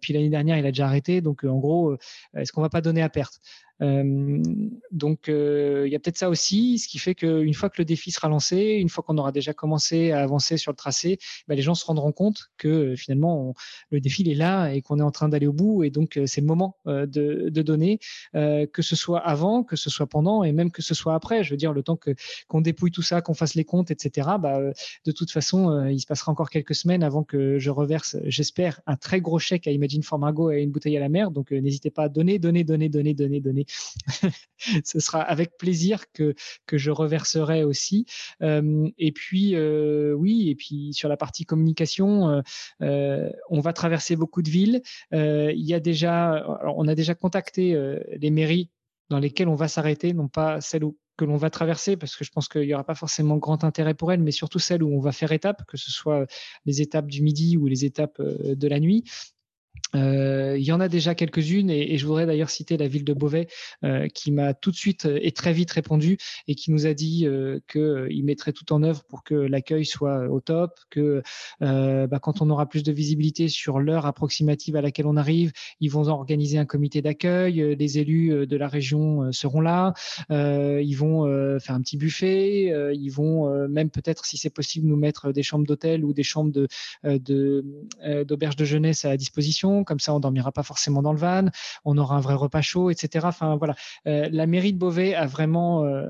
puis 0.00 0.12
l'année 0.12 0.30
dernière 0.30 0.58
il 0.58 0.66
a 0.66 0.70
déjà 0.70 0.86
arrêté, 0.86 1.20
donc 1.20 1.44
en 1.44 1.58
gros 1.58 1.96
est-ce 2.34 2.52
qu'on 2.52 2.62
va 2.62 2.70
pas 2.70 2.80
donner 2.80 3.02
à 3.02 3.08
perte 3.08 3.40
euh, 3.40 3.61
donc 4.92 5.28
euh, 5.28 5.82
il 5.86 5.92
y 5.92 5.96
a 5.96 5.98
peut-être 5.98 6.18
ça 6.18 6.30
aussi, 6.30 6.78
ce 6.78 6.86
qui 6.86 6.98
fait 6.98 7.14
qu'une 7.14 7.54
fois 7.54 7.68
que 7.68 7.76
le 7.78 7.84
défi 7.84 8.12
sera 8.12 8.28
lancé, 8.28 8.56
une 8.80 8.88
fois 8.88 9.02
qu'on 9.02 9.18
aura 9.18 9.32
déjà 9.32 9.52
commencé 9.52 10.12
à 10.12 10.22
avancer 10.22 10.56
sur 10.56 10.70
le 10.70 10.76
tracé, 10.76 11.18
bah, 11.48 11.56
les 11.56 11.62
gens 11.62 11.74
se 11.74 11.84
rendront 11.84 12.12
compte 12.12 12.50
que 12.58 12.68
euh, 12.68 12.96
finalement 12.96 13.54
le 13.90 14.00
défi 14.00 14.22
est 14.30 14.34
là 14.34 14.68
et 14.72 14.82
qu'on 14.82 15.00
est 15.00 15.02
en 15.02 15.10
train 15.10 15.28
d'aller 15.28 15.48
au 15.48 15.52
bout 15.52 15.82
et 15.82 15.90
donc 15.90 16.20
c'est 16.26 16.40
le 16.40 16.46
moment 16.46 16.76
de, 16.84 17.50
donner, 17.62 17.98
que 18.34 18.82
ce 18.82 18.96
soit 18.96 19.20
avant, 19.20 19.62
que 19.64 19.76
ce 19.76 19.90
soit 19.90 20.06
pendant 20.06 20.44
et 20.44 20.52
même 20.52 20.70
que 20.70 20.82
ce 20.82 20.94
soit 20.94 21.14
après. 21.14 21.42
Je 21.44 21.50
veux 21.50 21.56
dire 21.56 21.72
le 21.72 21.82
temps 21.82 21.96
que 21.96 22.10
qu'on 22.48 22.60
dépouille 22.60 22.90
tout 22.90 23.02
ça, 23.02 23.20
qu'on 23.20 23.34
fasse 23.34 23.54
les 23.54 23.64
comptes, 23.64 23.90
etc. 23.90 24.28
Bah, 24.40 24.60
de 25.04 25.12
toute 25.12 25.30
façon, 25.30 25.86
il 25.86 26.00
se 26.00 26.06
passera 26.06 26.32
encore 26.32 26.50
quelques 26.50 26.74
semaines 26.74 27.02
avant 27.02 27.22
que 27.22 27.58
je 27.58 27.70
reverse, 27.70 28.16
j'espère, 28.24 28.80
un 28.86 28.96
très 28.96 29.20
gros 29.20 29.38
chèque 29.38 29.66
à 29.66 29.70
Imagine 29.70 30.02
for 30.02 30.18
Margot 30.18 30.50
et 30.50 30.62
une 30.62 30.70
bouteille 30.70 30.96
à 30.96 31.00
la 31.00 31.08
mer. 31.08 31.30
Donc 31.30 31.50
n'hésitez 31.50 31.90
pas 31.90 32.04
à 32.04 32.08
donner, 32.08 32.38
donner, 32.38 32.64
donner, 32.64 32.88
donner, 32.88 33.14
donner, 33.14 33.40
donner 33.40 33.66
ce 34.84 35.00
sera 35.00 35.20
avec 35.22 35.56
plaisir 35.56 36.04
que, 36.12 36.34
que 36.66 36.78
je 36.78 36.90
reverserai 36.90 37.64
aussi. 37.64 38.06
Euh, 38.42 38.88
et 38.98 39.12
puis, 39.12 39.54
euh, 39.54 40.12
oui, 40.12 40.48
et 40.48 40.54
puis 40.54 40.92
sur 40.92 41.08
la 41.08 41.16
partie 41.16 41.44
communication, 41.44 42.42
euh, 42.82 43.30
on 43.50 43.60
va 43.60 43.72
traverser 43.72 44.16
beaucoup 44.16 44.42
de 44.42 44.50
villes. 44.50 44.82
il 45.12 45.64
y 45.64 45.74
a 45.74 45.80
déjà, 45.80 46.44
on 46.76 46.88
a 46.88 46.94
déjà 46.94 47.14
contacté 47.14 47.76
les 48.12 48.30
mairies 48.30 48.70
dans 49.10 49.18
lesquelles 49.18 49.48
on 49.48 49.54
va 49.54 49.68
s'arrêter, 49.68 50.12
non 50.12 50.28
pas 50.28 50.60
celles 50.60 50.84
que 51.18 51.26
l'on 51.26 51.36
va 51.36 51.50
traverser, 51.50 51.96
parce 51.96 52.16
que 52.16 52.24
je 52.24 52.30
pense 52.30 52.48
qu'il 52.48 52.62
n'y 52.62 52.72
aura 52.72 52.84
pas 52.84 52.94
forcément 52.94 53.36
grand 53.36 53.64
intérêt 53.64 53.92
pour 53.92 54.12
elles, 54.12 54.22
mais 54.22 54.30
surtout 54.30 54.58
celles 54.58 54.82
où 54.82 54.94
on 54.94 55.00
va 55.00 55.12
faire 55.12 55.32
étape, 55.32 55.64
que 55.66 55.76
ce 55.76 55.90
soit 55.90 56.26
les 56.64 56.80
étapes 56.80 57.06
du 57.06 57.22
midi 57.22 57.58
ou 57.58 57.66
les 57.66 57.84
étapes 57.84 58.20
de 58.22 58.68
la 58.68 58.80
nuit. 58.80 59.04
Euh, 59.94 60.56
il 60.58 60.64
y 60.64 60.72
en 60.72 60.80
a 60.80 60.88
déjà 60.88 61.14
quelques-unes 61.14 61.70
et, 61.70 61.98
je 61.98 62.06
voudrais 62.06 62.26
d'ailleurs 62.26 62.50
citer 62.50 62.76
la 62.76 62.88
ville 62.88 63.04
de 63.04 63.12
Beauvais 63.12 63.48
euh, 63.84 64.08
qui 64.08 64.32
m'a 64.32 64.54
tout 64.54 64.70
de 64.70 64.76
suite 64.76 65.06
et 65.06 65.32
très 65.32 65.52
vite 65.52 65.70
répondu 65.70 66.18
et 66.48 66.54
qui 66.54 66.70
nous 66.70 66.86
a 66.86 66.94
dit 66.94 67.26
euh, 67.26 67.60
qu'il 67.70 68.24
mettrait 68.24 68.52
tout 68.52 68.72
en 68.72 68.82
œuvre 68.82 69.04
pour 69.04 69.22
que 69.22 69.34
l'accueil 69.34 69.84
soit 69.84 70.28
au 70.28 70.40
top, 70.40 70.78
que 70.90 71.22
bah, 71.60 72.18
quand 72.20 72.42
on 72.42 72.50
aura 72.50 72.68
plus 72.68 72.82
de 72.82 72.92
visibilité 72.92 73.48
sur 73.48 73.80
l'heure 73.80 74.06
approximative 74.06 74.76
à 74.76 74.80
laquelle 74.80 75.06
on 75.06 75.16
arrive, 75.16 75.52
ils 75.80 75.90
vont 75.90 76.06
organiser 76.08 76.58
un 76.58 76.64
comité 76.64 77.02
d'accueil, 77.02 77.76
les 77.78 77.98
élus 77.98 78.46
de 78.46 78.56
la 78.56 78.68
région 78.68 79.32
seront 79.32 79.60
là, 79.60 79.94
ils 80.30 80.94
vont 80.94 81.24
faire 81.58 81.74
un 81.74 81.80
petit 81.80 81.96
buffet, 81.96 82.94
ils 82.94 83.10
vont 83.10 83.68
même 83.68 83.90
peut-être 83.90 84.24
si 84.24 84.36
c'est 84.36 84.50
possible 84.50 84.86
nous 84.86 84.96
mettre 84.96 85.32
des 85.32 85.42
chambres 85.42 85.66
d'hôtel 85.66 86.04
ou 86.04 86.12
des 86.12 86.22
chambres 86.22 86.52
de 86.52 86.68
d'auberge 88.24 88.56
de, 88.56 88.62
de 88.62 88.64
jeunesse 88.64 89.04
à 89.04 89.16
disposition 89.16 89.81
comme 89.84 90.00
ça 90.00 90.14
on 90.14 90.20
dormira 90.20 90.52
pas 90.52 90.62
forcément 90.62 91.02
dans 91.02 91.12
le 91.12 91.18
van, 91.18 91.46
on 91.84 91.98
aura 91.98 92.16
un 92.16 92.20
vrai 92.20 92.34
repas 92.34 92.62
chaud, 92.62 92.90
etc. 92.90 93.26
Enfin 93.28 93.56
voilà, 93.56 93.74
euh, 94.06 94.28
la 94.30 94.46
mairie 94.46 94.72
de 94.72 94.78
Beauvais 94.78 95.14
a 95.14 95.26
vraiment, 95.26 95.84
euh, 95.84 96.06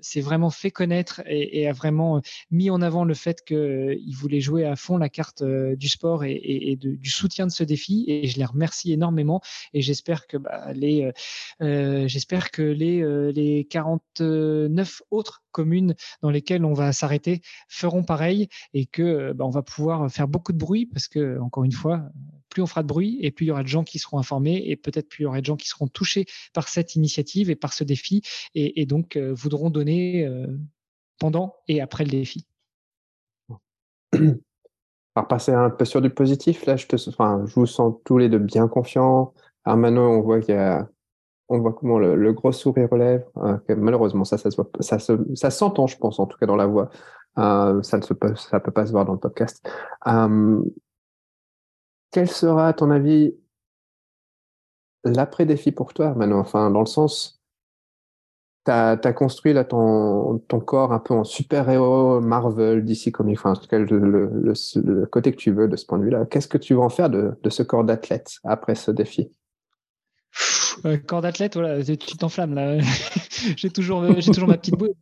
s'est 0.00 0.20
vraiment 0.20 0.50
fait 0.50 0.70
connaître 0.70 1.22
et, 1.26 1.68
a 1.68 1.72
vraiment 1.72 2.20
mis 2.50 2.70
en 2.70 2.82
avant 2.82 3.04
le 3.04 3.14
fait 3.14 3.42
qu'il 3.44 3.56
euh, 3.56 3.96
voulait 4.12 4.40
jouer 4.40 4.66
à 4.66 4.76
fond 4.76 4.98
la 4.98 5.08
carte 5.08 5.42
du 5.42 5.88
sport 5.88 6.24
et, 6.24 6.76
du 6.78 7.10
soutien 7.10 7.46
de 7.46 7.52
ce 7.52 7.64
défi. 7.64 8.04
Et 8.08 8.26
je 8.26 8.38
les 8.38 8.44
remercie 8.44 8.92
énormément 8.92 9.40
et 9.72 9.80
j'espère 9.80 10.26
que 10.26 10.36
bah, 10.36 10.72
les, 10.72 11.10
j'espère 11.60 12.50
que 12.50 12.62
les, 12.62 13.32
les 13.32 13.64
49 13.64 15.02
autres 15.10 15.42
communes 15.52 15.94
dans 16.20 16.30
lesquelles 16.30 16.64
on 16.64 16.74
va 16.74 16.92
s'arrêter 16.92 17.40
feront 17.68 18.02
pareil 18.02 18.48
et 18.74 18.86
que 18.86 19.32
bah, 19.32 19.44
on 19.44 19.50
va 19.50 19.62
pouvoir 19.62 20.10
faire 20.10 20.28
beaucoup 20.28 20.52
de 20.52 20.58
bruit 20.58 20.86
parce 20.86 21.08
que 21.08 21.38
encore 21.40 21.64
une 21.64 21.72
fois 21.72 22.02
plus 22.54 22.62
on 22.62 22.66
fera 22.66 22.82
de 22.82 22.88
bruit 22.88 23.18
et 23.20 23.30
plus 23.30 23.44
il 23.44 23.48
y 23.48 23.50
aura 23.50 23.62
de 23.62 23.68
gens 23.68 23.84
qui 23.84 23.98
seront 23.98 24.18
informés 24.18 24.62
et 24.64 24.76
peut-être 24.76 25.08
plus 25.08 25.22
il 25.22 25.24
y 25.24 25.26
aura 25.26 25.40
de 25.40 25.44
gens 25.44 25.56
qui 25.56 25.68
seront 25.68 25.88
touchés 25.88 26.24
par 26.54 26.68
cette 26.68 26.94
initiative 26.94 27.50
et 27.50 27.56
par 27.56 27.74
ce 27.74 27.84
défi 27.84 28.22
et, 28.54 28.86
donc 28.86 29.16
euh, 29.16 29.34
voudront 29.34 29.68
donner 29.68 30.24
euh, 30.24 30.46
pendant 31.18 31.56
et 31.68 31.82
après 31.82 32.04
le 32.04 32.10
défi. 32.10 32.46
Par 35.14 35.28
passer 35.28 35.52
un 35.52 35.70
peu 35.70 35.84
sur 35.84 36.02
du 36.02 36.10
positif, 36.10 36.66
là, 36.66 36.74
je, 36.74 36.88
te, 36.88 36.96
enfin, 37.08 37.44
je 37.46 37.54
vous 37.54 37.66
sens 37.66 37.94
tous 38.04 38.18
les 38.18 38.28
deux 38.28 38.40
bien 38.40 38.66
confiants. 38.66 39.32
Armano, 39.64 40.00
on 40.00 40.22
voit 40.22 40.40
qu'il 40.40 40.56
y 40.56 40.58
a 40.58 40.88
on 41.48 41.60
voit 41.60 41.72
comment 41.72 41.98
le, 41.98 42.32
gros 42.32 42.50
sourire 42.50 42.88
relève. 42.90 43.24
Hein, 43.36 43.60
malheureusement, 43.68 44.24
ça, 44.24 44.38
ça, 44.38 44.50
se 44.50 44.62
ça, 44.80 44.98
ça 44.98 45.50
s'entend, 45.50 45.86
je 45.86 45.96
pense, 45.98 46.18
en 46.18 46.26
tout 46.26 46.36
cas 46.36 46.46
dans 46.46 46.56
la 46.56 46.66
voix. 46.66 46.90
Euh, 47.38 47.82
ça 47.82 47.98
ne 47.98 48.02
se 48.02 48.14
peut, 48.14 48.34
ça 48.36 48.60
peut 48.60 48.70
pas 48.70 48.86
se 48.86 48.92
voir 48.92 49.04
dans 49.04 49.12
le 49.12 49.18
podcast. 49.18 49.68
Quel 52.14 52.30
sera, 52.30 52.68
à 52.68 52.72
ton 52.72 52.92
avis, 52.92 53.34
l'après-défi 55.02 55.72
pour 55.72 55.92
toi, 55.92 56.14
maintenant 56.14 56.38
Enfin, 56.38 56.70
dans 56.70 56.78
le 56.78 56.86
sens, 56.86 57.42
tu 58.64 58.70
as, 58.70 58.96
construit 59.12 59.52
là 59.52 59.64
ton, 59.64 60.38
corps 60.64 60.92
un 60.92 61.00
peu 61.00 61.12
en 61.12 61.24
super-héros 61.24 62.20
Marvel, 62.20 62.84
DC 62.84 63.10
Comics, 63.10 63.36
enfin, 63.36 63.50
en 63.50 63.56
tout 63.56 63.66
cas, 63.66 63.80
le, 63.80 65.06
côté 65.06 65.32
que 65.32 65.36
tu 65.36 65.50
veux 65.50 65.66
de 65.66 65.74
ce 65.74 65.86
point 65.86 65.98
de 65.98 66.04
vue-là. 66.04 66.24
Qu'est-ce 66.26 66.46
que 66.46 66.56
tu 66.56 66.74
veux 66.74 66.80
en 66.80 66.88
faire 66.88 67.10
de, 67.10 67.36
ce 67.48 67.64
corps 67.64 67.82
d'athlète 67.82 68.36
après 68.44 68.76
ce 68.76 68.92
défi? 68.92 69.32
Euh, 70.84 70.96
corps 70.98 71.20
d'athlète, 71.20 71.54
voilà, 71.54 71.82
tu 71.82 72.16
t'enflammes 72.16 72.54
là. 72.54 72.78
j'ai 73.56 73.70
toujours, 73.70 74.04
j'ai 74.20 74.30
toujours 74.30 74.48
ma 74.48 74.56
petite 74.56 74.76
boue. 74.76 74.94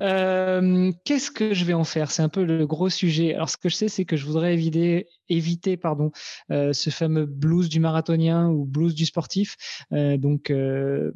Euh, 0.00 0.92
qu'est-ce 1.04 1.30
que 1.30 1.54
je 1.54 1.64
vais 1.64 1.74
en 1.74 1.84
faire? 1.84 2.10
C'est 2.10 2.22
un 2.22 2.28
peu 2.28 2.44
le 2.44 2.66
gros 2.66 2.88
sujet. 2.88 3.34
Alors, 3.34 3.48
ce 3.48 3.56
que 3.56 3.68
je 3.68 3.76
sais, 3.76 3.88
c'est 3.88 4.04
que 4.04 4.16
je 4.16 4.26
voudrais 4.26 4.54
éviter, 4.54 5.08
éviter 5.28 5.76
pardon, 5.76 6.10
euh, 6.50 6.72
ce 6.72 6.90
fameux 6.90 7.26
blues 7.26 7.68
du 7.68 7.80
marathonien 7.80 8.48
ou 8.48 8.64
blues 8.64 8.94
du 8.94 9.06
sportif. 9.06 9.56
Euh, 9.92 10.16
donc, 10.16 10.50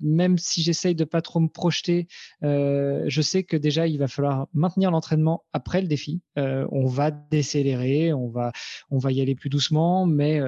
même 0.01 0.39
si 0.39 0.63
j'essaye 0.63 0.95
de 0.95 1.05
pas 1.05 1.23
trop 1.23 1.41
me 1.41 1.49
projeter, 1.49 2.07
je 2.43 3.21
sais 3.23 3.43
que 3.43 3.57
déjà, 3.57 3.87
il 3.87 3.99
va 3.99 4.09
falloir 4.09 4.49
maintenir 4.53 4.91
l'entraînement 4.91 5.45
après 5.53 5.81
le 5.81 5.89
défi. 5.89 6.21
on 6.37 6.87
va 6.87 7.11
décélérer, 7.11 8.13
on 8.13 8.29
va, 8.29 8.53
on 8.91 8.99
va 8.99 9.13
y 9.13 9.21
aller 9.21 9.35
plus 9.35 9.51
doucement, 9.51 10.07
mais, 10.07 10.41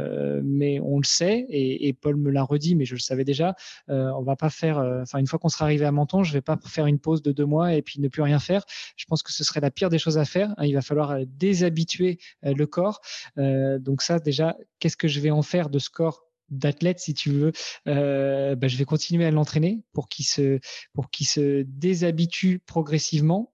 mais 0.42 0.80
on 0.80 0.98
le 0.98 1.04
sait, 1.04 1.46
et, 1.48 1.88
et 1.88 1.92
Paul 1.92 2.16
me 2.16 2.30
l'a 2.30 2.42
redit, 2.42 2.74
mais 2.74 2.84
je 2.84 2.94
le 2.94 3.00
savais 3.00 3.24
déjà. 3.24 3.54
on 3.88 4.22
va 4.22 4.36
pas 4.36 4.50
faire, 4.50 4.78
enfin, 5.02 5.18
une 5.18 5.26
fois 5.26 5.38
qu'on 5.38 5.48
sera 5.48 5.64
arrivé 5.64 5.84
à 5.84 5.92
Menton, 5.92 6.22
je 6.22 6.32
vais 6.32 6.40
pas 6.40 6.58
faire 6.64 6.86
une 6.86 6.98
pause 6.98 7.22
de 7.22 7.32
deux 7.32 7.46
mois 7.46 7.74
et 7.74 7.82
puis 7.82 8.00
ne 8.00 8.08
plus 8.08 8.22
rien 8.22 8.38
faire. 8.38 8.64
Je 8.96 9.04
pense 9.06 9.22
que 9.22 9.32
ce 9.32 9.44
serait 9.44 9.60
la 9.60 9.70
pire 9.70 9.90
des 9.90 9.98
choses 9.98 10.18
à 10.18 10.24
faire. 10.24 10.54
Hein. 10.56 10.64
Il 10.64 10.74
va 10.74 10.82
falloir 10.82 11.10
euh, 11.12 11.24
déshabituer 11.26 12.18
euh, 12.44 12.54
le 12.54 12.66
corps. 12.66 13.00
Euh, 13.38 13.49
donc 13.78 14.02
ça, 14.02 14.18
déjà, 14.18 14.56
qu'est-ce 14.78 14.96
que 14.96 15.08
je 15.08 15.20
vais 15.20 15.30
en 15.30 15.42
faire 15.42 15.70
de 15.70 15.78
ce 15.78 15.90
corps 15.90 16.24
d'athlète 16.48 16.98
si 16.98 17.14
tu 17.14 17.30
veux? 17.30 17.52
Bah, 17.86 18.68
je 18.68 18.76
vais 18.76 18.84
continuer 18.84 19.24
à 19.24 19.30
l'entraîner 19.30 19.82
pour 19.92 20.08
qu'il 20.08 20.24
se 20.24 20.58
pour 20.94 21.10
qu'il 21.10 21.26
se 21.26 21.62
déshabitue 21.62 22.60
progressivement 22.60 23.52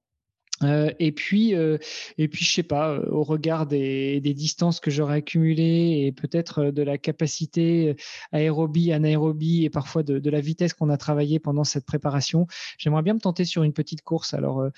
euh, 0.62 0.90
et 0.98 1.12
puis, 1.12 1.54
euh, 1.54 1.78
et 2.18 2.28
puis, 2.28 2.44
je 2.44 2.52
sais 2.52 2.62
pas, 2.62 2.92
euh, 2.92 3.06
au 3.10 3.22
regard 3.22 3.66
des, 3.66 4.20
distances 4.20 4.80
que 4.80 4.90
j'aurais 4.90 5.16
accumulées 5.16 6.04
et 6.06 6.12
peut-être 6.12 6.66
de 6.70 6.82
la 6.82 6.98
capacité 6.98 7.96
aérobie, 8.32 8.92
anaérobie 8.92 9.64
et 9.64 9.70
parfois 9.70 10.02
de, 10.02 10.18
de 10.18 10.30
la 10.30 10.40
vitesse 10.40 10.74
qu'on 10.74 10.90
a 10.90 10.96
travaillé 10.96 11.38
pendant 11.38 11.64
cette 11.64 11.86
préparation, 11.86 12.46
j'aimerais 12.78 13.02
bien 13.02 13.14
me 13.14 13.20
tenter 13.20 13.44
sur 13.44 13.62
une 13.62 13.72
petite 13.72 14.02
course. 14.02 14.34
Alors, 14.34 14.68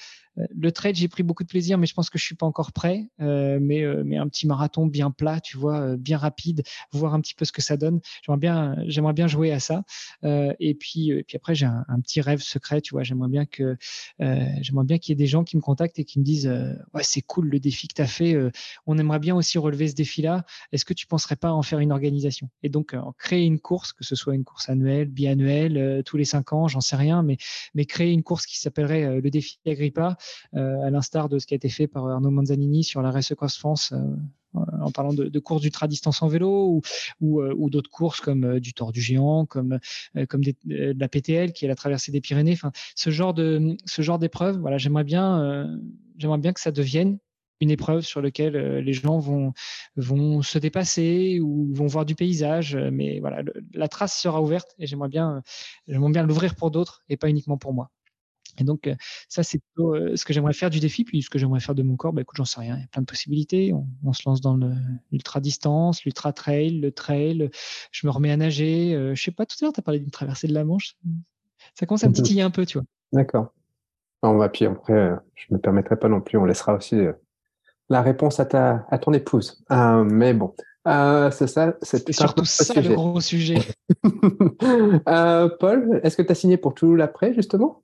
le 0.55 0.73
trade, 0.73 0.97
j'ai 0.97 1.09
pris 1.09 1.23
beaucoup 1.23 1.43
de 1.43 1.49
plaisir, 1.49 1.79
mais 1.79 1.87
je 1.87 1.95
pense 1.95 2.11
que 2.11 2.19
je 2.19 2.25
suis 2.25 2.35
pas 2.35 2.47
encore 2.47 2.73
prêt. 2.73 3.09
mais, 3.19 3.85
mais 4.05 4.17
un 4.17 4.29
petit 4.29 4.47
marathon 4.47 4.87
bien 4.87 5.11
plat, 5.11 5.41
tu 5.41 5.57
vois, 5.57 5.97
bien 5.97 6.19
rapide, 6.19 6.63
voir 6.93 7.15
un 7.15 7.21
petit 7.21 7.35
peu 7.35 7.45
ce 7.45 7.53
que 7.53 7.63
ça 7.63 7.77
donne. 7.77 8.01
J'aimerais 8.25 8.41
bien, 8.41 8.77
j'aimerais 8.87 9.13
bien 9.13 9.27
jouer 9.27 9.53
à 9.53 9.61
ça. 9.61 9.85
et 10.23 10.75
puis, 10.75 11.11
et 11.11 11.25
puis 11.25 11.37
après, 11.37 11.55
j'ai 11.55 11.67
un, 11.67 12.01
petit 12.01 12.21
rêve 12.21 12.41
secret, 12.41 12.81
tu 12.81 12.95
vois. 12.95 13.03
J'aimerais 13.03 13.29
bien 13.29 13.47
que, 13.47 13.77
j'aimerais 14.19 14.85
bien 14.85 14.99
qu'il 14.99 15.13
y 15.13 15.15
ait 15.15 15.17
des 15.17 15.27
gens 15.27 15.45
qui 15.45 15.57
me 15.57 15.63
et 15.97 16.05
qui 16.05 16.19
me 16.19 16.25
disent 16.25 16.47
euh, 16.47 16.75
ouais 16.95 17.03
c'est 17.03 17.23
cool 17.23 17.49
le 17.49 17.61
défi 17.61 17.89
que 17.89 17.95
tu 17.95 18.03
as 18.03 18.07
fait, 18.07 18.35
euh, 18.35 18.51
on 18.87 18.99
aimerait 18.99 19.19
bien 19.19 19.37
aussi 19.37 19.59
relever 19.59 19.89
ce 19.89 19.95
défi-là. 19.95 20.45
Est-ce 20.73 20.85
que 20.85 20.95
tu 20.95 21.07
penserais 21.07 21.37
pas 21.37 21.53
en 21.53 21.63
faire 21.63 21.79
une 21.79 21.93
organisation? 21.93 22.49
Et 22.63 22.69
donc 22.69 22.95
euh, 22.95 23.01
créer 23.19 23.45
une 23.45 23.61
course, 23.61 23.93
que 23.93 24.05
ce 24.05 24.15
soit 24.15 24.35
une 24.35 24.45
course 24.45 24.69
annuelle, 24.69 25.09
biannuelle, 25.09 26.03
tous 26.05 26.17
les 26.17 26.25
cinq 26.25 26.53
ans, 26.53 26.69
j'en 26.69 26.81
sais 26.81 26.97
rien, 26.97 27.23
mais 27.23 27.37
mais 27.75 27.85
créer 27.85 28.13
une 28.13 28.23
course 28.23 28.47
qui 28.47 28.59
s'appellerait 28.59 29.21
le 29.21 29.31
défi 29.31 29.59
Agrippa, 29.67 30.17
à 30.55 30.91
l'instar 30.91 31.29
de 31.29 31.39
ce 31.39 31.47
qui 31.47 31.55
a 31.55 31.57
été 31.57 31.69
fait 31.69 31.87
par 31.87 32.07
Arnaud 32.09 32.31
Manzanini 32.31 32.85
sur 32.85 33.03
la 33.03 33.11
Race 33.11 33.33
Cross 33.35 33.59
France 33.59 33.93
en 34.55 34.91
parlant 34.91 35.13
de, 35.13 35.39
courses 35.39 35.63
d'ultra-distance 35.63 36.23
en 36.23 36.29
vélo 36.29 36.81
ou, 37.21 37.43
ou, 37.43 37.71
d'autres 37.71 37.91
courses 37.91 38.21
comme 38.21 38.61
du 38.61 38.73
Tour 38.73 38.93
du 38.93 39.01
Géant, 39.01 39.47
comme, 39.47 39.79
de 40.15 40.95
la 40.99 41.09
PTL 41.09 41.53
qui 41.53 41.65
est 41.65 41.69
la 41.69 41.75
traversée 41.75 42.13
des 42.13 42.21
Pyrénées. 42.21 42.57
Ce 42.95 43.11
genre 43.11 43.35
d'épreuve, 43.35 44.59
voilà, 44.59 44.79
j'aimerais 44.79 45.05
bien, 45.05 45.79
que 46.19 46.61
ça 46.61 46.71
devienne 46.71 47.19
une 47.61 47.71
épreuve 47.71 48.03
sur 48.03 48.23
laquelle 48.23 48.57
les 48.79 48.93
gens 48.93 49.19
vont 49.19 50.43
se 50.43 50.59
dépasser 50.59 51.41
ou 51.41 51.73
vont 51.75 51.87
voir 51.87 52.05
du 52.05 52.15
paysage. 52.15 52.77
Mais 52.77 53.21
voilà, 53.21 53.43
la 53.75 53.89
trace 53.89 54.19
sera 54.19 54.43
ouverte 54.43 54.75
et 54.79 54.87
j'aimerais 54.87 55.09
bien 55.09 55.43
l'ouvrir 55.87 56.55
pour 56.55 56.71
d'autres 56.71 57.03
et 57.09 57.17
pas 57.17 57.29
uniquement 57.29 57.59
pour 57.59 57.75
moi. 57.75 57.91
Et 58.59 58.65
donc, 58.65 58.91
ça, 59.29 59.43
c'est 59.43 59.61
ce 59.77 60.25
que 60.25 60.33
j'aimerais 60.33 60.53
faire 60.53 60.71
du 60.71 60.81
défi. 60.81 61.05
Puis, 61.05 61.23
ce 61.23 61.31
que 61.31 61.39
j'aimerais 61.39 61.61
faire 61.61 61.75
de 61.75 61.83
mon 61.83 61.97
corps, 61.97 62.13
bah, 62.13 62.23
écoute, 62.23 62.37
j'en 62.37 62.45
sais 62.45 62.61
rien. 62.61 62.77
Il 62.77 62.81
y 62.81 62.85
a 62.85 62.89
plein 62.89 63.03
de 63.03 63.07
possibilités. 63.07 63.73
On, 64.05 64.13
se 64.13 64.23
lance 64.27 64.41
dans 64.41 64.59
l'ultra-distance, 65.13 66.05
l'ultra-trail, 66.05 66.81
le 66.81 66.91
trail. 66.91 67.51
Je 67.93 68.07
me 68.07 68.11
remets 68.11 68.33
à 68.33 68.37
nager. 68.37 68.95
Euh, 68.95 69.15
je 69.15 69.23
sais 69.23 69.31
pas, 69.31 69.47
tout 69.47 69.57
à 69.61 69.65
l'heure, 69.65 69.73
tu 69.73 69.81
as 69.81 69.83
parlé 69.83 70.01
d'une 70.01 70.11
traversée 70.11 70.49
de 70.49 70.55
la 70.55 70.65
Manche. 70.65 70.97
Ça 71.75 71.87
commence 71.87 72.05
à 72.05 72.09
me 72.09 72.15
titiller 72.15 72.43
un 72.43 72.51
peu, 72.51 72.67
tu 72.67 72.79
vois. 72.79 72.87
D'accord. 73.13 73.53
On 74.23 74.37
va, 74.37 74.49
puis 74.49 74.67
après, 74.67 75.13
je 75.35 75.47
ne 75.51 75.57
me 75.57 75.61
permettrai 75.61 75.97
pas 75.97 76.09
non 76.09 76.21
plus. 76.21 76.39
On 76.39 76.45
laissera 76.45 76.75
aussi 76.75 76.97
la 77.89 78.03
réponse 78.03 78.41
à, 78.41 78.47
ta, 78.47 78.87
à 78.91 78.99
ton 78.99 79.13
épouse. 79.13 79.65
mais 79.71 80.35
bon. 80.35 80.55
c'est 80.85 81.47
ça, 81.47 81.77
c'est 81.83 82.13
surtout 82.13 82.45
ça 82.45 82.81
le 82.81 82.95
gros 82.95 83.21
sujet. 83.21 83.59
Paul, 85.61 86.01
est-ce 86.03 86.17
que 86.17 86.23
tu 86.23 86.33
as 86.33 86.35
signé 86.35 86.57
pour 86.57 86.75
tout 86.75 86.97
l'après, 86.97 87.33
justement? 87.35 87.83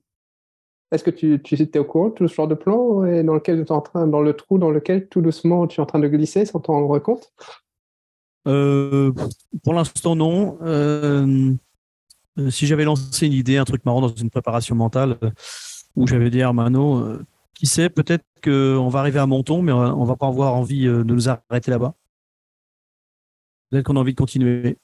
Est-ce 0.95 1.03
que 1.03 1.11
tu, 1.11 1.41
tu 1.43 1.61
étais 1.61 1.79
au 1.79 1.83
courant 1.83 2.09
de 2.09 2.13
tout 2.13 2.27
ce 2.27 2.33
genre 2.33 2.47
de 2.47 2.55
plan 2.55 3.03
et 3.05 3.23
dans 3.23 3.35
lequel 3.35 3.57
tu 3.57 3.67
es 3.67 3.71
en 3.71 3.81
train, 3.81 4.07
dans 4.07 4.21
le 4.21 4.33
trou 4.33 4.57
dans 4.57 4.71
lequel 4.71 5.07
tout 5.07 5.21
doucement 5.21 5.67
tu 5.67 5.79
es 5.79 5.83
en 5.83 5.85
train 5.85 5.99
de 5.99 6.07
glisser 6.07 6.45
sans 6.45 6.59
t'en 6.59 6.73
rendre 6.73 6.99
compte? 6.99 7.31
Euh, 8.47 9.11
Pour 9.63 9.73
l'instant, 9.73 10.15
non. 10.15 10.57
Euh, 10.61 11.53
euh, 12.39 12.49
si 12.49 12.67
j'avais 12.67 12.83
lancé 12.83 13.27
une 13.27 13.33
idée, 13.33 13.57
un 13.57 13.65
truc 13.65 13.85
marrant 13.85 14.01
dans 14.01 14.13
une 14.13 14.29
préparation 14.29 14.75
mentale, 14.75 15.17
où 15.95 16.07
j'avais 16.07 16.29
dit 16.29 16.41
à 16.41 16.47
Armano, 16.47 17.19
qui 17.53 17.65
sait, 17.65 17.89
peut-être 17.89 18.25
qu'on 18.43 18.89
va 18.89 18.99
arriver 18.99 19.19
à 19.19 19.25
Monton, 19.25 19.61
mais 19.61 19.71
on 19.71 20.03
va 20.03 20.15
pas 20.15 20.27
avoir 20.27 20.55
envie 20.55 20.85
de 20.85 21.03
nous 21.03 21.29
arrêter 21.29 21.71
là-bas. 21.71 21.95
Peut-être 23.69 23.85
qu'on 23.85 23.95
a 23.95 23.99
envie 23.99 24.13
de 24.13 24.17
continuer. 24.17 24.77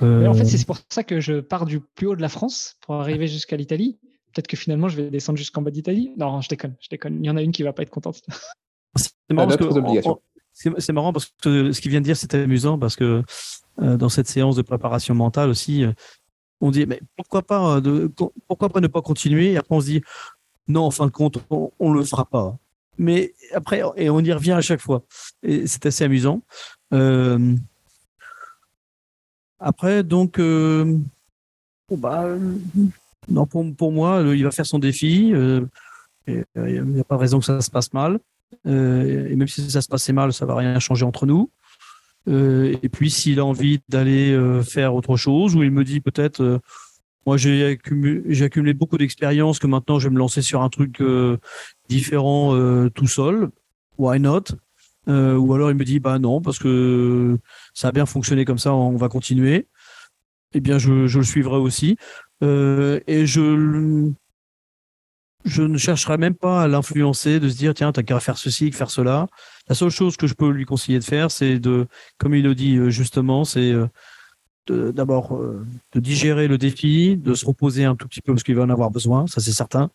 en 0.00 0.34
fait, 0.34 0.44
c'est 0.44 0.66
pour 0.66 0.78
ça 0.88 1.04
que 1.04 1.20
je 1.20 1.40
pars 1.40 1.66
du 1.66 1.80
plus 1.80 2.08
haut 2.08 2.16
de 2.16 2.22
la 2.22 2.28
France 2.28 2.76
pour 2.80 2.96
arriver 2.96 3.28
jusqu'à 3.28 3.56
l'Italie 3.56 3.98
peut-être 4.32 4.46
que 4.46 4.56
finalement, 4.56 4.88
je 4.88 4.96
vais 4.96 5.10
descendre 5.10 5.38
jusqu'en 5.38 5.62
bas 5.62 5.70
d'Italie. 5.70 6.12
Non, 6.16 6.40
je 6.40 6.48
déconne, 6.48 6.74
je 6.80 6.88
déconne. 6.88 7.18
Il 7.22 7.26
y 7.26 7.30
en 7.30 7.36
a 7.36 7.42
une 7.42 7.52
qui 7.52 7.62
va 7.62 7.72
pas 7.72 7.82
être 7.82 7.90
contente. 7.90 8.22
C'est 8.96 10.92
marrant, 10.92 11.12
parce 11.12 11.32
que 11.42 11.72
ce 11.72 11.80
qu'il 11.80 11.90
vient 11.90 12.00
de 12.00 12.04
dire, 12.04 12.16
c'est 12.16 12.34
amusant 12.34 12.78
parce 12.78 12.96
que 12.96 13.22
euh, 13.80 13.96
dans 13.96 14.08
cette 14.08 14.26
séance 14.26 14.56
de 14.56 14.62
préparation 14.62 15.14
mentale 15.14 15.48
aussi, 15.48 15.84
euh, 15.84 15.92
on 16.60 16.70
dit 16.70 16.86
mais 16.86 17.00
pourquoi 17.16 17.42
pas 17.42 17.76
euh, 17.76 17.80
de, 17.80 18.12
pourquoi 18.46 18.68
pas 18.68 18.80
ne 18.80 18.88
pas 18.88 19.00
continuer? 19.00 19.52
Et 19.52 19.56
après 19.56 19.74
on 19.74 19.80
se 19.80 19.86
dit 19.86 20.02
non 20.68 20.84
en 20.84 20.90
fin 20.90 21.06
de 21.06 21.12
compte 21.12 21.38
on, 21.50 21.70
on 21.78 21.92
le 21.92 22.04
fera 22.04 22.26
pas. 22.26 22.58
Mais 22.98 23.32
après 23.54 23.82
et 23.96 24.10
on 24.10 24.20
y 24.20 24.32
revient 24.32 24.52
à 24.52 24.60
chaque 24.60 24.80
fois 24.80 25.04
et 25.42 25.66
c'est 25.66 25.86
assez 25.86 26.04
amusant. 26.04 26.42
Euh, 26.92 27.54
après 29.60 30.02
donc 30.02 30.38
bon, 30.38 31.00
bah 31.90 32.36
non 33.30 33.46
pour, 33.46 33.64
pour 33.76 33.92
moi 33.92 34.22
il 34.34 34.44
va 34.44 34.50
faire 34.50 34.66
son 34.66 34.78
défi. 34.78 35.32
il 36.26 36.44
n'y 36.56 37.00
a 37.00 37.04
pas 37.04 37.16
de 37.16 37.20
raison 37.20 37.38
que 37.38 37.44
ça 37.44 37.60
se 37.60 37.70
passe 37.70 37.92
mal. 37.92 38.18
et 38.66 39.36
même 39.36 39.48
si 39.48 39.70
ça 39.70 39.80
se 39.80 39.88
passait 39.88 40.12
mal, 40.12 40.32
ça 40.32 40.46
va 40.46 40.54
rien 40.54 40.78
changer 40.78 41.04
entre 41.04 41.26
nous. 41.26 41.50
Euh, 42.28 42.76
et 42.82 42.88
puis 42.88 43.10
s'il 43.10 43.40
a 43.40 43.44
envie 43.44 43.80
d'aller 43.88 44.32
euh, 44.32 44.62
faire 44.62 44.94
autre 44.94 45.16
chose, 45.16 45.56
ou 45.56 45.62
il 45.62 45.70
me 45.70 45.84
dit 45.84 46.00
peut-être, 46.00 46.42
euh, 46.42 46.58
moi 47.26 47.36
j'ai 47.36 47.64
accumulé, 47.64 48.42
accumulé, 48.42 48.74
beaucoup 48.74 48.98
d'expérience, 48.98 49.58
que 49.58 49.66
maintenant 49.66 49.98
je 49.98 50.08
vais 50.08 50.14
me 50.14 50.18
lancer 50.18 50.42
sur 50.42 50.62
un 50.62 50.68
truc 50.68 51.02
différent 51.88 52.54
tout 52.94 53.06
seul, 53.06 53.50
why 53.98 54.20
not? 54.20 54.44
Ou 55.06 55.54
alors 55.54 55.70
il 55.70 55.76
me 55.76 55.84
dit, 55.84 56.00
bah 56.00 56.18
non, 56.18 56.40
parce 56.40 56.58
que 56.58 57.36
ça 57.74 57.88
a 57.88 57.92
bien 57.92 58.06
fonctionné 58.06 58.44
comme 58.44 58.58
ça, 58.58 58.72
on 58.74 58.96
va 58.96 59.08
continuer. 59.08 59.66
Eh 60.52 60.60
bien, 60.60 60.78
je, 60.78 61.06
je 61.06 61.18
le 61.18 61.24
suivrai 61.24 61.56
aussi. 61.56 61.96
Et 62.42 63.26
je 63.26 64.10
je 65.44 65.62
ne 65.62 65.78
chercherai 65.78 66.18
même 66.18 66.34
pas 66.34 66.62
à 66.62 66.68
l'influencer, 66.68 67.40
de 67.40 67.48
se 67.48 67.56
dire 67.56 67.74
tiens, 67.74 67.92
t'as 67.92 68.02
qu'à 68.02 68.20
faire 68.20 68.36
ceci, 68.36 68.70
faire 68.72 68.90
cela. 68.90 69.26
La 69.68 69.74
seule 69.74 69.90
chose 69.90 70.16
que 70.16 70.26
je 70.26 70.34
peux 70.34 70.50
lui 70.50 70.64
conseiller 70.64 70.98
de 70.98 71.04
faire, 71.04 71.30
c'est 71.30 71.58
de, 71.58 71.86
comme 72.18 72.34
il 72.34 72.44
le 72.44 72.54
dit 72.54 72.76
euh, 72.76 72.90
justement, 72.90 73.44
c'est 73.44 73.72
euh, 73.72 73.86
d'abord 74.92 75.34
euh, 75.36 75.64
de 75.92 76.00
digérer 76.00 76.46
le 76.46 76.58
défi, 76.58 77.16
de 77.16 77.34
se 77.34 77.46
reposer 77.46 77.84
un 77.84 77.96
tout 77.96 78.06
petit 78.06 78.20
peu 78.20 78.34
parce 78.34 78.42
qu'il 78.42 78.54
va 78.54 78.62
en 78.62 78.70
avoir 78.70 78.90
besoin, 78.90 79.26
ça 79.26 79.40
c'est 79.40 79.52
certain. 79.52 79.90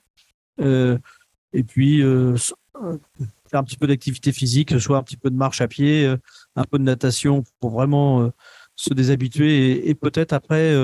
et 0.59 1.63
puis 1.63 2.01
faire 2.01 3.59
un 3.59 3.63
petit 3.63 3.77
peu 3.77 3.87
d'activité 3.87 4.31
physique, 4.31 4.79
soit 4.81 4.97
un 4.97 5.03
petit 5.03 5.17
peu 5.17 5.29
de 5.29 5.35
marche 5.35 5.61
à 5.61 5.67
pied, 5.67 6.13
un 6.55 6.63
peu 6.63 6.77
de 6.77 6.83
natation 6.83 7.43
pour 7.59 7.71
vraiment 7.71 8.31
se 8.75 8.93
déshabituer 8.93 9.87
et 9.87 9.95
peut-être 9.95 10.33
après 10.33 10.75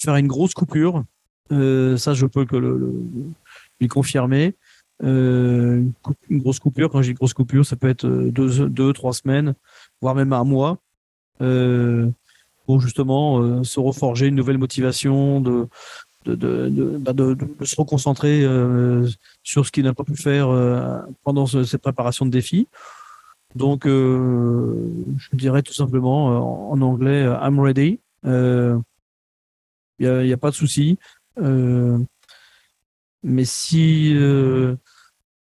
faire 0.00 0.16
une 0.16 0.26
grosse 0.26 0.54
coupure. 0.54 1.04
ça, 1.50 2.14
je 2.14 2.26
peux 2.26 2.44
que 2.44 2.56
le, 2.56 2.94
lui 3.80 3.88
confirmer. 3.88 4.54
Euh, 5.02 5.82
une 6.28 6.38
grosse 6.38 6.58
coupure, 6.58 6.90
quand 6.90 7.02
j'ai 7.02 7.10
une 7.10 7.16
grosse 7.16 7.34
coupure, 7.34 7.64
ça 7.64 7.76
peut 7.76 7.88
être 7.88 8.04
euh, 8.06 8.30
deux, 8.30 8.68
deux, 8.68 8.92
trois 8.92 9.12
semaines, 9.12 9.54
voire 10.02 10.14
même 10.14 10.32
un 10.32 10.44
mois, 10.44 10.78
euh, 11.40 12.10
pour 12.66 12.80
justement 12.80 13.40
euh, 13.40 13.64
se 13.64 13.80
reforger 13.80 14.26
une 14.26 14.34
nouvelle 14.34 14.58
motivation, 14.58 15.40
de, 15.40 15.68
de, 16.26 16.98
bah, 16.98 17.12
se 17.64 17.76
reconcentrer 17.76 18.44
euh, 18.44 19.08
sur 19.42 19.64
ce 19.64 19.72
qu'il 19.72 19.84
n'a 19.84 19.94
pas 19.94 20.04
pu 20.04 20.16
faire 20.16 20.48
pendant 21.24 21.46
cette 21.46 21.80
préparation 21.80 22.26
de 22.26 22.30
défi. 22.30 22.68
Donc, 23.56 23.84
je 23.86 25.28
dirais 25.32 25.62
tout 25.62 25.72
simplement 25.72 26.70
en 26.70 26.80
anglais, 26.82 27.24
I'm 27.42 27.58
ready. 27.58 27.98
Il 30.00 30.22
n'y 30.22 30.32
a, 30.32 30.36
pas 30.38 30.50
de 30.50 30.54
souci. 30.54 30.98
Euh, 31.38 31.98
mais 33.22 33.44
si 33.44 34.14
euh, 34.16 34.76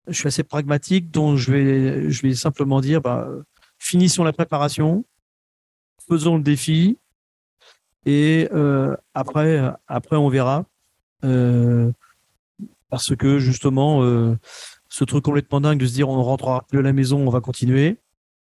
je 0.06 0.12
suis 0.12 0.28
assez 0.28 0.44
pragmatique, 0.44 1.10
donc 1.10 1.38
je 1.38 1.50
vais, 1.50 2.10
je 2.10 2.22
vais 2.22 2.34
simplement 2.34 2.80
dire, 2.80 3.00
bah, 3.00 3.28
finissons 3.78 4.22
la 4.22 4.32
préparation, 4.32 5.04
faisons 6.08 6.36
le 6.36 6.42
défi, 6.44 6.98
et 8.06 8.48
euh, 8.52 8.96
après, 9.12 9.60
après 9.88 10.16
on 10.16 10.28
verra. 10.28 10.64
Parce 12.90 13.16
que 13.16 13.40
justement, 13.40 14.02
ce 14.88 15.04
truc 15.04 15.24
complètement 15.24 15.60
dingue 15.60 15.80
de 15.80 15.86
se 15.86 15.94
dire 15.94 16.08
on 16.08 16.16
ne 16.16 16.22
rentrera 16.22 16.64
plus 16.68 16.78
à 16.78 16.82
la 16.82 16.92
maison, 16.92 17.26
on 17.26 17.30
va 17.30 17.40
continuer. 17.40 17.96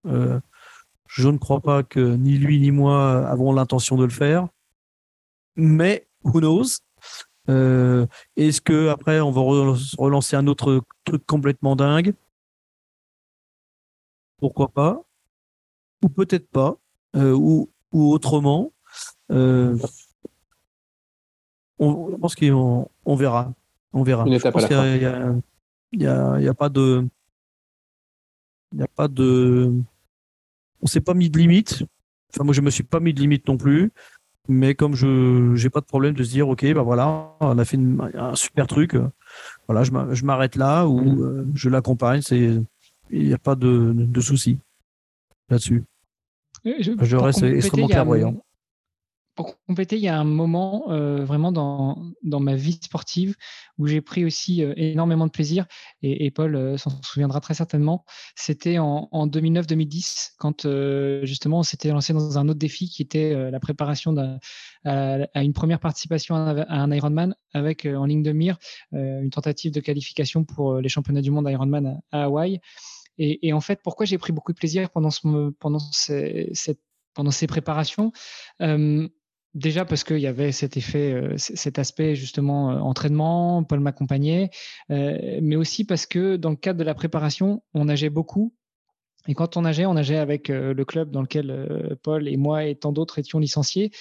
Je 0.06 1.28
ne 1.28 1.38
crois 1.38 1.60
pas 1.60 1.84
que 1.84 2.00
ni 2.00 2.38
lui 2.40 2.60
ni 2.60 2.72
moi 2.72 3.28
avons 3.28 3.54
l'intention 3.54 3.96
de 3.96 4.06
le 4.06 4.10
faire. 4.10 4.48
Mais 5.60 6.08
who 6.24 6.40
knows? 6.40 6.80
Euh, 7.50 8.06
Est-ce 8.38 8.62
que 8.62 8.90
après 8.90 9.20
on 9.20 9.32
va 9.32 9.42
relancer 9.42 10.36
un 10.36 10.48
autre 10.48 10.82
truc 11.04 11.26
complètement 11.26 11.76
dingue? 11.76 12.14
Pourquoi 14.38 14.70
pas? 14.70 15.02
Ou 16.04 16.10
peut-être 16.10 16.50
pas 16.50 16.78
euh, 17.16 17.34
ou, 17.34 17.70
ou, 17.92 18.14
autrement. 18.14 18.72
Euh, 19.32 19.78
on, 21.78 22.12
je 22.12 22.16
pense 22.16 22.36
qu'on 22.36 22.90
on 23.06 23.16
verra. 23.16 23.54
On 23.92 24.04
verra. 24.04 24.26
Une 24.26 24.34
étape 24.34 24.56
Il 24.60 24.68
n'y 24.68 24.76
a, 24.76 25.36
y 25.92 26.08
a, 26.08 26.40
y 26.40 26.48
a, 26.48 26.54
pas 26.54 26.70
de. 26.70 27.06
Il 28.72 28.78
n'y 28.78 28.84
a 28.84 28.88
pas 28.88 29.08
de. 29.08 29.74
On 30.82 30.88
s'est 30.88 31.02
pas 31.02 31.14
mis 31.14 31.30
de 31.30 31.38
limite. 31.38 31.84
Enfin, 32.32 32.44
moi, 32.44 32.54
je 32.54 32.62
me 32.62 32.70
suis 32.70 32.84
pas 32.84 33.00
mis 33.00 33.14
de 33.14 33.20
limite 33.20 33.48
non 33.48 33.58
plus 33.58 33.92
mais 34.50 34.74
comme 34.74 34.96
je 34.96 35.54
n'ai 35.64 35.70
pas 35.70 35.80
de 35.80 35.86
problème 35.86 36.16
de 36.16 36.24
se 36.24 36.32
dire 36.32 36.50
ok 36.50 36.74
bah 36.74 36.82
voilà 36.82 37.36
on 37.40 37.58
a 37.58 37.66
fait 37.66 37.80
un 38.16 38.36
super 38.36 38.68
truc 38.68 38.98
voilà 39.68 39.84
je 39.84 40.26
m'arrête 40.26 40.56
là 40.56 40.88
ou 40.88 41.00
mm. 41.00 41.22
euh, 41.22 41.46
je 41.54 41.70
l'accompagne 41.70 42.22
c'est 42.22 42.60
il 43.12 43.28
n'y 43.28 43.34
a 43.34 43.38
pas 43.38 43.56
de, 43.56 43.94
de 43.96 44.22
souci 44.22 44.60
là-dessus 45.50 45.84
je, 46.66 46.92
je 47.00 47.16
reste 47.16 47.44
extrêmement 47.44 47.88
clairvoyant 47.88 48.44
pour 49.40 49.58
compléter, 49.68 49.96
il 49.96 50.02
y 50.02 50.10
a 50.10 50.20
un 50.20 50.26
moment 50.26 50.92
euh, 50.92 51.24
vraiment 51.24 51.54
dans, 51.54 52.12
dans, 52.24 52.42
ma 52.42 52.56
vie 52.56 52.78
sportive 52.84 53.38
où 53.78 53.88
j'ai 53.88 54.02
pris 54.02 54.26
aussi 54.26 54.66
euh, 54.66 54.74
énormément 54.76 55.28
de 55.28 55.32
plaisir, 55.32 55.66
et, 56.02 56.26
et 56.26 56.30
Paul 56.30 56.58
euh, 56.58 56.76
s'en 56.76 56.90
souviendra 57.04 57.40
très 57.40 57.54
certainement. 57.54 58.04
C'était 58.36 58.80
en, 58.80 59.08
en 59.14 59.28
2009-2010, 59.28 60.32
quand 60.40 60.66
euh, 60.66 61.26
justement 61.26 61.60
on 61.60 61.64
s'était 61.64 61.88
lancé 61.88 62.12
dans 62.12 62.38
un 62.38 62.50
autre 62.50 62.60
défi 62.60 62.90
qui 62.90 63.02
était 63.02 63.50
la 63.50 63.62
préparation 63.62 64.14
à, 64.84 65.20
à, 65.34 65.42
une 65.42 65.54
première 65.54 65.80
participation 65.80 66.36
à, 66.36 66.66
un 66.68 66.92
Ironman 66.92 67.34
avec 67.54 67.86
en 67.86 68.04
ligne 68.04 68.24
de 68.24 68.34
mire 68.34 68.58
une 68.92 69.30
tentative 69.30 69.72
de 69.72 69.80
qualification 69.80 70.44
pour 70.44 70.82
les 70.82 70.90
championnats 70.90 71.22
du 71.22 71.32
monde 71.32 71.50
Ironman 71.50 72.02
à, 72.12 72.24
Hawaï. 72.24 72.60
Et, 73.18 73.48
et, 73.48 73.54
en 73.54 73.62
fait, 73.62 73.80
pourquoi 73.82 74.06
j'ai 74.06 74.18
pris 74.18 74.34
beaucoup 74.34 74.52
de 74.52 74.58
plaisir 74.58 74.90
pendant, 74.90 75.12
ce, 75.12 75.50
pendant, 75.60 75.80
ces, 75.80 76.52
pendant 77.14 77.32
ces 77.32 77.48
préparations? 77.48 78.12
Déjà 79.56 79.84
parce 79.84 80.04
qu'il 80.04 80.20
y 80.20 80.28
avait 80.28 80.52
cet 80.52 80.78
effet, 80.78 81.12
euh, 81.12 81.34
cet 81.38 81.80
aspect 81.80 82.16
justement 82.16 82.72
euh, 82.72 82.80
entraînement, 82.80 83.64
Paul 83.64 83.80
m'accompagnait, 83.80 84.52
euh, 84.92 85.40
mais 85.42 85.56
aussi 85.56 85.86
parce 85.86 86.06
que 86.06 86.36
dans 86.36 86.52
le 86.52 86.56
cadre 86.56 86.78
de 86.78 86.84
la 86.84 86.94
préparation, 86.94 87.64
on 87.74 87.86
nageait 87.86 88.12
beaucoup. 88.12 88.54
Et 89.28 89.34
quand 89.34 89.58
on 89.58 89.62
nageait, 89.62 89.88
on 89.88 89.96
nageait 89.96 90.18
avec 90.18 90.48
le 90.48 90.86
club 90.86 91.12
dans 91.12 91.22
lequel 91.22 91.98
Paul 92.04 92.28
et 92.28 92.38
moi 92.38 92.64
et 92.64 92.76
tant 92.76 92.92
d'autres 92.92 93.20
étions 93.20 93.38
licenciés. 93.38 93.92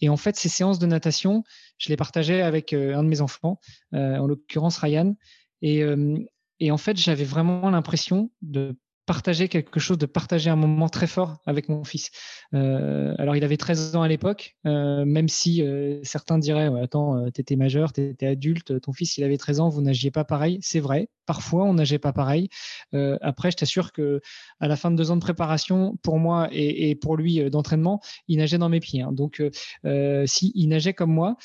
Et 0.00 0.08
en 0.08 0.16
fait, 0.16 0.34
ces 0.34 0.48
séances 0.48 0.78
de 0.80 0.86
natation, 0.86 1.44
je 1.78 1.90
les 1.90 1.96
partageais 1.96 2.40
avec 2.40 2.72
un 2.72 3.04
de 3.04 3.08
mes 3.08 3.20
enfants, 3.20 3.60
en 3.92 4.26
l'occurrence 4.26 4.78
Ryan. 4.78 5.14
Et, 5.60 5.84
et 6.58 6.70
en 6.72 6.78
fait, 6.78 6.96
j'avais 6.96 7.22
vraiment 7.22 7.70
l'impression 7.70 8.32
de 8.40 8.74
partager 9.06 9.48
quelque 9.48 9.80
chose, 9.80 9.98
de 9.98 10.06
partager 10.06 10.50
un 10.50 10.56
moment 10.56 10.88
très 10.88 11.06
fort 11.06 11.38
avec 11.46 11.68
mon 11.68 11.82
fils. 11.84 12.10
Euh, 12.54 13.14
alors, 13.18 13.34
il 13.34 13.42
avait 13.42 13.56
13 13.56 13.96
ans 13.96 14.02
à 14.02 14.08
l'époque, 14.08 14.56
euh, 14.66 15.04
même 15.04 15.28
si 15.28 15.62
euh, 15.62 15.98
certains 16.04 16.38
diraient 16.38 16.68
ouais, 16.68 16.82
Attends, 16.82 17.30
t'étais 17.30 17.56
majeur, 17.56 17.92
t'étais 17.92 18.26
adulte, 18.26 18.80
ton 18.80 18.92
fils, 18.92 19.16
il 19.16 19.24
avait 19.24 19.38
13 19.38 19.60
ans, 19.60 19.68
vous 19.68 19.82
nagiez 19.82 20.10
pas 20.10 20.24
pareil. 20.24 20.58
C'est 20.62 20.80
vrai, 20.80 21.08
parfois, 21.26 21.64
on 21.64 21.74
nageait 21.74 21.98
pas 21.98 22.12
pareil. 22.12 22.48
Après, 22.92 23.50
je 23.50 23.56
t'assure 23.56 23.92
que 23.92 24.20
à 24.60 24.68
la 24.68 24.76
fin 24.76 24.90
de 24.90 24.96
deux 24.96 25.10
ans 25.10 25.16
de 25.16 25.20
préparation, 25.20 25.96
pour 26.02 26.18
moi 26.18 26.48
et, 26.52 26.94
pour 26.94 27.16
lui 27.16 27.50
d'entraînement, 27.50 28.00
il 28.28 28.38
nageait 28.38 28.58
dans 28.58 28.68
mes 28.68 28.80
pieds. 28.80 29.02
Hein. 29.02 29.12
Donc, 29.12 29.42
si, 30.26 30.52
il 30.54 30.68
nageait 30.68 30.94
comme 30.94 31.12
moi. 31.12 31.36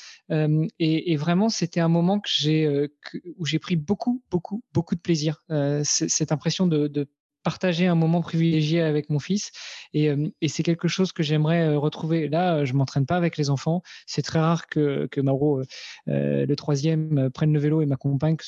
Et, 0.78 1.16
vraiment, 1.16 1.48
c'était 1.48 1.80
un 1.80 1.88
moment 1.88 2.20
que 2.20 2.28
j'ai, 2.30 2.88
où 3.36 3.46
j'ai 3.46 3.58
pris 3.58 3.76
beaucoup, 3.76 4.22
beaucoup, 4.30 4.62
beaucoup 4.72 4.94
de 4.94 5.00
plaisir. 5.00 5.44
cette 5.84 6.32
impression 6.32 6.66
de 6.66 7.08
partager 7.42 7.86
un 7.86 7.94
moment 7.94 8.20
privilégié 8.20 8.82
avec 8.82 9.10
mon 9.10 9.18
fils. 9.18 9.50
Et, 9.94 10.10
c'est 10.48 10.62
quelque 10.62 10.88
chose 10.88 11.12
que 11.12 11.22
j'aimerais 11.22 11.74
retrouver. 11.76 12.28
Là, 12.28 12.64
je 12.64 12.72
m'entraîne 12.74 13.06
pas 13.06 13.16
avec 13.16 13.36
les 13.36 13.50
enfants. 13.50 13.82
C'est 14.06 14.22
très 14.22 14.38
rare 14.38 14.66
que, 14.66 15.06
que 15.10 15.20
Mauro, 15.20 15.62
le 16.06 16.54
troisième, 16.54 17.30
prenne 17.30 17.52
le 17.52 17.60
vélo 17.60 17.80
et 17.82 17.86
m'accompagne, 17.86 18.36
que, 18.36 18.44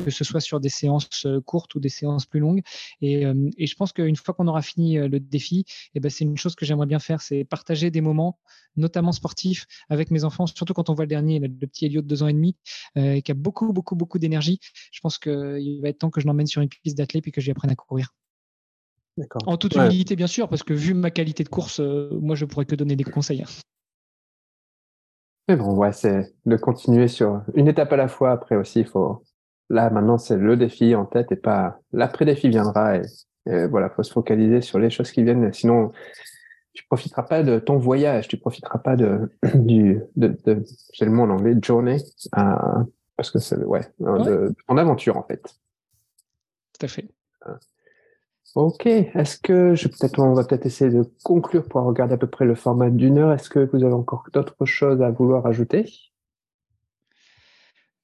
que, 0.00 0.10
ce 0.10 0.24
soit 0.24 0.40
sur 0.40 0.60
des 0.60 0.68
séances 0.68 1.26
courtes 1.44 1.74
ou 1.74 1.80
des 1.80 1.88
séances 1.88 2.26
plus 2.26 2.40
longues. 2.40 2.62
Et, 3.00 3.24
et 3.56 3.66
je 3.66 3.74
pense 3.74 3.92
qu'une 3.92 4.16
fois 4.16 4.34
qu'on 4.34 4.48
aura 4.48 4.62
fini 4.62 4.96
le 4.96 5.20
défi, 5.20 5.64
eh 5.94 6.00
ben, 6.00 6.10
c'est 6.10 6.24
une 6.24 6.36
chose 6.36 6.54
que 6.54 6.66
j'aimerais 6.66 6.86
bien 6.86 6.98
faire, 6.98 7.20
c'est 7.22 7.44
partager 7.44 7.90
des 7.90 8.00
moments, 8.00 8.38
notamment 8.76 9.12
sportifs, 9.12 9.66
avec 9.88 10.10
mes 10.10 10.24
enfants, 10.24 10.46
surtout 10.46 10.74
quand 10.74 10.90
on 10.90 10.94
voit 10.94 11.04
le 11.04 11.10
dernier, 11.10 11.38
le, 11.38 11.48
petit 11.48 11.86
Elliot 11.86 12.02
de 12.02 12.06
deux 12.06 12.22
ans 12.22 12.28
et 12.28 12.32
demi, 12.32 12.56
qui 12.94 13.30
a 13.30 13.34
beaucoup, 13.34 13.72
beaucoup, 13.72 13.96
beaucoup 13.96 14.18
d'énergie. 14.18 14.60
Je 14.92 15.00
pense 15.00 15.18
qu'il 15.18 15.80
va 15.82 15.88
être 15.88 15.98
temps 15.98 16.10
que 16.10 16.20
je 16.20 16.26
l'emmène 16.26 16.46
sur 16.46 16.62
une 16.62 16.68
piste 16.68 16.96
d'athlète 16.98 17.26
et 17.26 17.30
que 17.30 17.40
je 17.40 17.46
lui 17.46 17.52
apprenne 17.52 17.70
à 17.70 17.74
courir. 17.74 18.12
En 19.46 19.56
toute 19.56 19.74
humilité, 19.74 20.16
bien 20.16 20.26
sûr, 20.26 20.48
parce 20.48 20.62
que 20.62 20.74
vu 20.74 20.94
ma 20.94 21.10
qualité 21.10 21.42
de 21.42 21.48
course, 21.48 21.80
euh, 21.80 22.10
moi, 22.20 22.36
je 22.36 22.44
pourrais 22.44 22.66
que 22.66 22.74
donner 22.74 22.96
des 22.96 23.04
conseils. 23.04 23.42
Hein. 23.42 23.48
Mais 25.48 25.56
bon, 25.56 25.74
ouais, 25.74 25.92
c'est 25.92 26.34
de 26.44 26.56
continuer 26.56 27.08
sur 27.08 27.42
une 27.54 27.68
étape 27.68 27.92
à 27.92 27.96
la 27.96 28.08
fois. 28.08 28.32
Après 28.32 28.56
aussi, 28.56 28.80
il 28.80 28.86
faut. 28.86 29.22
Là, 29.70 29.90
maintenant, 29.90 30.18
c'est 30.18 30.36
le 30.36 30.56
défi 30.56 30.94
en 30.94 31.06
tête 31.06 31.32
et 31.32 31.36
pas 31.36 31.80
l'après-défi 31.92 32.48
viendra. 32.48 32.96
Et, 32.96 33.66
voilà, 33.68 33.90
faut 33.90 34.02
se 34.02 34.12
focaliser 34.12 34.60
sur 34.60 34.78
les 34.78 34.90
choses 34.90 35.12
qui 35.12 35.22
viennent. 35.22 35.52
Sinon, 35.52 35.92
tu 36.72 36.84
profiteras 36.86 37.22
pas 37.22 37.42
de 37.42 37.58
ton 37.58 37.78
voyage, 37.78 38.28
tu 38.28 38.36
profiteras 38.36 38.78
pas 38.78 38.96
de 38.96 39.30
du 39.54 40.00
de, 40.16 40.36
j'ai 40.92 41.04
le 41.04 41.10
mot 41.10 41.22
en 41.22 41.30
anglais 41.30 41.54
journée 41.62 41.98
parce 43.16 43.30
que 43.30 43.38
c'est 43.38 43.56
ouais, 43.56 43.80
ouais. 43.98 44.48
en 44.68 44.76
aventure 44.76 45.16
en 45.16 45.22
fait. 45.22 45.42
Tout 46.78 46.84
à 46.84 46.88
fait. 46.88 47.08
Ok, 48.56 48.86
est-ce 48.86 49.36
que 49.38 49.74
je 49.74 49.86
peut-être 49.86 50.18
on 50.18 50.32
va 50.32 50.42
peut-être 50.42 50.64
essayer 50.64 50.90
de 50.90 51.02
conclure 51.22 51.68
pour 51.68 51.82
regarder 51.82 52.14
à 52.14 52.16
peu 52.16 52.26
près 52.26 52.46
le 52.46 52.54
format 52.54 52.88
d'une 52.88 53.18
heure. 53.18 53.30
Est-ce 53.32 53.50
que 53.50 53.68
vous 53.70 53.84
avez 53.84 53.92
encore 53.92 54.24
d'autres 54.32 54.64
choses 54.64 55.02
à 55.02 55.10
vouloir 55.10 55.44
ajouter? 55.44 55.84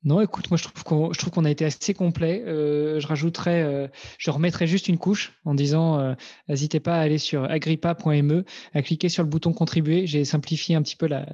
Non, 0.05 0.21
écoute, 0.21 0.51
moi 0.51 0.59
je 0.59 0.65
trouve 0.65 0.85
qu'on, 1.31 1.45
a 1.47 1.51
été 1.51 1.65
assez 1.65 1.95
complet. 1.95 2.43
Euh, 2.47 3.01
je 3.01 3.07
rajouterais, 3.07 3.63
euh, 3.63 3.89
je 4.19 4.31
remettrais 4.31 4.67
juste 4.67 4.89
une 4.89 4.99
couche 4.99 5.33
en 5.47 5.55
disant, 5.55 5.99
euh, 5.99 6.15
n'hésitez 6.51 6.81
pas 6.81 6.97
à 6.97 7.01
aller 7.01 7.17
sur 7.17 7.45
agrippa.me, 7.45 8.45
à 8.75 8.83
cliquer 8.83 9.09
sur 9.09 9.23
le 9.23 9.31
bouton 9.31 9.55
contribuer. 9.55 10.07
J'ai 10.07 10.27
simplifié 10.27 10.77
un 10.77 10.83
petit 10.83 10.97
peu 10.97 11.07
la, 11.07 11.25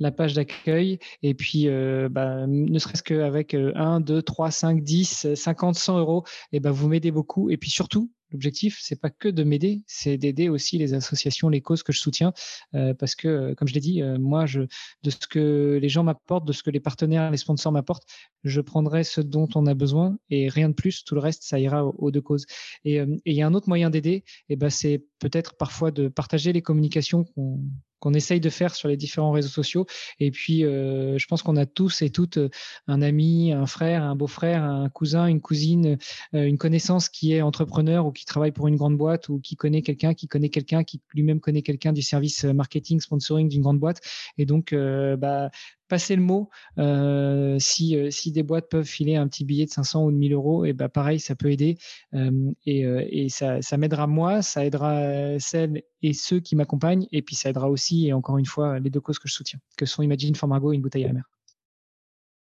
la 0.00 0.10
page 0.10 0.34
d'accueil 0.34 0.98
et 1.22 1.32
puis, 1.32 1.66
bah, 2.10 2.46
ne 2.46 2.78
serait-ce 2.78 3.02
qu'avec 3.02 3.54
1, 3.54 4.00
2, 4.00 4.20
3, 4.20 4.50
5, 4.50 4.82
10, 4.82 5.34
50, 5.34 5.76
100 5.76 5.98
euros, 5.98 6.24
et 6.52 6.58
eh 6.58 6.60
ben 6.60 6.72
vous 6.72 6.88
m'aidez 6.88 7.10
beaucoup. 7.10 7.48
Et 7.48 7.56
puis 7.56 7.70
surtout, 7.70 8.10
L'objectif, 8.32 8.78
c'est 8.80 9.00
pas 9.00 9.10
que 9.10 9.28
de 9.28 9.44
m'aider, 9.44 9.82
c'est 9.86 10.18
d'aider 10.18 10.48
aussi 10.48 10.78
les 10.78 10.94
associations, 10.94 11.48
les 11.48 11.60
causes 11.60 11.82
que 11.82 11.92
je 11.92 12.00
soutiens, 12.00 12.32
euh, 12.74 12.92
parce 12.92 13.14
que, 13.14 13.28
euh, 13.28 13.54
comme 13.54 13.68
je 13.68 13.74
l'ai 13.74 13.80
dit, 13.80 14.02
euh, 14.02 14.18
moi, 14.18 14.46
de 14.46 15.10
ce 15.10 15.26
que 15.28 15.78
les 15.80 15.88
gens 15.88 16.02
m'apportent, 16.02 16.46
de 16.46 16.52
ce 16.52 16.62
que 16.62 16.70
les 16.70 16.80
partenaires, 16.80 17.30
les 17.30 17.36
sponsors 17.36 17.70
m'apportent, 17.70 18.06
je 18.42 18.60
prendrai 18.60 19.04
ce 19.04 19.20
dont 19.20 19.48
on 19.54 19.66
a 19.66 19.74
besoin 19.74 20.18
et 20.30 20.48
rien 20.48 20.68
de 20.68 20.74
plus. 20.74 21.04
Tout 21.04 21.14
le 21.14 21.20
reste, 21.20 21.44
ça 21.44 21.58
ira 21.60 21.84
aux, 21.84 22.10
deux 22.10 22.20
causes. 22.20 22.46
Et 22.84 23.00
il 23.24 23.34
y 23.34 23.42
a 23.42 23.46
un 23.46 23.54
autre 23.54 23.68
moyen 23.68 23.90
d'aider, 23.90 24.24
et 24.48 24.56
ben, 24.56 24.70
c'est 24.70 25.04
peut-être 25.18 25.56
parfois 25.56 25.90
de 25.90 26.08
partager 26.08 26.52
les 26.52 26.62
communications 26.62 27.24
qu'on 27.24 27.60
qu'on 28.00 28.14
essaye 28.14 28.40
de 28.40 28.50
faire 28.50 28.74
sur 28.74 28.88
les 28.88 28.96
différents 28.96 29.32
réseaux 29.32 29.48
sociaux. 29.48 29.86
Et 30.20 30.30
puis, 30.30 30.64
euh, 30.64 31.18
je 31.18 31.26
pense 31.26 31.42
qu'on 31.42 31.56
a 31.56 31.66
tous 31.66 32.02
et 32.02 32.10
toutes 32.10 32.38
euh, 32.38 32.50
un 32.86 33.02
ami, 33.02 33.52
un 33.52 33.66
frère, 33.66 34.02
un 34.02 34.16
beau-frère, 34.16 34.62
un 34.62 34.88
cousin, 34.88 35.26
une 35.26 35.40
cousine, 35.40 35.98
euh, 36.34 36.44
une 36.44 36.58
connaissance 36.58 37.08
qui 37.08 37.32
est 37.32 37.42
entrepreneur 37.42 38.06
ou 38.06 38.12
qui 38.12 38.24
travaille 38.24 38.52
pour 38.52 38.68
une 38.68 38.76
grande 38.76 38.96
boîte 38.96 39.28
ou 39.28 39.40
qui 39.40 39.56
connaît 39.56 39.82
quelqu'un, 39.82 40.14
qui 40.14 40.28
connaît 40.28 40.50
quelqu'un, 40.50 40.84
qui 40.84 41.00
lui-même 41.14 41.40
connaît 41.40 41.62
quelqu'un 41.62 41.92
du 41.92 42.02
service 42.02 42.44
marketing, 42.44 43.00
sponsoring 43.00 43.48
d'une 43.48 43.62
grande 43.62 43.78
boîte. 43.78 44.00
Et 44.38 44.46
donc, 44.46 44.74
bah, 44.74 45.50
passer 45.88 46.16
le 46.16 46.22
mot. 46.22 46.50
Euh, 46.78 47.56
si, 47.58 47.96
euh, 47.96 48.10
si 48.10 48.32
des 48.32 48.42
boîtes 48.42 48.68
peuvent 48.68 48.86
filer 48.86 49.16
un 49.16 49.28
petit 49.28 49.44
billet 49.44 49.66
de 49.66 49.70
500 49.70 50.04
ou 50.04 50.10
de 50.10 50.16
1000 50.16 50.32
euros, 50.32 50.64
et 50.64 50.72
ben 50.72 50.88
pareil, 50.88 51.20
ça 51.20 51.34
peut 51.34 51.50
aider. 51.50 51.78
Euh, 52.14 52.52
et, 52.64 52.80
et, 52.80 53.28
ça, 53.28 53.62
ça 53.62 53.76
m'aidera 53.76 54.06
moi, 54.06 54.42
ça 54.42 54.64
aidera 54.64 55.38
celles 55.38 55.82
et 56.02 56.12
ceux 56.12 56.40
qui 56.40 56.56
m'accompagnent, 56.56 57.06
et 57.12 57.22
puis 57.22 57.34
ça 57.36 57.50
aidera 57.50 57.70
aussi, 57.70 58.06
et 58.06 58.12
encore 58.12 58.38
une 58.38 58.46
fois, 58.46 58.78
les 58.78 58.90
deux 58.90 59.00
causes 59.00 59.18
que 59.18 59.28
je 59.28 59.34
soutiens, 59.34 59.58
que 59.76 59.86
sont 59.86 60.02
Imagine 60.02 60.34
for 60.34 60.48
Margot 60.48 60.72
et 60.72 60.76
une 60.76 60.82
bouteille 60.82 61.04
à 61.04 61.08
la 61.08 61.14
mer. 61.14 61.30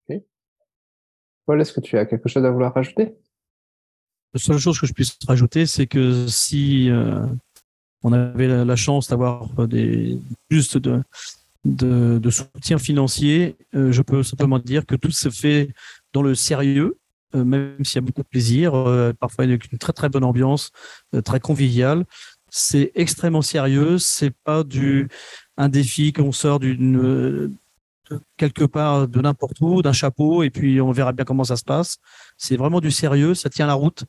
Ok. 0.09 0.21
Paul, 1.47 1.61
est-ce 1.61 1.73
que 1.73 1.81
tu 1.81 1.97
as 1.99 2.07
quelque 2.07 2.29
chose 2.29 2.45
à 2.45 2.51
vouloir 2.51 2.75
rajouter? 2.75 3.15
La 4.33 4.41
seule 4.41 4.59
chose 4.59 4.81
que 4.81 4.87
je 4.87 4.93
puisse 4.93 5.17
rajouter, 5.27 5.67
c'est 5.67 5.87
que 5.87 6.27
si 6.27 6.91
on 8.03 8.13
avait 8.13 8.65
la, 8.65 8.77
chance 8.77 9.09
d'avoir 9.09 9.49
des 9.69 10.19
plus 10.49 10.77
de 10.77 11.03
de, 11.65 12.19
de 12.19 12.31
soutien 12.31 12.79
financier, 12.79 13.57
euh, 13.75 13.91
je 13.91 14.03
peux 14.03 14.23
simplement 14.23 14.59
dire 14.59 14.85
que 14.87 14.95
tout 14.95 15.11
se 15.11 15.31
fait 15.31 15.71
dans 16.13 16.23
le 16.23 16.35
sérieux, 16.35 16.99
euh, 17.35 17.45
même 17.45 17.85
s'il 17.85 17.97
y 17.97 17.99
a 17.99 18.03
beaucoup 18.03 18.23
de 18.23 18.29
plaisir, 18.29 18.75
euh, 18.75 19.13
parfois 19.19 19.45
avec 19.45 19.71
une 19.73 19.79
très 19.79 19.93
très 19.93 20.09
bonne 20.09 20.25
ambiance, 20.25 20.71
très 21.25 21.41
conviviale. 21.41 22.05
C'est 22.51 22.93
extrêmement 22.95 23.43
sérieux, 23.43 23.99
c'est 23.99 24.33
pas 24.45 24.63
du 24.63 25.09
un 25.57 25.69
défi 25.69 26.13
qu'on 26.13 26.33
sort 26.33 26.61
d'une 26.61 27.57
quelque 28.37 28.65
part 28.65 29.09
de 29.09 29.21
n'importe 29.21 29.61
où, 29.61 29.81
d'un 29.83 29.93
chapeau, 29.93 30.43
et 30.43 30.51
puis 30.51 30.81
on 30.81 30.93
verra 30.93 31.13
bien 31.13 31.25
comment 31.25 31.45
ça 31.45 31.57
se 31.57 31.65
passe. 31.65 31.97
C'est 32.37 32.57
vraiment 32.57 32.81
du 32.81 32.91
sérieux, 32.91 33.35
ça 33.35 33.49
tient 33.49 33.67
la 33.67 33.75
route. 33.75 34.05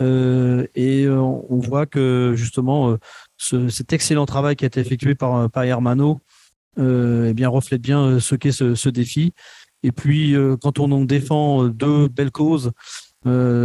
Euh, 0.00 0.66
et 0.74 1.08
on, 1.08 1.58
voit 1.58 1.86
que 1.86 2.32
justement 2.36 2.96
ce, 3.36 3.68
cet 3.68 3.92
excellent 3.92 4.26
travail 4.26 4.56
qui 4.56 4.64
a 4.64 4.66
été 4.66 4.80
effectué 4.80 5.14
par, 5.14 5.48
par 5.50 5.62
Hermano 5.64 6.20
euh, 6.78 7.28
eh 7.28 7.34
bien 7.34 7.48
reflète 7.48 7.80
bien 7.80 8.00
euh, 8.04 8.20
ce 8.20 8.34
qu'est 8.34 8.52
ce, 8.52 8.88
défi. 8.88 9.32
Et 9.82 9.92
puis, 9.92 10.34
euh, 10.34 10.56
quand 10.60 10.78
on 10.78 10.90
en 10.92 11.04
défend 11.04 11.64
deux 11.68 12.08
belles 12.08 12.30
causes, 12.30 12.72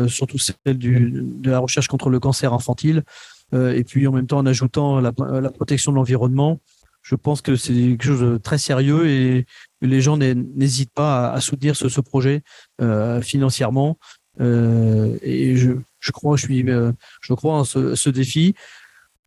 surtout 0.08 0.38
celle 0.38 0.78
de 0.78 1.50
la 1.50 1.60
recherche 1.60 1.88
contre 1.88 2.10
le 2.10 2.20
cancer 2.20 2.54
infantile, 2.54 3.04
et 3.54 3.84
puis 3.84 4.08
en 4.08 4.14
même 4.14 4.28
temps 4.28 4.38
en 4.38 4.46
ajoutant 4.46 5.02
la, 5.02 5.12
protection 5.12 5.92
de 5.92 5.98
l'environnement, 5.98 6.62
je 7.02 7.16
pense 7.16 7.42
que 7.42 7.58
c'est 7.58 7.74
quelque 7.74 8.06
chose 8.06 8.22
de 8.22 8.38
très 8.38 8.58
sérieux 8.58 9.10
et 9.10 9.46
les 9.82 10.00
gens 10.00 10.16
n'hésitent 10.16 10.94
pas 10.94 11.30
à, 11.32 11.42
soutenir 11.42 11.76
ce, 11.76 12.00
projet 12.00 12.42
financièrement. 13.22 13.98
et 14.40 15.56
je, 15.58 15.72
je, 16.00 16.12
crois, 16.14 16.38
je 16.38 16.46
suis, 16.46 16.66
je 17.22 17.34
crois 17.34 17.56
en 17.56 17.64
ce, 17.66 17.96
ce, 17.96 18.10
défi. 18.10 18.56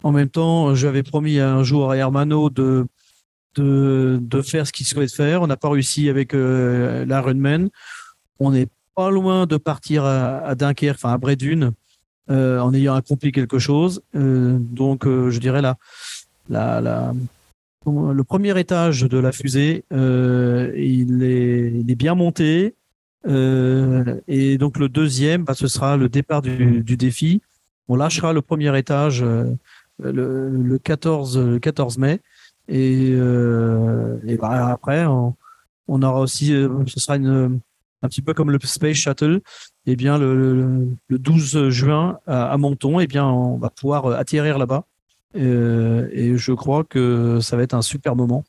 En 0.02 0.12
même 0.12 0.30
temps, 0.30 0.74
j'avais 0.74 1.02
promis 1.02 1.40
un 1.40 1.62
jour 1.62 1.90
à 1.90 1.96
Hermano 1.98 2.48
de 2.48 2.86
de, 3.54 4.18
de 4.20 4.42
faire 4.42 4.66
ce 4.66 4.72
qu'il 4.72 4.86
souhaite 4.86 5.12
faire. 5.12 5.42
On 5.42 5.46
n'a 5.46 5.56
pas 5.56 5.70
réussi 5.70 6.08
avec 6.08 6.34
euh, 6.34 7.04
la 7.04 7.20
Runman. 7.20 7.68
On 8.38 8.50
n'est 8.50 8.68
pas 8.94 9.10
loin 9.10 9.46
de 9.46 9.56
partir 9.56 10.04
à, 10.04 10.54
Dunkerque, 10.54 10.98
enfin 10.98 11.14
à 11.14 11.18
Brédune, 11.18 11.72
euh, 12.30 12.58
en 12.60 12.74
ayant 12.74 12.94
accompli 12.94 13.32
quelque 13.32 13.58
chose. 13.58 14.02
Euh, 14.14 14.58
donc, 14.60 15.04
je 15.06 15.38
dirais 15.38 15.62
la, 15.62 15.76
le 17.86 18.22
premier 18.22 18.58
étage 18.58 19.02
de 19.02 19.18
la 19.18 19.32
fusée, 19.32 19.84
il 19.90 21.22
est, 21.22 21.72
il, 21.74 21.90
est, 21.90 21.94
bien 21.94 22.14
monté. 22.14 22.74
et 23.26 24.58
donc 24.58 24.78
le 24.78 24.88
deuxième, 24.88 25.44
bah, 25.44 25.54
ce 25.54 25.68
sera 25.68 25.96
le 25.96 26.08
départ 26.08 26.42
du, 26.42 26.82
du, 26.82 26.96
défi. 26.96 27.40
On 27.88 27.96
lâchera 27.96 28.32
le 28.32 28.42
premier 28.42 28.76
étage 28.76 29.24
le, 30.02 30.50
le, 30.50 30.78
14, 30.78 31.38
le 31.38 31.58
14 31.58 31.98
mai. 31.98 32.20
Et, 32.68 33.10
euh, 33.12 34.18
après, 34.40 35.04
on, 35.06 35.34
aura 35.88 36.20
aussi, 36.20 36.54
euh, 36.54 36.68
ce 36.86 37.00
sera 37.00 37.16
une, 37.16 37.60
un 38.02 38.08
petit 38.08 38.22
peu 38.22 38.34
comme 38.34 38.50
le 38.50 38.58
Space 38.62 38.96
Shuttle. 38.96 39.40
Et 39.86 39.92
eh 39.92 39.96
bien, 39.96 40.18
le, 40.18 40.88
le 41.08 41.18
12 41.18 41.68
juin 41.70 42.18
à, 42.26 42.56
Menton, 42.56 43.00
et 43.00 43.04
eh 43.04 43.06
bien, 43.06 43.26
on 43.26 43.58
va 43.58 43.70
pouvoir 43.70 44.06
atterrir 44.06 44.58
là-bas. 44.58 44.84
Euh, 45.36 46.08
et 46.12 46.36
je 46.36 46.52
crois 46.52 46.84
que 46.84 47.40
ça 47.40 47.56
va 47.56 47.62
être 47.62 47.74
un 47.74 47.82
super 47.82 48.14
moment. 48.16 48.44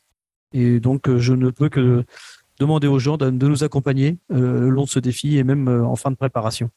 Et 0.54 0.80
donc, 0.80 1.10
je 1.18 1.34
ne 1.34 1.50
peux 1.50 1.70
que 1.70 2.04
demander 2.60 2.88
aux 2.88 3.00
gens 3.00 3.18
de 3.18 3.30
nous 3.32 3.64
accompagner 3.64 4.20
le 4.30 4.70
long 4.70 4.84
de 4.84 4.90
ce 4.90 5.00
défi 5.00 5.38
et 5.38 5.44
même 5.44 5.68
en 5.68 5.96
fin 5.96 6.12
de 6.12 6.16
préparation. 6.16 6.70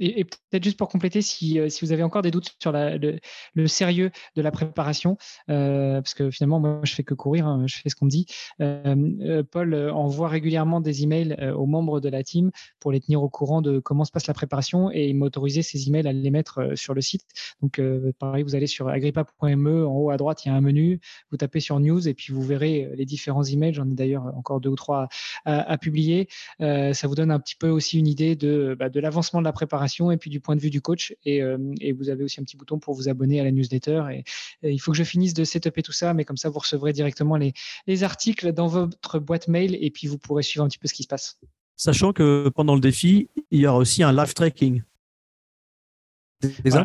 Et, 0.00 0.24
peut-être 0.24 0.64
juste 0.64 0.78
pour 0.78 0.88
compléter, 0.88 1.20
si, 1.20 1.60
euh, 1.60 1.68
si, 1.68 1.84
vous 1.84 1.92
avez 1.92 2.02
encore 2.02 2.22
des 2.22 2.30
doutes 2.30 2.56
sur 2.58 2.72
la, 2.72 2.96
le, 2.96 3.66
sérieux 3.66 4.10
de 4.34 4.42
la 4.42 4.50
préparation, 4.50 5.18
euh, 5.50 6.00
parce 6.00 6.14
que 6.14 6.30
finalement, 6.30 6.58
moi, 6.58 6.80
je 6.84 6.94
fais 6.94 7.04
que 7.04 7.14
courir, 7.14 7.46
hein, 7.46 7.64
je 7.66 7.76
fais 7.76 7.90
ce 7.90 7.94
qu'on 7.94 8.06
me 8.06 8.10
dit. 8.10 8.26
Euh, 8.60 9.42
Paul 9.42 9.74
envoie 9.90 10.28
régulièrement 10.28 10.80
des 10.80 11.02
emails 11.02 11.36
aux 11.54 11.66
membres 11.66 12.00
de 12.00 12.08
la 12.08 12.22
team 12.22 12.50
pour 12.80 12.92
les 12.92 13.00
tenir 13.00 13.22
au 13.22 13.28
courant 13.28 13.60
de 13.60 13.78
comment 13.78 14.04
se 14.04 14.10
passe 14.10 14.26
la 14.26 14.34
préparation 14.34 14.90
et 14.90 15.08
il 15.08 15.16
m'a 15.16 15.28
ces 15.62 15.88
emails 15.88 16.06
à 16.06 16.12
les 16.12 16.30
mettre 16.30 16.72
sur 16.74 16.94
le 16.94 17.00
site. 17.00 17.26
Donc, 17.60 17.80
pareil, 18.18 18.42
vous 18.42 18.54
allez 18.54 18.66
sur 18.66 18.88
agrippa.me, 18.88 19.86
en 19.86 19.92
haut 19.92 20.10
à 20.10 20.16
droite, 20.16 20.44
il 20.44 20.48
y 20.48 20.50
a 20.50 20.54
un 20.54 20.60
menu, 20.60 21.00
vous 21.30 21.36
tapez 21.36 21.60
sur 21.60 21.78
news 21.78 22.08
et 22.08 22.14
puis 22.14 22.32
vous 22.32 22.42
verrez 22.42 22.90
les 22.94 23.04
différents 23.04 23.44
emails. 23.44 23.74
J'en 23.74 23.88
ai 23.90 23.94
d'ailleurs 23.94 24.24
encore 24.36 24.60
deux 24.60 24.70
ou 24.70 24.76
trois 24.76 25.08
à, 25.44 25.76
publier. 25.78 26.28
ça 26.58 27.06
vous 27.06 27.14
donne 27.14 27.30
un 27.30 27.40
petit 27.40 27.56
peu 27.56 27.68
aussi 27.68 27.98
une 27.98 28.06
idée 28.06 28.36
de, 28.36 28.74
bah, 28.78 28.88
de 28.88 29.00
l'avancement 29.00 29.40
de 29.40 29.44
la 29.44 29.52
préparation 29.52 29.89
et 30.10 30.16
puis 30.16 30.30
du 30.30 30.40
point 30.40 30.56
de 30.56 30.60
vue 30.60 30.70
du 30.70 30.80
coach. 30.80 31.14
Et, 31.24 31.42
et 31.80 31.92
vous 31.92 32.08
avez 32.08 32.24
aussi 32.24 32.40
un 32.40 32.44
petit 32.44 32.56
bouton 32.56 32.78
pour 32.78 32.94
vous 32.94 33.08
abonner 33.08 33.40
à 33.40 33.44
la 33.44 33.50
newsletter. 33.50 34.04
Et, 34.12 34.24
il 34.62 34.78
faut 34.78 34.92
que 34.92 34.98
je 34.98 35.04
finisse 35.04 35.34
de 35.34 35.44
setuper 35.44 35.82
tout 35.82 35.92
ça, 35.92 36.14
mais 36.14 36.24
comme 36.24 36.36
ça, 36.36 36.48
vous 36.48 36.58
recevrez 36.58 36.92
directement 36.92 37.36
les, 37.36 37.52
les 37.86 38.04
articles 38.04 38.52
dans 38.52 38.66
votre 38.66 39.18
boîte 39.18 39.48
mail 39.48 39.76
et 39.80 39.90
puis 39.90 40.06
vous 40.06 40.18
pourrez 40.18 40.42
suivre 40.42 40.64
un 40.64 40.68
petit 40.68 40.78
peu 40.78 40.88
ce 40.88 40.94
qui 40.94 41.02
se 41.02 41.08
passe. 41.08 41.38
Sachant 41.76 42.12
que 42.12 42.48
pendant 42.54 42.74
le 42.74 42.80
défi, 42.80 43.28
il 43.50 43.60
y 43.60 43.66
aura 43.66 43.78
aussi 43.78 44.02
un 44.02 44.12
live 44.12 44.34
tracking. 44.34 44.82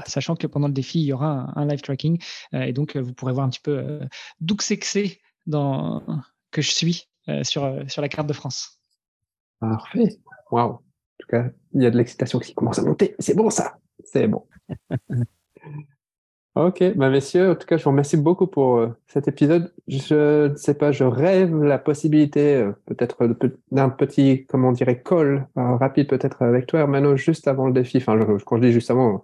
sachant 0.06 0.36
que 0.36 0.48
pendant 0.48 0.68
le 0.68 0.74
défi, 0.74 1.00
il 1.00 1.06
y 1.06 1.14
aura 1.14 1.52
un, 1.60 1.66
live 1.66 1.82
tracking. 1.82 2.22
et 2.54 2.74
donc, 2.74 2.96
vous 2.96 3.14
pourrez 3.14 3.34
voir 3.34 3.46
un 3.46 3.50
petit 3.50 3.60
peu 3.60 4.00
d'où 4.40 4.56
c'est 4.60 4.78
que 4.78 4.86
c'est 4.86 5.20
dans, 5.46 6.04
que 6.52 6.62
je 6.62 6.72
suis 6.72 7.08
sur, 7.44 7.84
sur 7.88 8.02
la 8.02 8.10
carte 8.10 8.28
de 8.28 8.34
France. 8.34 8.80
Parfait. 9.60 10.18
Waouh. 10.52 10.80
En 11.16 11.24
tout 11.24 11.28
cas, 11.28 11.50
il 11.74 11.82
y 11.82 11.86
a 11.86 11.92
de 11.92 11.98
l'excitation 11.98 12.40
qui 12.40 12.54
commence 12.54 12.80
à 12.80 12.84
monter. 12.84 13.16
C'est 13.20 13.36
bon 13.36 13.50
ça. 13.50 13.78
C'est 14.04 14.28
bon. 14.28 14.46
ok, 16.56 16.96
bah 16.96 17.10
messieurs, 17.10 17.52
en 17.52 17.56
tout 17.56 17.66
cas, 17.66 17.78
je 17.78 17.84
vous 17.84 17.92
remercie 17.92 18.18
beaucoup 18.18 18.48
pour 18.48 18.78
euh, 18.78 18.90
cet 19.08 19.28
épisode. 19.28 19.74
Je 19.88 20.50
ne 20.50 20.56
sais 20.56 20.74
pas, 20.74 20.92
je 20.92 21.04
rêve 21.04 21.56
la 21.64 21.78
possibilité 21.78 22.56
euh, 22.56 22.72
peut-être 22.86 23.28
d'un 23.72 23.90
petit, 23.90 24.46
comment 24.48 24.70
on 24.70 24.74
dirait, 24.74 25.02
call 25.02 25.48
euh, 25.58 25.76
rapide 25.76 26.10
peut-être 26.10 26.42
avec 26.42 26.68
toi, 26.68 26.82
Hermano, 26.82 27.16
juste 27.16 27.48
avant 27.48 27.68
le 27.68 27.74
défi. 27.74 27.98
Enfin, 27.98 28.20
quand 28.46 28.58
je 28.58 28.62
dis 28.62 28.72
juste 28.74 28.92
avant, 28.92 29.24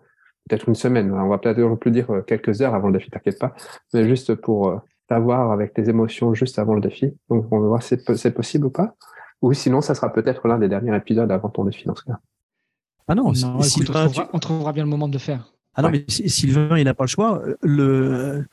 peut-être 0.49 0.69
une 0.69 0.76
semaine. 0.76 1.11
On 1.11 1.27
va 1.27 1.38
peut-être 1.38 1.76
plus 1.76 1.91
dire 1.91 2.07
quelques 2.26 2.61
heures 2.61 2.73
avant 2.73 2.88
le 2.88 2.93
défi, 2.97 3.09
t'inquiète 3.09 3.39
pas. 3.39 3.53
Mais 3.93 4.07
juste 4.07 4.35
pour 4.35 4.81
t'avoir 5.07 5.51
avec 5.51 5.73
tes 5.73 5.89
émotions 5.89 6.34
juste 6.34 6.57
avant 6.57 6.73
le 6.73 6.81
défi. 6.81 7.13
Donc, 7.30 7.45
on 7.51 7.59
va 7.59 7.68
voir 7.68 7.84
si 7.84 7.97
c'est 8.15 8.34
possible 8.34 8.68
ou 8.68 8.69
pas. 8.69 8.95
Ou 9.41 9.53
sinon, 9.53 9.81
ça 9.81 9.95
sera 9.95 10.13
peut-être 10.13 10.47
l'un 10.47 10.59
des 10.59 10.69
derniers 10.69 10.95
épisodes 10.95 11.31
avant 11.31 11.49
ton 11.49 11.65
défi 11.65 11.85
dans 11.85 11.95
ce 11.95 12.03
cas. 12.03 12.19
Ah 13.07 13.15
non, 13.15 13.34
on, 13.34 14.39
trouvera, 14.39 14.72
bien 14.72 14.84
le 14.84 14.89
moment 14.89 15.07
de 15.07 15.13
le 15.13 15.19
faire. 15.19 15.51
Ah 15.73 15.81
non, 15.81 15.89
mais 15.89 16.05
Sylvain, 16.07 16.77
il 16.77 16.85
n'a 16.85 16.93
pas 16.93 17.03
le 17.03 17.09
choix. 17.09 17.41
Le, 17.61 18.45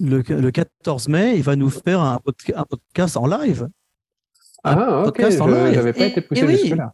le, 0.00 0.50
14 0.50 1.08
mai, 1.08 1.36
il 1.36 1.42
va 1.42 1.56
nous 1.56 1.70
faire 1.70 2.00
un, 2.00 2.18
podcast 2.18 3.16
en 3.16 3.26
live. 3.26 3.68
Ah, 4.64 5.04
ok, 5.06 5.20
je 5.20 5.74
n'avais 5.74 5.92
pas 5.92 6.04
été 6.06 6.20
poussé 6.20 6.46
jusque-là. 6.46 6.92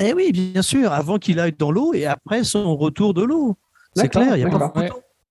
Eh 0.00 0.14
oui, 0.14 0.30
bien 0.30 0.62
sûr, 0.62 0.92
avant 0.92 1.18
qu'il 1.18 1.40
aille 1.40 1.56
dans 1.58 1.72
l'eau 1.72 1.92
et 1.92 2.06
après 2.06 2.44
son 2.44 2.76
retour 2.76 3.14
de 3.14 3.22
l'eau. 3.22 3.56
C'est 3.94 4.08
clair, 4.08 4.36
il 4.36 4.44
n'y 4.44 4.50
a 4.50 4.58
pas 4.58 4.82
de 4.82 4.90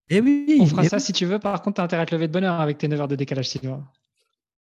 eh 0.10 0.22
oui, 0.22 0.60
on 0.62 0.66
fera 0.66 0.84
ça 0.86 1.00
si 1.00 1.12
tu 1.12 1.26
veux. 1.26 1.40
Par 1.40 1.62
contre, 1.62 1.76
tu 1.76 1.82
as 1.82 1.84
intérêt 1.84 2.04
à 2.04 2.06
te 2.06 2.16
lever 2.16 2.28
de 2.28 2.34
bonne 2.34 2.46
heure 2.46 2.62
avec 2.62 2.78
tes 2.78 2.88
9 2.88 3.02
heures 3.02 3.08
de 3.08 3.16
décalage, 3.16 3.50
Sylvain. 3.50 3.84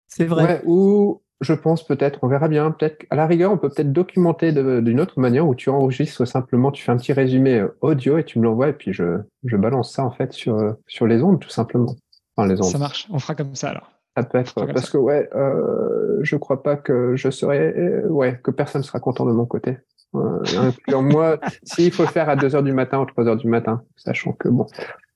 C'est 0.06 0.24
vrai. 0.24 0.62
ou 0.64 1.20
je 1.40 1.52
pense 1.52 1.86
peut-être, 1.86 2.18
on 2.22 2.28
verra 2.28 2.48
bien. 2.48 2.70
Peut-être, 2.70 3.06
à 3.10 3.16
la 3.16 3.26
rigueur, 3.26 3.52
on 3.52 3.58
peut 3.58 3.68
peut-être 3.68 3.92
documenter 3.92 4.52
d'une 4.52 5.00
autre 5.00 5.20
manière 5.20 5.46
où 5.46 5.54
tu 5.54 5.70
enregistres 5.70 6.26
simplement, 6.26 6.72
tu 6.72 6.82
fais 6.82 6.92
un 6.92 6.96
petit 6.96 7.12
résumé 7.12 7.58
euh, 7.58 7.76
audio 7.80 8.18
et 8.18 8.24
tu 8.24 8.38
me 8.38 8.44
l'envoies 8.44 8.68
et 8.68 8.72
puis 8.72 8.92
je, 8.92 9.20
je, 9.44 9.56
balance 9.56 9.92
ça 9.92 10.04
en 10.04 10.10
fait 10.10 10.32
sur, 10.32 10.56
euh, 10.56 10.72
sur 10.86 11.06
les 11.06 11.22
ondes 11.22 11.40
tout 11.40 11.50
simplement. 11.50 11.94
Enfin, 12.36 12.48
les 12.48 12.60
ondes. 12.60 12.70
Ça 12.70 12.78
marche, 12.78 13.06
on 13.10 13.18
fera 13.18 13.34
comme 13.34 13.54
ça 13.54 13.70
alors. 13.70 13.90
Ça 14.18 14.24
peut 14.24 14.38
être 14.38 14.66
parce 14.72 14.90
que 14.90 14.98
ouais, 14.98 15.28
euh, 15.34 16.18
je 16.22 16.36
crois 16.36 16.62
pas 16.62 16.76
que 16.76 17.14
je 17.14 17.30
serai, 17.30 17.58
euh, 17.58 18.08
ouais, 18.08 18.40
que 18.42 18.50
personne 18.50 18.82
sera 18.82 18.98
content 18.98 19.24
de 19.24 19.32
mon 19.32 19.46
côté. 19.46 19.78
Euh, 20.16 20.72
moi, 21.00 21.38
s'il 21.62 21.92
faut 21.92 22.02
le 22.02 22.08
faire 22.08 22.28
à 22.28 22.34
2 22.34 22.56
heures 22.56 22.62
du 22.64 22.72
matin 22.72 22.98
ou 22.98 23.06
3 23.06 23.28
heures 23.28 23.36
du 23.36 23.46
matin, 23.46 23.82
sachant 23.94 24.32
que 24.32 24.48
bon, 24.48 24.66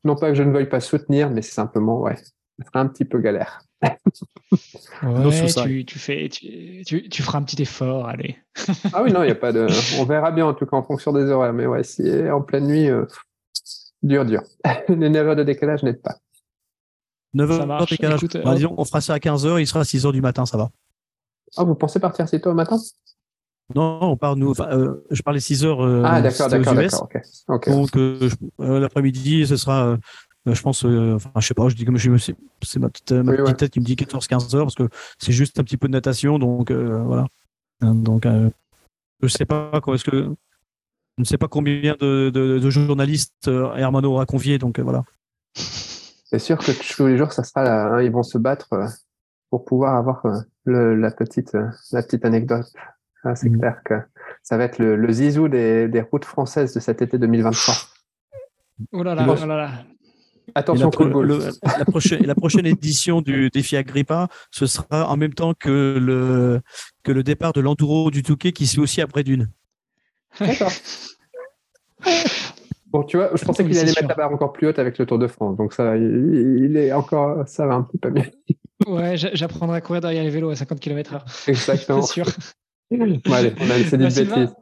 non 0.04 0.14
pas 0.14 0.28
que 0.28 0.34
je 0.36 0.44
ne 0.44 0.52
veuille 0.52 0.68
pas 0.68 0.78
soutenir, 0.78 1.30
mais 1.30 1.42
c'est 1.42 1.54
simplement 1.54 2.00
ouais, 2.00 2.14
ce 2.14 2.64
sera 2.64 2.78
un 2.80 2.86
petit 2.86 3.04
peu 3.04 3.18
galère. 3.18 3.62
Ouais, 5.02 5.84
tu, 5.84 5.98
fais, 5.98 6.28
tu, 6.28 7.08
tu, 7.08 7.22
feras 7.22 7.38
un 7.38 7.42
petit 7.42 7.60
effort, 7.60 8.06
allez. 8.06 8.36
ah 8.92 9.02
oui, 9.02 9.12
non, 9.12 9.22
il 9.22 9.26
n'y 9.26 9.32
a 9.32 9.36
pas 9.36 9.52
de. 9.52 9.66
On 10.00 10.04
verra 10.04 10.30
bien 10.30 10.46
en 10.46 10.54
tout 10.54 10.66
cas 10.66 10.76
en 10.76 10.82
fonction 10.82 11.12
des 11.12 11.24
horaires. 11.24 11.52
Mais 11.52 11.66
ouais, 11.66 11.82
si 11.82 12.02
en 12.30 12.40
pleine 12.40 12.66
nuit, 12.66 12.88
euh, 12.88 13.06
dur, 14.02 14.24
dur. 14.24 14.42
Les 14.88 15.08
9 15.08 15.28
heures 15.28 15.36
de 15.36 15.42
décalage 15.42 15.82
n'aident 15.82 16.02
pas. 16.02 16.16
9 17.34 17.50
heures 17.50 17.80
de 17.80 17.86
décalage. 17.86 18.20
Bah, 18.44 18.54
disons, 18.54 18.74
on 18.76 18.84
fera 18.84 19.00
ça 19.00 19.14
à 19.14 19.18
15 19.18 19.46
heures, 19.46 19.58
il 19.58 19.66
sera 19.66 19.80
à 19.80 19.84
6 19.84 20.06
heures 20.06 20.12
du 20.12 20.20
matin, 20.20 20.46
ça 20.46 20.56
va. 20.56 20.70
Ah, 21.56 21.64
vous 21.64 21.74
pensez 21.74 21.98
partir 21.98 22.28
si 22.28 22.40
tôt 22.40 22.50
au 22.50 22.54
matin? 22.54 22.78
Non, 23.74 23.98
on 24.02 24.16
part 24.16 24.36
nous. 24.36 24.52
Euh, 24.60 25.04
je 25.10 25.22
parlais 25.22 25.40
6 25.40 25.64
heures. 25.64 25.82
Euh, 25.82 26.02
ah, 26.04 26.20
d'accord, 26.20 26.48
d'accord, 26.48 26.74
d'accord. 26.74 27.60
Donc, 27.66 27.90
l'après-midi, 28.58 29.46
ce 29.46 29.56
sera 29.56 29.86
euh, 29.86 29.96
je 30.46 30.62
pense, 30.62 30.84
euh, 30.84 31.14
enfin, 31.14 31.30
je 31.38 31.46
sais 31.46 31.54
pas, 31.54 31.68
je 31.68 31.76
dis 31.76 31.84
comme 31.84 31.96
je 31.96 32.16
c'est 32.16 32.78
ma 32.78 32.88
petite, 32.88 33.12
ma 33.12 33.32
petite 33.32 33.56
tête 33.56 33.70
qui 33.70 33.80
me 33.80 33.84
dit 33.84 33.94
14-15 33.94 34.56
heures 34.56 34.64
parce 34.64 34.74
que 34.74 34.88
c'est 35.18 35.32
juste 35.32 35.58
un 35.60 35.64
petit 35.64 35.76
peu 35.76 35.86
de 35.86 35.92
natation, 35.92 36.38
donc 36.38 36.70
euh, 36.70 37.02
voilà. 37.04 37.26
Donc, 37.80 38.26
je 39.22 39.28
sais 39.28 39.44
pas 39.44 39.80
quoi, 39.80 39.94
est-ce 39.94 40.04
que 40.04 40.34
je 41.18 41.22
ne 41.22 41.24
sais 41.24 41.38
pas 41.38 41.48
combien 41.48 41.96
de, 42.00 42.30
de, 42.30 42.70
journalistes 42.70 43.48
Hermano 43.48 44.12
aura 44.12 44.26
convié, 44.26 44.58
donc 44.58 44.78
voilà. 44.78 45.04
C'est 45.54 46.38
sûr 46.38 46.58
que 46.58 46.72
tous 46.94 47.06
les 47.06 47.18
jours, 47.18 47.32
ça 47.32 47.44
sera 47.44 47.62
là, 47.62 47.86
hein, 47.86 48.02
ils 48.02 48.10
vont 48.10 48.22
se 48.22 48.38
battre 48.38 48.68
pour 49.50 49.64
pouvoir 49.64 49.96
avoir 49.96 50.22
la 50.64 51.10
petite, 51.10 51.52
la 51.90 52.02
petite 52.02 52.24
anecdote. 52.24 52.66
c'est 53.34 53.50
mm. 53.50 53.58
clair 53.58 53.80
que 53.84 53.94
ça 54.42 54.56
va 54.56 54.64
être 54.64 54.78
le, 54.78 54.96
le 54.96 55.12
zizou 55.12 55.48
des, 55.48 55.88
des, 55.88 56.00
routes 56.00 56.24
françaises 56.24 56.72
de 56.74 56.80
cet 56.80 57.02
été 57.02 57.18
2023. 57.18 57.74
Oh 58.92 59.02
là 59.02 59.14
là, 59.14 59.26
oh 59.28 59.46
là 59.46 59.56
là. 59.56 59.70
Attention, 60.54 60.90
la, 60.90 61.84
prochaine, 61.84 62.26
la 62.26 62.34
prochaine 62.34 62.66
édition 62.66 63.22
du 63.22 63.48
défi 63.50 63.76
Agrippa, 63.76 64.28
ce 64.50 64.66
sera 64.66 65.08
en 65.08 65.16
même 65.16 65.34
temps 65.34 65.54
que 65.54 65.98
le, 66.00 66.60
que 67.02 67.12
le 67.12 67.22
départ 67.22 67.52
de 67.52 67.60
l'enduro 67.60 68.10
du 68.10 68.22
Touquet 68.22 68.52
qui 68.52 68.66
suit 68.66 68.80
aussi 68.80 69.00
après 69.00 69.24
d'une. 69.24 69.50
D'accord. 70.38 70.72
Bon, 72.92 73.04
tu 73.04 73.16
vois, 73.16 73.30
je 73.34 73.42
pensais 73.42 73.64
qu'il 73.64 73.78
allait 73.78 73.86
mettre 73.86 74.06
la 74.06 74.14
barre 74.14 74.32
encore 74.32 74.52
plus 74.52 74.66
haute 74.66 74.78
avec 74.78 74.98
le 74.98 75.06
Tour 75.06 75.18
de 75.18 75.26
France. 75.26 75.56
Donc 75.56 75.72
ça, 75.72 75.96
il, 75.96 76.76
est 76.76 76.92
encore, 76.92 77.48
ça 77.48 77.66
va 77.66 77.76
un 77.76 77.82
peu 77.82 77.96
pas 77.96 78.10
bien. 78.10 78.26
Ouais, 78.86 79.16
j'apprendrai 79.16 79.78
à 79.78 79.80
courir 79.80 80.02
derrière 80.02 80.22
les 80.22 80.28
vélos 80.28 80.50
à 80.50 80.56
50 80.56 80.78
km/h. 80.78 81.48
Exactement. 81.48 82.02
C'est 82.02 82.12
sûr. 82.12 82.26
Bon, 82.90 83.32
allez, 83.32 83.54
on 83.58 83.70
a 83.70 83.78
laissé 83.78 83.96
des 83.96 84.04
bêtises. 84.04 84.54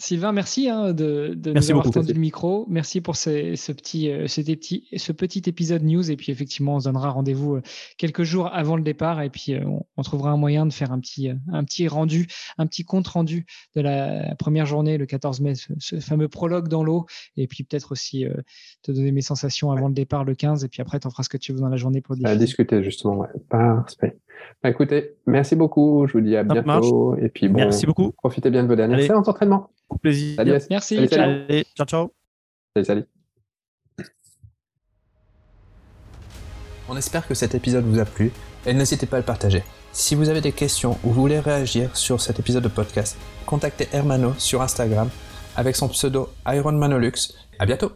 Sylvain, 0.00 0.30
merci 0.30 0.68
hein, 0.68 0.92
de, 0.92 1.34
de 1.36 1.52
nous 1.52 1.70
avoir 1.72 1.90
tendu 1.90 2.12
le 2.12 2.20
micro. 2.20 2.66
Merci 2.68 3.00
pour 3.00 3.16
ce, 3.16 3.56
ce 3.56 3.72
petit, 3.72 4.08
euh, 4.12 4.28
ce, 4.28 4.40
petit, 4.40 4.86
ce 4.96 5.10
petit 5.10 5.42
épisode 5.46 5.82
news. 5.82 6.08
Et 6.08 6.14
puis 6.16 6.30
effectivement, 6.30 6.76
on 6.76 6.80
se 6.80 6.84
donnera 6.84 7.10
rendez-vous 7.10 7.56
euh, 7.56 7.62
quelques 7.96 8.22
jours 8.22 8.48
avant 8.54 8.76
le 8.76 8.84
départ. 8.84 9.20
Et 9.22 9.28
puis 9.28 9.54
euh, 9.54 9.64
on, 9.96 10.02
trouvera 10.02 10.30
un 10.30 10.36
moyen 10.36 10.66
de 10.66 10.72
faire 10.72 10.92
un 10.92 11.00
petit, 11.00 11.30
un 11.52 11.64
petit 11.64 11.88
rendu, 11.88 12.28
un 12.58 12.68
petit 12.68 12.84
compte 12.84 13.08
rendu 13.08 13.44
de 13.74 13.80
la 13.80 14.36
première 14.36 14.66
journée, 14.66 14.98
le 14.98 15.06
14 15.06 15.40
mai, 15.40 15.54
ce, 15.56 15.98
fameux 15.98 16.28
prologue 16.28 16.68
dans 16.68 16.84
l'eau. 16.84 17.06
Et 17.36 17.48
puis 17.48 17.64
peut-être 17.64 17.90
aussi 17.90 18.24
te 18.82 18.92
donner 18.92 19.10
mes 19.10 19.20
sensations 19.20 19.72
avant 19.72 19.88
le 19.88 19.94
départ 19.94 20.22
le 20.22 20.36
15. 20.36 20.62
Et 20.62 20.68
puis 20.68 20.80
après, 20.80 21.00
tu 21.00 21.08
en 21.08 21.10
feras 21.10 21.24
ce 21.24 21.28
que 21.28 21.38
tu 21.38 21.52
veux 21.52 21.58
dans 21.58 21.68
la 21.68 21.76
journée 21.76 22.02
pour 22.02 22.14
le 22.14 22.36
discuter 22.36 22.84
justement. 22.84 23.16
Ouais. 23.16 23.28
Parfait. 23.48 24.16
Bah, 24.62 24.70
écoutez, 24.70 25.16
merci 25.26 25.56
beaucoup. 25.56 26.06
Je 26.06 26.12
vous 26.14 26.20
dis 26.20 26.36
à 26.36 26.42
bientôt. 26.44 27.16
Et 27.16 27.28
puis 27.28 27.48
bon, 27.48 27.58
merci 27.58 27.86
beaucoup. 27.86 28.12
profitez 28.12 28.50
bien 28.50 28.62
de 28.62 28.68
vos 28.68 28.76
dernières 28.76 29.00
séances 29.02 29.26
d'entraînement. 29.26 29.70
Au 29.88 29.96
plaisir. 29.96 30.36
Salut, 30.36 30.52
Merci. 30.70 31.08
ciao. 31.08 31.30
ciao, 31.76 31.86
ciao. 31.86 32.12
Salut, 32.74 32.84
salut. 32.84 33.04
On 36.88 36.96
espère 36.96 37.26
que 37.26 37.34
cet 37.34 37.54
épisode 37.54 37.84
vous 37.84 37.98
a 37.98 38.04
plu 38.04 38.32
et 38.66 38.72
n'hésitez 38.72 39.06
pas 39.06 39.16
à 39.16 39.20
le 39.20 39.26
partager. 39.26 39.62
Si 39.92 40.14
vous 40.14 40.28
avez 40.28 40.40
des 40.40 40.52
questions 40.52 40.92
ou 41.04 41.08
vous 41.10 41.20
voulez 41.20 41.38
réagir 41.38 41.96
sur 41.96 42.20
cet 42.20 42.38
épisode 42.38 42.62
de 42.62 42.68
podcast, 42.68 43.18
contactez 43.46 43.88
Hermano 43.92 44.32
sur 44.38 44.62
Instagram 44.62 45.08
avec 45.56 45.76
son 45.76 45.88
pseudo 45.88 46.28
IronManolux. 46.46 47.34
À 47.58 47.66
bientôt 47.66 47.92